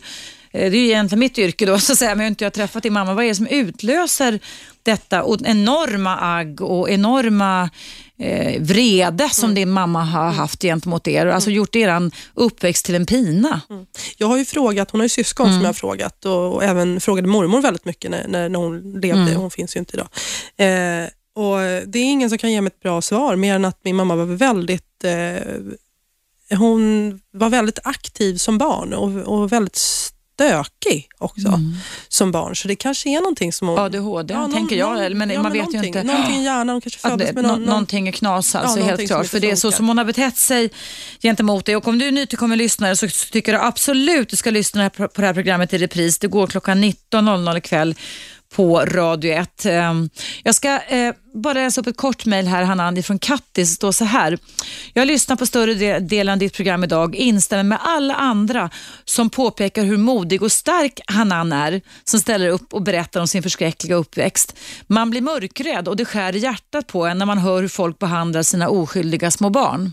eh, 0.51 0.71
det 0.71 0.77
är 0.77 0.81
ju 0.81 0.87
egentligen 0.87 1.21
mitt 1.21 1.39
yrke 1.39 1.67
då, 1.67 1.79
så 1.79 1.93
att 1.93 1.99
säga, 1.99 2.15
men 2.15 2.19
jag 2.19 2.25
har 2.25 2.31
inte 2.31 2.45
jag 2.45 2.53
träffat 2.53 2.83
din 2.83 2.93
mamma. 2.93 3.15
Vad 3.15 3.25
är 3.25 3.29
det 3.29 3.35
som 3.35 3.47
utlöser 3.47 4.41
detta 4.83 5.23
och 5.23 5.39
enorma 5.45 6.17
agg 6.17 6.61
och 6.61 6.91
enorma 6.91 7.71
eh, 8.19 8.63
vrede 8.63 9.29
som 9.29 9.55
din 9.55 9.71
mamma 9.71 10.05
har 10.05 10.31
haft 10.31 10.63
gentemot 10.63 11.09
er? 11.09 11.27
Alltså 11.27 11.51
gjort 11.51 11.77
er 11.77 12.11
uppväxt 12.35 12.85
till 12.87 12.95
en 12.95 13.07
pina. 13.07 13.61
Jag 14.17 14.27
har 14.27 14.39
ju 14.39 14.45
frågat, 14.45 14.91
hon 14.91 15.01
har 15.01 15.05
ju 15.05 15.09
syskon 15.09 15.53
som 15.53 15.61
jag 15.61 15.69
har 15.69 15.73
frågat 15.73 16.25
och, 16.25 16.55
och 16.55 16.65
även 16.65 17.01
frågade 17.01 17.29
mormor 17.29 17.61
väldigt 17.61 17.85
mycket 17.85 18.11
när, 18.11 18.29
när, 18.29 18.49
när 18.49 18.59
hon 18.59 19.01
levde. 19.01 19.35
Hon 19.35 19.51
finns 19.51 19.77
ju 19.77 19.81
inte 19.81 19.97
idag. 19.97 20.09
Eh, 20.57 21.09
och 21.35 21.59
Det 21.87 21.99
är 21.99 22.05
ingen 22.05 22.29
som 22.29 22.39
kan 22.39 22.53
ge 22.53 22.61
mig 22.61 22.69
ett 22.69 22.81
bra 22.81 23.03
svar 23.03 23.37
mer 23.37 23.55
än 23.55 23.65
att 23.65 23.81
min 23.85 23.97
mamma 23.97 24.17
var 24.17 24.25
väldigt 24.25 25.05
eh, 25.05 26.57
hon 26.59 27.21
var 27.31 27.51
väldigt 27.51 27.79
aktiv 27.85 28.37
som 28.37 28.59
barn 28.59 28.93
och, 28.93 29.41
och 29.41 29.53
väldigt 29.53 29.77
stökig 29.77 31.09
också 31.19 31.61
som 32.09 32.33
barn. 32.33 32.57
Så 32.57 32.69
det 32.69 32.77
kanske 32.77 33.09
är 33.09 33.21
någonting 33.21 33.53
som 33.53 33.69
hon... 33.69 33.79
ADHD, 33.79 34.35
tänker 34.53 34.77
jag, 34.77 35.17
men 35.17 35.43
man 35.43 35.53
vet 35.53 35.75
ju 35.75 35.87
inte. 35.87 36.03
Någonting 36.03 36.37
i 36.37 36.45
hjärnan, 36.45 36.69
hon 36.69 36.81
kanske 36.81 37.01
föddes 37.01 37.29
det, 37.29 37.35
med 37.35 37.45
nå- 37.45 37.49
någon, 37.49 37.61
någon 37.61 37.69
någonting 37.69 38.09
är 38.09 38.13
knas 38.13 38.55
alltså, 38.55 38.79
Ja, 38.79 38.85
helt 38.85 39.07
klart. 39.07 39.27
För 39.27 39.41
det 39.41 39.51
är 39.51 39.57
så 39.57 39.73
som 39.73 39.89
hon 39.89 39.99
har 39.99 40.05
betett 40.05 40.37
sig 40.37 40.71
gentemot 41.23 41.67
dig. 41.67 41.77
Och 41.77 41.89
om 41.89 41.99
du 41.99 42.07
är 42.07 42.13
nytillkommen 42.13 42.59
lyssnare 42.59 42.97
så 42.97 43.09
tycker 43.09 43.53
jag 43.53 43.65
absolut 43.65 44.29
du 44.29 44.37
ska 44.37 44.51
lyssna 44.51 44.91
på 44.91 45.09
det 45.15 45.27
här 45.27 45.35
programmet 45.35 45.73
i 45.73 45.79
repris. 45.79 46.19
Det 46.19 46.27
går 46.27 46.47
klockan 46.47 46.85
19.00 46.85 47.59
ikväll 47.59 47.95
på 48.53 48.81
Radio 48.81 49.33
1. 49.33 49.67
Ehm, 49.67 50.11
jag 50.43 50.55
ska 50.55 50.81
eh, 50.81 51.15
bara 51.35 51.55
läsa 51.55 51.81
upp 51.81 51.87
ett 51.87 51.97
kort 51.97 52.27
mejl 52.27 52.47
här, 52.47 52.63
Hanan, 52.63 53.03
från 53.03 53.19
Kattis. 53.19 53.71
Det 53.71 53.75
står 53.75 53.93
så 53.93 54.05
här. 54.05 54.39
Jag 54.93 55.07
lyssnar 55.07 55.37
på 55.37 55.47
större 55.47 55.99
delen 55.99 56.33
av 56.33 56.39
ditt 56.39 56.55
program 56.55 56.85
idag, 56.85 57.17
instämmer 57.17 57.63
med 57.63 57.79
alla 57.83 58.15
andra 58.15 58.71
som 59.05 59.31
påpekar 59.31 59.85
hur 59.85 59.97
modig 59.97 60.43
och 60.43 60.53
stark 60.53 61.01
Hanan 61.07 61.53
är, 61.53 61.81
som 62.05 62.21
ställer 62.21 62.49
upp 62.49 62.75
och 62.75 62.83
berättar 62.83 63.21
om 63.21 63.29
sin 63.29 63.43
förskräckliga 63.43 63.97
uppväxt. 63.97 64.59
Man 64.87 65.11
blir 65.11 65.21
mörkrädd 65.21 65.89
och 65.89 65.97
det 65.97 66.05
skär 66.05 66.37
i 66.37 66.39
hjärtat 66.39 66.87
på 66.87 67.07
en 67.07 67.19
när 67.19 67.27
man 67.27 67.39
hör 67.39 67.61
hur 67.61 67.69
folk 67.69 67.99
behandlar 67.99 68.43
sina 68.43 68.69
oskyldiga 68.69 69.31
små 69.31 69.51
barn. 69.51 69.93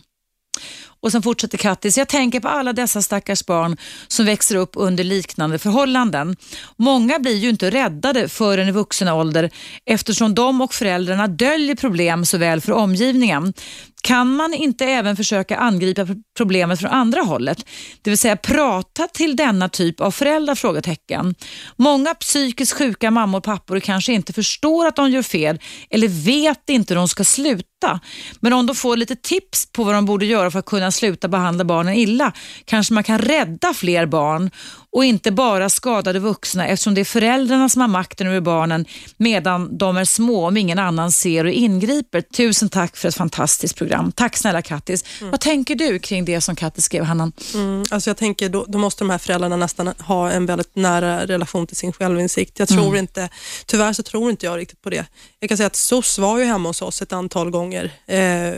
Och 1.01 1.11
sen 1.11 1.21
fortsätter 1.21 1.57
Kattis, 1.57 1.97
jag 1.97 2.07
tänker 2.07 2.39
på 2.39 2.47
alla 2.47 2.73
dessa 2.73 3.01
stackars 3.01 3.45
barn 3.45 3.77
som 4.07 4.25
växer 4.25 4.55
upp 4.55 4.71
under 4.73 5.03
liknande 5.03 5.59
förhållanden. 5.59 6.35
Många 6.77 7.19
blir 7.19 7.35
ju 7.35 7.49
inte 7.49 7.71
räddade 7.71 8.29
förrän 8.29 8.67
i 8.67 8.71
vuxen 8.71 9.07
ålder 9.07 9.49
eftersom 9.85 10.35
de 10.35 10.61
och 10.61 10.73
föräldrarna 10.73 11.27
döljer 11.27 11.75
problem 11.75 12.25
såväl 12.25 12.61
för 12.61 12.71
omgivningen. 12.71 13.53
Kan 14.01 14.35
man 14.35 14.53
inte 14.53 14.85
även 14.85 15.15
försöka 15.15 15.57
angripa 15.57 16.07
problemet 16.37 16.79
från 16.79 16.89
andra 16.89 17.21
hållet? 17.21 17.65
Det 18.01 18.09
vill 18.09 18.17
säga 18.17 18.37
prata 18.37 19.07
till 19.07 19.35
denna 19.35 19.69
typ 19.69 20.01
av 20.01 20.11
föräldrar? 20.11 20.55
Frågetecken. 20.55 21.35
Många 21.75 22.15
psykiskt 22.15 22.73
sjuka 22.73 23.11
mammor 23.11 23.37
och 23.37 23.43
pappor 23.43 23.79
kanske 23.79 24.13
inte 24.13 24.33
förstår 24.33 24.87
att 24.87 24.95
de 24.95 25.11
gör 25.11 25.21
fel 25.21 25.59
eller 25.89 26.07
vet 26.07 26.69
inte 26.69 26.93
hur 26.93 26.99
de 26.99 27.07
ska 27.07 27.23
sluta. 27.23 27.99
Men 28.39 28.53
om 28.53 28.65
de 28.65 28.75
får 28.75 28.97
lite 28.97 29.15
tips 29.15 29.71
på 29.71 29.83
vad 29.83 29.95
de 29.95 30.05
borde 30.05 30.25
göra 30.25 30.51
för 30.51 30.59
att 30.59 30.65
kunna 30.65 30.91
sluta 30.91 31.27
behandla 31.27 31.65
barnen 31.65 31.93
illa 31.93 32.31
kanske 32.65 32.93
man 32.93 33.03
kan 33.03 33.19
rädda 33.19 33.73
fler 33.73 34.05
barn 34.05 34.51
och 34.91 35.05
inte 35.05 35.31
bara 35.31 35.69
skadade 35.69 36.19
vuxna 36.19 36.67
eftersom 36.67 36.93
det 36.93 37.01
är 37.01 37.05
föräldrarna 37.05 37.69
som 37.69 37.81
har 37.81 37.87
makten 37.87 38.27
över 38.27 38.41
barnen 38.41 38.85
medan 39.17 39.77
de 39.77 39.97
är 39.97 40.05
små 40.05 40.47
om 40.47 40.57
ingen 40.57 40.79
annan 40.79 41.11
ser 41.11 41.45
och 41.45 41.51
ingriper. 41.51 42.21
Tusen 42.21 42.69
tack 42.69 42.97
för 42.97 43.07
ett 43.07 43.15
fantastiskt 43.15 43.75
program. 43.75 44.11
Tack 44.11 44.37
snälla 44.37 44.61
Kattis. 44.61 45.05
Vad 45.21 45.39
tänker 45.39 45.75
du 45.75 45.99
kring 45.99 46.25
det 46.25 46.41
som 46.41 46.55
Kattis 46.55 46.83
skrev, 46.83 47.03
Hannan? 47.03 47.31
Mm, 47.53 47.85
alltså 47.91 48.09
jag 48.09 48.17
tänker 48.17 48.49
då, 48.49 48.65
då 48.67 48.77
måste 48.77 49.03
de 49.03 49.09
här 49.09 49.17
föräldrarna 49.17 49.55
nästan 49.55 49.87
ha 49.87 50.31
en 50.31 50.45
väldigt 50.45 50.75
nära 50.75 51.25
relation 51.25 51.67
till 51.67 51.77
sin 51.77 51.93
självinsikt. 51.93 52.59
Jag 52.59 52.67
tror 52.67 52.97
inte, 52.97 53.29
tyvärr 53.65 53.93
så 53.93 54.03
tror 54.03 54.31
inte 54.31 54.45
jag 54.45 54.57
riktigt 54.57 54.81
på 54.81 54.89
det. 54.89 55.05
Jag 55.39 55.49
kan 55.49 55.57
säga 55.57 55.67
att 55.67 55.75
SOS 55.75 56.17
var 56.19 56.39
ju 56.39 56.45
hemma 56.45 56.69
hos 56.69 56.81
oss 56.81 57.01
ett 57.01 57.13
antal 57.13 57.49
gånger. 57.49 57.91
Eh, 58.07 58.53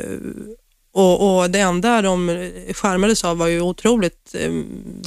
och, 0.94 1.38
och 1.40 1.50
det 1.52 1.60
enda 1.60 2.02
de 2.02 2.52
skärmades 2.74 3.24
av 3.24 3.38
var 3.38 3.48
ju 3.48 3.62
otroligt 3.62 4.36
eh, 4.36 4.52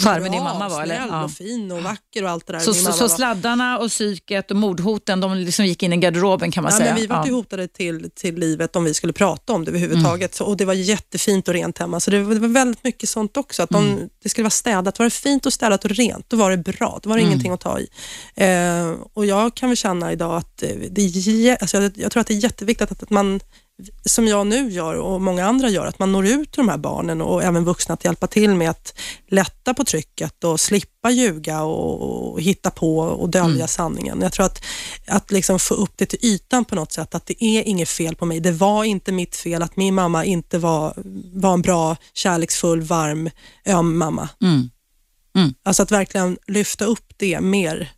Charmen 0.04 0.32
din 0.32 0.42
mamma 0.42 0.68
var, 0.68 0.82
eller? 0.82 1.06
Ja. 1.08 1.24
och 1.24 1.30
fin 1.30 1.72
och 1.72 1.82
vacker 1.82 2.24
och 2.24 2.30
allt 2.30 2.46
det 2.46 2.52
där. 2.52 2.60
Så, 2.60 2.74
så, 2.74 2.92
så 2.92 3.08
sladdarna 3.08 3.78
och 3.78 3.88
psyket 3.88 4.50
och 4.50 4.56
mordhoten, 4.56 5.20
de 5.20 5.34
liksom 5.36 5.66
gick 5.66 5.82
in 5.82 5.92
i 5.92 5.96
garderoben 5.96 6.50
kan 6.50 6.62
man 6.62 6.72
Ja, 6.72 6.78
säga. 6.78 6.92
men 6.92 7.00
vi 7.00 7.06
var 7.06 7.26
ju 7.26 7.32
hotade 7.32 7.68
till, 7.68 8.10
till 8.14 8.34
livet 8.34 8.76
om 8.76 8.84
vi 8.84 8.94
skulle 8.94 9.12
prata 9.12 9.52
om 9.52 9.64
det 9.64 9.70
överhuvudtaget. 9.70 10.34
Så, 10.34 10.44
och 10.44 10.56
det 10.56 10.64
var 10.64 10.74
jättefint 10.74 11.48
och 11.48 11.54
rent 11.54 11.78
hemma. 11.78 12.00
Så 12.00 12.10
det 12.10 12.22
var, 12.22 12.34
det 12.34 12.40
var 12.40 12.48
väldigt 12.48 12.84
mycket 12.84 13.08
sånt 13.08 13.36
också. 13.36 13.62
Att 13.62 13.70
de, 13.70 14.08
Det 14.22 14.28
skulle 14.28 14.42
vara 14.42 14.50
städat. 14.50 14.98
Var 14.98 15.04
det 15.06 15.10
fint 15.10 15.46
och 15.46 15.52
städat 15.52 15.84
och 15.84 15.90
rent, 15.90 16.30
då 16.30 16.36
var 16.36 16.50
det 16.50 16.56
bra. 16.56 16.98
Då 17.02 17.08
var 17.08 17.16
det 17.16 17.22
ingenting 17.22 17.52
att 17.52 17.60
ta 17.60 17.78
i. 17.80 17.88
Eh, 18.34 18.92
och 19.14 19.26
jag 19.26 19.54
kan 19.54 19.68
väl 19.68 19.76
känna 19.76 20.12
idag 20.12 20.36
att 20.36 20.62
eh, 20.62 20.68
det 20.90 21.02
är, 21.48 21.56
alltså 21.60 21.76
jag, 21.76 21.92
jag 21.94 22.12
tror 22.12 22.20
att 22.20 22.26
det 22.26 22.34
är 22.34 22.38
jätteviktigt 22.38 22.92
att, 22.92 23.02
att 23.02 23.10
man 23.10 23.40
som 24.04 24.26
jag 24.26 24.46
nu 24.46 24.70
gör 24.70 24.94
och 24.94 25.20
många 25.20 25.46
andra 25.46 25.68
gör, 25.68 25.86
att 25.86 25.98
man 25.98 26.12
når 26.12 26.26
ut 26.26 26.52
till 26.52 26.60
de 26.60 26.68
här 26.68 26.78
barnen 26.78 27.22
och 27.22 27.42
även 27.42 27.64
vuxna 27.64 27.94
att 27.94 28.04
hjälpa 28.04 28.26
till 28.26 28.54
med 28.54 28.70
att 28.70 28.94
lätta 29.28 29.74
på 29.74 29.84
trycket 29.84 30.44
och 30.44 30.60
slippa 30.60 31.10
ljuga 31.10 31.62
och, 31.62 32.32
och 32.32 32.40
hitta 32.40 32.70
på 32.70 32.98
och 32.98 33.28
dölja 33.28 33.66
sanningen. 33.66 34.20
Jag 34.20 34.32
tror 34.32 34.46
att, 34.46 34.64
att 35.06 35.30
liksom 35.30 35.58
få 35.58 35.74
upp 35.74 35.92
det 35.96 36.06
till 36.06 36.18
ytan 36.22 36.64
på 36.64 36.74
något 36.74 36.92
sätt, 36.92 37.14
att 37.14 37.26
det 37.26 37.44
är 37.44 37.62
inget 37.62 37.88
fel 37.88 38.16
på 38.16 38.26
mig. 38.26 38.40
Det 38.40 38.52
var 38.52 38.84
inte 38.84 39.12
mitt 39.12 39.36
fel 39.36 39.62
att 39.62 39.76
min 39.76 39.94
mamma 39.94 40.24
inte 40.24 40.58
var, 40.58 40.94
var 41.32 41.52
en 41.52 41.62
bra, 41.62 41.96
kärleksfull, 42.14 42.80
varm, 42.80 43.30
öm 43.66 43.98
mamma. 43.98 44.28
Mm. 44.42 44.70
Mm. 45.36 45.54
Alltså 45.62 45.82
att 45.82 45.90
verkligen 45.90 46.38
lyfta 46.46 46.84
upp 46.84 47.12
det 47.16 47.40
mer. 47.40 47.90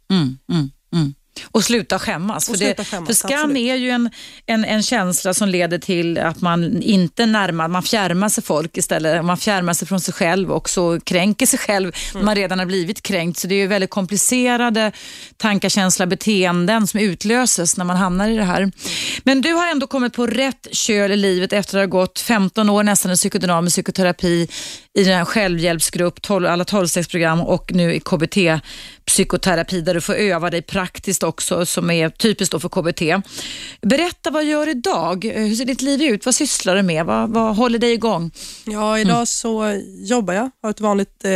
Mm, 1.37 1.43
mm, 1.43 1.47
mm. 1.47 1.51
Och 1.53 1.65
sluta 1.65 1.99
skämmas. 1.99 2.49
Och 2.49 2.55
för, 2.55 2.65
sluta 2.65 2.83
det, 2.83 2.85
skämmas, 2.85 3.07
för 3.07 3.15
skam 3.15 3.33
absolut. 3.33 3.57
är 3.57 3.75
ju 3.75 3.91
en, 3.91 4.11
en, 4.47 4.65
en 4.65 4.83
känsla 4.83 5.35
som 5.35 5.49
leder 5.49 5.79
till 5.79 6.19
att 6.19 6.41
man 6.41 6.83
inte 6.83 7.27
närmar, 7.27 7.69
man 7.69 7.83
fjärmar 7.83 8.29
sig 8.29 8.45
folk 8.45 8.77
istället. 8.77 9.25
Man 9.25 9.37
fjärmar 9.37 9.73
sig 9.73 9.89
från 9.89 10.01
sig 10.01 10.15
själv 10.15 10.53
och 10.53 10.69
så 10.69 11.01
kränker 11.01 11.47
sig 11.47 11.59
själv 11.59 11.93
när 12.15 12.23
man 12.23 12.35
redan 12.35 12.59
har 12.59 12.67
blivit 12.67 13.03
kränkt. 13.03 13.39
Så 13.39 13.47
det 13.47 13.55
är 13.55 13.61
ju 13.61 13.67
väldigt 13.67 13.91
komplicerade 13.91 14.93
tankar, 15.37 15.69
känsla, 15.69 16.07
beteenden 16.07 16.87
som 16.87 17.01
utlöses 17.01 17.77
när 17.77 17.85
man 17.85 17.97
hamnar 17.97 18.29
i 18.29 18.37
det 18.37 18.45
här. 18.45 18.73
Men 19.25 19.41
du 19.41 19.53
har 19.53 19.67
ändå 19.67 19.87
kommit 19.87 20.13
på 20.13 20.27
rätt 20.27 20.69
köl 20.73 21.13
i 21.13 21.17
livet 21.17 21.53
efter 21.53 21.79
att 21.79 21.83
ha 21.83 21.87
gått 21.87 22.21
15 22.21 22.71
år 22.71 22.83
nästan 22.83 23.13
i 23.13 23.17
psykodynamisk 23.17 23.75
psykoterapi 23.75 24.49
i 24.97 25.05
den 25.05 25.15
här 25.15 25.25
självhjälpsgrupp, 25.25 26.23
12, 26.23 26.47
alla 26.47 26.65
12-stegsprogram 26.65 27.45
och 27.45 27.73
nu 27.73 27.95
i 27.95 28.01
KBT-psykoterapi 28.01 29.81
där 29.81 29.95
du 29.95 30.01
får 30.01 30.15
öva 30.15 30.51
dig 30.51 30.63
praktiskt 30.63 31.23
också 31.23 31.67
som 31.67 31.91
är 31.91 32.09
typiskt 32.09 32.53
då 32.53 32.61
för 32.61 32.69
KBT. 32.69 33.27
Berätta 33.83 34.31
vad 34.31 34.45
du 34.45 34.49
gör 34.49 34.69
idag? 34.69 35.25
Hur 35.25 35.55
ser 35.55 35.65
ditt 35.65 35.83
liv 35.83 36.03
ut? 36.03 36.25
Vad 36.25 36.35
sysslar 36.35 36.77
du 36.77 36.83
med? 36.83 37.07
Vad, 37.07 37.31
vad 37.31 37.57
håller 37.57 37.79
dig 37.79 37.93
igång? 37.93 38.31
Ja, 38.65 38.99
idag 38.99 39.29
så 39.29 39.83
jobbar 39.89 40.35
jag, 40.35 40.51
har 40.63 40.71
ett 40.71 40.81
vanligt 40.81 41.25
eh, 41.25 41.31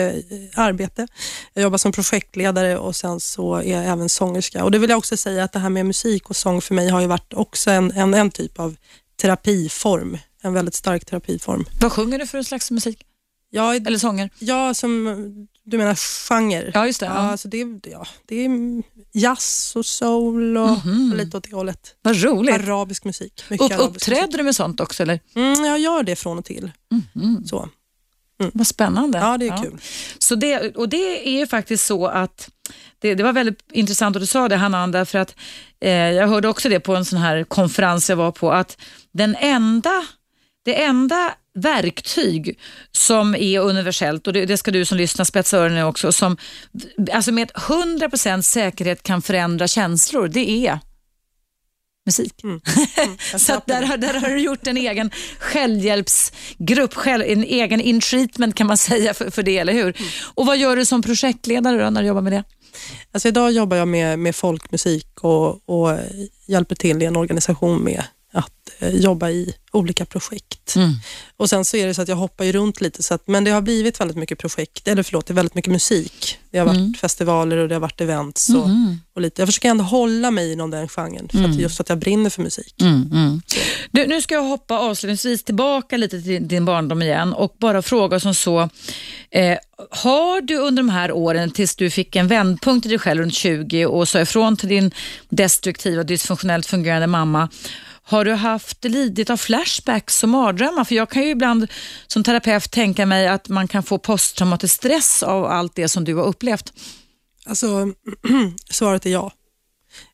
arbete. 0.54 1.06
Jag 1.54 1.62
jobbar 1.62 1.78
som 1.78 1.92
projektledare 1.92 2.78
och 2.78 2.96
sen 2.96 3.20
så 3.20 3.54
är 3.54 3.72
jag 3.72 3.86
även 3.86 4.08
sångerska. 4.08 4.64
Och 4.64 4.70
det 4.70 4.78
vill 4.78 4.90
jag 4.90 4.98
också 4.98 5.16
säga 5.16 5.44
att 5.44 5.52
det 5.52 5.58
här 5.58 5.70
med 5.70 5.86
musik 5.86 6.30
och 6.30 6.36
sång 6.36 6.60
för 6.60 6.74
mig 6.74 6.88
har 6.88 7.00
ju 7.00 7.06
varit 7.06 7.34
också 7.34 7.70
en, 7.70 7.90
en, 7.90 8.14
en 8.14 8.30
typ 8.30 8.58
av 8.58 8.76
terapiform. 9.22 10.18
En 10.42 10.54
väldigt 10.54 10.74
stark 10.74 11.04
terapiform. 11.04 11.64
Vad 11.80 11.92
sjunger 11.92 12.18
du 12.18 12.26
för 12.26 12.38
en 12.38 12.44
slags 12.44 12.70
musik? 12.70 13.06
Ja, 13.50 13.74
Eller 13.74 13.98
sånger? 13.98 14.30
ja 14.38 14.74
som 14.74 15.04
du 15.64 15.78
menar 15.78 15.94
genre? 16.28 16.70
Ja, 16.74 16.86
just 16.86 17.00
det. 17.00 17.06
Ja, 17.06 17.12
Ja. 17.14 17.18
alltså 17.30 17.48
det, 17.48 17.66
ja, 17.90 18.06
det 18.26 18.44
är 18.44 18.50
jazz 19.12 19.72
och 19.76 19.86
soul 19.86 20.56
och, 20.56 20.70
och 20.70 21.16
lite 21.16 21.36
åt 21.36 21.44
det 21.50 21.56
hållet. 21.56 21.94
Vad 22.02 22.22
roligt. 22.22 22.54
Arabisk 22.54 23.04
musik. 23.04 23.44
Mycket 23.50 23.64
Upp, 23.66 23.72
arabisk 23.72 23.94
musik. 23.94 24.12
uppträder 24.18 24.38
du 24.38 24.44
med 24.44 24.56
sånt 24.56 24.80
också? 24.80 25.02
Eller? 25.02 25.20
Mm, 25.34 25.64
jag 25.64 25.78
gör 25.78 26.02
det 26.02 26.16
från 26.16 26.38
och 26.38 26.44
till. 26.44 26.72
Mhm. 27.14 27.44
Så. 27.46 27.68
Vad 28.52 28.66
spännande. 28.66 29.18
Ja, 29.18 29.38
det 29.38 29.48
är 29.48 29.62
kul. 29.62 29.78
Så 30.18 30.34
det, 30.34 30.76
och 30.76 30.88
det 30.88 31.28
är 31.28 31.38
ju 31.38 31.46
faktiskt 31.46 31.86
så 31.86 32.06
att 32.06 32.50
det, 32.98 33.14
det 33.14 33.22
var 33.22 33.32
väldigt 33.32 33.62
intressant 33.72 34.16
att 34.16 34.22
du 34.22 34.26
sa 34.26 34.48
det 34.48 34.56
Hanan, 34.56 34.92
därför 34.92 35.18
att 35.18 35.34
eh, 35.80 35.90
jag 35.92 36.28
hörde 36.28 36.48
också 36.48 36.68
det 36.68 36.80
på 36.80 36.96
en 36.96 37.04
sån 37.04 37.18
här 37.18 37.44
konferens 37.44 38.08
jag 38.10 38.16
var 38.16 38.32
på, 38.32 38.52
att 38.52 38.80
den 39.12 39.36
enda, 39.40 40.04
det 40.64 40.82
enda 40.82 41.34
verktyg 41.54 42.58
som 42.92 43.34
är 43.34 43.60
universellt, 43.60 44.26
och 44.26 44.32
det, 44.32 44.46
det 44.46 44.56
ska 44.56 44.70
du 44.70 44.84
som 44.84 44.98
lyssnar 44.98 45.24
spetsa 45.24 45.58
öronen 45.58 45.84
också, 45.86 46.12
som 46.12 46.36
alltså 47.12 47.32
med 47.32 47.50
100% 47.50 48.42
säkerhet 48.42 49.02
kan 49.02 49.22
förändra 49.22 49.68
känslor, 49.68 50.28
det 50.28 50.66
är 50.66 50.78
musik. 52.06 52.34
Jag 53.32 53.40
Så 53.40 53.54
att 53.54 53.66
där, 53.66 53.82
har- 53.82 53.96
där 53.96 54.14
har 54.20 54.28
du 54.28 54.40
gjort 54.40 54.66
en 54.66 54.76
egen 54.76 55.10
självhjälpsgrupp, 55.38 56.94
själv, 56.94 57.24
en 57.26 57.44
egen 57.44 57.80
in-treatment 57.80 58.54
kan 58.54 58.66
man 58.66 58.76
säga 58.78 59.14
för, 59.14 59.30
för 59.30 59.42
det, 59.42 59.58
eller 59.58 59.72
hur? 59.72 59.82
Mm. 60.00 60.10
Och 60.34 60.46
vad 60.46 60.58
gör 60.58 60.76
du 60.76 60.84
som 60.84 61.02
projektledare 61.02 61.84
då, 61.84 61.90
när 61.90 62.00
du 62.02 62.08
jobbar 62.08 62.22
med 62.22 62.32
det? 62.32 62.44
Alltså 63.12 63.28
idag 63.28 63.52
jobbar 63.52 63.76
jag 63.76 63.88
med, 63.88 64.18
med 64.18 64.36
folkmusik 64.36 65.06
och, 65.20 65.68
och 65.68 65.98
hjälper 66.48 66.74
till 66.74 67.02
i 67.02 67.06
en 67.06 67.16
organisation 67.16 67.84
med 67.84 68.04
att 68.32 68.70
eh, 68.78 68.88
jobba 68.94 69.30
i 69.30 69.54
olika 69.72 70.04
projekt. 70.04 70.76
Mm. 70.76 70.92
Och 71.36 71.50
Sen 71.50 71.64
så 71.64 71.76
är 71.76 71.86
det 71.86 71.94
så 71.94 72.02
att 72.02 72.08
jag 72.08 72.16
hoppar 72.16 72.44
ju 72.44 72.52
runt 72.52 72.80
lite, 72.80 73.02
så 73.02 73.14
att, 73.14 73.26
men 73.26 73.44
det 73.44 73.50
har 73.50 73.60
blivit 73.60 74.00
väldigt 74.00 74.16
mycket 74.16 74.38
projekt, 74.38 74.88
eller 74.88 75.02
förlåt, 75.02 75.26
det 75.26 75.32
är 75.32 75.34
väldigt 75.34 75.54
mycket 75.54 75.72
musik. 75.72 76.38
Det 76.50 76.58
har 76.58 76.66
varit 76.66 76.76
Mm. 76.76 76.94
festivaler 76.94 77.56
och 77.56 77.68
det 77.68 77.74
har 77.74 77.80
varit 77.80 78.00
events. 78.00 78.48
Och, 78.48 78.68
och 79.14 79.20
lite. 79.22 79.42
Jag 79.42 79.48
försöker 79.48 79.68
ändå 79.68 79.84
hålla 79.84 80.30
mig 80.30 80.52
inom 80.52 80.70
den 80.70 80.88
genren, 80.88 81.28
för 81.28 81.44
att, 81.44 81.54
just 81.54 81.76
för 81.76 81.82
att 81.84 81.88
jag 81.88 81.98
brinner 81.98 82.30
för 82.30 82.42
musik. 82.42 82.74
Du, 83.90 84.06
nu 84.06 84.22
ska 84.22 84.34
jag 84.34 84.42
hoppa 84.42 84.78
avslutningsvis 84.78 85.44
tillbaka 85.44 85.96
lite 85.96 86.22
till 86.22 86.48
din 86.48 86.64
barndom 86.64 87.02
igen 87.02 87.32
och 87.32 87.54
bara 87.58 87.82
fråga 87.82 88.20
som 88.20 88.34
så. 88.34 88.68
Eh, 89.30 89.58
har 89.90 90.40
du 90.40 90.56
under 90.58 90.82
de 90.82 90.88
här 90.88 91.12
åren 91.12 91.50
tills 91.50 91.76
du 91.76 91.90
fick 91.90 92.16
en 92.16 92.28
vändpunkt 92.28 92.86
i 92.86 92.88
dig 92.88 92.98
själv 92.98 93.20
runt 93.22 93.34
20 93.34 93.86
och 93.86 94.08
sa 94.08 94.20
ifrån 94.20 94.56
till 94.56 94.68
din 94.68 94.90
destruktiva, 95.28 96.02
dysfunktionellt 96.02 96.66
fungerande 96.66 97.06
mamma, 97.06 97.48
har 98.10 98.24
du 98.24 98.32
haft 98.32 98.84
lidit 98.84 99.30
av 99.30 99.36
flashbacks 99.36 100.22
och 100.22 100.28
mardrömmar? 100.28 100.84
För 100.84 100.94
jag 100.94 101.10
kan 101.10 101.22
ju 101.22 101.30
ibland 101.30 101.70
som 102.06 102.24
terapeut 102.24 102.70
tänka 102.70 103.06
mig 103.06 103.28
att 103.28 103.48
man 103.48 103.68
kan 103.68 103.82
få 103.82 103.98
posttraumatisk 103.98 104.74
stress 104.74 105.22
av 105.22 105.44
allt 105.44 105.74
det 105.74 105.88
som 105.88 106.04
du 106.04 106.14
har 106.14 106.24
upplevt. 106.24 106.72
Alltså, 107.46 107.92
svaret 108.70 109.06
är 109.06 109.10
ja. 109.10 109.32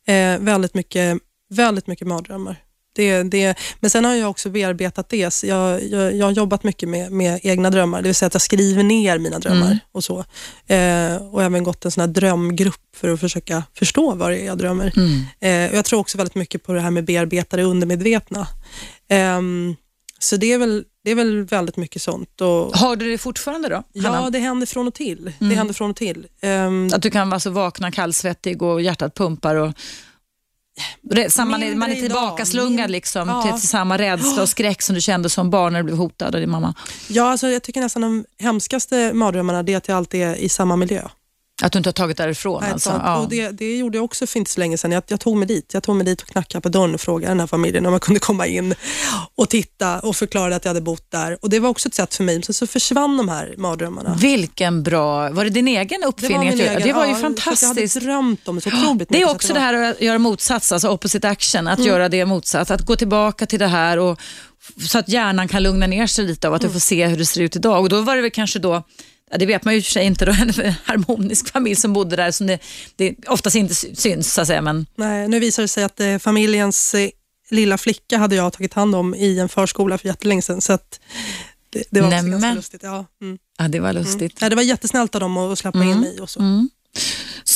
Eh, 0.06 0.38
väldigt, 0.38 0.74
mycket, 0.74 1.18
väldigt 1.50 1.86
mycket 1.86 2.06
mardrömmar. 2.06 2.65
Det, 2.96 3.22
det, 3.22 3.54
men 3.80 3.90
sen 3.90 4.04
har 4.04 4.14
jag 4.14 4.30
också 4.30 4.50
bearbetat 4.50 5.08
det. 5.08 5.30
Så 5.30 5.46
jag, 5.46 5.84
jag, 5.84 6.14
jag 6.16 6.26
har 6.26 6.32
jobbat 6.32 6.64
mycket 6.64 6.88
med, 6.88 7.12
med 7.12 7.40
egna 7.42 7.70
drömmar, 7.70 8.02
det 8.02 8.08
vill 8.08 8.14
säga 8.14 8.26
att 8.26 8.34
jag 8.34 8.42
skriver 8.42 8.82
ner 8.82 9.18
mina 9.18 9.38
drömmar 9.38 9.66
Mm. 9.66 9.78
och 9.92 10.04
så. 10.04 10.18
Eh, 10.66 11.16
och 11.16 11.42
även 11.42 11.64
gått 11.64 11.84
en 11.84 11.90
sån 11.90 12.00
här 12.00 12.08
drömgrupp 12.08 12.74
för 12.96 13.08
att 13.08 13.20
försöka 13.20 13.62
förstå 13.74 14.14
vad 14.14 14.30
det 14.30 14.38
är 14.38 14.46
jag 14.46 14.58
drömmer. 14.58 14.92
Mm. 14.96 15.20
Eh, 15.66 15.70
och 15.70 15.76
jag 15.78 15.84
tror 15.84 16.00
också 16.00 16.18
väldigt 16.18 16.34
mycket 16.34 16.62
på 16.62 16.72
det 16.72 16.80
här 16.80 16.90
med 16.90 17.04
bearbetade 17.04 17.62
undermedvetna. 17.62 18.46
Ehm, 19.08 19.76
så 20.18 20.36
det 20.36 20.52
är, 20.52 20.58
väl, 20.58 20.84
det 21.04 21.10
är 21.10 21.14
väl 21.14 21.44
väldigt 21.44 21.76
mycket 21.76 22.02
sånt. 22.02 22.40
Och, 22.40 22.76
Har 22.76 22.96
du 22.96 23.10
det 23.10 23.18
fortfarande 23.18 23.68
då? 23.68 23.82
ja, 23.92 24.08
Hanna? 24.10 24.30
det 24.30 24.38
händer 24.38 24.66
från 24.66 24.88
och 24.88 24.94
till. 24.94 25.24
Det 25.38 25.44
Mm. 25.44 25.56
händer 25.56 25.74
från 25.74 25.90
och 25.90 25.96
till. 25.96 26.26
Ehm, 26.40 26.90
Att 26.92 27.02
du 27.02 27.10
kan 27.10 27.32
alltså 27.32 27.50
vakna 27.50 27.92
kallsvettig 27.92 28.62
och 28.62 28.82
hjärtat 28.82 29.14
pumpar 29.14 29.54
och 29.54 29.72
samma, 31.28 31.58
man 31.58 31.90
är 31.90 31.94
tillbakaslungad 31.94 32.90
liksom, 32.90 33.28
Ja. 33.28 33.42
till, 33.42 33.60
till 33.60 33.68
samma 33.68 33.98
rädsla 33.98 34.42
och 34.42 34.48
skräck 34.48 34.82
som 34.82 34.94
du 34.94 35.00
kände 35.00 35.28
som 35.28 35.50
barn 35.50 35.72
när 35.72 35.80
du 35.80 35.84
blev 35.84 35.96
hotad 35.96 36.34
av 36.34 36.40
din 36.40 36.50
mamma. 36.50 36.74
ja, 37.08 37.30
alltså, 37.30 37.46
jag 37.48 37.62
tycker 37.62 37.80
nästan 37.80 38.02
de 38.02 38.24
hemskaste 38.38 39.12
mardrömmarna 39.14 39.62
det 39.62 39.72
är 39.72 39.76
att 39.76 39.88
jag 39.88 39.96
alltid 39.96 40.22
är 40.22 40.34
i 40.34 40.48
samma 40.48 40.76
miljö. 40.76 41.08
Att 41.62 41.72
du 41.72 41.78
inte 41.78 41.88
har 41.88 41.92
tagit 41.92 42.16
därifrån 42.16 42.62
Nej, 42.62 42.72
alltså. 42.72 43.00
Ja. 43.04 43.16
och 43.18 43.28
det, 43.28 43.50
det 43.50 43.76
gjorde 43.76 43.98
jag 43.98 44.04
också 44.04 44.26
för 44.26 44.38
inte 44.38 44.50
så 44.50 44.60
länge 44.60 44.78
sedan. 44.78 44.92
Jag, 44.92 45.02
jag 45.08 45.20
tog 45.20 45.36
mig 45.36 45.48
dit. 45.48 45.70
Jag 45.74 45.82
tog 45.82 45.96
mig 45.96 46.04
dit 46.06 46.22
och 46.22 46.28
knackade 46.28 46.62
på 46.62 46.68
dörren 46.68 46.94
och 46.94 47.00
frågade 47.00 47.30
den 47.30 47.40
här 47.40 47.46
familjen 47.46 47.86
om 47.86 47.90
man 47.92 48.00
kunde 48.00 48.20
komma 48.20 48.46
in 48.46 48.74
och 49.34 49.50
titta 49.50 50.00
och 50.00 50.16
förklarade 50.16 50.56
att 50.56 50.64
jag 50.64 50.70
hade 50.70 50.80
bott 50.80 51.10
där. 51.10 51.38
Och 51.42 51.50
Det 51.50 51.60
var 51.60 51.68
också 51.68 51.88
ett 51.88 51.94
sätt 51.94 52.14
för 52.14 52.24
mig. 52.24 52.42
Så, 52.42 52.52
så 52.52 52.66
försvann 52.66 53.16
de 53.16 53.28
här 53.28 53.54
mardrömmarna. 53.56 54.14
Vilken 54.20 54.82
bra, 54.82 55.30
var 55.30 55.44
det 55.44 55.50
din 55.50 55.68
egen 55.68 56.04
uppfinning? 56.04 56.48
att 56.48 56.56
göra? 56.56 56.70
egen- 56.70 56.82
det 56.88 56.92
var 56.92 57.04
ju 57.06 57.12
ja, 57.12 57.16
fantastiskt. 57.18 57.62
Jag 57.62 57.68
hade 57.68 58.06
drömt 58.06 58.48
om 58.48 58.54
det 58.56 58.60
så 58.60 58.68
otroligt 58.68 59.08
Det 59.08 59.22
är 59.22 59.30
också 59.30 59.48
att 59.48 59.54
det 59.54 59.60
här 59.60 59.74
att 59.74 60.00
göra 60.00 60.18
motsats, 60.18 60.72
alltså 60.72 60.88
opposite 60.88 61.28
action, 61.28 61.68
att 61.68 61.78
Mm. 61.78 61.88
göra 61.88 62.08
det 62.08 62.24
motsats, 62.26 62.70
att 62.70 62.80
gå 62.86 62.96
tillbaka 62.96 63.46
till 63.46 63.58
det 63.58 63.66
här 63.66 63.98
och 63.98 64.20
så 64.88 64.98
att 64.98 65.08
hjärnan 65.08 65.48
kan 65.48 65.62
lugna 65.62 65.86
ner 65.86 66.06
sig 66.06 66.24
lite 66.26 66.48
av 66.48 66.54
att 66.54 66.60
Mm. 66.62 66.68
du 66.70 66.72
får 66.72 66.80
se 66.80 67.06
hur 67.06 67.16
det 67.16 67.26
ser 67.26 67.40
ut 67.40 67.56
idag. 67.56 67.80
Och 67.80 67.88
då 67.88 68.00
var 68.00 68.16
det 68.16 68.22
väl 68.22 68.30
kanske 68.30 68.58
då, 68.58 68.82
ja, 69.30 69.38
det 69.38 69.46
vet 69.46 69.64
man 69.64 69.74
ju 69.74 69.78
i 69.78 69.80
och 69.80 69.84
för 69.84 69.92
sig 69.92 70.04
inte, 70.04 70.24
då, 70.24 70.32
en 70.62 70.74
harmonisk 70.84 71.52
familj 71.52 71.76
som 71.76 71.92
bodde 71.92 72.16
där 72.16 72.30
som 72.30 72.46
det, 72.46 72.58
det 72.96 73.14
oftast 73.26 73.56
inte 73.56 73.74
syns 73.74 74.34
så 74.34 74.40
att 74.40 74.46
säga. 74.46 74.62
Men 74.62 74.86
Nej, 74.94 75.28
nu 75.28 75.40
visar 75.40 75.62
det 75.62 75.68
sig 75.68 75.84
att 75.84 76.00
eh, 76.00 76.18
familjens 76.18 76.94
eh, 76.94 77.10
lilla 77.50 77.78
flicka 77.78 78.18
hade 78.18 78.36
jag 78.36 78.52
tagit 78.52 78.74
hand 78.74 78.94
om 78.94 79.14
i 79.14 79.38
en 79.38 79.48
förskola 79.48 79.98
för 79.98 80.08
jättelänge 80.08 80.42
sedan. 80.42 80.60
Så 80.60 80.72
att 80.72 81.00
det, 81.70 81.84
det 81.90 82.00
var 82.00 82.10
ganska 82.10 82.54
lustigt. 82.54 82.82
Ja, 82.82 83.06
mm. 83.22 83.38
ja, 83.58 83.68
det 83.68 83.80
var 83.80 83.92
lustigt. 83.92 84.38
ja, 84.40 84.48
det 84.48 84.56
var 84.56 84.62
jättesnällt 84.62 85.14
av 85.14 85.20
dem 85.20 85.36
att 85.36 85.58
släppa 85.58 85.84
in 85.84 86.00
mig. 86.00 86.20
Och 86.20 86.30
så. 86.30 86.40
Mm. 86.40 86.70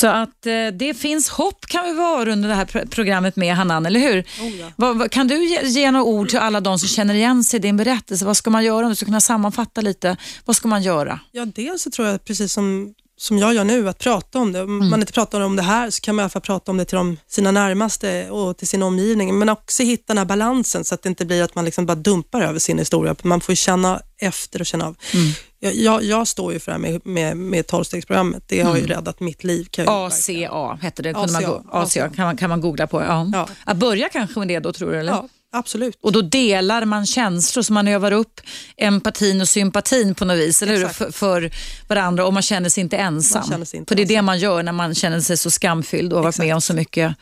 Så 0.01 0.07
att 0.07 0.45
eh, 0.45 0.67
det 0.73 0.93
finns 0.93 1.29
hopp 1.29 1.65
kan 1.65 1.85
vi 1.85 1.93
vara 1.93 2.31
under 2.31 2.49
det 2.49 2.55
här 2.55 2.65
pr- 2.65 2.89
programmet 2.89 3.35
med 3.35 3.55
Hanan, 3.55 3.85
eller 3.85 3.99
hur? 3.99 4.21
Oh, 4.21 4.55
ja. 4.59 4.71
Vad, 4.75 4.97
vad, 4.97 5.11
kan 5.11 5.27
du 5.27 5.45
ge, 5.45 5.61
ge 5.67 5.91
några 5.91 6.05
ord 6.05 6.29
till 6.29 6.39
alla 6.39 6.61
de 6.61 6.79
som 6.79 6.87
känner 6.87 7.13
igen 7.13 7.43
sig 7.43 7.57
i 7.57 7.61
din 7.61 7.77
berättelse? 7.77 8.25
Vad 8.25 8.37
ska 8.37 8.49
man 8.49 8.63
göra 8.63 8.85
om 8.85 8.89
du 8.89 8.95
ska 8.95 9.05
kunna 9.05 9.21
sammanfatta 9.21 9.81
lite? 9.81 10.17
Vad 10.45 10.55
ska 10.55 10.67
man 10.67 10.83
göra? 10.83 11.19
Ja, 11.31 11.45
dels 11.45 11.81
så 11.81 11.89
tror 11.89 12.07
jag 12.07 12.25
precis 12.25 12.53
som, 12.53 12.93
som 13.21 13.37
jag 13.37 13.53
gör 13.53 13.63
nu, 13.63 13.89
att 13.89 13.97
prata 13.99 14.39
om 14.39 14.51
det. 14.53 14.61
Om 14.63 14.77
Mm. 14.77 14.89
man 14.89 14.99
inte 14.99 15.13
pratar 15.13 15.41
om 15.41 15.55
det 15.55 15.61
här 15.61 15.89
så 15.89 16.01
kan 16.01 16.15
man 16.15 16.21
i 16.21 16.23
alla 16.23 16.29
fall 16.29 16.41
prata 16.41 16.71
om 16.71 16.77
det 16.77 16.85
till 16.85 16.95
de, 16.95 17.17
sina 17.27 17.51
närmaste 17.51 18.29
och 18.29 18.57
till 18.57 18.67
sin 18.67 18.83
omgivning. 18.83 19.39
Men 19.39 19.49
också 19.49 19.83
hitta 19.83 20.03
den 20.07 20.17
här 20.17 20.25
balansen 20.25 20.83
så 20.85 20.95
att 20.95 21.03
det 21.03 21.09
inte 21.09 21.25
blir 21.25 21.43
att 21.43 21.55
man 21.55 21.65
liksom 21.65 21.85
bara 21.85 21.95
dumpar 21.95 22.41
över 22.41 22.59
sin 22.59 22.77
historia. 22.79 23.15
Man 23.23 23.41
får 23.41 23.55
känna 23.55 24.01
efter 24.17 24.59
och 24.59 24.65
känna 24.65 24.85
av. 24.85 24.95
Mm. 25.13 25.31
Jag, 25.59 25.73
jag, 25.75 26.03
jag 26.03 26.27
står 26.27 26.53
ju 26.53 26.59
för 26.59 26.71
det 26.71 26.73
här 26.73 26.79
med, 26.91 27.01
med, 27.07 27.37
med 27.37 27.67
tolvstegsprogrammet. 27.67 28.43
Det 28.47 28.61
har 28.61 28.77
ju 28.77 28.87
räddat 28.87 29.19
mitt 29.19 29.43
liv. 29.43 29.67
Kan 29.71 29.85
ACA 29.89 30.77
hette 30.81 31.03
det, 31.03 31.13
man, 31.13 31.23
ACA, 31.35 31.47
go- 31.47 31.63
ACA 31.71 32.09
kan, 32.09 32.25
man, 32.25 32.37
kan 32.37 32.49
man 32.49 32.61
googla 32.61 32.87
på. 32.87 33.01
Ja. 33.01 33.29
Ja. 33.33 33.47
Att 33.63 33.77
börja 33.77 34.09
kanske 34.09 34.39
med 34.39 34.47
det 34.47 34.59
då 34.59 34.73
tror 34.73 34.91
du? 34.91 34.99
Eller? 34.99 35.11
Ja, 35.11 35.27
absolut. 35.51 35.99
Och 36.01 36.11
då 36.11 36.21
delar 36.21 36.85
man 36.85 37.05
känslor 37.05 37.63
så 37.63 37.73
man 37.73 37.87
övar 37.87 38.11
upp 38.11 38.41
empatin 38.77 39.41
och 39.41 39.49
sympatin 39.49 40.15
på 40.15 40.25
något 40.25 40.37
vis, 40.37 40.61
eller 40.61 40.77
hur? 40.77 40.87
För, 40.87 41.11
för 41.11 41.51
varandra 41.87 42.25
och 42.25 42.33
man 42.33 42.43
känner 42.43 42.69
sig 42.69 42.81
inte 42.81 42.97
ensam. 42.97 43.49
Känner 43.49 43.65
sig 43.65 43.77
inte 43.79 43.89
för 43.91 43.95
det 43.95 44.01
är 44.01 44.05
det 44.05 44.15
ensam. 44.15 44.25
man 44.25 44.39
gör 44.39 44.63
när 44.63 44.71
man 44.71 44.95
känner 44.95 45.19
sig 45.19 45.37
så 45.37 45.51
skamfylld 45.51 46.13
och 46.13 46.19
har 46.19 46.23
varit 46.23 46.37
med 46.37 46.55
om 46.55 46.61
så 46.61 46.73
mycket 46.73 47.15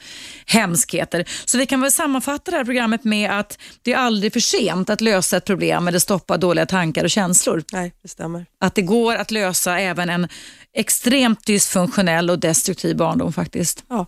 hemskheter. 0.45 1.25
Så 1.45 1.57
vi 1.57 1.65
kan 1.65 1.81
väl 1.81 1.91
sammanfatta 1.91 2.51
det 2.51 2.57
här 2.57 2.65
programmet 2.65 3.03
med 3.03 3.39
att 3.39 3.57
det 3.81 3.93
är 3.93 3.97
aldrig 3.97 4.33
för 4.33 4.39
sent 4.39 4.89
att 4.89 5.01
lösa 5.01 5.37
ett 5.37 5.45
problem 5.45 5.87
eller 5.87 5.99
stoppa 5.99 6.37
dåliga 6.37 6.65
tankar 6.65 7.03
och 7.03 7.09
känslor. 7.09 7.63
Nej, 7.71 7.93
det 8.01 8.07
stämmer. 8.07 8.45
Att 8.61 8.75
det 8.75 8.81
går 8.81 9.15
att 9.15 9.31
lösa 9.31 9.79
även 9.79 10.09
en 10.09 10.27
extremt 10.73 11.45
dysfunktionell 11.45 12.29
och 12.29 12.39
destruktiv 12.39 12.97
barndom 12.97 13.33
faktiskt. 13.33 13.83
Ja. 13.89 14.05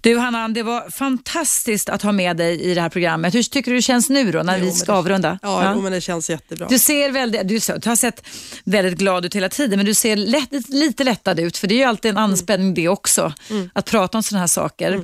Du 0.00 0.18
Hanna, 0.18 0.48
det 0.48 0.62
var 0.62 0.90
fantastiskt 0.90 1.88
att 1.88 2.02
ha 2.02 2.12
med 2.12 2.36
dig 2.36 2.60
i 2.62 2.74
det 2.74 2.80
här 2.80 2.88
programmet. 2.88 3.34
Hur 3.34 3.42
tycker 3.42 3.70
du 3.70 3.76
det 3.76 3.82
känns 3.82 4.10
nu 4.10 4.32
då 4.32 4.42
när 4.42 4.58
Jo, 4.58 4.64
vi 4.64 4.72
ska 4.72 4.92
det- 4.92 4.98
avrunda? 4.98 5.38
Ja, 5.42 5.64
Ja. 5.64 5.72
Jo, 5.76 5.80
men 5.80 5.92
det 5.92 6.00
känns 6.00 6.30
jättebra. 6.30 6.66
Du 6.70 6.78
ser 6.78 7.10
väldigt, 7.10 7.48
du, 7.48 7.58
du 7.78 7.88
har 7.88 7.96
sett 7.96 8.26
väldigt 8.64 8.98
glad 8.98 9.24
ut 9.24 9.36
hela 9.36 9.48
tiden 9.48 9.76
men 9.78 9.86
du 9.86 9.94
ser 9.94 10.16
lätt, 10.16 10.68
lite 10.68 11.04
lättad 11.04 11.40
ut 11.40 11.56
för 11.58 11.66
det 11.66 11.74
är 11.74 11.76
ju 11.76 11.84
alltid 11.84 12.10
en 12.10 12.16
anspänning 12.18 12.74
det 12.74 12.88
också 12.88 13.32
att 13.72 13.84
prata 13.90 14.18
om 14.18 14.22
sådana 14.22 14.40
här 14.40 14.46
saker. 14.46 15.00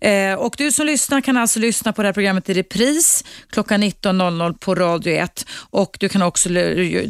Eh, 0.00 0.34
och 0.34 0.54
du 0.58 0.72
som 0.72 0.86
lyssnar 0.86 1.20
kan 1.20 1.36
alltså 1.36 1.58
lyssna 1.58 1.92
på 1.92 2.02
det 2.02 2.08
här 2.08 2.12
programmet 2.12 2.48
i 2.48 2.54
repris 2.54 3.24
klockan 3.50 3.82
19.00 3.82 4.58
på 4.58 4.74
Radio 4.74 5.12
1 5.12 5.46
och 5.70 5.96
du 6.00 6.08
kan 6.08 6.22
också 6.22 6.48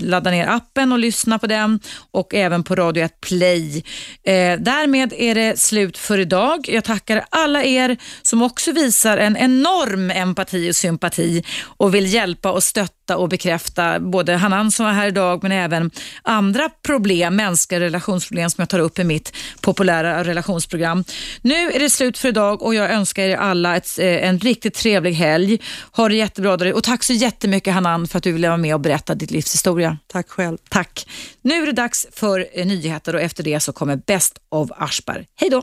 ladda 0.01 0.31
ner 0.31 0.47
appen 0.47 0.93
och 0.93 0.99
lyssna 0.99 1.39
på 1.39 1.47
den 1.47 1.81
och 2.11 2.35
även 2.35 2.65
på 2.65 2.75
Radio 2.75 3.05
1 3.05 3.21
Play. 3.21 3.77
Eh, 4.25 4.59
därmed 4.59 5.13
är 5.17 5.35
det 5.35 5.59
slut 5.61 5.99
för 5.99 6.19
idag. 6.19 6.69
Jag 6.69 6.82
tackar 6.83 7.25
alla 7.31 7.65
er 7.65 7.97
som 8.23 8.43
också 8.43 8.73
visar 8.73 9.17
en 9.17 9.37
enorm 9.37 10.11
empati 10.11 10.71
och 10.71 10.77
sympati 10.77 11.45
och 11.65 11.95
vill 11.95 12.15
hjälpa 12.15 12.53
och 12.53 12.63
stötta 12.63 13.17
och 13.17 13.29
bekräfta 13.29 14.01
både 14.01 14.37
Hanan 14.37 14.73
som 14.73 14.87
var 14.87 14.93
här 14.93 15.09
idag 15.09 15.43
men 15.43 15.53
även 15.53 15.91
andra 16.23 16.69
problem, 16.69 17.37
mänskliga 17.37 17.81
relationsproblem 17.81 18.51
som 18.51 18.63
jag 18.63 18.69
tar 18.69 18.79
upp 18.79 18.99
i 18.99 19.05
mitt 19.05 19.33
populära 19.61 20.25
relationsprogram. 20.25 21.05
Nu 21.43 21.71
är 21.71 21.79
det 21.79 21.91
slut 21.91 22.19
för 22.19 22.29
idag 22.29 22.63
och 22.63 22.75
jag 22.75 22.91
önskar 22.91 23.23
er 23.23 23.37
alla 23.37 23.77
ett, 23.77 23.99
eh, 23.99 24.29
en 24.29 24.39
riktigt 24.39 24.75
trevlig 24.75 25.13
helg. 25.13 25.61
Ha 25.93 26.09
det 26.09 26.15
jättebra 26.15 26.57
där 26.57 26.73
och 26.73 26.85
tack 26.85 27.03
så 27.03 27.13
jättemycket 27.13 27.75
Hanan 27.75 28.09
för 28.09 28.19
att 28.19 28.25
du 28.25 28.33
ville 28.33 28.49
vara 28.49 28.57
med 28.57 28.75
och 28.75 28.81
berätta 28.81 29.15
ditt 29.15 29.31
livs 29.31 29.55
historia. 29.55 29.99
Tack 30.07 30.29
själv. 30.29 30.59
Tack. 30.69 31.07
Nu 31.43 31.63
är 31.63 31.67
det 31.67 31.73
dags 31.73 32.07
för 32.13 32.47
eh, 32.53 32.67
nyheter 32.67 33.15
och 33.15 33.21
efter 33.21 33.45
det 33.45 33.61
så 33.61 33.73
kommer 33.73 33.97
Best 33.97 34.39
of 34.49 34.71
Aschberg. 34.77 35.27
Hej 35.41 35.51
då! 35.51 35.63